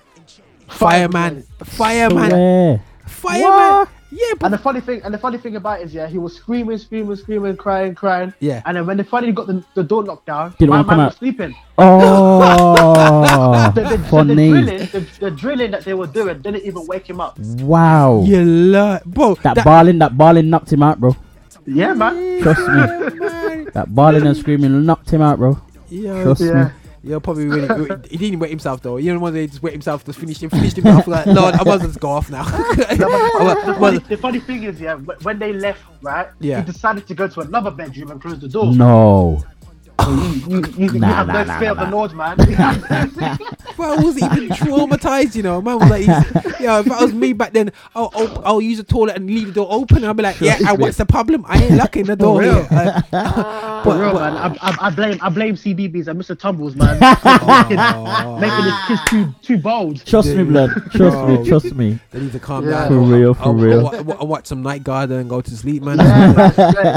fireman, 0.69 1.45
fireman, 1.65 2.31
Swear. 2.31 2.83
fireman. 3.07 3.89
Yeah, 4.13 4.33
And 4.41 4.53
the 4.53 4.59
funny 4.59 4.81
thing, 4.81 5.01
and 5.05 5.15
the 5.15 5.19
funny 5.19 5.39
thing 5.39 5.55
about 5.55 5.81
it 5.81 5.85
is, 5.85 5.95
yeah, 5.95 6.09
he 6.09 6.19
was 6.19 6.35
screaming, 6.35 6.79
screaming, 6.79 7.15
screaming, 7.15 7.57
crying, 7.57 7.95
crying. 7.95 8.35
Yeah. 8.41 8.61
And 8.67 8.77
then 8.77 8.85
when 8.85 8.97
they 8.97 9.05
finally 9.05 9.31
got 9.31 9.47
the, 9.47 9.65
the 9.77 9.85
door 9.85 10.03
locked 10.03 10.27
down, 10.27 10.53
Didn't 10.59 10.71
my 10.71 10.79
wanna 10.79 10.89
come 10.89 10.97
man 10.99 11.07
was 11.07 11.15
out. 11.15 11.19
sleeping. 11.21 11.55
Oh, 11.79 13.71
The, 13.73 13.81
the, 13.83 13.89
the, 13.91 13.97
the 13.97 14.35
drilling, 14.35 14.65
the, 14.67 15.07
the 15.21 15.31
drilling 15.31 15.71
that 15.71 15.85
they 15.85 15.95
were 15.95 16.09
doing 16.09 16.41
didn't 16.41 16.63
even 16.65 16.87
wake 16.89 17.09
him 17.09 17.21
up. 17.21 17.39
Wow. 17.39 18.25
you 18.27 18.43
love, 18.45 19.05
bro. 19.05 19.35
That, 19.37 19.55
that- 19.55 19.65
barling, 19.67 20.01
that 20.01 20.13
barling 20.17 20.47
knocked 20.47 20.73
him 20.73 20.83
out, 20.83 20.99
bro. 20.99 21.15
Yeah, 21.67 21.95
man. 21.95 22.43
Trust 22.43 22.61
me. 22.61 23.67
That 23.73 23.89
barling 23.91 24.27
and 24.27 24.37
screaming 24.37 24.85
knocked 24.85 25.11
him 25.11 25.23
out, 25.23 25.39
bro. 25.39 25.61
Yeah, 25.89 26.23
Trust 26.25 26.41
Yeah. 26.43 26.65
me. 26.65 26.71
Yeah, 27.03 27.19
probably 27.19 27.47
really. 27.47 27.89
he 28.11 28.17
didn't 28.19 28.41
wet 28.41 28.51
himself 28.51 28.83
though. 28.83 28.97
You 28.99 29.15
know, 29.15 29.21
when 29.21 29.33
they 29.33 29.47
just 29.47 29.63
wet 29.63 29.73
himself, 29.73 30.05
just 30.05 30.19
finished 30.19 30.43
him, 30.43 30.51
finished 30.51 30.77
him 30.77 30.87
off. 30.89 31.07
Like, 31.07 31.25
Lord, 31.27 31.55
I 31.55 31.65
must 31.65 31.85
just 31.85 32.01
go 32.01 32.11
off 32.11 32.31
now. 32.31 32.45
No, 32.99 33.09
but 33.39 33.59
I 33.59 33.65
the, 33.67 33.75
funny, 33.79 33.99
the 34.01 34.17
funny 34.19 34.41
thing 34.41 34.65
is, 34.65 34.81
yeah, 34.81 34.97
when 34.97 35.39
they 35.39 35.53
left, 35.55 35.83
right, 36.03 36.29
Yeah. 36.41 36.61
he 36.61 36.67
decided 36.73 37.07
to 37.07 37.15
go 37.15 37.27
to 37.29 37.41
another 37.41 37.71
bedroom 37.71 38.11
and 38.11 38.21
close 38.21 38.39
the 38.39 38.49
door. 38.49 38.75
No. 38.75 39.43
So 40.05 40.13
you, 40.15 40.33
you, 40.57 40.65
you, 40.77 40.93
you 40.93 40.99
Nah, 41.01 41.07
have 41.09 41.27
nah, 41.29 41.33
no 41.33 41.45
nah, 41.45 41.59
fear 41.59 41.67
nah, 41.67 41.73
of 41.73 41.79
the 41.79 41.85
nah. 41.85 41.97
Lord, 41.97 42.13
man. 42.15 42.37
Bro, 43.77 43.93
I 43.93 43.97
was 44.03 44.17
even 44.17 44.49
traumatized, 44.51 45.35
you 45.35 45.43
know. 45.43 45.61
Man 45.63 45.79
was 45.79 45.89
like, 45.91 46.01
he's, 46.01 46.09
yeah, 46.61 46.81
if 46.81 46.87
that 46.87 47.01
was 47.01 47.13
me 47.15 47.33
back 47.33 47.53
then, 47.53 47.73
I'll, 47.95 48.11
I'll, 48.15 48.43
I'll 48.47 48.61
use 48.61 48.79
the 48.79 48.85
toilet 48.85 49.17
and 49.17 49.27
leave 49.27 49.49
the 49.49 49.53
door 49.55 49.69
open. 49.71 50.05
I'll 50.05 50.15
be 50.15 50.23
like, 50.23 50.41
yeah, 50.41 50.59
and 50.67 50.79
what's 50.79 50.97
the 50.99 51.07
problem? 51.07 51.45
I 51.49 51.63
ain't 51.63 51.75
locking 51.77 52.05
the 52.05 52.17
door 52.17 52.41
real. 52.41 52.65
here. 52.67 53.03
Uh, 53.13 53.83
For 53.85 53.95
real, 53.99 54.15
man. 54.15 54.37
I, 54.37 54.47
I, 54.61 54.77
I 54.87 54.91
blame 54.91 55.19
I 55.23 55.29
blame 55.31 55.55
CBeebies 55.55 56.07
and 56.09 56.21
Mr. 56.21 56.39
Tumbles, 56.39 56.77
man. 56.77 56.99
making, 57.01 58.41
making 58.41 58.65
his 58.65 58.75
kids 58.87 59.01
too 59.11 59.35
too 59.43 59.59
bold. 59.63 60.05
Trust 60.05 60.29
me, 60.35 60.45
blood. 60.45 60.71
Trust 60.93 61.17
Bro. 61.17 61.39
me, 61.43 61.49
trust 61.49 61.75
me. 61.75 61.99
they 62.11 62.21
need 62.21 62.33
to 62.33 62.41
calm 62.41 62.65
Yeah. 62.65 62.89
down. 62.89 62.89
For 62.89 62.99
real, 63.01 63.35
for 63.35 63.43
I'll, 63.45 63.55
real. 63.55 63.89
I'll, 64.19 64.27
watch 64.27 64.47
some 64.47 64.63
Night 64.63 64.85
Guard 64.85 65.11
and 65.11 65.29
go 65.31 65.41
to 65.41 65.51
sleep, 65.57 65.83
man. 65.83 65.99
Yeah, 65.99 66.33
man. 66.33 66.35
That- 66.37 66.57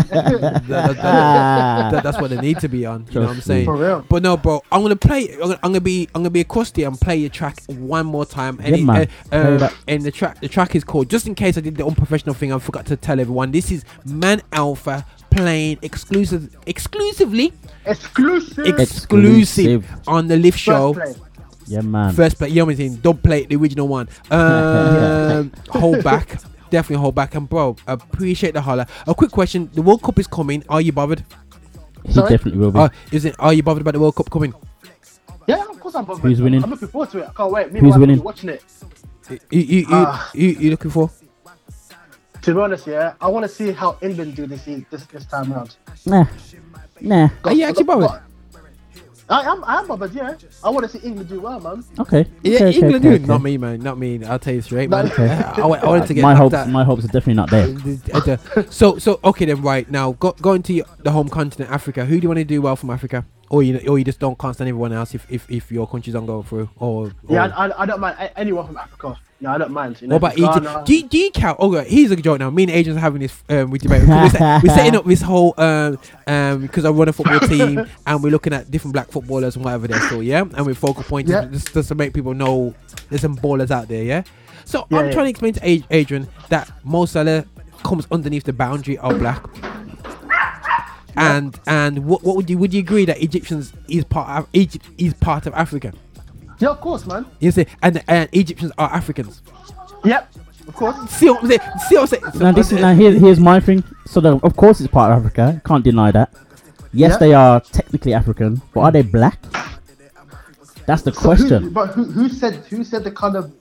that- 0.09 0.67
that- 0.67 1.91
that- 1.91 2.03
that's 2.03 2.19
what 2.19 2.29
they 2.29 2.37
need 2.37 2.59
to 2.59 2.67
be 2.67 2.85
on. 2.93 3.07
You 3.11 3.19
know 3.19 3.27
what 3.27 3.35
I'm 3.35 3.41
saying? 3.41 3.65
For 3.65 3.75
real. 3.75 4.05
But 4.09 4.23
no, 4.23 4.37
bro, 4.37 4.61
I'm 4.71 4.81
gonna 4.81 4.95
play. 4.95 5.31
I'm 5.33 5.39
gonna, 5.39 5.53
I'm 5.63 5.71
gonna 5.71 5.81
be. 5.81 6.07
I'm 6.15 6.21
gonna 6.21 6.29
be 6.29 6.41
accosted 6.41 6.85
and 6.85 6.99
play 6.99 7.17
your 7.17 7.29
track 7.29 7.57
one 7.67 8.05
more 8.05 8.25
time. 8.25 8.59
And, 8.63 8.69
Yeah, 8.77 8.81
it- 8.81 8.85
man. 8.85 9.07
uh, 9.31 9.35
uh, 9.65 9.69
and 9.87 10.01
the 10.03 10.11
track. 10.11 10.39
The 10.41 10.47
track 10.47 10.75
is 10.75 10.83
called. 10.83 11.09
Just 11.09 11.27
in 11.27 11.35
case 11.35 11.57
I 11.57 11.61
did 11.61 11.75
the 11.77 11.85
unprofessional 11.85 12.35
thing, 12.35 12.53
I 12.53 12.59
forgot 12.59 12.85
to 12.87 12.95
tell 12.95 13.19
everyone. 13.19 13.51
This 13.51 13.71
is 13.71 13.83
Mann 14.05 14.41
Elfer 14.51 15.05
playing 15.29 15.79
exclusive, 15.81 16.55
exclusively, 16.67 17.51
Exclusive. 17.85 18.79
exclusive 18.79 19.89
on 20.07 20.27
the 20.27 20.37
Lift 20.37 20.59
Show. 20.59 20.93
First 20.93 21.17
play. 21.19 21.27
Yeah, 21.65 21.81
man. 21.81 22.13
First 22.13 22.37
play, 22.37 22.49
you 22.49 22.55
know 22.57 22.65
what 22.65 22.71
I'm 22.71 22.77
saying? 22.77 22.95
Don't 22.97 23.23
play 23.23 23.45
the 23.45 23.55
original 23.55 23.87
one. 23.87 24.09
Um, 24.31 25.51
hold 25.69 26.03
back. 26.03 26.39
Definitely 26.69 27.01
hold 27.01 27.15
back. 27.15 27.35
And 27.35 27.47
bro, 27.47 27.75
appreciate 27.87 28.53
the 28.53 28.61
holler. 28.61 28.85
A 29.07 29.13
quick 29.13 29.31
question: 29.31 29.69
The 29.73 29.81
World 29.81 30.01
Cup 30.01 30.17
is 30.19 30.27
coming. 30.27 30.63
Are 30.69 30.81
you 30.81 30.91
bothered? 30.91 31.23
He 32.05 32.13
Sorry? 32.13 32.29
definitely 32.29 32.59
will 32.59 32.71
be. 32.71 32.79
Uh, 32.79 32.89
is 33.11 33.25
it? 33.25 33.35
Are 33.39 33.53
you 33.53 33.63
bothered 33.63 33.81
about 33.81 33.93
the 33.93 33.99
World 33.99 34.15
Cup 34.15 34.29
coming? 34.29 34.53
Yeah, 35.47 35.63
of 35.69 35.79
course 35.79 35.95
I'm 35.95 36.05
bothered. 36.05 36.23
Who's 36.23 36.41
winning? 36.41 36.63
I'm 36.63 36.69
looking 36.69 36.87
forward 36.87 37.09
to 37.11 37.19
it. 37.19 37.29
I 37.29 37.33
can't 37.33 37.51
wait. 37.51 37.71
Me 37.71 37.79
and 37.79 37.85
Who's 37.87 37.91
my 37.95 37.97
wife 37.97 37.99
will 37.99 38.07
winning? 38.07 38.23
Watching 38.23 38.49
it. 38.49 38.63
You, 39.29 39.39
you, 39.51 39.77
you, 39.79 39.85
Ah. 39.89 40.31
you, 40.33 40.47
you 40.49 40.69
looking 40.71 40.91
for? 40.91 41.09
To 42.41 42.53
be 42.53 42.59
honest, 42.59 42.87
yeah, 42.87 43.13
I 43.21 43.27
want 43.29 43.43
to 43.43 43.47
see 43.49 43.71
how 43.71 43.97
England 44.01 44.35
do 44.35 44.45
this 44.47 44.67
e- 44.67 44.85
this 44.89 45.05
this 45.05 45.25
time 45.25 45.53
round. 45.53 45.77
Nah. 46.05 46.25
Nah. 46.99 47.29
Are 47.45 47.53
you 47.53 47.63
actually 47.63 47.85
bothered? 47.85 48.21
I 49.29 49.41
am, 49.51 49.63
I 49.63 49.79
am 49.79 49.87
bothered. 49.87 50.13
Yeah, 50.13 50.35
I 50.63 50.69
want 50.69 50.89
to 50.89 50.97
see 50.99 51.05
England 51.05 51.29
do 51.29 51.39
well, 51.39 51.59
man. 51.59 51.83
Okay. 51.99 52.25
Yeah, 52.43 52.55
okay, 52.55 52.65
okay, 52.67 52.75
England 52.75 52.95
okay, 53.05 53.17
do. 53.17 53.23
okay. 53.23 53.25
Not 53.25 53.41
me, 53.41 53.57
man. 53.57 53.79
Not 53.81 53.97
me. 53.97 54.23
I'll 54.25 54.37
tell 54.39 54.53
you 54.53 54.61
straight, 54.61 54.89
man. 54.89 55.07
Okay. 55.13 55.29
I, 55.29 55.65
wa- 55.65 55.79
I 55.81 55.85
wanted 55.85 56.07
to 56.07 56.13
get 56.13 56.21
my 56.21 56.35
hopes, 56.35 56.53
out. 56.55 56.69
my 56.69 56.83
hopes 56.83 57.05
are 57.05 57.07
definitely 57.07 57.35
not 57.35 57.49
there. 57.49 58.67
So, 58.69 58.97
so 58.97 59.19
okay 59.23 59.45
then. 59.45 59.61
Right 59.61 59.89
now, 59.89 60.13
go, 60.13 60.33
going 60.41 60.61
to 60.63 60.83
the 60.99 61.11
home 61.11 61.29
continent, 61.29 61.71
Africa. 61.71 62.05
Who 62.05 62.19
do 62.19 62.23
you 62.23 62.29
want 62.29 62.39
to 62.39 62.43
do 62.43 62.61
well 62.61 62.75
from 62.75 62.89
Africa, 62.89 63.25
or 63.49 63.63
you, 63.63 63.79
or 63.87 63.97
you 63.97 64.03
just 64.03 64.19
don't 64.19 64.37
can't 64.37 64.53
stand 64.55 64.67
everyone 64.67 64.91
else 64.91 65.13
if, 65.15 65.25
if, 65.31 65.49
if 65.49 65.71
your 65.71 65.87
countries 65.87 66.13
don't 66.13 66.25
go 66.25 66.43
through, 66.43 66.69
or, 66.77 67.05
or 67.07 67.11
Yeah, 67.29 67.45
I, 67.55 67.67
I, 67.67 67.83
I 67.83 67.85
don't 67.85 67.99
mind 68.01 68.31
anyone 68.35 68.67
from 68.67 68.77
Africa. 68.77 69.17
Yeah, 69.43 69.53
I 69.55 69.57
don't 69.57 69.71
mind. 69.73 70.01
You 70.01 70.07
know, 70.07 70.15
What 70.17 70.37
about. 70.37 70.57
Egypt? 70.63 70.85
Do 70.85 70.95
you, 70.95 71.03
do 71.03 71.17
you 71.17 71.29
count? 71.31 71.57
Oh, 71.59 71.69
God, 71.69 71.85
here's 71.85 72.09
a 72.11 72.15
joke 72.15 72.39
now. 72.39 72.49
Me 72.49 72.63
and 72.63 72.71
agents 72.71 72.97
are 72.97 73.01
having 73.01 73.19
this 73.19 73.43
um, 73.49 73.71
with 73.71 73.81
debate. 73.81 74.07
We're, 74.07 74.29
set- 74.29 74.63
we're 74.63 74.69
setting 74.73 74.95
up 74.95 75.03
this 75.03 75.21
whole 75.21 75.53
um 75.57 75.99
um 76.27 76.61
because 76.61 76.85
I 76.85 76.89
run 76.91 77.09
a 77.09 77.13
football 77.13 77.41
team 77.41 77.85
and 78.07 78.23
we're 78.23 78.29
looking 78.29 78.53
at 78.53 78.71
different 78.71 78.93
black 78.93 79.11
footballers 79.11 79.57
and 79.57 79.65
whatever 79.65 79.85
they're 79.87 79.99
still, 79.99 80.23
yeah. 80.23 80.41
And 80.41 80.65
we're 80.65 80.73
focal 80.75 81.03
points 81.03 81.29
Yeah. 81.29 81.43
just, 81.45 81.73
just 81.73 81.89
to 81.89 81.95
make 81.95 82.13
people 82.13 82.33
know 82.33 82.73
there's 83.09 83.21
some 83.21 83.35
ballers 83.35 83.69
out 83.69 83.89
there, 83.89 84.03
yeah. 84.03 84.23
So 84.63 84.87
Yeah, 84.89 84.99
I'm 84.99 85.05
yeah. 85.07 85.11
trying 85.11 85.25
to 85.25 85.29
explain 85.31 85.53
to 85.55 85.69
Ad- 85.69 85.87
Adrian 85.91 86.27
that 86.47 86.71
Mo 86.85 87.05
Salah 87.05 87.45
comes 87.83 88.07
underneath 88.13 88.45
the 88.45 88.53
boundary 88.53 88.97
of 88.99 89.19
black. 89.19 89.43
And 91.15 91.59
and 91.67 92.05
what, 92.05 92.23
what 92.23 92.35
would 92.37 92.49
you 92.49 92.57
would 92.57 92.73
you 92.73 92.79
agree 92.79 93.05
that 93.05 93.21
Egyptians 93.21 93.71
is 93.87 94.03
part 94.03 94.29
of 94.41 94.49
Egypt 94.53 94.85
is 94.97 95.13
part 95.13 95.45
of 95.45 95.53
Africa? 95.53 95.93
Yeah, 96.63 96.69
of 96.69 96.79
course, 96.81 97.05
man. 97.05 97.25
You 97.39 97.51
see, 97.51 97.65
and 97.81 98.01
and 98.07 98.29
Egyptians 98.31 98.71
are 98.77 98.89
Africans. 98.99 99.41
Yep, 100.05 100.21
of 100.69 100.73
course. 100.75 100.95
See 101.09 101.29
what 101.29 101.41
I'm 101.43 101.49
saying? 101.49 101.59
See 101.87 101.95
what 101.95 102.01
I'm 102.01 102.07
saying? 102.07 102.23
So- 102.33 102.39
Now 102.39 102.51
this 102.53 102.71
is 102.71 102.79
now 102.79 102.93
here, 102.93 103.11
here's 103.11 103.39
my 103.39 103.59
thing. 103.59 103.83
So 104.05 104.21
the, 104.21 104.37
of 104.47 104.55
course 104.55 104.79
it's 104.81 104.91
part 104.91 105.11
of 105.11 105.19
Africa. 105.25 105.61
Can't 105.65 105.83
deny 105.83 106.11
that. 106.11 106.29
Yes, 106.93 107.11
Yeah. 107.13 107.17
they 107.23 107.33
are 107.33 107.59
technically 107.59 108.13
African, 108.13 108.61
but 108.73 108.81
are 108.81 108.91
they 108.91 109.01
black? 109.01 109.39
That's 110.85 111.01
the 111.01 111.11
So 111.13 111.19
who- 111.19 111.25
question. 111.27 111.69
but 111.79 111.87
who, 111.95 112.03
who 112.05 112.29
said 112.29 112.53
who 112.69 112.83
said 112.83 113.03
the 113.03 113.11
kind 113.11 113.35
of 113.35 113.51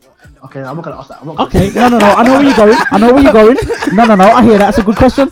Okay, 0.45 0.61
I'm 0.61 0.75
not 0.77 0.85
gonna 0.85 0.99
ask 0.99 1.09
that. 1.09 1.21
I'm 1.21 1.29
not 1.29 1.41
Okay, 1.47 1.71
no, 1.75 1.89
no, 1.89 1.99
no. 1.99 2.07
I 2.07 2.23
know 2.25 2.33
where 2.35 2.43
you're 2.49 2.57
going. 2.63 2.79
I 2.91 2.99
know 2.99 3.13
where 3.15 3.23
you're 3.23 3.33
going. 3.43 3.57
No, 3.95 4.05
no, 4.07 4.15
no. 4.17 4.25
I 4.25 4.43
hear 4.43 4.59
that. 4.59 4.67
That's 4.75 4.79
a 4.79 4.83
good 4.83 4.97
question. 4.97 5.31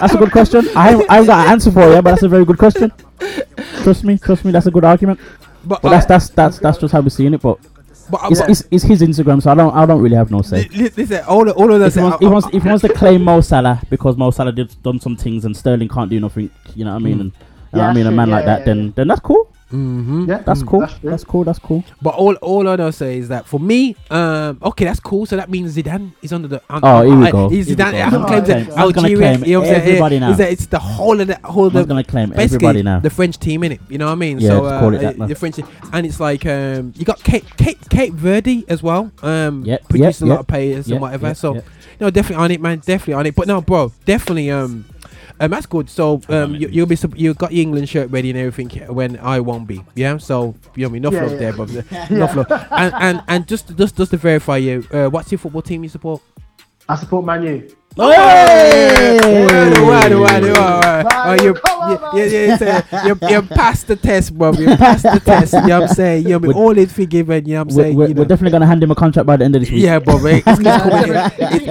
That's 0.00 0.14
a 0.14 0.18
good 0.18 0.32
question. 0.32 0.60
I 0.76 0.90
haven't, 0.90 1.10
I 1.10 1.14
haven't 1.14 1.26
got 1.32 1.46
an 1.46 1.52
answer 1.52 1.70
for 1.70 1.86
you, 1.88 2.02
but 2.02 2.10
that's 2.12 2.22
a 2.24 2.28
very 2.28 2.44
good 2.44 2.58
question. 2.58 2.92
Trust 3.84 4.02
me, 4.04 4.18
trust 4.18 4.44
me. 4.44 4.50
That's 4.52 4.66
a 4.66 4.70
good 4.72 4.84
argument. 4.84 5.20
But, 5.64 5.82
But 5.82 5.90
that's 5.90 6.06
that's 6.06 6.28
that's 6.30 6.58
that's 6.58 6.78
just 6.78 6.92
how 6.92 7.00
we're 7.00 7.08
seeing 7.10 7.34
it. 7.34 7.40
But 7.42 7.58
But- 8.10 8.20
it's, 8.30 8.40
but- 8.40 8.50
it's, 8.50 8.62
it's 8.70 8.84
his 8.84 9.00
Instagram, 9.02 9.42
so 9.42 9.50
I 9.50 9.54
don't 9.54 9.74
I 9.74 9.84
don't 9.86 10.00
really 10.00 10.16
have 10.16 10.30
no 10.30 10.40
say. 10.42 10.68
Listen, 10.68 11.24
all 11.26 11.48
all 11.50 11.72
of 11.72 11.80
If 11.82 11.88
us. 11.88 11.94
he, 11.94 12.00
wants, 12.02 12.16
if, 12.16 12.20
he 12.20 12.26
wants, 12.28 12.48
if 12.52 12.62
he 12.62 12.68
wants 12.68 12.82
to 12.82 12.92
claim 12.94 13.22
Mo 13.24 13.40
Salah 13.40 13.80
because 13.90 14.16
Mo 14.16 14.30
Salah 14.30 14.52
did 14.52 14.74
done 14.82 14.98
some 15.00 15.16
things 15.16 15.44
and 15.44 15.56
Sterling 15.56 15.88
can't 15.88 16.08
do 16.10 16.18
nothing, 16.20 16.50
you 16.74 16.84
know 16.84 16.92
what 16.92 17.02
I 17.02 17.04
mean? 17.04 17.16
Mm. 17.18 17.20
And, 17.20 17.32
Yeah, 17.74 17.88
I 17.88 17.92
mean, 17.92 18.06
a 18.06 18.10
man 18.10 18.28
true. 18.28 18.32
like 18.36 18.44
Yeah, 18.46 18.46
that, 18.46 18.58
yeah, 18.60 18.64
then 18.64 18.92
then 18.96 19.08
that's 19.08 19.20
cool. 19.20 19.52
Mm-hmm. 19.72 20.30
Yeah, 20.30 20.38
That's 20.38 20.62
mm, 20.62 20.66
cool. 20.68 20.80
that's. 20.80 20.94
That's 21.00 21.24
cool. 21.24 21.44
That's 21.44 21.58
cool. 21.58 21.84
But 22.00 22.14
all 22.14 22.34
all 22.36 22.66
I 22.68 22.76
know 22.76 22.90
say 22.90 23.18
is 23.18 23.28
that 23.28 23.46
for 23.46 23.60
me, 23.60 23.96
um, 24.10 24.58
okay, 24.62 24.86
that's 24.86 24.98
cool. 25.00 25.26
So 25.26 25.36
that 25.36 25.50
means 25.50 25.76
Zidane 25.76 26.12
is 26.22 26.32
under 26.32 26.48
the. 26.48 26.62
Un- 26.70 26.80
Oh, 26.82 27.02
here 27.02 27.18
we 27.18 27.26
uh, 27.26 27.30
go. 27.30 27.48
He's 27.50 27.68
Zidane. 27.68 27.76
go. 27.76 27.84
I 27.84 27.90
Man's 27.92 28.10
claim 28.10 28.20
gonna 28.22 28.40
that 28.46 28.66
claim- 28.66 28.78
Algeria. 28.78 29.16
claim 29.16 29.44
You 29.44 29.52
know 29.52 29.60
what 29.60 29.68
everybody 29.68 30.14
Yeah, 30.16 30.20
now. 30.20 30.30
Is 30.30 30.38
that 30.38 30.52
it's 30.52 30.66
the 30.66 30.78
whole 30.78 31.20
of 31.20 31.26
the 31.26 31.38
whole 31.44 31.66
of 31.66 31.72
the. 31.74 31.78
Man's 31.80 31.88
gonna 31.88 32.04
claim 32.04 32.32
everybody 32.34 32.82
now. 32.82 33.00
The 33.00 33.10
French 33.10 33.38
team 33.38 33.62
in 33.64 33.72
it. 33.72 33.80
You 33.90 33.98
know 33.98 34.06
what 34.06 34.12
I 34.12 34.16
mean? 34.16 34.38
Yeah, 34.38 34.48
so 34.48 34.60
just 34.62 34.72
uh, 34.72 34.80
call 34.80 34.94
it 34.94 34.98
that 35.02 35.20
uh, 35.20 35.26
the 35.26 35.34
French, 35.34 35.58
and 35.92 36.06
it's 36.06 36.18
like 36.20 36.46
um, 36.46 36.94
you 36.96 37.04
got 37.04 37.22
Cape 37.22 37.44
Cape 37.58 37.88
Cape 37.90 38.14
Verde 38.14 38.64
as 38.68 38.82
well. 38.82 39.12
Um, 39.22 39.64
Yep, 39.66 39.88
produced 39.90 40.20
yep, 40.22 40.26
a 40.26 40.28
lot 40.30 40.34
yep. 40.36 40.40
of 40.40 40.46
players 40.46 40.88
Yep, 40.88 40.94
and 40.94 41.02
whatever. 41.02 41.26
yep, 41.28 41.36
so, 41.36 41.54
yep. 41.56 41.64
no, 42.00 42.10
definitely 42.10 42.42
on 42.44 42.50
it, 42.52 42.60
man. 42.62 42.78
Definitely 42.78 43.14
on 43.14 43.26
it. 43.26 43.34
But 43.34 43.48
no, 43.48 43.60
bro, 43.60 43.92
definitely 44.06 44.50
um. 44.50 44.86
Um, 45.40 45.50
that's 45.50 45.66
good. 45.66 45.88
So 45.88 46.20
um, 46.28 46.54
you, 46.54 46.68
you'll 46.68 46.86
be 46.86 46.96
sup- 46.96 47.16
you 47.18 47.34
got 47.34 47.52
your 47.52 47.62
England 47.62 47.88
shirt 47.88 48.10
ready 48.10 48.30
and 48.30 48.38
everything 48.38 48.70
when 48.94 49.18
I 49.20 49.40
won't 49.40 49.66
be. 49.68 49.82
Yeah. 49.94 50.16
So 50.18 50.54
you 50.74 50.84
know 50.84 50.90
me, 50.90 50.98
enough 50.98 51.12
Yeah, 51.14 51.22
love 51.22 51.32
yeah. 51.32 51.38
there, 51.38 51.52
but 51.52 51.70
Yeah. 51.92 52.12
enough 52.12 52.36
love. 52.36 52.46
And 52.70 52.94
and 52.94 53.22
and 53.28 53.46
just 53.48 53.76
just 53.76 53.96
just 53.96 54.10
to 54.10 54.16
verify 54.16 54.56
you, 54.56 54.86
uh, 54.92 55.08
what's 55.08 55.30
your 55.30 55.38
football 55.38 55.62
team 55.62 55.82
you 55.82 55.88
support? 55.88 56.20
I 56.88 56.96
support 56.96 57.24
Manu. 57.24 57.68
Hey! 57.98 59.18
Hey! 59.20 59.82
Why 59.82 60.08
do 60.08 60.24
I 60.24 60.40
do 60.40 60.52
I? 60.54 61.02
Man, 61.02 61.06
Oh, 61.40 61.44
you, 61.44 61.52
come 61.54 61.80
on, 61.80 62.16
you, 62.16 62.22
you, 62.24 62.30
you, 62.50 62.56
say, 62.56 62.82
you, 63.06 63.18
you 63.28 63.42
passed 63.54 63.86
the 63.88 63.96
test, 63.96 64.36
bro. 64.36 64.52
You 64.52 64.76
passed 64.76 65.02
the 65.02 65.20
test. 65.20 65.52
You 65.52 65.60
know 65.66 65.80
what 65.80 65.90
I'm 65.90 65.94
saying? 65.96 66.22
You 66.24 66.28
know 66.30 66.38
what 66.38 66.44
I 66.44 66.48
mean? 66.48 66.56
All 66.56 66.78
is 66.78 66.92
forgiven. 66.92 67.46
You 67.46 67.54
know 67.54 67.64
what 67.64 67.70
I'm 67.72 67.76
We're, 67.76 67.82
saying? 67.82 67.96
we're, 67.96 68.08
you 68.08 68.14
we're 68.14 68.24
definitely 68.24 68.52
gonna 68.52 68.66
hand 68.66 68.82
him 68.82 68.90
a 68.90 68.94
contract 68.94 69.26
by 69.26 69.36
the 69.36 69.44
end 69.44 69.56
of 69.56 69.62
this 69.62 69.70
week. 69.70 69.82
Yeah, 69.82 69.98
bro. 69.98 70.24
Eh? 70.26 70.40
It's, 70.46 70.60
it's. 70.60 71.68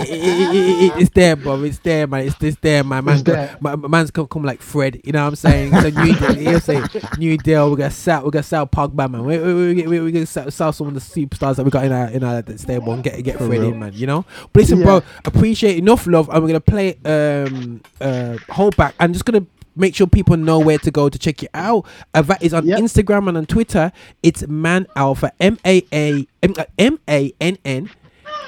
It- 0.00 0.08
it- 0.10 0.10
it- 0.10 0.54
it- 0.54 0.82
it- 0.82 0.92
it's 1.02 1.10
there, 1.10 1.36
bro. 1.36 1.62
It's 1.62 1.78
there, 1.78 2.06
man. 2.06 2.26
It's 2.26 2.36
this 2.36 2.56
there, 2.60 2.82
man. 2.82 3.04
Man, 3.04 3.14
It's 3.16 3.22
there. 3.24 3.56
my, 3.60 3.76
my 3.76 3.88
man's 3.88 4.10
come, 4.10 4.26
come 4.28 4.42
like 4.44 4.62
Fred. 4.62 5.00
You 5.04 5.12
know 5.12 5.22
what 5.22 5.28
I'm 5.28 5.36
saying? 5.36 5.72
So 5.72 5.90
new 5.90 6.14
deal. 6.14 6.34
He'll 6.34 6.60
say 6.60 6.82
new 7.18 7.36
deal. 7.36 7.70
We 7.70 7.76
got 7.76 7.92
sell. 7.92 8.24
We 8.24 8.30
got 8.30 8.44
sell 8.44 8.66
Pogba, 8.66 9.10
man. 9.10 9.24
We 9.24 9.38
we 9.38 9.74
we, 9.74 9.86
we, 9.86 10.00
we 10.00 10.12
gonna 10.12 10.26
sell, 10.26 10.50
sell 10.50 10.72
some 10.72 10.88
of 10.88 10.94
the 10.94 11.00
superstars 11.00 11.56
that 11.56 11.64
we 11.64 11.70
got 11.70 11.84
in 11.84 11.92
our 11.92 12.08
in 12.08 12.24
our 12.24 12.42
stable 12.56 12.92
and 12.92 13.02
get 13.04 13.22
get 13.22 13.36
For 13.38 13.46
Fred 13.46 13.60
real. 13.60 13.72
in, 13.72 13.78
man. 13.78 13.92
You 13.94 14.06
know. 14.06 14.24
But 14.52 14.60
listen, 14.62 14.78
Yeah. 14.78 14.84
bro. 14.84 15.02
Appreciate 15.24 15.49
enough 15.78 16.06
love, 16.06 16.28
and 16.28 16.42
we're 16.42 16.48
gonna 16.48 16.60
play 16.60 16.96
um 17.04 17.80
uh 18.00 18.36
hold 18.50 18.76
back. 18.76 18.94
I'm 19.00 19.12
just 19.12 19.24
gonna. 19.24 19.44
Make 19.76 19.94
sure 19.94 20.08
people 20.08 20.36
know 20.36 20.58
where 20.58 20.78
to 20.78 20.90
go 20.90 21.08
to 21.08 21.16
check 21.18 21.42
you 21.42 21.48
out. 21.54 21.86
Uh, 22.12 22.20
that 22.22 22.42
is 22.42 22.52
on 22.52 22.66
Yep. 22.66 22.80
Instagram 22.80 23.28
and 23.28 23.38
on 23.38 23.46
Twitter. 23.46 23.92
It's 24.22 24.46
Mann 24.48 24.84
Elfer 24.96 25.30
M 25.38 25.58
A 25.64 25.82
A 25.92 26.26
M 26.42 26.54
M 26.76 26.98
A 27.08 27.32
N 27.40 27.56
N 27.64 27.88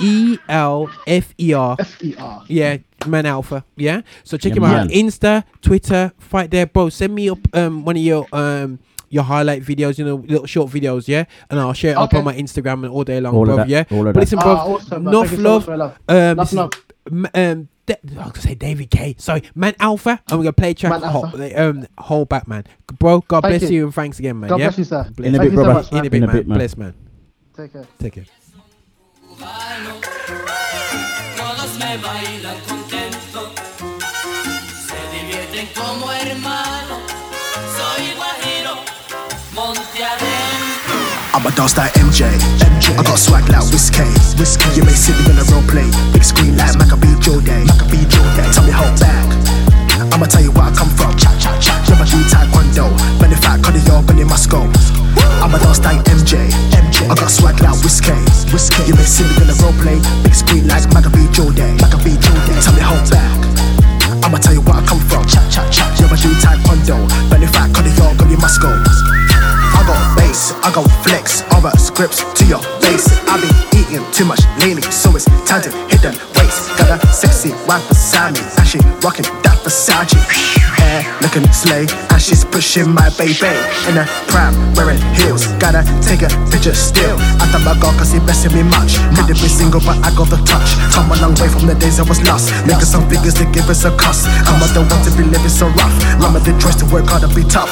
E 0.01 0.37
L 0.49 0.91
F 1.07 1.33
E 1.39 1.53
R. 1.55 1.77
F 1.79 2.03
E 2.03 2.15
R. 2.19 2.43
Yeah, 2.49 2.79
Mann 3.07 3.25
Elfer. 3.25 3.63
Yeah. 3.77 4.03
So 4.25 4.37
check 4.37 4.51
Yeah, 4.51 4.57
him 4.59 4.65
out 4.65 4.81
on. 4.81 4.89
Insta, 4.89 5.45
Twitter, 5.63 6.13
fight 6.19 6.51
there, 6.51 6.67
bro. 6.67 6.89
Send 6.89 7.15
me 7.15 7.31
up 7.31 7.39
um 7.55 7.85
one 7.85 7.97
of 7.97 8.03
your 8.03 8.27
um 8.33 8.81
your 9.09 9.23
highlight 9.23 9.63
videos, 9.63 9.99
you 9.99 10.05
know, 10.05 10.17
little 10.17 10.47
short 10.47 10.71
videos, 10.73 11.07
yeah, 11.07 11.25
and 11.51 11.61
I'll 11.61 11.73
share 11.73 11.93
it 11.93 11.99
up 11.99 12.13
on 12.15 12.25
my 12.25 12.35
Instagram 12.35 12.83
and 12.85 12.89
all 12.89 13.05
day 13.05 13.21
long, 13.21 13.35
All 13.35 13.43
of 13.43 13.47
bro. 13.47 13.57
that, 13.59 13.69
Yeah. 13.69 13.85
all 13.93 14.07
of 14.09 14.15
but 14.15 14.21
listen, 14.21 14.39
bro, 14.39 14.53
Ah, 14.53 14.65
awesome, 14.67 15.07
enough 15.07 15.29
Thank 15.29 15.31
you 15.33 15.37
so 15.37 15.43
love. 15.43 15.55
much 15.61 15.65
for 15.67 15.71
your 15.71 15.79
love. 15.79 15.99
Um, 16.09 16.17
Enough 16.17 16.53
love. 16.55 16.71
M- 17.11 17.27
um, 17.35 17.69
De- 17.85 17.99
I 18.13 18.15
was 18.25 18.33
gonna 18.33 18.41
say 18.41 18.55
David 18.55 18.91
K. 18.91 19.17
Sorry, 19.19 19.43
Mann 19.57 19.73
Elfer, 19.75 20.21
and 20.31 20.39
we're 20.39 20.45
gonna 20.45 20.53
play 20.53 20.71
a 20.71 20.75
track. 20.75 20.93
Man 21.01 21.03
Hold, 21.11 21.25
Alpha. 21.41 21.69
um, 21.69 21.87
hold 21.99 22.29
back, 22.29 22.47
man, 22.47 22.65
bro. 22.99 23.21
God 23.27 23.41
Thank 23.43 23.59
bless 23.61 23.71
you. 23.71 23.77
you. 23.79 23.85
and 23.87 23.95
thanks 23.95 24.19
again, 24.21 24.39
man. 24.39 24.51
God 24.51 24.61
yeah? 24.61 24.67
bless 24.69 24.79
you, 24.79 24.85
sir. 24.85 25.11
Bless 25.17 25.29
In 25.29 25.35
a 25.35 25.39
bit, 25.39 25.43
Thank 25.49 25.51
you 25.53 25.57
so 25.59 25.65
brother. 25.65 25.81
much, 25.83 25.93
In 25.93 25.99
a 25.99 26.03
bit, 26.03 26.15
In 26.15 26.23
a 26.23 26.27
man. 26.29 26.37
bit, 26.37 26.47
man. 26.49 26.59
Bless, 26.59 26.77
man. 26.77 26.95
Take 27.57 27.73
care. 27.73 27.85
Take 27.99 28.13
care. 28.15 28.25
Todos 31.37 31.79
me 31.79 31.97
bailan 31.99 32.57
contento, 32.69 33.53
se 34.87 34.97
divierten 35.13 35.67
como 35.75 36.11
hermanos. 36.13 36.62
Adentro. 41.43 41.47
I'm 41.47 41.47
a 41.47 41.57
dance 41.57 41.77
like 41.77 41.93
MJ. 41.95 42.31
MJ. 42.63 42.99
I 42.99 43.03
got 43.03 43.19
swag 43.19 43.49
like 43.51 43.67
Whiskey. 43.71 44.07
Whiskey. 44.39 44.69
You 44.79 44.85
may 44.85 44.95
see 44.95 45.13
me 45.13 45.31
on 45.31 45.37
the 45.37 45.47
role 45.51 45.65
play. 45.67 45.91
Big 46.13 46.23
screen 46.23 46.57
like 46.57 46.79
Maccabee 46.79 47.19
Joe 47.19 47.41
Day. 47.41 47.65
Maccabee 47.67 48.07
Joe 48.07 48.23
Day. 48.37 48.47
Tell 48.53 48.65
me 48.65 48.71
how 48.71 48.87
back. 49.03 49.27
I'ma 50.15 50.27
tell 50.27 50.43
you 50.43 50.53
where 50.53 50.71
I 50.71 50.73
come 50.75 50.91
from. 50.95 51.17
Cha 51.19 51.35
cha 51.39 51.51
cha. 51.59 51.75
Never 51.91 52.07
do 52.07 52.19
taekwondo. 52.31 52.91
Belly 53.19 53.35
fat, 53.35 53.63
cut 53.63 53.75
it 53.75 53.83
must 54.27 54.51
go. 54.51 54.63
I'm 55.43 55.55
a 55.55 55.59
dance 55.59 55.83
like 55.83 56.05
MJ. 56.07 56.47
MJ. 56.79 57.11
I 57.11 57.15
got 57.15 57.31
swag 57.31 57.59
like 57.59 57.79
Whiskey. 57.83 58.15
Whiskey. 58.53 58.87
You 58.87 58.95
may 58.95 59.07
see 59.07 59.27
me 59.27 59.43
on 59.43 59.47
the 59.51 59.57
role 59.63 59.75
play. 59.83 59.99
Big 60.23 60.35
screen 60.35 60.69
like 60.69 60.87
Maccabee 60.95 61.27
Joe 61.35 61.51
Day. 61.51 61.75
Maccabee 61.83 62.15
Joe 62.23 62.39
Day. 62.47 62.59
Tell 62.63 62.75
me 62.75 62.83
how 62.83 62.99
back. 63.11 63.35
I'ma 64.23 64.39
tell 64.39 64.55
you 64.55 64.63
where 64.63 64.79
I 64.79 64.83
come 64.87 65.03
from. 65.11 65.27
Cha 65.27 65.43
cha 65.51 65.67
cha. 65.75 65.91
Never 65.99 66.15
do 66.15 66.31
taekwondo. 66.39 67.03
Belly 67.31 67.51
fat, 67.51 67.75
cut 67.75 67.87
it 67.87 68.39
must 68.39 68.61
go. 68.61 68.71
I 68.71 69.83
got 69.87 70.12
bass, 70.33 70.53
I 70.65 70.73
got 70.73 70.89
flex, 71.05 71.43
I 71.53 71.61
write 71.61 71.79
scripts 71.79 72.25
to 72.25 72.45
your 72.47 72.63
face. 72.81 73.07
I 73.29 73.37
been 73.37 73.53
eating 73.77 74.05
too 74.13 74.25
much 74.25 74.41
lately, 74.59 74.83
so 74.89 75.15
it's 75.15 75.27
time 75.45 75.63
to 75.63 75.71
hit 75.93 76.01
the 76.01 76.13
waist. 76.37 76.73
Got 76.81 76.97
a 76.97 77.07
sexy 77.13 77.53
wife 77.69 77.87
beside 77.89 78.35
me, 78.35 78.41
and 78.59 78.67
she 78.67 78.79
rocking 79.05 79.29
that 79.45 79.61
Versace. 79.61 80.17
Hair 80.81 81.05
looking 81.21 81.45
slay, 81.53 81.85
and 81.85 82.21
she's 82.21 82.45
pushing 82.45 82.89
my 82.89 83.13
baby 83.21 83.53
in 83.89 84.01
a 84.01 84.05
prime, 84.33 84.57
wearing 84.75 85.01
heels. 85.21 85.47
Gotta 85.61 85.85
take 86.01 86.25
a 86.25 86.31
picture 86.49 86.75
still. 86.75 87.17
I 87.37 87.45
thank 87.53 87.65
my 87.65 87.77
God 87.77 87.93
cause 88.01 88.13
he 88.13 88.19
blessing 88.19 88.57
me 88.57 88.63
much. 88.65 88.97
Could 89.13 89.29
have 89.29 89.41
been 89.41 89.53
single, 89.53 89.81
but 89.85 90.01
I 90.01 90.11
got 90.17 90.33
the 90.33 90.41
touch. 90.49 90.81
Come 90.97 91.13
a 91.13 91.17
long 91.21 91.37
way 91.37 91.49
from 91.49 91.69
the 91.69 91.77
days 91.77 92.01
I 92.01 92.05
was 92.09 92.21
lost. 92.25 92.51
Making 92.65 92.89
some 92.89 93.05
figures 93.09 93.35
to 93.37 93.45
give 93.53 93.69
us 93.69 93.85
a 93.85 93.93
cuss. 93.97 94.25
I'm 94.49 94.59
not 94.59 94.73
the 94.73 94.81
one 94.81 95.03
to 95.05 95.11
be 95.13 95.25
living 95.29 95.53
so 95.53 95.69
rough. 95.77 95.95
Mama 96.19 96.41
did 96.41 96.59
choice 96.61 96.77
to 96.81 96.87
work 96.89 97.07
hard 97.07 97.25
and 97.25 97.35
be 97.35 97.45
tough. 97.45 97.71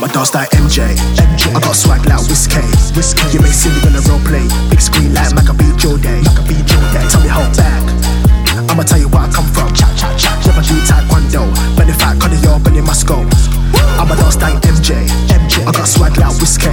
Adentro. 0.00 0.04
I'm 0.04 0.04
a 0.04 0.12
dance 0.12 0.34
like 0.34 0.50
MJ. 0.50 0.96
I 1.54 1.60
got 1.60 1.76
swag 1.76 2.06
like 2.08 2.24
Whiskey. 2.28 2.60
You 3.32 3.40
may 3.40 3.52
see 3.52 3.68
me 3.68 3.80
on 3.84 3.92
the 3.92 4.02
role 4.08 4.20
play. 4.24 4.48
Big 4.70 4.80
screen 4.80 5.12
like 5.12 5.34
Maccabee 5.34 5.76
Joe 5.76 5.96
Day. 5.98 6.22
Maccabee 6.24 6.62
Joe 6.64 6.80
Day. 6.92 7.04
Tell 7.08 7.20
me 7.22 7.28
how 7.28 7.44
back. 7.52 7.84
I'ma 8.70 8.82
tell 8.84 8.98
you 8.98 9.08
where 9.08 9.22
I 9.22 9.30
come 9.30 9.48
from. 9.52 9.72
Cha 9.74 9.88
cha 9.96 10.08
cha. 10.16 10.32
Never 10.46 10.62
do 10.64 10.76
taekwondo. 10.88 11.52
Belly 11.76 11.92
fat, 11.92 12.18
cut 12.20 12.32
it 12.32 12.40
must 12.82 13.06
go. 13.06 13.20
I'm 14.00 14.10
a 14.10 14.16
dance 14.16 14.40
like 14.40 14.56
MJ. 14.64 15.04
I 15.68 15.72
got 15.72 15.84
swag 15.84 16.16
like 16.16 16.32
Whiskey. 16.40 16.72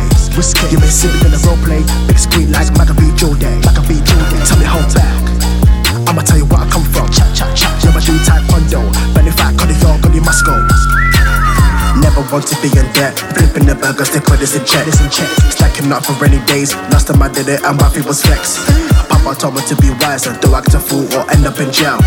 You 0.71 0.79
may 0.79 0.87
see 0.87 1.11
me 1.11 1.27
on 1.27 1.31
the 1.35 1.39
role 1.43 1.59
play. 1.67 1.83
Big 2.07 2.19
screen 2.19 2.51
like 2.51 2.71
Maccabee 2.79 3.11
Joe 3.19 3.35
Day. 3.35 3.59
Maccabee 3.67 3.99
Joe 4.07 4.23
Day. 4.31 4.39
Tell 4.47 4.59
me 4.59 4.65
how 4.65 4.79
back. 4.95 5.11
I'ma 6.07 6.23
tell 6.23 6.37
you 6.37 6.47
where 6.47 6.63
I 6.63 6.67
come 6.71 6.85
from. 6.95 7.11
Cha 7.11 7.27
cha 7.35 7.51
cha. 7.51 7.69
Never 7.83 7.99
do 7.99 8.15
taekwondo. 8.23 8.87
Belly 9.11 9.31
fat, 9.31 9.57
cut 9.59 9.67
it 9.67 10.23
must 10.23 10.45
go. 10.45 11.06
Never 12.17 12.33
want 12.33 12.47
to 12.47 12.57
be 12.65 12.73
in 12.73 12.89
debt. 12.97 13.13
Flipping 13.37 13.69
the 13.69 13.77
burgers, 13.77 14.09
they 14.09 14.17
put 14.17 14.41
this 14.41 14.57
in 14.57 14.65
check. 14.65 14.89
This 14.89 14.97
in 14.97 15.09
check. 15.13 15.29
Stacking 15.53 15.93
up 15.93 16.01
for 16.01 16.17
rainy 16.17 16.41
days. 16.49 16.73
Last 16.89 17.05
time 17.05 17.21
I 17.21 17.29
did 17.29 17.45
it, 17.45 17.61
and 17.61 17.77
my 17.77 17.85
was 18.09 18.25
flex. 18.25 18.57
Papa 19.05 19.37
told 19.37 19.53
me 19.53 19.61
to 19.69 19.77
be 19.77 19.93
wise 20.01 20.25
and 20.25 20.33
do 20.41 20.49
act 20.57 20.73
a 20.73 20.81
fool 20.81 21.05
or 21.13 21.29
end 21.29 21.45
up 21.45 21.61
in 21.61 21.69
jail. 21.69 22.01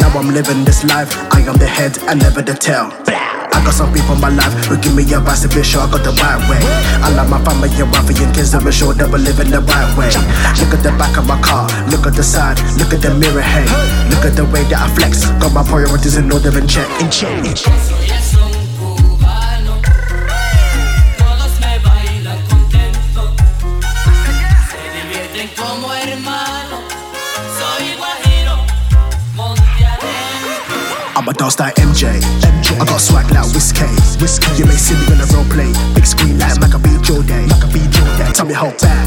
Now 0.00 0.08
I'm 0.16 0.32
living 0.32 0.64
this 0.64 0.88
life. 0.88 1.12
I 1.36 1.44
am 1.44 1.60
the 1.60 1.68
head 1.68 2.00
and 2.08 2.24
never 2.24 2.40
the 2.40 2.56
tail. 2.56 2.88
I 3.52 3.60
got 3.60 3.76
some 3.76 3.92
people 3.92 4.16
in 4.16 4.24
my 4.24 4.32
life 4.32 4.56
who 4.72 4.80
give 4.80 4.96
me 4.96 5.04
advice 5.04 5.44
to 5.44 5.52
be 5.52 5.60
sure 5.60 5.84
I 5.84 5.90
got 5.92 6.00
the 6.00 6.16
right 6.16 6.40
way. 6.48 6.64
I 7.04 7.12
love 7.12 7.28
my 7.28 7.36
family 7.44 7.68
and 7.76 7.92
wife 7.92 8.08
and 8.08 8.32
kids 8.32 8.56
to 8.56 8.58
be 8.64 8.72
sure 8.72 8.96
that 8.96 9.04
we're 9.04 9.20
living 9.20 9.52
the 9.52 9.60
right 9.60 9.92
way. 10.00 10.08
Look 10.64 10.72
at 10.72 10.80
the 10.80 10.96
back 10.96 11.20
of 11.20 11.28
my 11.28 11.36
car, 11.44 11.68
look 11.92 12.08
at 12.08 12.16
the 12.16 12.24
side, 12.24 12.56
look 12.80 12.96
at 12.96 13.04
the 13.04 13.12
mirror, 13.12 13.44
hey. 13.44 13.68
Look 14.08 14.24
at 14.24 14.32
the 14.32 14.48
way 14.48 14.64
that 14.72 14.80
I 14.80 14.88
flex. 14.96 15.28
Got 15.44 15.52
my 15.52 15.60
priorities 15.60 16.16
in 16.16 16.32
order 16.32 16.56
and 16.56 16.64
check. 16.64 16.88
In 17.04 17.12
check. 17.12 17.44
Soy 17.52 18.08
es 18.08 18.41
I'm 31.22 31.28
a 31.28 31.32
dance 31.38 31.54
like 31.60 31.78
MJ. 31.78 32.18
I 32.18 32.82
got 32.82 32.98
swag 32.98 33.30
like 33.30 33.46
Whiskey. 33.54 33.86
You 34.58 34.66
may 34.66 34.74
see 34.74 34.98
me 34.98 35.14
on 35.14 35.22
the 35.22 35.28
role 35.30 35.46
play. 35.54 35.70
Big 35.94 36.02
screen 36.02 36.34
like 36.34 36.58
Maccabee 36.58 36.98
Joe 36.98 37.22
Day. 37.22 37.46
Maccabee 37.46 37.86
Joe 37.94 38.10
Day. 38.18 38.26
Tell 38.34 38.42
me 38.42 38.58
how 38.58 38.74
back. 38.82 39.06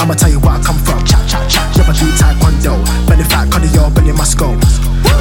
I'ma 0.00 0.16
tell 0.16 0.32
you 0.32 0.40
where 0.40 0.56
I 0.56 0.60
come 0.64 0.80
from. 0.88 1.04
Chat, 1.04 1.20
chat, 1.28 1.44
chat. 1.44 1.68
Never 1.76 1.92
do 1.92 2.08
taekwondo. 2.16 2.80
Belly 3.04 3.28
fat, 3.28 3.52
cardio, 3.52 3.92
belly 3.92 4.16
must 4.16 4.40
go. 4.40 4.56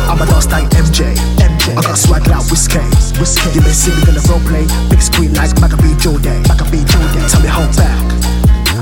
I'm 0.08 0.16
a 0.16 0.26
dance 0.32 0.48
like 0.48 0.72
MJ. 0.80 1.12
MJ. 1.44 1.76
I 1.76 1.84
got 1.84 2.00
swag 2.00 2.24
like 2.24 2.48
whiskey. 2.48 2.80
Whiskey. 3.20 3.52
You 3.52 3.68
may 3.68 3.76
see 3.76 3.92
me 3.92 4.08
gonna 4.08 4.24
role 4.32 4.40
play. 4.48 4.64
Big 4.88 5.04
screen 5.04 5.36
like 5.36 5.60
Maccabee 5.60 5.92
Joe 6.00 6.16
Day. 6.24 6.40
Maccabee 6.48 6.88
Joe 6.88 7.04
Day. 7.12 7.28
Tell 7.28 7.44
me 7.44 7.52
hold 7.52 7.76
back. 7.76 8.00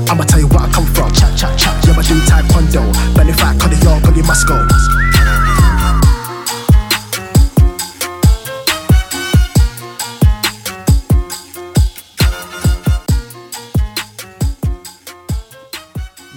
I'ma 0.06 0.22
tell 0.30 0.38
you 0.38 0.46
where 0.46 0.62
I 0.62 0.70
come 0.70 0.86
from. 0.94 1.10
Chat, 1.10 1.34
chat, 1.34 1.58
chat. 1.58 1.74
Never 1.90 2.06
do 2.06 2.14
taekwondo. 2.30 2.86
Belly 3.18 3.34
fat, 3.34 3.58
cardio, 3.58 3.98
belly 3.98 4.22
must 4.22 4.46
go. 4.46 4.62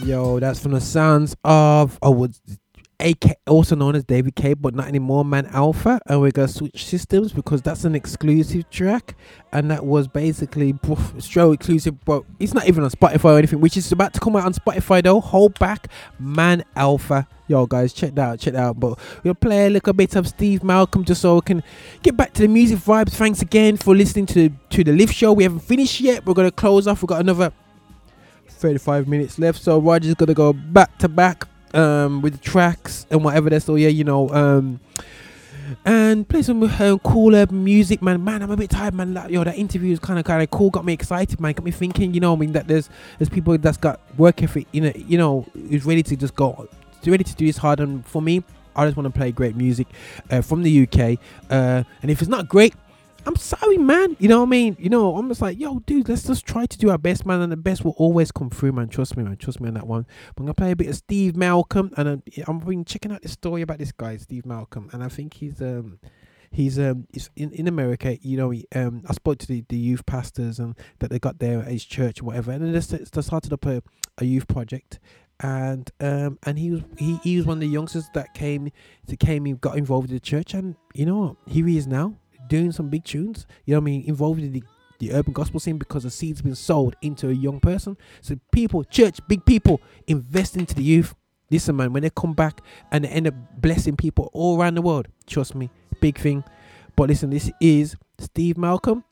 Yo, 0.09 0.39
that's 0.39 0.59
from 0.59 0.71
the 0.71 0.81
sounds 0.81 1.35
of 1.43 1.99
oh, 2.01 2.09
would 2.09 2.33
AK 2.99 3.37
also 3.45 3.75
known 3.75 3.95
as 3.95 4.03
David 4.03 4.35
K, 4.35 4.55
but 4.55 4.73
not 4.73 4.87
anymore, 4.87 5.23
Mann 5.23 5.45
Elfer, 5.49 5.99
and 6.07 6.19
we're 6.19 6.31
gonna 6.31 6.47
switch 6.47 6.83
systems 6.83 7.31
because 7.31 7.61
that's 7.61 7.83
an 7.83 7.93
exclusive 7.93 8.67
track, 8.71 9.15
and 9.51 9.69
that 9.69 9.85
was 9.85 10.07
basically 10.07 10.73
poof, 10.73 11.13
exclusive, 11.15 12.03
but 12.05 12.23
it's 12.39 12.55
not 12.55 12.67
even 12.67 12.83
on 12.83 12.89
Spotify 12.89 13.35
or 13.35 13.37
anything, 13.37 13.61
which 13.61 13.77
is 13.77 13.91
about 13.91 14.15
to 14.15 14.19
come 14.19 14.35
out 14.35 14.45
on 14.45 14.53
Spotify 14.53 15.03
though. 15.03 15.21
Hold 15.21 15.59
back, 15.59 15.89
Mann 16.17 16.63
Elfer. 16.75 17.27
Yo, 17.47 17.67
guys, 17.67 17.93
check 17.93 18.15
that 18.15 18.29
out, 18.29 18.39
check 18.39 18.53
that 18.53 18.63
out. 18.63 18.79
But 18.79 18.97
we'll 19.23 19.35
play 19.35 19.67
a 19.67 19.69
little 19.69 19.93
bit 19.93 20.15
of 20.15 20.27
Steve 20.27 20.63
Malcolm 20.63 21.03
just 21.03 21.21
so 21.21 21.35
we 21.35 21.41
can 21.41 21.63
get 22.01 22.17
back 22.17 22.33
to 22.33 22.41
the 22.41 22.47
music 22.47 22.79
vibes. 22.79 23.11
Thanks 23.11 23.43
again 23.43 23.77
for 23.77 23.95
listening 23.95 24.25
to 24.25 24.49
to 24.71 24.83
the 24.83 24.91
Lift 24.91 25.13
Show. 25.13 25.33
We 25.33 25.43
haven't 25.43 25.59
finished 25.59 26.01
yet. 26.01 26.25
We're 26.25 26.33
gonna 26.33 26.49
close 26.49 26.87
off. 26.87 27.03
We've 27.03 27.09
got 27.09 27.21
another 27.21 27.53
35 28.59 29.07
minutes 29.07 29.39
left. 29.39 29.61
So 29.61 29.79
roger's 29.79 30.15
gonna 30.15 30.33
go 30.33 30.53
back 30.53 30.97
to 30.99 31.07
back 31.07 31.45
um 31.73 32.21
with 32.21 32.41
tracks 32.41 33.05
and 33.11 33.23
whatever 33.23 33.47
that's 33.47 33.69
all 33.69 33.77
yeah 33.77 33.89
you 33.89 34.03
know 34.03 34.27
um 34.29 34.79
and 35.85 36.27
play 36.27 36.41
some 36.41 36.63
uh, 36.63 36.97
cool 37.03 37.35
urban 37.35 37.63
music 37.63 38.01
man. 38.01 38.23
Man 38.23 38.41
i'm 38.41 38.51
a 38.51 38.57
bit 38.57 38.71
tired 38.71 38.93
man. 38.93 39.13
Like, 39.13 39.29
yo 39.29 39.43
that 39.43 39.57
interview 39.57 39.93
is 39.93 39.99
kind 39.99 40.19
of 40.19 40.25
kind 40.25 40.41
of 40.41 40.49
cool. 40.49 40.69
Got 40.69 40.85
me 40.85 40.93
excited 40.93 41.39
man. 41.39 41.53
Got 41.53 41.63
me 41.63 41.71
thinking 41.71 42.13
you 42.13 42.19
know 42.19 42.33
i 42.33 42.35
mean 42.35 42.53
that 42.53 42.67
there's 42.67 42.89
there's 43.17 43.29
people 43.29 43.57
that's 43.57 43.77
got 43.77 43.99
work 44.17 44.41
ethic 44.41 44.67
you 44.71 44.81
know 44.81 44.91
you 44.95 45.17
know 45.17 45.45
who's 45.53 45.85
ready 45.85 46.03
to 46.03 46.15
just 46.15 46.35
go 46.35 46.67
ready 47.05 47.23
to 47.23 47.35
do 47.35 47.45
this 47.45 47.57
hard. 47.57 47.79
And 47.79 48.05
for 48.05 48.21
me 48.21 48.43
i 48.75 48.85
just 48.85 48.95
want 48.95 49.11
to 49.11 49.17
play 49.17 49.31
great 49.31 49.55
music 49.55 49.87
uh, 50.29 50.41
from 50.41 50.61
the 50.63 50.83
uk 50.83 50.99
uh 51.49 51.83
and 52.01 52.11
if 52.11 52.21
it's 52.21 52.29
not 52.29 52.47
great 52.47 52.75
I'm 53.29 53.35
sorry, 53.35 53.77
man. 53.77 54.17
You 54.17 54.27
know 54.27 54.39
what 54.39 54.47
I 54.47 54.49
mean? 54.49 54.75
You 54.79 54.89
know, 54.89 55.15
I'm 55.15 55.27
just 55.27 55.39
like, 55.39 55.59
yo, 55.59 55.81
dude, 55.81 56.09
let's 56.09 56.23
just 56.23 56.47
try 56.47 56.65
to 56.65 56.77
do 56.79 56.89
our 56.89 56.97
best, 56.97 57.27
man, 57.27 57.41
and 57.41 57.51
the 57.51 57.57
best 57.57 57.85
will 57.85 57.93
always 57.95 58.31
come 58.31 58.49
through, 58.49 58.71
man. 58.71 58.89
Trust 58.89 59.15
me, 59.15 59.23
man. 59.23 59.37
Trust 59.37 59.61
me 59.61 59.67
on 59.67 59.75
that 59.75 59.85
one. 59.85 60.07
I'm 60.35 60.45
gonna 60.45 60.55
play 60.55 60.71
a 60.71 60.75
bit 60.75 60.87
of 60.87 60.95
Steve 60.95 61.35
Malcolm, 61.35 61.91
and 61.95 62.09
I'm, 62.09 62.23
I'm 62.47 62.57
been 62.57 62.85
checking 62.85 63.11
out 63.11 63.21
this 63.21 63.33
story 63.33 63.61
about 63.61 63.77
this 63.77 63.91
guy, 63.91 64.17
Steve 64.17 64.47
Malcolm, 64.47 64.89
and 64.93 65.03
I 65.03 65.09
think 65.09 65.35
he's 65.35 65.61
um 65.61 65.99
he's 66.49 66.79
um 66.79 67.05
he's 67.13 67.29
in, 67.35 67.51
in 67.51 67.67
America. 67.67 68.17
You 68.19 68.35
know, 68.35 68.49
he, 68.49 68.65
um 68.73 69.03
I 69.07 69.13
spoke 69.13 69.37
to 69.37 69.47
the, 69.47 69.63
the 69.69 69.77
youth 69.77 70.07
pastors 70.07 70.57
and 70.57 70.75
that 70.97 71.11
they 71.11 71.19
got 71.19 71.37
there 71.37 71.59
at 71.59 71.67
his 71.67 71.85
church 71.85 72.23
or 72.23 72.25
whatever, 72.25 72.51
and 72.51 72.63
then 72.63 72.71
they, 72.71 72.79
they 72.79 73.21
started 73.21 73.53
up 73.53 73.63
a, 73.67 73.83
a 74.17 74.25
youth 74.25 74.47
project. 74.47 74.97
And 75.39 75.87
um 75.99 76.39
and 76.47 76.57
he 76.57 76.71
was 76.71 76.81
he, 76.97 77.17
he 77.17 77.37
was 77.37 77.45
one 77.45 77.57
of 77.57 77.61
the 77.61 77.67
youngsters 77.67 78.09
that 78.15 78.33
came 78.33 78.71
that 79.05 79.19
came 79.19 79.45
and 79.45 79.61
got 79.61 79.77
involved 79.77 80.09
in 80.09 80.15
the 80.15 80.19
church 80.19 80.55
and 80.55 80.75
you 80.95 81.05
know 81.05 81.19
what 81.19 81.35
here 81.45 81.67
he 81.67 81.77
is 81.77 81.85
now 81.85 82.15
doing 82.49 82.73
some 82.73 82.89
big 82.89 83.05
tunes. 83.05 83.47
You 83.65 83.75
know 83.75 83.79
what 83.79 83.83
I 83.83 83.85
mean? 83.85 84.03
Involved 84.05 84.41
in 84.41 84.51
the, 84.51 84.63
the 84.99 85.13
urban 85.13 85.31
gospel 85.31 85.59
scene 85.59 85.77
because 85.77 86.03
the 86.03 86.11
seed's 86.11 86.41
been 86.41 86.55
sold 86.55 86.95
into 87.01 87.29
a 87.29 87.33
young 87.33 87.61
person. 87.61 87.95
So 88.21 88.35
people, 88.51 88.83
church, 88.83 89.19
big 89.27 89.45
people 89.45 89.81
invest 90.07 90.57
into 90.57 90.75
the 90.75 90.83
youth. 90.83 91.15
Listen, 91.49 91.77
man, 91.77 91.93
when 91.93 92.03
they 92.03 92.09
come 92.09 92.33
back 92.33 92.61
and 92.91 93.05
they 93.05 93.09
end 93.09 93.27
up 93.27 93.33
blessing 93.59 93.95
people 93.95 94.29
all 94.33 94.59
around 94.59 94.75
the 94.75 94.81
world, 94.81 95.07
trust 95.25 95.55
me, 95.55 95.69
big 96.01 96.17
thing. 96.17 96.43
But 96.95 97.09
listen, 97.09 97.29
this 97.29 97.49
is 97.61 97.95
Steve 98.17 98.57
Malcolm. 98.57 99.03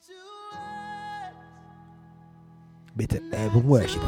Bit 2.96 3.14
of 3.14 3.24
urban 3.32 3.68
worship. 3.68 4.02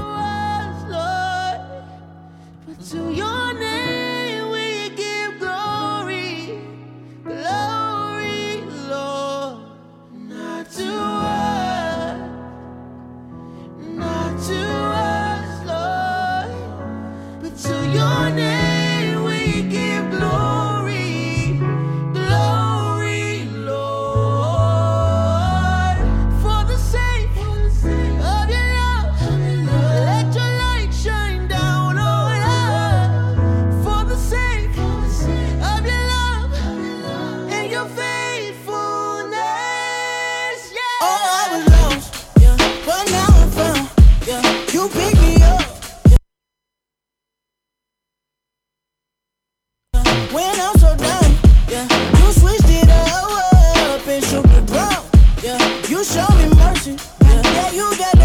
You 55.89 56.03
show 56.05 56.27
me 56.37 56.47
mercy. 56.55 56.95
Yeah 57.23 57.71
you 57.71 57.97
got 57.97 58.18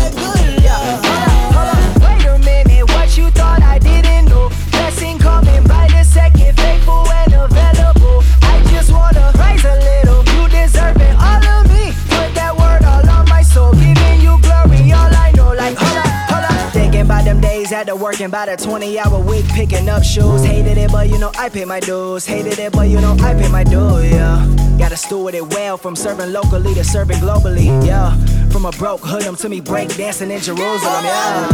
working 18.14 18.26
about 18.26 18.48
a 18.48 18.56
20 18.56 18.96
hour 19.00 19.18
week, 19.18 19.44
picking 19.48 19.88
up 19.88 20.04
shoes. 20.04 20.44
Hated 20.44 20.78
it, 20.78 20.92
but 20.92 21.08
you 21.08 21.18
know 21.18 21.32
I 21.36 21.48
pay 21.48 21.64
my 21.64 21.80
dues. 21.80 22.24
Hated 22.24 22.60
it, 22.60 22.72
but 22.72 22.88
you 22.88 23.00
know 23.00 23.16
I 23.20 23.34
pay 23.34 23.48
my 23.48 23.64
dues, 23.64 24.08
yeah. 24.08 24.46
Gotta 24.78 24.96
steward 24.96 25.34
it 25.34 25.44
well, 25.52 25.76
from 25.76 25.96
serving 25.96 26.32
locally 26.32 26.74
to 26.74 26.84
serving 26.84 27.18
globally, 27.18 27.66
yeah. 27.84 28.14
From 28.50 28.66
a 28.66 28.70
broke 28.70 29.00
hoodlum 29.00 29.34
to 29.36 29.48
me 29.48 29.60
break 29.60 29.96
dancing 29.96 30.30
in 30.30 30.40
Jerusalem, 30.40 31.04
yeah. 31.04 31.48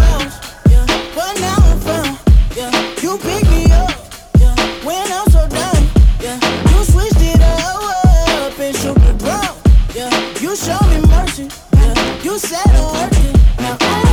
But 1.14 1.40
now 1.40 1.56
I'm 1.60 1.80
found, 1.80 2.18
yeah. 2.54 2.70
You 3.00 3.16
pick 3.16 3.42
me 3.48 3.64
up, 3.72 3.90
yeah. 4.38 4.54
When 4.84 5.10
I'm 5.10 5.30
so 5.30 5.48
down, 5.48 5.82
yeah. 6.20 6.38
You 6.68 6.84
switched 6.84 7.22
it 7.22 7.40
up 7.40 8.58
and 8.60 8.76
shook 8.76 8.96
the 8.96 9.16
ground, 9.18 9.56
yeah. 9.94 10.40
You 10.40 10.54
show 10.54 10.78
me 10.90 11.00
mercy, 11.08 11.48
yeah. 11.72 12.22
You 12.22 12.38
said 12.38 12.66
I'm 12.66 13.08
it. 13.12 13.60
Now 13.60 13.76
I 13.80 14.09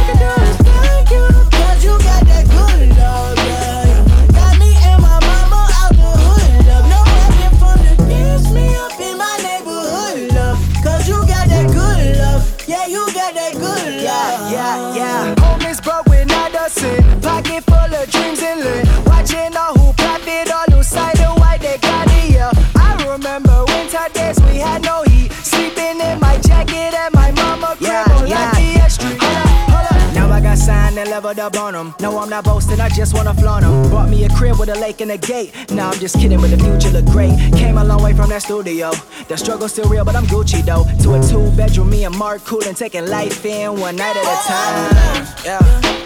up 31.25 31.57
on 31.57 31.73
them. 31.73 31.95
No, 31.99 32.17
I'm 32.19 32.29
not 32.29 32.43
boasting, 32.43 32.79
I 32.79 32.89
just 32.89 33.13
wanna 33.13 33.33
flaunt 33.33 33.63
them. 33.63 33.89
Bought 33.89 34.09
me 34.09 34.25
a 34.25 34.29
crib 34.29 34.59
with 34.59 34.69
a 34.69 34.75
lake 34.75 35.01
and 35.01 35.11
a 35.11 35.17
gate. 35.17 35.53
Nah, 35.71 35.89
I'm 35.91 35.99
just 35.99 36.15
kidding, 36.19 36.39
but 36.39 36.49
the 36.49 36.57
future 36.57 36.89
look 36.89 37.05
great. 37.05 37.35
Came 37.53 37.77
a 37.77 37.83
long 37.83 38.03
way 38.03 38.13
from 38.13 38.29
that 38.29 38.43
studio. 38.43 38.91
The 39.27 39.37
struggle's 39.37 39.71
still 39.73 39.89
real, 39.89 40.05
but 40.05 40.15
I'm 40.15 40.25
Gucci 40.25 40.63
though. 40.63 40.85
To 41.03 41.15
a 41.15 41.21
two 41.21 41.55
bedroom, 41.55 41.89
me 41.89 42.05
and 42.05 42.17
Mark 42.17 42.43
coolin', 42.45 42.75
taking 42.75 43.07
life 43.07 43.45
in 43.45 43.79
one 43.79 43.95
night 43.95 44.15
at 44.15 44.23
a 44.23 44.37
time. 44.47 45.27
Yeah. 45.43 45.59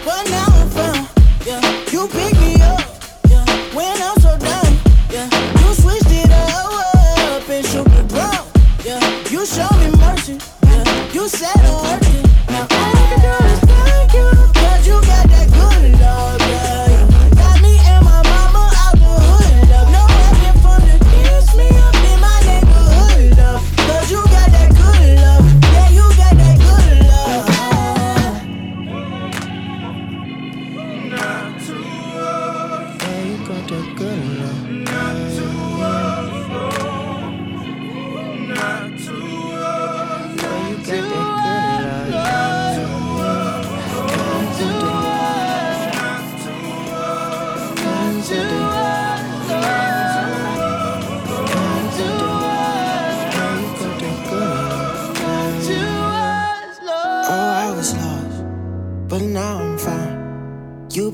But 0.04 0.28
now 0.30 0.46
I'm 0.48 0.68
found, 0.70 1.08
yeah. 1.46 1.60
You 1.90 2.08
pick 2.08 2.32
me 2.40 2.60
up, 2.62 2.80
yeah. 3.28 3.44
When 3.74 4.02
I'm 4.02 4.18
so 4.20 4.36
down, 4.38 4.78
yeah. 5.10 5.28
You 5.60 5.74
switched 5.74 6.10
it 6.10 6.30
up 6.30 7.48
and 7.48 7.66
shook 7.66 7.84
the 7.84 8.04
ground, 8.08 8.48
yeah. 8.84 9.30
You 9.30 9.44
show 9.46 9.68
me 9.78 9.90
mercy, 9.98 10.38
yeah. 10.64 11.12
You 11.12 11.28
said 11.28 11.56
I'm 11.56 12.00
it. 12.00 12.26
Now 12.48 12.66
I 12.70 12.91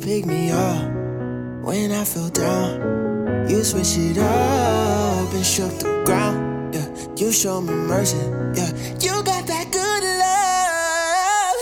pick 0.08 0.24
me 0.24 0.50
up 0.50 0.90
when 1.62 1.92
I 1.92 2.02
feel 2.02 2.30
down. 2.30 3.46
You 3.50 3.62
switch 3.62 3.98
it 3.98 4.16
up 4.16 5.34
and 5.34 5.44
shook 5.44 5.78
the 5.80 6.02
ground. 6.06 6.74
Yeah, 6.74 6.88
you 7.18 7.30
show 7.30 7.60
me 7.60 7.74
mercy. 7.74 8.16
Yeah, 8.58 8.70
you 9.04 9.22
got 9.22 9.46
that 9.52 9.66
good 9.70 10.02
love. 10.24 11.60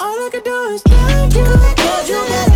All 0.00 0.26
I 0.26 0.28
can 0.32 0.42
do 0.42 0.58
is 0.74 0.82
thank 0.82 1.34
you. 1.34 1.44
Cause 1.84 2.08
you 2.08 2.20
got 2.32 2.51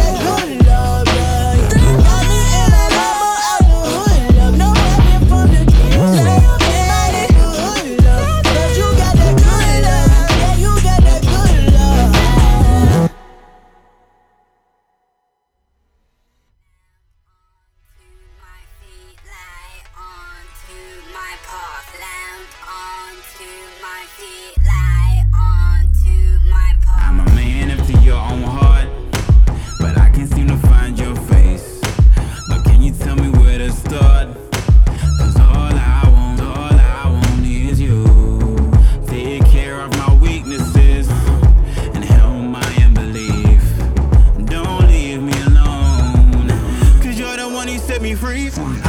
free. 48.56 48.85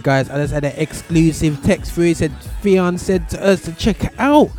guys, 0.00 0.30
I 0.30 0.36
just 0.36 0.52
had 0.52 0.64
an 0.64 0.74
exclusive 0.76 1.62
text 1.62 1.92
through. 1.92 2.14
Said, 2.14 2.32
Theon 2.62 2.98
said 2.98 3.28
to 3.30 3.44
us 3.44 3.62
to 3.62 3.72
check 3.72 4.12
out 4.18 4.50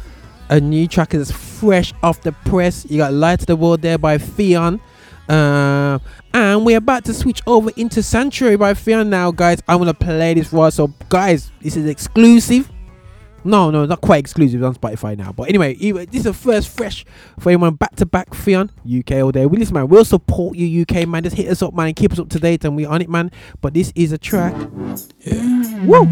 a 0.50 0.60
new 0.60 0.88
track 0.88 1.14
is 1.14 1.32
fresh 1.32 1.94
off 2.02 2.22
the 2.22 2.32
press. 2.32 2.86
You 2.90 2.98
got 2.98 3.14
Light 3.14 3.40
to 3.42 3.46
the 3.46 3.56
World 3.56 3.82
there 3.82 3.98
by 3.98 4.18
Theon, 4.18 4.82
Uh, 5.28 6.00
and 6.34 6.66
we're 6.66 6.78
about 6.78 7.06
to 7.06 7.14
switch 7.14 7.42
over 7.46 7.70
into 7.78 8.02
Sanctuary 8.02 8.56
by 8.56 8.74
Theon 8.74 9.12
now, 9.12 9.30
guys. 9.30 9.62
I'm 9.68 9.78
going 9.78 9.88
to 9.88 9.94
play 9.94 10.34
this 10.34 10.48
for 10.48 10.66
us. 10.66 10.76
So, 10.76 10.88
guys, 11.08 11.52
this 11.62 11.78
is 11.78 11.86
exclusive. 11.86 12.68
No, 13.44 13.72
no, 13.72 13.86
not 13.86 14.02
quite 14.02 14.18
exclusive 14.18 14.64
on 14.64 14.76
Spotify 14.76 15.18
now. 15.18 15.32
But 15.32 15.50
anyway, 15.50 15.76
this 15.76 16.16
is 16.16 16.24
the 16.24 16.34
first 16.34 16.70
fresh 16.70 17.06
for 17.40 17.50
anyone 17.50 17.76
back 17.76 17.96
to 17.98 18.06
back 18.06 18.36
Theon 18.36 18.70
UK 18.86 19.12
all 19.14 19.32
day. 19.32 19.46
We 19.46 19.58
listen, 19.58 19.74
man. 19.76 19.88
We'll 19.88 20.06
support 20.06 20.58
you, 20.58 20.82
UK 20.82 21.08
man. 21.08 21.24
Just 21.24 21.36
hit 21.38 21.48
us 21.48 21.62
up, 21.62 21.74
man, 21.74 21.94
keep 21.94 22.12
us 22.12 22.20
up 22.20 22.30
to 22.30 22.40
date, 22.40 22.66
and 22.66 22.76
we 22.76 22.86
on 22.86 23.02
it, 23.02 23.10
man. 23.10 23.32
But 23.62 23.74
this 23.74 23.94
is 23.96 24.12
a 24.12 24.18
track. 24.18 24.54
Yeah. 25.22 25.86
Woo! 25.86 26.06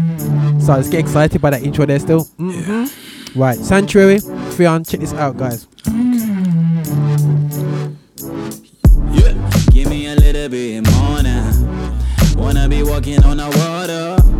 So 0.60 0.74
let's 0.74 0.88
get 0.88 1.00
excited 1.00 1.40
by 1.40 1.50
that 1.50 1.62
intro 1.62 1.84
there 1.86 1.98
still. 1.98 2.24
Mm-hmm. 2.24 2.70
Yeah. 2.70 2.88
Right, 3.34 3.58
Sanctuary, 3.58 4.20
Theon, 4.20 4.84
check 4.84 5.00
this 5.00 5.12
out, 5.12 5.36
guys. 5.36 5.66
Okay. 5.86 5.92
Yeah. 9.12 9.32
Give 9.70 9.90
me 9.90 10.06
a 10.06 10.14
little 10.16 10.48
bit 10.48 10.90
more 10.90 11.22
now. 11.22 11.52
Wanna 12.36 12.68
be 12.68 12.82
walking 12.82 13.22
on 13.24 13.36
the 13.36 13.46
water. 13.58 14.37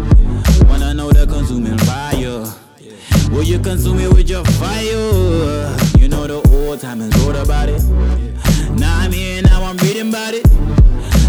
Will 3.31 3.43
you 3.43 3.59
consume 3.59 3.99
it 4.01 4.11
with 4.13 4.29
your 4.29 4.45
fire? 4.45 5.77
You 5.99 6.09
know 6.09 6.27
the 6.27 6.43
old 6.51 6.81
timers 6.81 7.15
wrote 7.19 7.37
about 7.37 7.69
it. 7.69 7.83
Now 8.79 8.99
I'm 8.99 9.13
here, 9.13 9.43
now 9.43 9.63
I'm 9.63 9.77
reading 9.79 10.09
about 10.09 10.35
it. 10.35 10.47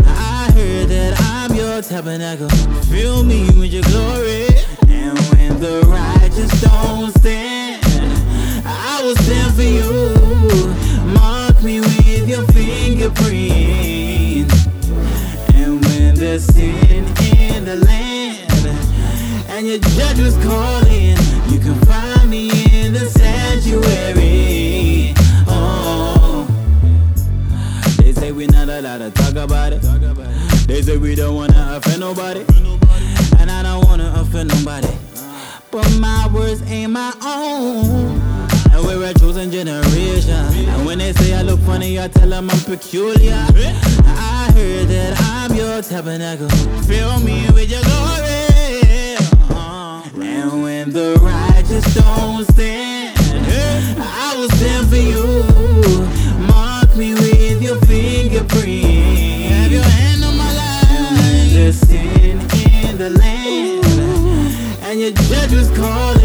I 0.05 0.49
heard 0.53 0.89
that 0.89 1.19
I'm 1.19 1.53
your 1.53 1.81
tabernacle. 1.81 2.49
Fill 2.89 3.23
me 3.23 3.49
with 3.57 3.73
your 3.73 3.83
glory. 3.83 4.47
And 4.87 5.19
when 5.31 5.59
the 5.59 5.81
righteous 5.87 6.49
don't 6.61 7.11
stand, 7.19 7.83
I 8.65 9.01
will 9.03 9.15
stand 9.17 9.53
for 9.55 9.61
you. 9.61 10.13
Mark 11.13 11.61
me 11.61 11.81
with 11.81 12.29
your 12.29 12.45
fingerprint. 12.47 14.51
And 15.53 15.83
when 15.85 16.15
there's 16.15 16.45
sin 16.45 17.05
in 17.35 17.65
the 17.65 17.75
land, 17.75 18.67
and 19.49 19.67
your 19.67 19.79
judge 19.79 20.19
was 20.19 20.37
calling 20.37 21.17
you 21.49 21.59
can 21.59 21.75
find 21.85 22.29
me 22.29 22.49
in 22.71 22.93
the 22.93 23.05
sanctuary. 23.09 25.13
Oh, 25.47 26.45
they 27.97 28.13
say 28.13 28.31
we're 28.31 28.51
not 28.51 28.69
allowed 28.69 28.99
to 28.99 29.11
talk 29.11 29.35
about 29.35 29.73
it. 29.73 29.81
They 30.67 30.81
say 30.81 30.97
we 30.97 31.15
don't 31.15 31.35
wanna 31.35 31.77
offend 31.77 32.01
nobody, 32.01 32.45
and 33.39 33.49
I 33.49 33.63
don't 33.63 33.85
wanna 33.85 34.13
offend 34.15 34.49
nobody. 34.49 34.87
But 35.71 35.89
my 35.99 36.27
words 36.33 36.61
ain't 36.69 36.91
my 36.91 37.13
own. 37.23 38.21
And 38.71 38.85
we're 38.85 39.03
a 39.09 39.13
chosen 39.13 39.51
generation. 39.51 40.35
And 40.69 40.85
when 40.85 40.99
they 40.99 41.11
say 41.13 41.33
I 41.33 41.41
look 41.41 41.59
funny, 41.61 41.99
I 41.99 42.07
tell 42.07 42.29
them 42.29 42.49
I'm 42.49 42.59
peculiar. 42.61 43.33
I 43.33 44.51
heard 44.53 44.87
that 44.87 45.19
I'm 45.21 45.55
your 45.55 45.81
tabernacle. 45.81 46.49
Fill 46.83 47.19
me 47.19 47.45
with 47.53 47.69
your 47.69 47.81
glory. 47.81 48.48
And 50.21 50.61
when 50.63 50.91
the 50.91 51.17
righteous 51.21 51.93
don't 51.93 52.43
stand, 52.51 53.17
I 53.99 54.35
will 54.37 54.49
stand 54.49 54.87
for 54.89 54.95
you. 54.95 55.43
Mark 56.47 56.95
me 56.95 57.13
with 57.13 57.61
your 57.61 57.77
fingerprint. 57.81 59.51
Have 59.53 59.71
your 59.71 59.83
hand 59.83 60.23
on 60.23 60.37
my 60.37 60.53
life. 60.53 61.53
There's 61.53 61.79
sin 61.79 62.39
in 62.85 62.97
the 62.97 63.09
land, 63.11 63.85
and 64.83 64.99
your 64.99 65.11
judge 65.11 65.51
was 65.51 65.69
calling. 65.77 66.18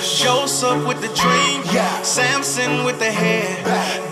Shot. 0.00 0.26
Joseph 0.26 0.86
with 0.86 1.00
the 1.00 1.12
dream. 1.14 1.62
Samson 2.04 2.84
with 2.84 2.98
the 2.98 3.10
hair. 3.10 3.46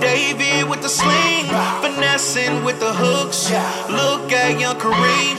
David 0.00 0.68
with 0.68 0.82
the 0.82 0.88
sling. 0.88 1.46
Finessing 1.80 2.64
with 2.64 2.80
the 2.80 2.92
hooks. 2.92 3.50
Look 3.90 4.32
at 4.32 4.60
young 4.60 4.76
Kareem. 4.76 5.36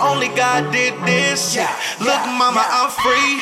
Only 0.00 0.28
God 0.28 0.72
did 0.72 0.94
this. 1.04 1.56
Look, 2.00 2.22
mama, 2.38 2.64
I'm 2.64 2.90
free. 2.90 3.40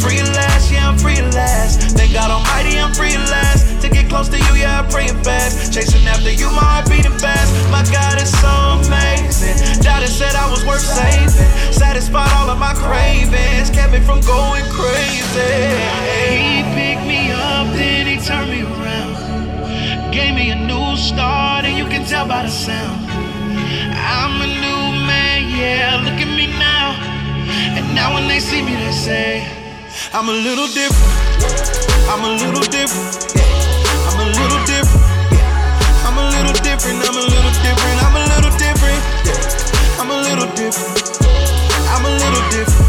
Free 0.00 0.18
at 0.18 0.28
last, 0.36 0.70
yeah, 0.72 0.88
I'm 0.88 0.98
free 0.98 1.16
at 1.16 1.32
last. 1.34 1.96
Thank 1.96 2.12
God 2.12 2.30
Almighty, 2.30 2.78
I'm 2.78 2.92
free 2.92 3.14
at 3.14 3.30
last. 3.30 3.73
To 3.84 3.90
get 3.90 4.08
close 4.08 4.30
to 4.30 4.38
you, 4.38 4.64
yeah, 4.64 4.80
I'm 4.80 4.88
praying 4.88 5.22
fast. 5.22 5.74
Chasing 5.74 6.08
after 6.08 6.32
you, 6.32 6.48
my 6.56 6.64
heart 6.64 6.88
beating 6.88 7.12
fast. 7.20 7.52
My 7.68 7.84
God 7.92 8.16
is 8.16 8.32
so 8.40 8.80
amazing. 8.80 9.60
Doubted 9.84 10.08
said 10.08 10.32
I 10.34 10.48
was 10.48 10.64
worth 10.64 10.80
saving. 10.80 11.28
Satisfied 11.68 12.32
all 12.32 12.48
of 12.48 12.56
my 12.56 12.72
cravings. 12.72 13.68
Kept 13.68 13.92
me 13.92 14.00
from 14.00 14.24
going 14.24 14.64
crazy. 14.72 15.68
He 16.32 16.64
picked 16.72 17.04
me 17.04 17.28
up, 17.36 17.68
then 17.76 18.08
he 18.08 18.16
turned 18.24 18.48
me 18.48 18.64
around. 18.64 19.20
Gave 20.10 20.32
me 20.34 20.48
a 20.48 20.56
new 20.56 20.96
start, 20.96 21.66
and 21.66 21.76
you 21.76 21.84
can 21.84 22.08
tell 22.08 22.26
by 22.26 22.44
the 22.44 22.48
sound. 22.48 23.04
I'm 23.92 24.40
a 24.40 24.48
new 24.48 24.82
man, 25.04 25.52
yeah, 25.52 26.00
look 26.00 26.16
at 26.24 26.32
me 26.32 26.48
now. 26.56 26.96
And 27.76 27.84
now 27.94 28.14
when 28.14 28.28
they 28.28 28.40
see 28.40 28.64
me, 28.64 28.76
they 28.76 28.92
say, 28.92 29.44
I'm 30.14 30.30
a 30.30 30.32
little 30.32 30.72
different. 30.72 31.12
I'm 32.08 32.24
a 32.24 32.32
little 32.40 32.64
different. 32.72 33.73
I'm 34.08 34.20
a 34.20 34.26
little 34.30 34.64
different. 34.66 35.04
I'm 36.04 36.18
a 36.18 36.24
little 36.30 36.52
different. 36.62 36.98
I'm 37.08 37.16
a 37.16 37.24
little 37.24 37.52
different. 37.62 37.98
I'm 38.04 38.16
a 38.16 38.24
little 38.32 38.52
different. 38.58 39.02
I'm 39.98 40.10
a 40.10 40.16
little 40.16 40.48
different. 40.54 41.04
I'm 41.88 42.04
a 42.04 42.10
little 42.10 42.44
different. 42.50 42.88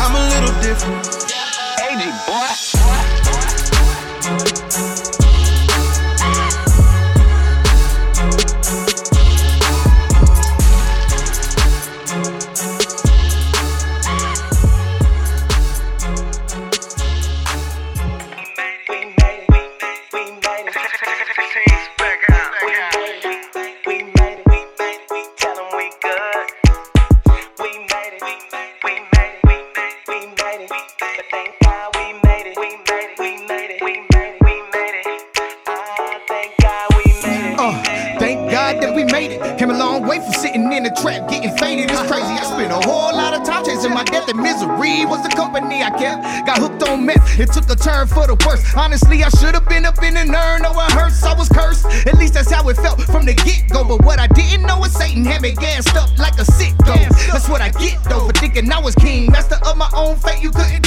I'm 0.00 0.14
a 0.14 0.28
little 0.30 0.60
different. 0.62 1.17
It 47.38 47.52
took 47.52 47.70
a 47.70 47.76
turn 47.76 48.08
for 48.08 48.26
the 48.26 48.34
worse. 48.46 48.74
Honestly, 48.74 49.22
I 49.22 49.28
should 49.28 49.54
have 49.54 49.68
been 49.68 49.86
up 49.86 50.02
in 50.02 50.14
the 50.14 50.26
urn. 50.26 50.62
No, 50.62 50.72
it 50.72 50.90
hurts. 50.90 51.22
I 51.22 51.38
was 51.38 51.48
cursed. 51.48 51.86
At 52.06 52.18
least 52.18 52.34
that's 52.34 52.50
how 52.50 52.68
it 52.68 52.76
felt 52.76 53.00
from 53.02 53.24
the 53.26 53.34
get 53.34 53.62
go. 53.70 53.84
But 53.84 54.04
what 54.04 54.18
I 54.18 54.26
didn't 54.26 54.66
know 54.66 54.82
is 54.84 54.92
Satan 54.92 55.24
had 55.24 55.42
me 55.42 55.52
gassed 55.52 55.94
up 55.94 56.10
like 56.18 56.34
a 56.34 56.42
sicko. 56.42 56.98
That's 57.30 57.48
what 57.48 57.60
I 57.60 57.70
get 57.70 58.02
though 58.04 58.26
for 58.26 58.32
thinking 58.32 58.70
I 58.72 58.80
was 58.80 58.96
king, 58.96 59.30
master 59.30 59.58
of 59.64 59.76
my 59.76 59.88
own 59.94 60.16
fate. 60.16 60.42
You 60.42 60.50
couldn't 60.50 60.82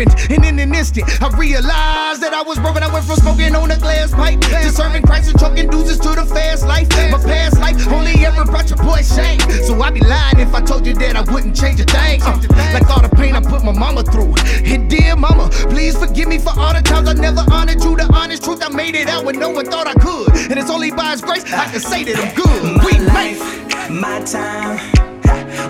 opened, 0.00 0.30
and 0.30 0.44
in 0.44 0.58
an 0.58 0.74
instant, 0.74 1.06
I 1.22 1.28
realized 1.36 2.22
that 2.22 2.32
I 2.34 2.42
was 2.42 2.58
broken. 2.58 2.82
I 2.82 2.92
went 2.92 3.04
from 3.04 3.16
smoking 3.16 3.54
on 3.54 3.70
a 3.70 3.76
glass 3.76 4.12
pipe 4.12 4.40
to 4.40 4.70
serving 4.70 5.02
Christ 5.02 5.30
and 5.30 5.38
choking 5.38 5.68
deuces 5.68 5.98
to 6.00 6.10
the 6.10 6.24
fast 6.24 6.66
life. 6.66 6.88
My 7.10 7.18
past 7.18 7.58
life 7.60 7.86
only 7.88 8.12
ever 8.24 8.44
brought 8.44 8.68
your 8.70 8.78
boy 8.78 9.02
shame. 9.02 9.40
So 9.64 9.80
I'd 9.80 9.94
be 9.94 10.00
lying 10.00 10.38
if 10.38 10.54
I 10.54 10.60
told 10.60 10.86
you 10.86 10.94
that 10.94 11.16
I 11.16 11.22
wouldn't 11.32 11.56
change 11.56 11.80
a 11.80 11.84
thing. 11.84 12.22
Uh, 12.22 12.40
like 12.72 12.88
all 12.90 13.02
the 13.02 13.14
pain 13.14 13.34
I 13.34 13.40
put 13.40 13.64
my 13.64 13.72
mama 13.72 14.02
through. 14.02 14.34
And 14.64 14.88
dear 14.88 15.16
mama, 15.16 15.48
please 15.70 15.96
forgive 15.96 16.28
me 16.28 16.38
for 16.38 16.58
all 16.58 16.72
the 16.72 16.82
times 16.82 17.08
I 17.08 17.14
never 17.14 17.44
honored 17.50 17.82
you. 17.82 17.96
The 17.96 18.08
honest 18.12 18.44
truth, 18.44 18.62
I 18.62 18.68
made 18.68 18.94
it 18.94 19.08
out 19.08 19.24
when 19.24 19.38
no 19.38 19.50
one 19.50 19.66
thought 19.66 19.86
I 19.86 19.94
could. 19.94 20.50
And 20.50 20.58
it's 20.58 20.70
only 20.70 20.90
by 20.90 21.12
His 21.12 21.20
grace 21.20 21.44
I 21.52 21.70
can 21.70 21.80
say 21.80 22.04
that 22.04 22.16
I'm 22.18 22.34
good. 22.34 22.76
My 22.76 22.84
We 22.84 22.98
life, 23.00 23.90
my 23.90 24.20
time. 24.24 24.78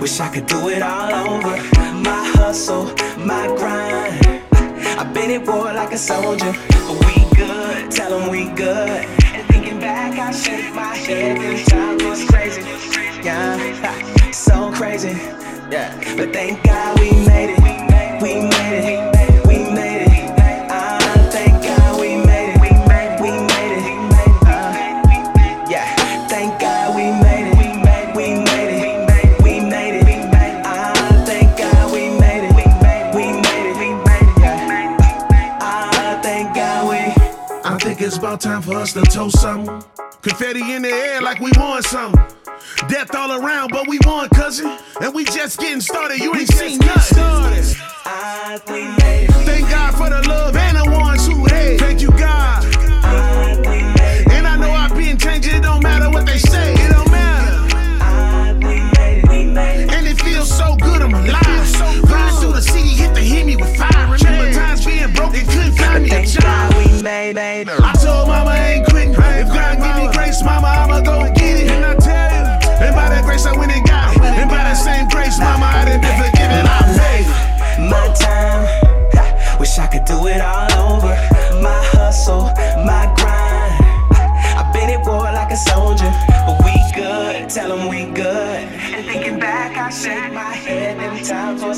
Wish 0.00 0.18
I 0.20 0.28
could 0.28 0.46
do 0.46 0.68
it 0.68 0.82
all 0.82 1.12
over. 1.12 1.56
My 2.00 2.24
hustle, 2.34 2.86
my 3.18 3.46
grind. 3.58 4.19
I've 5.00 5.14
been 5.14 5.30
at 5.30 5.46
war 5.48 5.72
like 5.72 5.92
a 5.94 5.96
soldier, 5.96 6.52
but 6.68 7.06
we 7.06 7.34
good. 7.34 7.90
Tell 7.90 8.12
'em 8.12 8.28
we 8.28 8.50
good. 8.50 9.06
And 9.34 9.48
thinking 9.48 9.80
back, 9.80 10.18
I 10.18 10.30
shake 10.30 10.74
my 10.74 10.94
head. 10.94 11.38
This 11.40 11.66
time 11.66 11.96
was 12.06 12.22
crazy, 12.26 12.60
yeah, 13.24 14.30
so 14.30 14.70
crazy, 14.70 15.16
yeah. 15.70 15.96
But 16.18 16.34
thank 16.34 16.62
God 16.64 17.00
we 17.00 17.12
made 17.12 17.48
it. 17.56 17.62
We 18.20 18.42
made 18.42 19.14
it. 19.14 19.19
About 38.20 38.38
time 38.38 38.60
for 38.60 38.74
us 38.74 38.92
to 38.92 39.00
toast 39.00 39.40
something. 39.40 39.82
Confetti 40.20 40.74
in 40.74 40.82
the 40.82 40.90
air 40.90 41.22
like 41.22 41.40
we 41.40 41.50
won 41.56 41.82
something. 41.82 42.22
Death 42.86 43.14
all 43.14 43.32
around, 43.32 43.70
but 43.72 43.88
we 43.88 43.98
won, 44.04 44.28
cousin. 44.28 44.76
And 45.00 45.14
we 45.14 45.24
just 45.24 45.58
getting 45.58 45.80
started. 45.80 46.18
You 46.18 46.34
ain't 46.34 46.52
seen 46.52 46.78
nothing. 46.80 47.16
Thank 49.46 49.70
God 49.70 49.94
for 49.94 50.10
the 50.10 50.22
love 50.28 50.54
and 50.54 50.76
the 50.76 50.90
ones 50.98 51.26
who 51.26 51.46
hate. 51.46 51.80
Thank 51.80 52.02
you, 52.02 52.10
God. 52.10 52.62
And 54.30 54.46
I 54.46 54.56
know 54.58 54.70
I've 54.70 54.94
been 54.94 55.16
changing. 55.16 55.54
It 55.54 55.62
don't 55.62 55.82
matter 55.82 56.10
what 56.10 56.26
they 56.26 56.36
say. 56.36 56.74
It 56.74 56.90
don't 56.90 57.10
matter. 57.10 57.74
And 59.96 60.06
it 60.06 60.20
feels 60.20 60.54
so 60.54 60.76
good. 60.76 61.00
I'm 61.00 61.14
alive. 61.14 62.10
Riding 62.10 62.38
through 62.38 62.52
the 62.52 62.60
city, 62.60 62.88
hit 62.88 63.14
the 63.14 63.44
me 63.44 63.56
with 63.56 63.74
fire. 63.78 63.89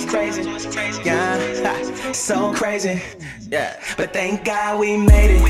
Times 0.07 0.67
crazy, 0.67 1.03
yeah, 1.05 2.13
so 2.13 2.53
crazy, 2.53 3.03
yeah. 3.51 3.81
But 3.97 4.13
thank 4.13 4.45
God 4.45 4.81
we 4.81 4.97
made 4.97 5.37
it. 5.37 5.43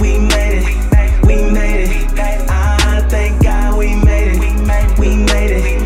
We 0.00 0.18
made 0.18 0.62
it. 0.62 1.24
We 1.24 1.50
made 1.50 1.90
it. 1.90 2.10
Ah, 2.48 3.06
thank 3.08 3.42
God 3.42 3.78
we 3.78 3.94
made 3.96 4.36
it. 4.36 4.98
We 4.98 5.16
made 5.16 5.50
it. 5.50 5.79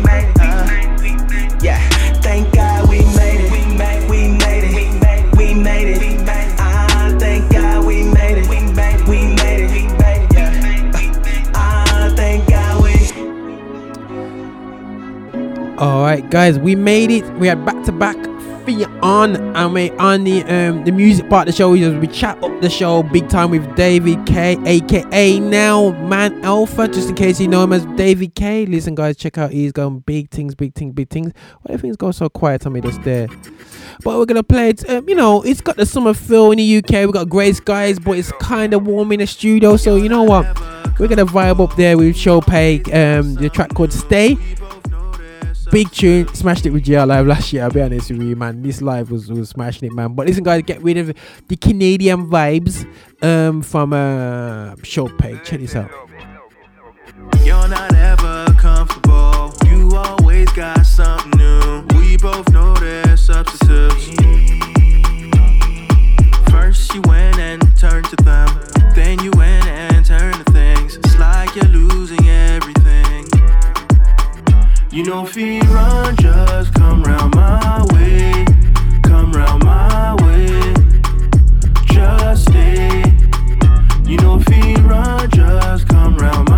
All 15.77 16.01
right, 16.01 16.27
guys, 16.29 16.57
we 16.57 16.75
made 16.75 17.11
it. 17.11 17.25
We 17.33 17.47
had 17.47 17.65
back 17.65 17.83
to 17.85 17.91
back 17.91 18.15
you 18.71 18.85
on 19.01 19.35
and 19.55 19.73
we 19.73 19.91
on 19.91 20.23
the 20.23 20.41
um 20.43 20.83
the 20.85 20.91
music 20.91 21.29
part 21.29 21.47
of 21.47 21.53
the 21.53 21.57
show. 21.57 21.71
We 21.71 22.07
chat 22.07 22.41
up 22.43 22.61
the 22.61 22.69
show 22.69 23.03
big 23.03 23.29
time 23.29 23.51
with 23.51 23.75
David 23.75 24.25
K, 24.25 24.57
aka 24.65 25.39
now 25.39 25.91
Mann 26.07 26.41
Elfer. 26.41 26.91
Just 26.91 27.09
in 27.09 27.15
case 27.15 27.39
you 27.39 27.47
know 27.47 27.63
him 27.63 27.73
as 27.73 27.85
David 27.97 28.35
K. 28.35 28.65
Listen, 28.65 28.95
guys, 28.95 29.17
check 29.17 29.37
out 29.37 29.51
he's 29.51 29.71
going 29.71 29.99
big 29.99 30.29
things, 30.29 30.55
big 30.55 30.73
things, 30.73 30.93
big 30.93 31.09
things. 31.09 31.31
Why 31.61 31.75
do 31.75 31.81
things 31.81 31.97
go 31.97 32.11
so 32.11 32.29
quiet 32.29 32.65
on 32.65 32.73
me 32.73 32.81
just 32.81 33.03
there? 33.03 33.27
But 34.03 34.17
we're 34.17 34.25
gonna 34.25 34.43
play 34.43 34.69
it. 34.69 34.89
Um, 34.89 35.07
you 35.07 35.15
know, 35.15 35.41
it's 35.41 35.61
got 35.61 35.77
the 35.77 35.85
summer 35.85 36.13
feel 36.13 36.51
in 36.51 36.57
the 36.57 36.77
UK. 36.77 37.05
We 37.05 37.11
got 37.11 37.29
grey 37.29 37.53
skies, 37.53 37.99
but 37.99 38.17
it's 38.17 38.31
kind 38.33 38.73
of 38.73 38.87
warm 38.87 39.11
in 39.11 39.19
the 39.19 39.27
studio. 39.27 39.77
So 39.77 39.95
you 39.95 40.09
know 40.09 40.23
what? 40.23 40.45
We're 40.99 41.07
gonna 41.07 41.25
vibe 41.25 41.59
up 41.59 41.75
there 41.75 41.97
with 41.97 42.15
Shope. 42.15 42.47
Um, 42.47 43.35
the 43.35 43.49
track 43.53 43.73
called 43.73 43.93
Stay. 43.93 44.37
Big 45.75 45.91
tune, 45.91 46.33
smashed 46.33 46.65
it 46.65 46.69
with 46.69 46.85
GR 46.85 47.01
Live 47.01 47.27
last 47.27 47.51
year. 47.51 47.63
I'll 47.63 47.69
be 47.69 47.81
honest 47.81 48.09
with 48.09 48.21
you, 48.21 48.37
man. 48.37 48.63
This 48.63 48.81
live 48.81 49.11
was, 49.11 49.29
was 49.29 49.49
smashing 49.49 49.89
it, 49.89 49.93
man. 49.93 50.13
But 50.13 50.25
listen, 50.25 50.41
guys, 50.41 50.63
get 50.63 50.81
rid 50.81 50.95
of 50.95 51.13
the 51.49 51.57
Canadian 51.57 52.29
vibes 52.29 52.87
um, 53.21 53.61
from 53.61 53.91
uh, 53.91 54.77
Shope. 54.83 55.21
Check 55.43 55.59
this 55.59 55.75
out. 55.75 55.91
You're 57.43 57.67
not 57.67 57.93
ever 57.93 58.55
comfortable. 58.57 59.53
You 59.65 59.93
always 59.97 60.49
got 60.53 60.85
something 60.85 61.37
new. 61.37 61.85
We 61.99 62.15
both 62.15 62.49
know 62.53 62.73
there's 62.75 63.25
substances. 63.25 64.15
First 66.51 66.93
you 66.93 67.01
went 67.01 67.37
and 67.37 67.77
turned 67.77 68.05
to 68.05 68.15
them. 68.23 68.47
Then 68.95 69.19
you 69.21 69.31
went 69.31 69.67
and 69.67 70.05
turned 70.05 70.35
to 70.35 70.53
things. 70.53 70.95
It's 70.95 71.19
like 71.19 71.53
you're 71.53 71.65
losing. 71.65 72.24
You 74.95 75.03
know, 75.03 75.25
feet 75.25 75.61
run, 75.65 76.15
just 76.15 76.73
come 76.73 77.03
round 77.03 77.35
my 77.35 77.85
way. 77.91 78.45
Come 79.03 79.33
round 79.33 79.65
my 79.65 80.15
way. 80.23 80.73
Just 81.83 82.43
stay. 82.43 83.03
You 84.05 84.15
know, 84.19 84.39
feet 84.39 84.77
run, 84.77 85.29
just 85.31 85.89
come 85.89 86.15
round 86.17 86.47
my 86.47 86.53
way. 86.53 86.54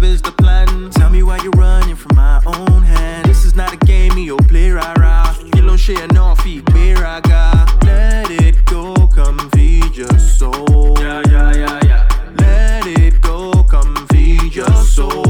love 0.00 0.04
is 0.04 0.22
the 0.22 0.32
plan. 0.32 0.90
Tell 0.90 1.10
me 1.10 1.22
why 1.22 1.38
you're 1.42 1.50
running 1.52 1.96
from 1.96 2.16
my 2.16 2.40
own 2.46 2.82
hand. 2.82 3.26
This 3.26 3.44
is 3.44 3.54
not 3.56 3.72
a 3.72 3.76
game, 3.76 4.16
you 4.18 4.36
play 4.36 4.70
rara. 4.70 5.34
You 5.56 5.62
don't 5.62 5.76
share 5.76 6.06
no 6.08 6.34
feet, 6.36 6.64
biraga. 6.66 7.84
Let 7.84 8.30
it 8.30 8.64
go, 8.64 9.08
come 9.08 9.50
feed 9.50 9.96
your 9.96 10.18
soul. 10.18 10.96
Yeah, 11.00 11.22
yeah, 11.30 11.52
yeah, 11.54 11.80
yeah. 11.84 12.32
Let 12.38 12.86
it 12.86 13.20
go, 13.20 13.64
come 13.64 14.06
feed 14.08 14.54
your 14.54 14.72
soul. 14.84 15.27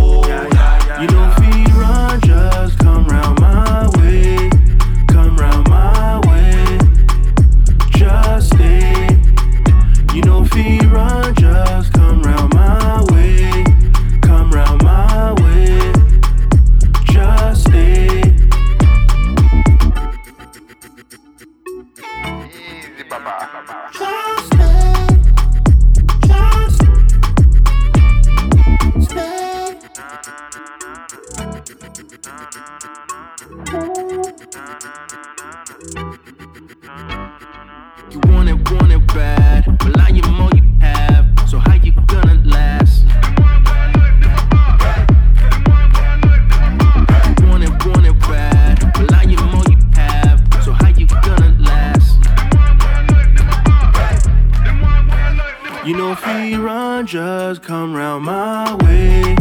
Sophie 56.09 56.57
run, 56.57 57.07
just 57.07 57.63
come 57.63 57.93
round 57.93 58.25
my 58.25 58.75
way. 58.77 59.37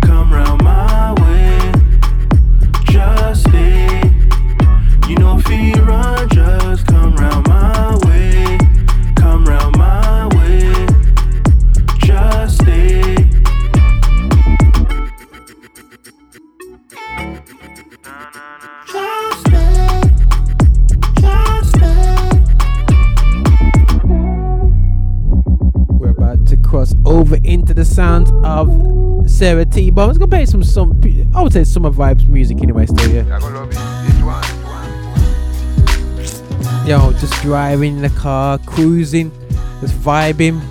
Come 0.00 0.32
round 0.32 0.64
my 0.64 1.12
way. 1.20 1.72
Just 2.84 3.42
stay. 3.42 4.00
You 5.10 5.16
know, 5.16 5.38
Fee 5.40 5.74
run, 5.74 6.26
just 6.30 6.86
come 6.86 7.14
round 7.16 7.46
my 7.46 7.50
way. 7.50 7.55
Sarah 29.36 29.66
T. 29.66 29.90
But 29.90 30.08
was 30.08 30.16
gonna 30.16 30.30
play 30.30 30.46
some 30.46 30.64
some 30.64 30.98
I 31.34 31.42
would 31.42 31.52
say 31.52 31.62
summer 31.64 31.90
vibes 31.90 32.26
music 32.26 32.62
anyway. 32.62 32.86
Still, 32.86 33.12
yeah. 33.12 33.24
Yo, 36.86 37.12
just 37.12 37.42
driving 37.42 37.96
in 37.96 38.02
the 38.02 38.08
car, 38.08 38.58
cruising, 38.64 39.30
just 39.82 39.92
vibing. 39.96 40.62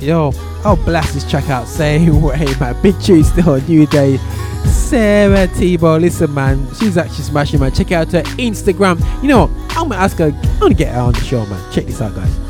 Yo, 0.00 0.32
I'll 0.64 0.76
blast 0.76 1.12
this 1.12 1.28
track 1.28 1.50
out. 1.50 1.68
Same 1.68 2.22
way, 2.22 2.46
My 2.58 2.72
Big 2.72 2.94
is 3.10 3.28
still, 3.28 3.60
new 3.62 3.86
day. 3.86 4.16
Sarah 4.64 5.48
Téibo, 5.48 6.00
listen, 6.00 6.32
man, 6.32 6.66
she's 6.76 6.96
actually 6.96 7.24
smashing, 7.24 7.60
man. 7.60 7.72
Check 7.72 7.92
out 7.92 8.10
her 8.12 8.22
Instagram. 8.38 8.98
You 9.22 9.28
know 9.28 9.46
what? 9.46 9.50
I'm 9.76 9.88
gonna 9.90 9.96
ask 9.96 10.16
her. 10.16 10.32
I'm 10.32 10.58
gonna 10.60 10.74
get 10.74 10.94
her 10.94 11.00
on 11.00 11.12
the 11.12 11.20
show, 11.20 11.44
man. 11.44 11.72
Check 11.74 11.84
this 11.84 12.00
out, 12.00 12.14
guys. 12.14 12.47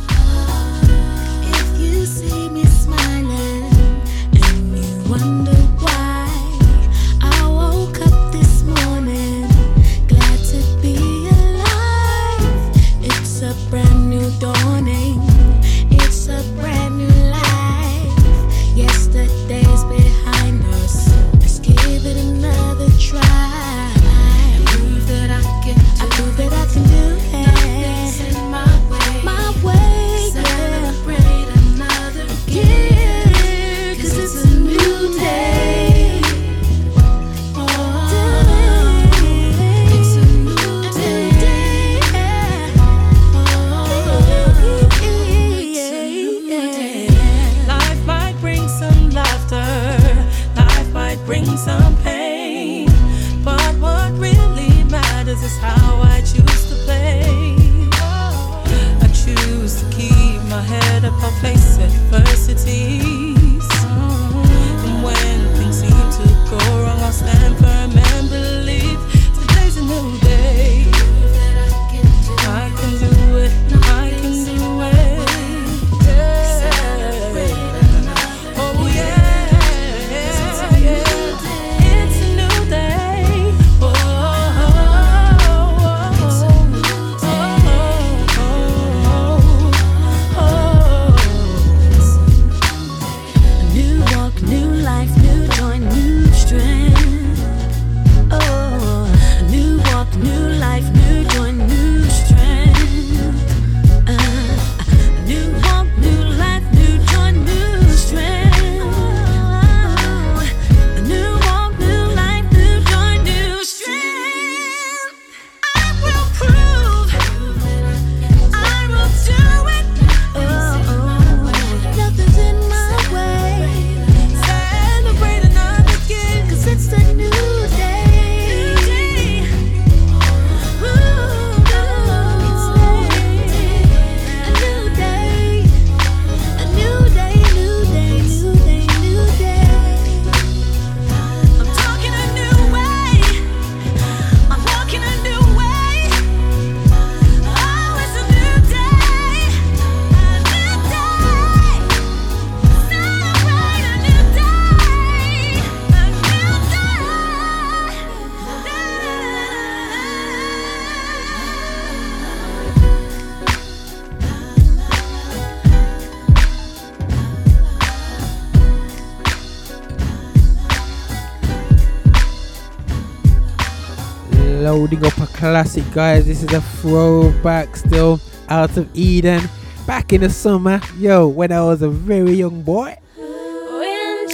holding 174.78 175.04
up 175.04 175.18
a 175.18 175.26
classic, 175.26 175.82
guys. 175.90 176.24
This 176.26 176.44
is 176.44 176.52
a 176.52 176.60
throwback 176.60 177.74
still 177.74 178.20
out 178.48 178.76
of 178.76 178.88
Eden 178.94 179.42
back 179.88 180.12
in 180.12 180.20
the 180.20 180.30
summer. 180.30 180.80
Yo, 180.98 181.26
when 181.26 181.50
I 181.50 181.60
was 181.62 181.82
a 181.82 181.88
very 181.88 182.34
young 182.34 182.62
boy. 182.62 182.96
Way, 183.16 184.30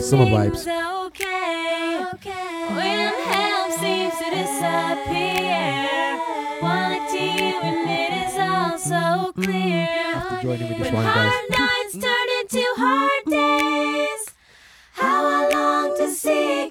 summer 0.00 0.24
vibes. 0.24 0.66
Okay, 1.08 2.06
okay. 2.14 2.38
So 8.78 8.96
mm-hmm. 8.96 9.52
After 10.16 10.42
joining 10.42 10.70
me 10.70 10.78
this 10.78 10.90
one, 10.90 11.04
guys. 11.04 11.48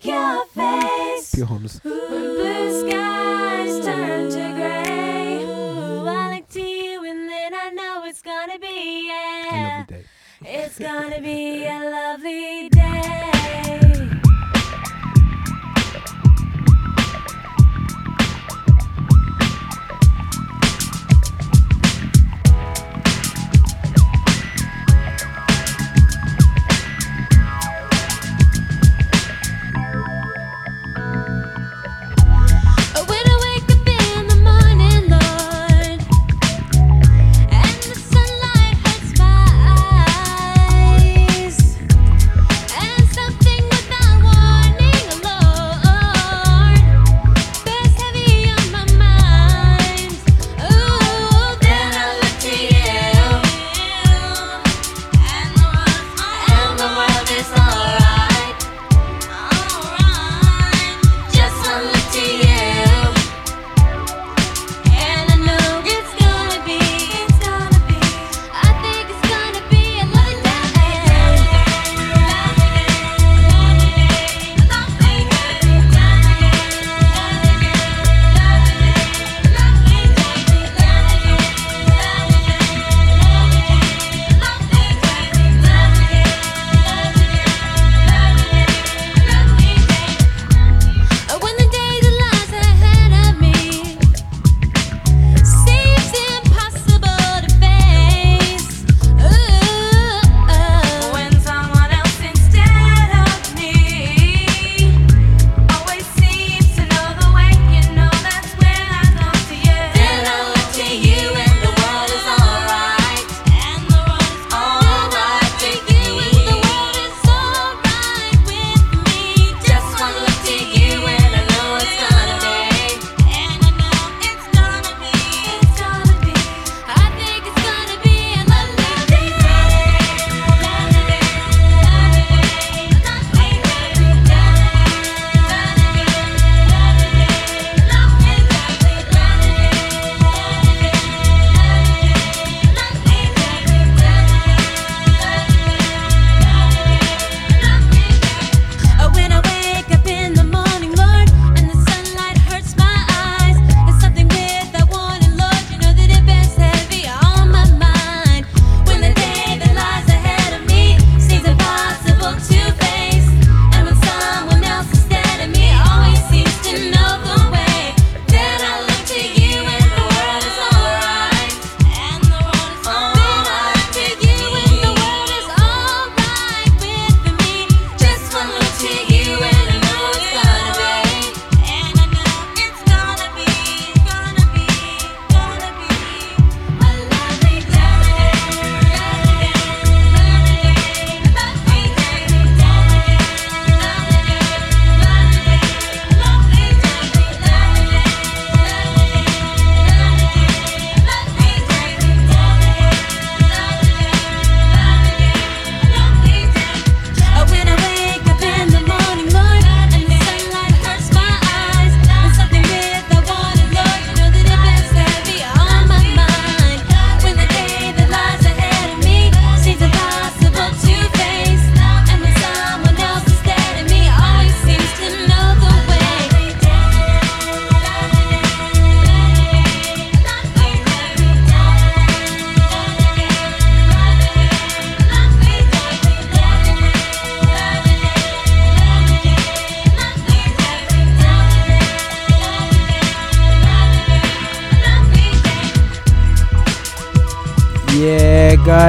your 0.07 0.45
face. 0.45 1.35
Bjorns. 1.35 1.83
When 1.83 1.99
blue 1.99 2.89
skies 2.89 3.85
turn 3.85 4.29
to 4.31 4.53
gray. 4.55 5.43
I 5.45 6.35
look 6.35 6.47
to 6.49 6.61
you 6.61 7.03
and 7.05 7.29
then 7.29 7.53
I 7.53 7.69
know 7.71 8.03
it's 8.05 8.21
gonna 8.21 8.57
be, 8.59 9.07
yeah. 9.07 9.49
A 9.49 9.79
lovely 9.79 9.95
day. 9.95 10.05
It's 10.41 10.79
gonna 10.79 11.21
be 11.21 11.65
a 11.77 11.79
lovely 11.91 12.69
day. 12.69 13.36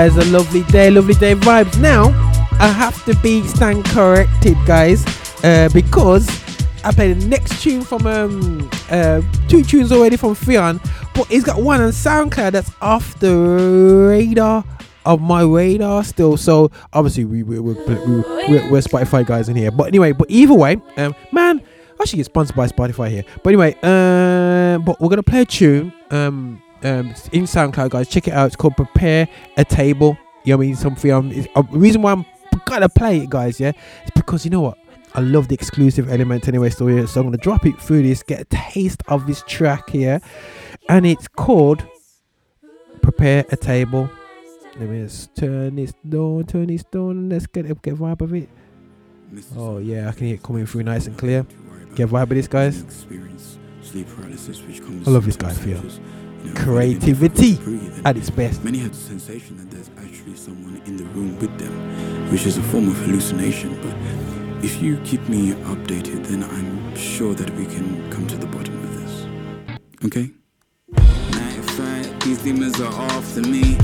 Guys, 0.08 0.26
a 0.26 0.30
lovely 0.30 0.62
day, 0.64 0.90
lovely 0.90 1.12
day 1.12 1.34
vibes. 1.34 1.78
Now, 1.78 2.04
I 2.58 2.68
have 2.68 3.04
to 3.04 3.14
be 3.16 3.46
stand 3.46 3.84
corrected, 3.84 4.56
guys, 4.64 5.04
uh, 5.44 5.68
because 5.74 6.26
I 6.82 6.92
played 6.92 7.20
the 7.20 7.28
next 7.28 7.62
tune 7.62 7.82
from 7.82 8.06
um 8.06 8.70
uh 8.90 9.20
two 9.48 9.62
tunes 9.62 9.92
already 9.92 10.16
from 10.16 10.34
Theon, 10.34 10.80
but 11.14 11.26
he's 11.26 11.44
got 11.44 11.60
one 11.60 11.82
on 11.82 11.90
SoundCloud 11.90 12.52
that's 12.52 12.70
off 12.80 13.18
the 13.18 13.36
radar 13.36 14.64
of 15.04 15.20
my 15.20 15.42
radar 15.42 16.02
still. 16.04 16.38
So 16.38 16.70
obviously 16.94 17.26
we 17.26 17.42
we 17.42 17.60
we 17.60 17.74
we 17.74 17.84
we're, 17.84 18.70
we're 18.70 18.80
Spotify 18.80 19.26
guys 19.26 19.50
in 19.50 19.56
here. 19.56 19.70
But 19.70 19.88
anyway, 19.88 20.12
but 20.12 20.30
either 20.30 20.54
way, 20.54 20.80
um, 20.96 21.14
man, 21.32 21.60
I 22.00 22.06
should 22.06 22.16
get 22.16 22.24
sponsored 22.24 22.56
by 22.56 22.68
Spotify 22.68 23.10
here. 23.10 23.24
But 23.42 23.50
anyway, 23.50 23.74
um, 23.82 24.86
but 24.86 24.98
we're 25.02 25.10
gonna 25.10 25.22
play 25.22 25.42
a 25.42 25.44
tune. 25.44 25.92
Um, 26.10 26.62
um, 26.82 27.08
in 27.32 27.44
SoundCloud, 27.44 27.90
guys. 27.90 28.08
Check 28.08 28.28
it 28.28 28.34
out. 28.34 28.46
It's 28.46 28.56
called 28.56 28.76
"Prepare 28.76 29.28
a 29.56 29.64
Table." 29.64 30.16
You 30.44 30.52
know 30.52 30.58
what 30.58 30.64
I 30.64 30.66
mean? 30.66 30.76
Something. 30.76 31.12
Um, 31.12 31.46
uh, 31.54 31.62
the 31.62 31.78
reason 31.78 32.02
why 32.02 32.12
I'm 32.12 32.24
gonna 32.66 32.88
play 32.88 33.18
it, 33.18 33.30
guys. 33.30 33.60
Yeah, 33.60 33.72
it's 34.02 34.10
because 34.14 34.44
you 34.44 34.50
know 34.50 34.60
what. 34.60 34.78
I 35.14 35.20
love 35.20 35.48
the 35.48 35.54
exclusive 35.54 36.10
element 36.10 36.48
anyway, 36.48 36.68
so, 36.68 36.86
yeah, 36.86 37.06
so 37.06 37.20
I'm 37.20 37.26
gonna 37.26 37.38
drop 37.38 37.64
it 37.64 37.80
through 37.80 38.02
this, 38.02 38.22
get 38.22 38.40
a 38.40 38.44
taste 38.44 39.02
of 39.08 39.26
this 39.26 39.42
track 39.46 39.88
here, 39.88 40.20
and 40.88 41.06
it's 41.06 41.26
called 41.28 41.84
"Prepare 43.02 43.44
a 43.50 43.56
Table." 43.56 44.10
Let 44.78 44.90
me 44.90 45.02
just 45.02 45.34
turn 45.34 45.76
this 45.76 45.92
down, 46.08 46.44
turn 46.44 46.66
this 46.66 46.84
down, 46.84 47.10
and 47.10 47.32
let's 47.32 47.46
get 47.46 47.66
get 47.82 47.94
a 47.94 47.96
vibe 47.96 48.20
of 48.20 48.34
it. 48.34 48.48
Oh 49.56 49.78
yeah, 49.78 50.08
I 50.08 50.12
can 50.12 50.26
hear 50.26 50.34
it 50.36 50.42
coming 50.42 50.66
through 50.66 50.84
nice 50.84 51.06
and 51.06 51.16
clear. 51.16 51.46
Get 51.94 52.08
vibe 52.10 52.28
with 52.28 52.38
this, 52.38 52.48
guys. 52.48 52.82
experience 52.82 53.58
sleep 53.82 54.06
paralysis, 54.14 54.62
which 54.62 54.80
comes 54.80 55.08
I 55.08 55.10
love 55.10 55.24
this 55.24 55.36
guy, 55.36 55.52
sometimes 55.52 56.00
Theo. 56.42 56.52
because, 56.52 56.54
you 56.54 56.54
know, 56.54 56.60
Creativity 56.60 58.02
at 58.04 58.16
its 58.16 58.30
best. 58.30 58.64
Many 58.64 58.78
have 58.78 58.90
the 58.90 58.96
sensation 58.96 59.56
that 59.58 59.70
there's 59.70 59.90
actually 59.98 60.36
someone 60.36 60.80
in 60.86 60.96
the 60.96 61.04
room 61.04 61.38
with 61.38 61.56
them, 61.58 62.30
which 62.30 62.46
is 62.46 62.58
a 62.58 62.62
form 62.62 62.88
of 62.88 62.96
hallucination. 62.98 63.78
But 63.82 64.64
if 64.64 64.82
you 64.82 64.98
keep 65.04 65.28
me 65.28 65.52
updated, 65.52 66.26
then 66.26 66.44
I'm 66.44 66.94
sure 66.96 67.34
that 67.34 67.50
we 67.50 67.66
can 67.66 68.10
come 68.10 68.26
to 68.26 68.36
the 68.36 68.46
bottom 68.46 68.76
of 68.82 68.96
this. 68.96 69.26
Okay? 70.04 70.30
Matter 71.32 71.60
of 71.60 72.20
these 72.20 72.42
demons 72.42 72.80
are 72.80 72.92
after 72.92 73.42
me. 73.42 73.76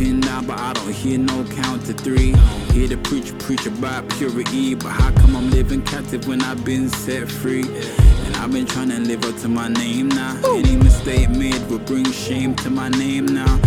Down, 0.00 0.46
but 0.46 0.58
I 0.58 0.72
don't 0.72 0.92
hear 0.94 1.18
no 1.18 1.44
count 1.44 1.84
to 1.84 1.92
three. 1.92 2.32
Hear 2.72 2.88
the 2.88 2.96
preacher 3.04 3.34
preach 3.34 3.66
about 3.66 4.08
purity, 4.08 4.74
but 4.74 4.88
how 4.88 5.10
come 5.12 5.36
I'm 5.36 5.50
living 5.50 5.82
captive 5.82 6.26
when 6.26 6.40
I've 6.40 6.64
been 6.64 6.88
set 6.88 7.30
free? 7.30 7.64
And 8.24 8.36
I've 8.36 8.50
been 8.50 8.64
trying 8.64 8.88
to 8.88 8.98
live 8.98 9.22
up 9.26 9.36
to 9.42 9.48
my 9.48 9.68
name 9.68 10.08
now. 10.08 10.40
Any 10.46 10.76
mistake 10.76 11.28
made 11.28 11.60
will 11.68 11.80
bring 11.80 12.10
shame 12.12 12.54
to 12.56 12.70
my 12.70 12.88
name 12.88 13.26
now. 13.26 13.60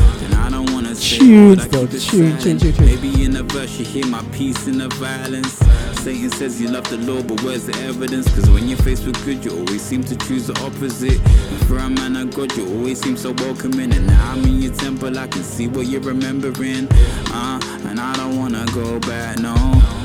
Tunes, 0.95 1.67
though, 1.69 1.87
tune, 1.87 2.37
tune, 2.39 2.57
tune, 2.59 2.73
tune. 2.73 2.85
Maybe 2.85 3.23
in 3.23 3.35
a 3.35 3.43
verse 3.43 3.77
you 3.79 3.85
hear 3.85 4.05
my 4.07 4.23
peace 4.31 4.67
in 4.67 4.77
the 4.77 4.89
violence. 4.89 5.53
Satan 6.01 6.29
says 6.31 6.61
you 6.61 6.67
love 6.67 6.87
the 6.89 6.97
Lord, 6.97 7.27
but 7.27 7.41
where's 7.43 7.65
the 7.65 7.75
evidence? 7.83 8.27
Cause 8.35 8.49
when 8.49 8.67
you're 8.67 8.77
faced 8.79 9.05
with 9.05 9.23
good, 9.25 9.43
you 9.43 9.51
always 9.51 9.81
seem 9.81 10.03
to 10.03 10.15
choose 10.17 10.47
the 10.47 10.59
opposite. 10.65 11.19
And 11.19 11.67
for 11.67 11.77
a 11.77 11.89
man 11.89 12.15
of 12.17 12.35
God, 12.35 12.55
you 12.57 12.67
always 12.75 13.01
seem 13.01 13.15
so 13.17 13.31
welcoming. 13.37 13.93
And 13.93 14.07
now 14.07 14.31
I'm 14.31 14.43
in 14.43 14.61
your 14.61 14.73
temple, 14.73 15.17
I 15.17 15.27
can 15.27 15.43
see 15.43 15.67
what 15.67 15.87
you're 15.87 16.01
remembering. 16.01 16.87
Uh, 17.31 17.59
and 17.85 17.99
I 17.99 18.15
don't 18.15 18.37
wanna 18.37 18.65
go 18.73 18.99
back, 18.99 19.39
no. 19.39 19.55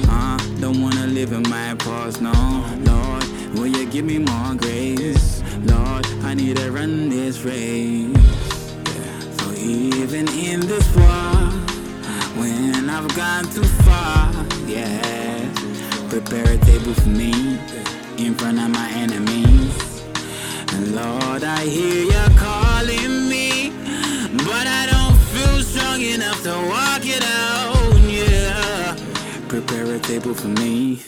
Uh, 0.08 0.38
don't 0.60 0.80
wanna 0.80 1.06
live 1.08 1.32
in 1.32 1.42
my 1.48 1.74
past, 1.78 2.22
no. 2.22 2.32
Lord, 2.80 3.24
will 3.54 3.66
you 3.66 3.86
give 3.90 4.04
me 4.04 4.18
more 4.18 4.54
grace? 4.54 5.42
Lord, 5.64 6.06
I 6.22 6.34
need 6.34 6.56
to 6.56 6.70
run 6.70 7.08
this 7.08 7.40
race. 7.42 8.37
Even 9.68 10.26
in 10.28 10.60
this 10.60 10.96
war, 10.96 11.36
when 12.40 12.88
I've 12.88 13.14
gone 13.14 13.44
too 13.52 13.68
far, 13.84 14.32
yeah, 14.66 15.52
prepare 16.08 16.54
a 16.54 16.56
table 16.56 16.94
for 16.94 17.10
me 17.10 17.58
in 18.16 18.34
front 18.34 18.58
of 18.58 18.70
my 18.70 18.90
enemies. 18.92 20.02
And 20.72 20.94
Lord, 20.94 21.44
I 21.44 21.66
hear 21.66 22.04
you 22.04 22.36
calling 22.38 23.28
me, 23.28 23.70
but 24.38 24.66
I 24.66 24.86
don't 24.90 25.18
feel 25.32 25.62
strong 25.62 26.00
enough 26.00 26.42
to 26.44 26.54
walk 26.72 27.02
it 27.04 27.22
out, 27.22 28.00
yeah. 28.08 28.96
Prepare 29.48 29.96
a 29.96 29.98
table 29.98 30.32
for 30.32 30.48
me. 30.48 31.02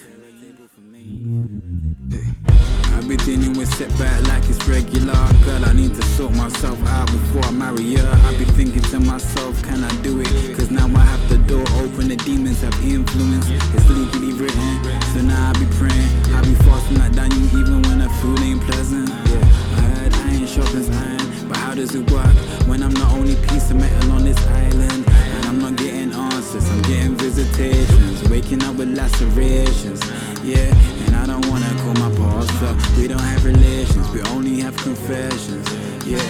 Been 3.11 3.19
dealing 3.27 3.59
with 3.59 3.69
setback 3.75 4.23
like 4.29 4.49
it's 4.49 4.65
regular. 4.69 5.19
Girl, 5.45 5.65
I 5.65 5.73
need 5.73 5.97
to 5.97 6.03
sort 6.15 6.33
myself 6.33 6.79
out 6.87 7.11
before 7.11 7.43
I 7.43 7.51
marry 7.51 7.97
her. 7.97 8.21
I 8.25 8.39
be 8.39 8.45
thinking 8.45 8.83
to 8.83 9.01
myself, 9.01 9.61
can 9.65 9.83
I 9.83 9.91
do 10.03 10.21
it? 10.21 10.29
Cause 10.57 10.71
now 10.71 10.87
I 10.87 11.01
have 11.01 11.29
the 11.29 11.39
door 11.39 11.67
open, 11.83 12.07
the 12.07 12.15
demons 12.15 12.61
have 12.61 12.73
influence. 12.85 13.51
It's 13.51 13.89
legally 13.91 14.33
written, 14.35 14.85
so 15.13 15.23
now 15.23 15.51
I 15.51 15.53
be 15.59 15.67
praying. 15.75 16.11
I 16.37 16.41
be 16.43 16.55
fasting 16.63 16.99
like 17.01 17.13
Daniel 17.13 17.43
even 17.59 17.83
when 17.83 18.01
I 18.01 18.07
food 18.21 18.39
ain't 18.43 18.63
pleasant. 18.63 19.09
Yeah, 19.09 19.43
I 19.75 19.81
heard 19.91 20.15
I 20.15 20.31
ain't 20.31 20.35
iron 20.37 20.47
sharpens 20.47 20.89
iron, 20.89 21.49
but 21.49 21.57
how 21.57 21.75
does 21.75 21.97
it 21.97 22.09
work 22.13 22.37
when 22.71 22.81
I'm 22.81 22.95
the 22.95 23.09
only 23.19 23.35
piece 23.49 23.73
of 23.73 23.77
metal 23.77 24.13
on 24.13 24.23
this 24.23 24.39
island? 24.47 25.05
I'm 25.51 25.59
not 25.59 25.75
getting 25.75 26.13
answers, 26.13 26.71
I'm 26.71 26.81
getting 26.83 27.17
visitations. 27.17 28.23
Waking 28.31 28.63
up 28.63 28.77
with 28.77 28.97
lacerations, 28.97 30.01
yeah. 30.45 30.71
And 31.07 31.17
I 31.17 31.27
don't 31.27 31.45
wanna 31.47 31.69
call 31.83 31.95
my 31.95 32.09
boss 32.17 32.47
pastor. 32.61 33.01
We 33.01 33.09
don't 33.09 33.19
have 33.19 33.45
relations, 33.45 34.09
we 34.11 34.23
only 34.31 34.61
have 34.61 34.77
confessions, 34.77 35.67
yeah. 36.07 36.23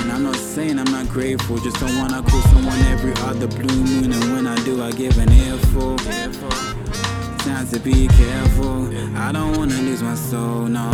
And 0.00 0.12
I'm 0.12 0.24
not 0.24 0.36
saying 0.36 0.78
I'm 0.78 0.92
not 0.92 1.08
grateful, 1.08 1.56
just 1.56 1.80
don't 1.80 1.96
wanna 1.96 2.22
call 2.22 2.42
someone 2.52 2.78
every 2.92 3.14
other 3.22 3.46
blue 3.46 3.82
moon. 3.82 4.12
And 4.12 4.24
when 4.34 4.46
I 4.46 4.62
do, 4.66 4.82
I 4.82 4.92
give 4.92 5.16
an 5.16 5.32
earful. 5.32 5.96
Time 7.46 7.66
to 7.68 7.80
be 7.80 8.08
careful. 8.08 8.90
I 9.16 9.32
don't 9.32 9.56
wanna 9.56 9.80
lose 9.88 10.02
my 10.02 10.16
soul, 10.16 10.66
no. 10.66 10.90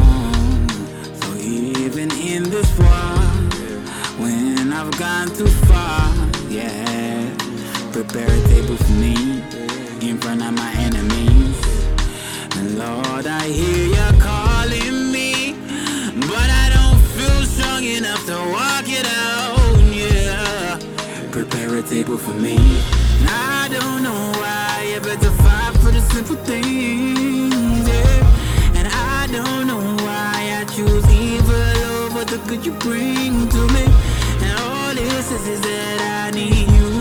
So 1.20 1.34
even 1.34 2.12
in 2.12 2.44
this 2.44 2.78
war, 2.78 3.18
when 4.22 4.72
I've 4.72 4.96
gone 5.00 5.34
too 5.34 5.48
far, 5.66 6.14
yeah, 6.48 7.01
prepare 7.92 8.24
a 8.24 8.48
table 8.48 8.76
for 8.76 8.92
me 8.92 9.42
in 10.00 10.16
front 10.16 10.42
of 10.42 10.54
my 10.54 10.72
enemies. 10.78 11.56
And 12.56 12.78
Lord, 12.78 13.26
I 13.26 13.46
hear 13.48 13.86
you 13.96 14.18
calling 14.18 15.12
me, 15.12 15.52
but 16.26 16.48
I 16.62 16.70
don't 16.72 17.00
feel 17.16 17.42
strong 17.44 17.84
enough 17.84 18.24
to 18.26 18.36
walk 18.56 18.86
it 18.88 19.04
out, 19.04 19.78
yeah. 19.92 20.78
Prepare 21.30 21.76
a 21.76 21.82
table 21.82 22.16
for 22.16 22.32
me. 22.32 22.56
I 23.28 23.68
don't 23.70 24.02
know 24.02 24.22
why 24.40 24.88
you 24.90 25.00
better 25.00 25.30
fight 25.42 25.76
for 25.82 25.90
the 25.90 26.00
simple 26.00 26.36
things, 26.36 27.86
yeah. 27.86 28.72
And 28.78 28.88
I 28.88 29.26
don't 29.30 29.66
know 29.66 29.84
why 30.02 30.60
I 30.60 30.64
choose 30.74 31.06
evil 31.12 31.76
over 32.00 32.24
the 32.24 32.38
good 32.48 32.64
you 32.64 32.72
bring 32.72 33.50
to 33.50 33.62
me. 33.74 33.84
And 34.40 34.58
all 34.60 34.94
this 34.94 35.30
is, 35.30 35.46
is 35.46 35.60
that 35.60 36.28
I 36.28 36.30
need 36.30 36.70
you. 36.70 36.91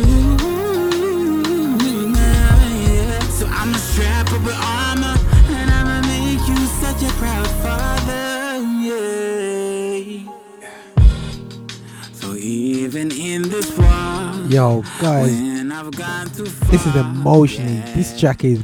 You 7.01 7.07
such 7.07 7.15
a 7.15 7.17
proud 7.17 7.47
father. 7.63 8.59
Yeah. 8.79 10.31
So 12.13 12.35
even 12.35 13.11
in 13.11 13.41
this 13.43 13.75
war, 13.75 13.87
Yo, 14.47 14.83
guys, 14.99 15.31
when 15.31 15.71
I've 15.71 15.89
gone 15.91 16.27
too 16.27 16.45
far, 16.45 16.69
this 16.69 16.85
is 16.85 16.95
emotionally. 16.95 17.81
This 17.93 18.19
track 18.19 18.43
is 18.43 18.61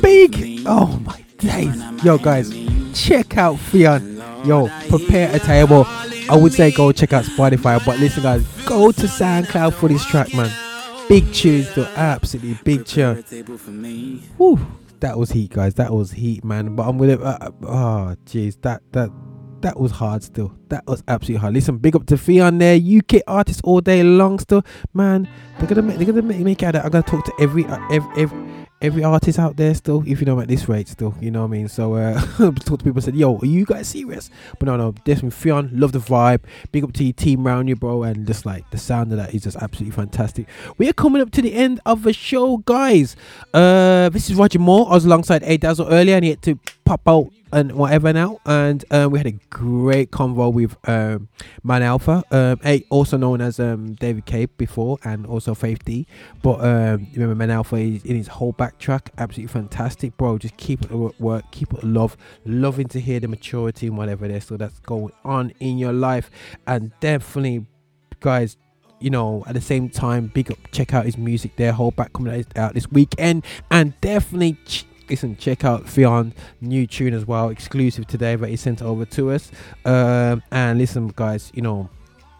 big. 0.00 0.62
Oh 0.66 1.00
my 1.04 1.24
days. 1.38 2.04
Yo, 2.04 2.18
guys, 2.18 2.52
check 2.94 3.36
out 3.36 3.58
Theon. 3.58 4.22
Yo, 4.44 4.68
prepare 4.88 5.34
a 5.34 5.40
table. 5.40 5.84
I 6.30 6.36
would 6.36 6.52
say 6.52 6.70
go 6.70 6.92
check 6.92 7.12
out 7.12 7.24
Spotify, 7.24 7.84
but 7.84 7.98
listen, 7.98 8.22
guys, 8.22 8.46
go 8.66 8.92
to 8.92 9.02
SoundCloud 9.02 9.72
for 9.72 9.88
this 9.88 10.04
track, 10.04 10.32
man. 10.32 10.50
Big 11.08 11.32
cheers 11.32 11.74
though, 11.74 11.88
absolutely 11.96 12.58
big 12.62 12.86
tune. 12.86 13.16
Whew, 14.36 14.60
that 15.02 15.18
was 15.18 15.30
heat, 15.32 15.50
guys. 15.50 15.74
That 15.74 15.92
was 15.92 16.12
heat, 16.12 16.44
man. 16.44 16.74
But 16.74 16.88
I'm 16.88 16.96
gonna. 16.96 17.20
Uh, 17.20 17.50
oh, 17.62 18.16
jeez, 18.24 18.60
that 18.62 18.82
that 18.92 19.10
that 19.60 19.78
was 19.78 19.92
hard. 19.92 20.22
Still, 20.22 20.56
that 20.68 20.86
was 20.86 21.02
absolutely 21.08 21.40
hard. 21.40 21.54
Listen, 21.54 21.78
big 21.78 21.94
up 21.94 22.06
to 22.06 22.16
Theon 22.16 22.58
there, 22.58 22.76
UK 22.76 23.22
artist 23.26 23.60
all 23.64 23.80
day 23.80 24.02
long. 24.02 24.38
Still, 24.38 24.64
man, 24.94 25.28
they're 25.58 25.68
gonna 25.68 25.82
make 25.82 25.98
they're 25.98 26.06
gonna 26.06 26.22
make, 26.22 26.40
make 26.40 26.62
out 26.62 26.72
that 26.72 26.84
I 26.84 26.88
gotta 26.88 27.08
talk 27.08 27.24
to 27.24 27.32
every 27.40 27.66
uh, 27.66 27.78
every 27.90 28.22
every. 28.22 28.61
Every 28.82 29.04
artist 29.04 29.38
out 29.38 29.56
there, 29.56 29.72
still, 29.74 30.02
if 30.06 30.18
you 30.18 30.26
know 30.26 30.40
at 30.40 30.48
this 30.48 30.68
rate, 30.68 30.88
still, 30.88 31.14
you 31.20 31.30
know 31.30 31.42
what 31.42 31.46
I 31.46 31.50
mean. 31.50 31.68
So, 31.68 31.94
uh, 31.94 32.20
talk 32.38 32.80
to 32.80 32.84
people, 32.84 33.00
said, 33.00 33.14
"Yo, 33.14 33.38
are 33.38 33.46
you 33.46 33.64
guys 33.64 33.86
serious?" 33.86 34.28
But 34.58 34.66
no, 34.66 34.76
no, 34.76 34.90
definitely 35.04 35.30
Theon, 35.30 35.70
love 35.72 35.92
the 35.92 36.00
vibe. 36.00 36.40
Big 36.72 36.82
up 36.82 36.92
to 36.94 37.04
your 37.04 37.12
team 37.12 37.46
around 37.46 37.68
you, 37.68 37.76
bro, 37.76 38.02
and 38.02 38.26
just 38.26 38.44
like 38.44 38.68
the 38.70 38.78
sound 38.78 39.12
of 39.12 39.18
that 39.18 39.32
is 39.32 39.44
just 39.44 39.56
absolutely 39.58 39.94
fantastic. 39.94 40.48
We 40.78 40.88
are 40.88 40.92
coming 40.92 41.22
up 41.22 41.30
to 41.30 41.42
the 41.42 41.54
end 41.54 41.78
of 41.86 42.02
the 42.02 42.12
show, 42.12 42.56
guys. 42.58 43.14
Uh, 43.54 44.08
this 44.08 44.28
is 44.28 44.34
Roger 44.34 44.58
Moore. 44.58 44.88
I 44.90 44.94
was 44.94 45.04
alongside 45.04 45.44
A 45.44 45.56
Dazzle 45.56 45.86
earlier, 45.88 46.16
and 46.16 46.24
he 46.24 46.30
had 46.30 46.42
to 46.42 46.58
pop 46.84 47.06
out 47.06 47.30
and 47.52 47.72
whatever 47.72 48.12
now. 48.12 48.40
And 48.46 48.84
um, 48.90 49.12
we 49.12 49.18
had 49.18 49.26
a 49.26 49.32
great 49.50 50.10
convo 50.10 50.52
with 50.52 50.76
um, 50.88 51.28
Mann 51.62 51.82
Elfer, 51.82 52.22
um, 52.32 52.60
A, 52.64 52.84
also 52.90 53.16
known 53.16 53.40
as 53.40 53.60
um, 53.60 53.94
David 53.94 54.24
Cape 54.24 54.56
before, 54.56 54.98
and 55.04 55.26
also 55.26 55.54
Faith 55.54 55.84
D. 55.84 56.06
But 56.42 56.60
um, 56.60 57.06
remember, 57.12 57.34
Mann 57.34 57.50
Elfer 57.50 57.96
is 57.96 58.04
in 58.04 58.16
his 58.16 58.28
Hold 58.28 58.56
Back 58.56 58.78
track, 58.78 59.10
absolutely 59.18 59.52
fantastic, 59.52 60.16
bro. 60.16 60.38
Just 60.38 60.56
keep 60.56 60.82
it 60.82 60.90
at 60.90 61.20
work, 61.20 61.44
keep 61.50 61.72
it 61.74 61.84
love, 61.84 62.16
loving 62.44 62.88
to 62.88 63.00
hear 63.00 63.20
the 63.20 63.28
maturity 63.28 63.86
and 63.86 63.96
whatever 63.96 64.26
there. 64.26 64.40
So 64.40 64.56
that's 64.56 64.78
going 64.80 65.12
on 65.24 65.52
in 65.60 65.78
your 65.78 65.92
life, 65.92 66.30
and 66.66 66.92
definitely, 67.00 67.66
guys 68.20 68.56
you 69.00 69.10
know, 69.10 69.42
at 69.48 69.54
the 69.54 69.60
same 69.60 69.90
time, 69.90 70.28
big 70.28 70.48
up, 70.52 70.58
check 70.70 70.94
out 70.94 71.04
his 71.04 71.18
music 71.18 71.56
there. 71.56 71.72
Hold 71.72 71.96
Back 71.96 72.12
coming 72.12 72.44
out 72.54 72.72
this 72.74 72.88
weekend, 72.90 73.44
and 73.70 74.00
definitely. 74.00 74.56
Ch- 74.64 74.86
Listen, 75.12 75.36
check 75.36 75.62
out 75.62 75.86
Theon's 75.86 76.32
new 76.62 76.86
tune 76.86 77.12
as 77.12 77.26
well, 77.26 77.50
exclusive 77.50 78.06
today 78.06 78.34
that 78.34 78.48
he 78.48 78.56
sent 78.56 78.80
over 78.80 79.04
to 79.04 79.30
us. 79.32 79.50
Um, 79.84 80.42
and 80.50 80.78
listen, 80.78 81.08
guys, 81.08 81.50
you 81.52 81.60
know, 81.60 81.90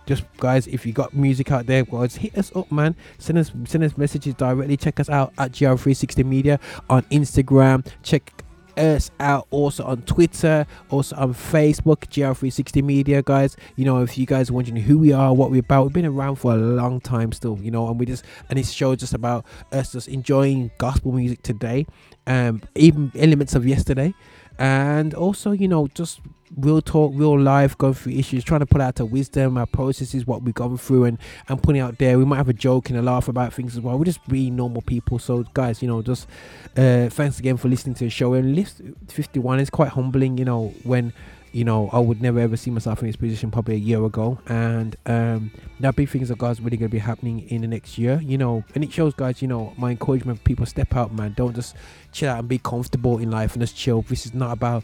just 0.07 0.25
guys, 0.39 0.67
if 0.67 0.87
you 0.87 0.95
got 0.95 1.13
music 1.13 1.53
out 1.53 1.67
there, 1.67 1.85
guys, 1.85 2.17
hit 2.17 2.35
us 2.39 2.51
up, 2.57 2.73
man. 2.73 2.97
Send 3.19 3.37
us 3.37 3.53
send 3.67 3.85
us 3.85 3.99
messages 3.99 4.33
directly. 4.37 4.79
Check 4.79 5.01
us 5.01 5.11
out 5.11 5.35
at 5.37 5.53
GL360 5.53 6.25
Media 6.25 6.59
on 6.89 7.03
Instagram. 7.11 7.87
Check 8.03 8.43
us 8.77 9.11
out 9.21 9.47
also 9.51 9.85
on 9.85 10.03
Twitter, 10.03 10.67
also 10.91 11.17
on 11.17 11.35
Facebook, 11.35 12.07
GL360 12.09 12.83
Media, 12.83 13.23
guys. 13.23 13.57
You 13.77 13.85
know, 13.85 14.03
if 14.03 14.17
you 14.19 14.27
guys 14.27 14.51
are 14.51 14.53
wondering 14.55 14.77
who 14.77 14.99
we 14.99 15.13
are, 15.13 15.35
what 15.35 15.51
we're 15.51 15.61
about, 15.61 15.85
we've 15.85 15.93
been 15.93 16.07
around 16.07 16.37
for 16.37 16.53
a 16.53 16.57
long 16.57 17.01
time 17.01 17.33
still, 17.33 17.59
you 17.61 17.71
know, 17.71 17.89
and 17.89 17.99
we 17.99 18.07
just 18.07 18.25
and 18.49 18.59
this 18.59 18.71
show 18.71 18.95
just 18.95 19.15
about 19.15 19.45
us 19.73 19.93
just 19.93 20.09
enjoying 20.09 20.71
gospel 20.79 21.13
music 21.13 21.43
today, 21.43 21.87
um, 22.27 22.63
even 22.75 23.13
elements 23.17 23.55
of 23.55 23.67
yesterday. 23.67 24.15
and 24.59 25.15
also 25.15 25.51
you 25.53 25.67
know 25.67 25.89
just 25.95 26.21
real 26.57 26.81
talk, 26.83 27.13
real 27.15 27.39
life, 27.39 27.77
going 27.79 27.95
through 27.95 28.13
issues, 28.13 28.45
trying 28.45 28.61
to 28.61 28.67
put 28.67 28.81
out 28.81 29.01
our 29.01 29.07
wisdom, 29.07 29.57
our 29.57 29.67
processes, 29.67 30.27
what 30.27 30.43
we've 30.43 30.55
gone 30.55 30.77
through, 30.77 31.05
and 31.05 31.19
and 31.49 31.63
putting 31.63 31.81
out 31.81 31.99
there. 31.99 32.19
We 32.19 32.25
might 32.25 32.37
have 32.37 32.49
a 32.49 32.55
joke 32.55 32.91
and 32.91 32.99
a 32.99 33.03
laugh 33.03 33.29
about 33.29 33.53
things 33.53 33.77
as 33.77 33.81
well. 33.81 33.99
We're 33.99 34.05
just 34.05 34.27
being 34.29 34.57
normal 34.57 34.83
people. 34.83 35.19
So 35.19 35.45
guys, 35.55 35.83
you 35.83 35.89
know, 35.89 36.03
just 36.03 36.29
uh, 36.77 37.09
thanks 37.09 37.39
again 37.39 37.57
for 37.57 37.69
listening 37.69 37.95
to 37.97 38.05
the 38.05 38.11
show. 38.11 38.35
And 38.35 38.55
list 38.55 38.81
51 39.09 39.61
is 39.61 39.71
quite 39.71 39.91
humbling. 39.91 40.39
You 40.39 40.45
know 40.45 40.75
when 40.83 41.13
you 41.53 41.65
know, 41.65 41.91
I 41.93 41.99
would 41.99 42.23
never 42.23 42.41
ever 42.41 42.57
see 42.57 42.71
myself 42.71 43.01
in 43.01 43.07
this 43.07 43.17
position 43.17 43.51
probably 43.51 43.75
a 43.75 43.79
year 43.79 44.03
ago. 44.05 44.39
And 44.47 44.97
um, 45.07 45.51
are 45.85 45.93
big 45.93 46.09
things 46.09 46.29
that 46.29 46.39
God's 46.39 46.61
really 46.61 46.79
going 46.79 46.89
to 46.89 46.93
be 46.93 46.99
happening 46.99 47.41
in 47.51 47.61
the 47.61 47.69
next 47.69 47.99
year, 47.99 48.21
you 48.23 48.39
know. 48.39 48.65
And 48.75 48.83
it 48.83 48.93
shows, 48.93 49.15
guys, 49.15 49.43
you 49.43 49.49
know, 49.49 49.75
my 49.77 49.91
encouragement 49.91 50.39
for 50.39 50.45
people 50.45 50.67
step 50.67 50.97
out, 50.97 51.13
man. 51.13 51.35
Don't 51.37 51.55
just 51.55 51.77
chill 52.11 52.31
out 52.31 52.39
and 52.39 52.49
be 52.49 52.59
comfortable 52.59 53.19
in 53.19 53.31
life 53.31 53.53
and 53.53 53.63
just 53.63 53.77
chill. 53.77 54.03
This 54.03 54.25
is 54.25 54.33
not 54.33 54.53
about 54.53 54.83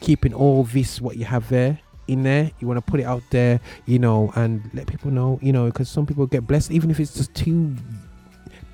keeping 0.00 0.32
all 0.34 0.64
this, 0.64 1.00
what 1.00 1.16
you 1.16 1.24
have 1.24 1.48
there. 1.48 1.80
In 2.08 2.22
there, 2.22 2.52
you 2.60 2.68
want 2.68 2.78
to 2.78 2.88
put 2.88 3.00
it 3.00 3.02
out 3.02 3.24
there, 3.30 3.58
you 3.84 3.98
know, 3.98 4.32
and 4.36 4.70
let 4.72 4.86
people 4.86 5.10
know, 5.10 5.40
you 5.42 5.52
know, 5.52 5.66
because 5.66 5.88
some 5.88 6.06
people 6.06 6.24
get 6.28 6.46
blessed, 6.46 6.70
even 6.70 6.88
if 6.88 7.00
it's 7.00 7.14
just 7.14 7.34
two 7.34 7.74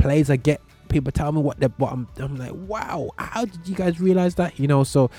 plays 0.03 0.28
I 0.28 0.36
get 0.36 0.61
people 0.89 1.11
tell 1.11 1.32
me 1.32 1.40
what 1.40 1.59
the 1.59 1.69
what 1.78 1.93
I'm, 1.93 2.07
I'm 2.19 2.36
like 2.36 2.53
wow 2.53 3.11
how 3.16 3.44
did 3.47 3.66
you 3.66 3.74
guys 3.74 4.01
realize 4.01 4.35
that 4.35 4.59
you 4.59 4.66
know 4.66 4.85
so 4.85 5.11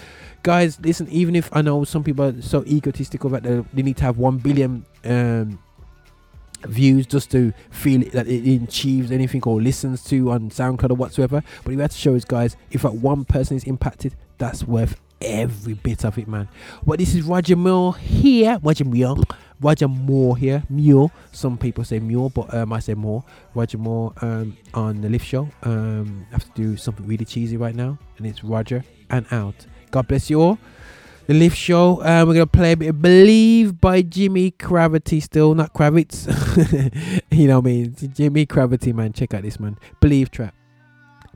guys 0.43 0.79
listen 0.81 1.09
even 1.09 1.35
if 1.35 1.49
I 1.51 1.61
know 1.61 1.83
some 1.83 2.03
people 2.03 2.25
are 2.25 2.41
so 2.41 2.63
egotistical 2.65 3.29
that 3.31 3.43
they, 3.43 3.63
they 3.73 3.81
need 3.81 3.97
to 3.97 4.03
have 4.03 4.17
1 4.17 4.37
billion 4.37 4.85
um 5.03 5.59
views 6.65 7.05
just 7.05 7.31
to 7.31 7.53
feel 7.71 8.01
that 8.11 8.27
it 8.27 8.63
achieves 8.63 9.11
anything 9.11 9.41
or 9.43 9.61
listens 9.61 10.03
to 10.05 10.31
on 10.31 10.49
SoundCloud 10.49 10.91
or 10.91 10.95
whatsoever 10.95 11.43
but 11.63 11.71
you 11.71 11.79
have 11.79 11.91
to 11.91 11.97
show 11.97 12.15
us 12.15 12.23
guys 12.23 12.55
if 12.71 12.83
that 12.83 12.95
one 12.95 13.25
person 13.25 13.57
is 13.57 13.63
impacted 13.63 14.15
that's 14.37 14.63
worth 14.63 14.99
every 15.23 15.73
bit 15.73 16.03
of 16.05 16.17
it 16.17 16.27
man 16.27 16.47
but 16.85 16.99
this 16.99 17.15
is 17.15 17.23
Roger 17.23 17.55
Moore 17.55 17.95
here 17.97 18.59
Roger 18.61 18.85
Moore 18.85 19.17
Roger 19.61 19.87
Moore 19.87 20.37
here 20.37 20.63
Mule 20.69 21.11
some 21.31 21.57
people 21.57 21.83
say 21.83 21.99
Mule 21.99 22.29
but 22.29 22.53
um, 22.53 22.73
I 22.73 22.79
say 22.79 22.93
Moore 22.93 23.23
Roger 23.53 23.77
Moore 23.77 24.13
um, 24.21 24.57
on 24.73 25.01
the 25.01 25.09
Lift 25.09 25.25
Show 25.25 25.49
um, 25.63 26.25
I 26.31 26.33
have 26.33 26.45
to 26.45 26.61
do 26.61 26.77
something 26.77 27.05
really 27.07 27.25
cheesy 27.25 27.57
right 27.57 27.75
now 27.75 27.97
and 28.17 28.27
it's 28.27 28.43
Roger 28.43 28.83
and 29.09 29.25
out 29.31 29.65
God 29.91 30.07
bless 30.07 30.29
you 30.29 30.41
all 30.41 30.57
the 31.27 31.33
Lift 31.33 31.55
Show. 31.57 32.03
Um, 32.03 32.27
we're 32.27 32.33
gonna 32.33 32.47
play 32.47 32.73
a 32.73 32.77
bit 32.77 32.89
of 32.89 33.01
"Believe" 33.01 33.79
by 33.79 34.03
Jimi 34.03 34.57
Cravity. 34.59 35.19
Still 35.21 35.55
not 35.55 35.73
Kravitz. 35.73 36.27
you 37.31 37.47
know 37.47 37.59
what 37.59 37.69
I 37.69 37.71
mean? 37.71 37.91
Jimi 37.91 38.47
Cravity, 38.47 38.91
man. 38.91 39.13
Check 39.13 39.33
out 39.33 39.43
this 39.43 39.59
man. 39.59 39.77
"Believe" 40.01 40.31
trap. 40.31 40.53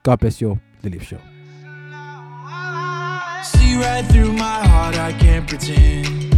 God 0.04 0.20
bless 0.20 0.42
you 0.42 0.50
all. 0.50 0.60
The 0.82 0.90
Lift 0.90 1.06
Show. 1.08 1.20
See 3.44 3.76
right 3.76 4.06
through 4.06 4.34
my 4.34 4.68
heart, 4.68 4.98
I 4.98 5.14
can't 5.14 5.48
pretend. 5.48 6.34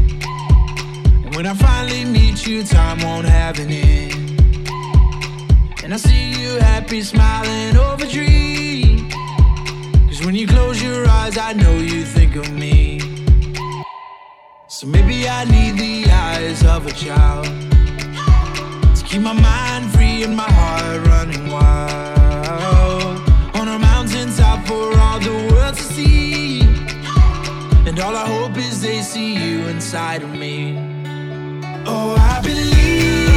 And 1.25 1.35
when 1.35 1.45
I 1.45 1.53
finally 1.53 2.05
meet 2.05 2.45
you, 2.45 2.63
time 2.63 2.99
won't 2.99 3.25
have 3.25 3.59
an 3.59 3.69
end. 3.69 4.39
And 5.83 5.93
I 5.93 5.97
see 5.97 6.31
you 6.41 6.59
happy, 6.59 7.01
smiling 7.01 7.77
over 7.77 8.05
dreams. 8.05 9.13
Cause 10.07 10.25
when 10.25 10.35
you 10.35 10.45
close 10.47 10.81
your 10.83 11.07
eyes, 11.07 11.37
I 11.37 11.53
know 11.53 11.75
you 11.77 12.03
think 12.03 12.35
of 12.35 12.51
me. 12.51 12.99
So 14.67 14.85
maybe 14.87 15.27
I 15.27 15.45
need 15.45 15.77
the 15.79 16.11
eyes 16.11 16.63
of 16.65 16.85
a 16.85 16.91
child 16.91 17.45
to 18.95 19.03
keep 19.05 19.21
my 19.21 19.33
mind 19.33 19.91
free 19.91 20.23
and 20.23 20.35
my 20.35 20.51
heart 20.51 21.07
running 21.07 21.49
wild. 21.49 22.18
And 27.99 28.07
all 28.07 28.15
I 28.15 28.25
hope 28.25 28.55
is 28.55 28.81
they 28.81 29.01
see 29.01 29.33
you 29.33 29.67
inside 29.67 30.23
of 30.23 30.29
me. 30.29 30.77
Oh, 31.85 32.15
I 32.17 32.39
believe 32.41 33.28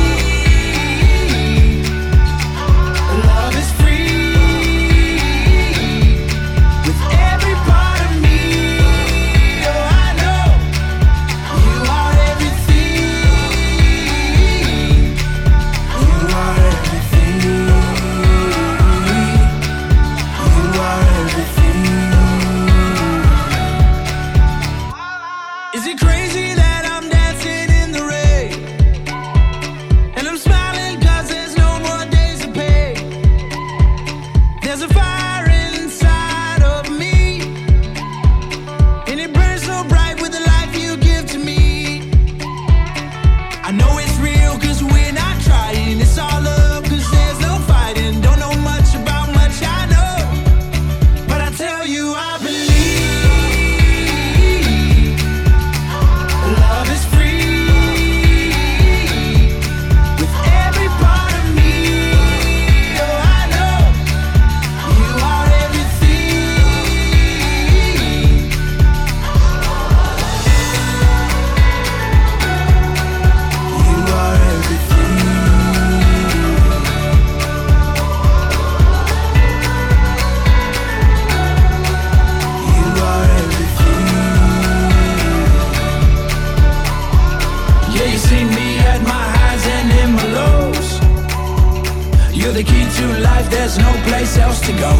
there's 93.62 93.78
no 93.78 93.92
place 94.10 94.36
else 94.38 94.60
to 94.60 94.72
go. 94.72 94.90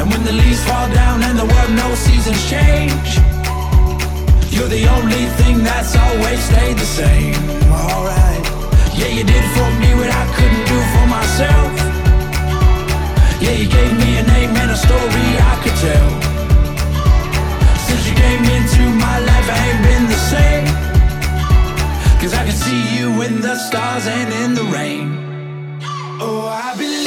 And 0.00 0.08
when 0.08 0.24
the 0.24 0.32
leaves 0.32 0.64
fall 0.64 0.88
down 0.88 1.22
and 1.22 1.38
the 1.38 1.44
world 1.44 1.72
knows 1.76 1.98
seasons 1.98 2.40
change, 2.48 3.10
you're 4.48 4.72
the 4.72 4.88
only 4.96 5.24
thing 5.36 5.62
that's 5.62 5.94
always 5.94 6.40
stayed 6.48 6.78
the 6.78 6.90
same. 7.00 7.36
Alright. 7.68 8.44
Yeah, 8.96 9.12
you 9.12 9.22
did 9.22 9.44
for 9.52 9.68
me 9.82 9.90
what 10.00 10.08
I 10.08 10.24
couldn't 10.32 10.64
do 10.72 10.78
for 10.94 11.04
myself. 11.12 11.70
Yeah, 13.44 13.52
you 13.60 13.68
gave 13.68 13.92
me 14.02 14.10
a 14.16 14.24
name 14.34 14.56
and 14.56 14.70
a 14.70 14.78
story 14.86 15.28
I 15.52 15.54
could 15.62 15.76
tell. 15.84 16.08
Since 17.84 18.02
you 18.08 18.14
came 18.16 18.44
into 18.56 18.82
my 18.96 19.18
life, 19.30 19.48
I 19.56 19.58
ain't 19.68 19.82
been 19.88 20.06
the 20.16 20.22
same. 20.32 20.66
Cause 22.18 22.32
I 22.32 22.44
can 22.46 22.56
see 22.56 22.80
you 22.96 23.20
in 23.20 23.42
the 23.42 23.56
stars 23.56 24.06
and 24.06 24.32
in 24.42 24.54
the 24.54 24.64
rain. 24.72 25.27
Oh, 26.20 26.48
I 26.48 26.74
believe. 26.76 26.97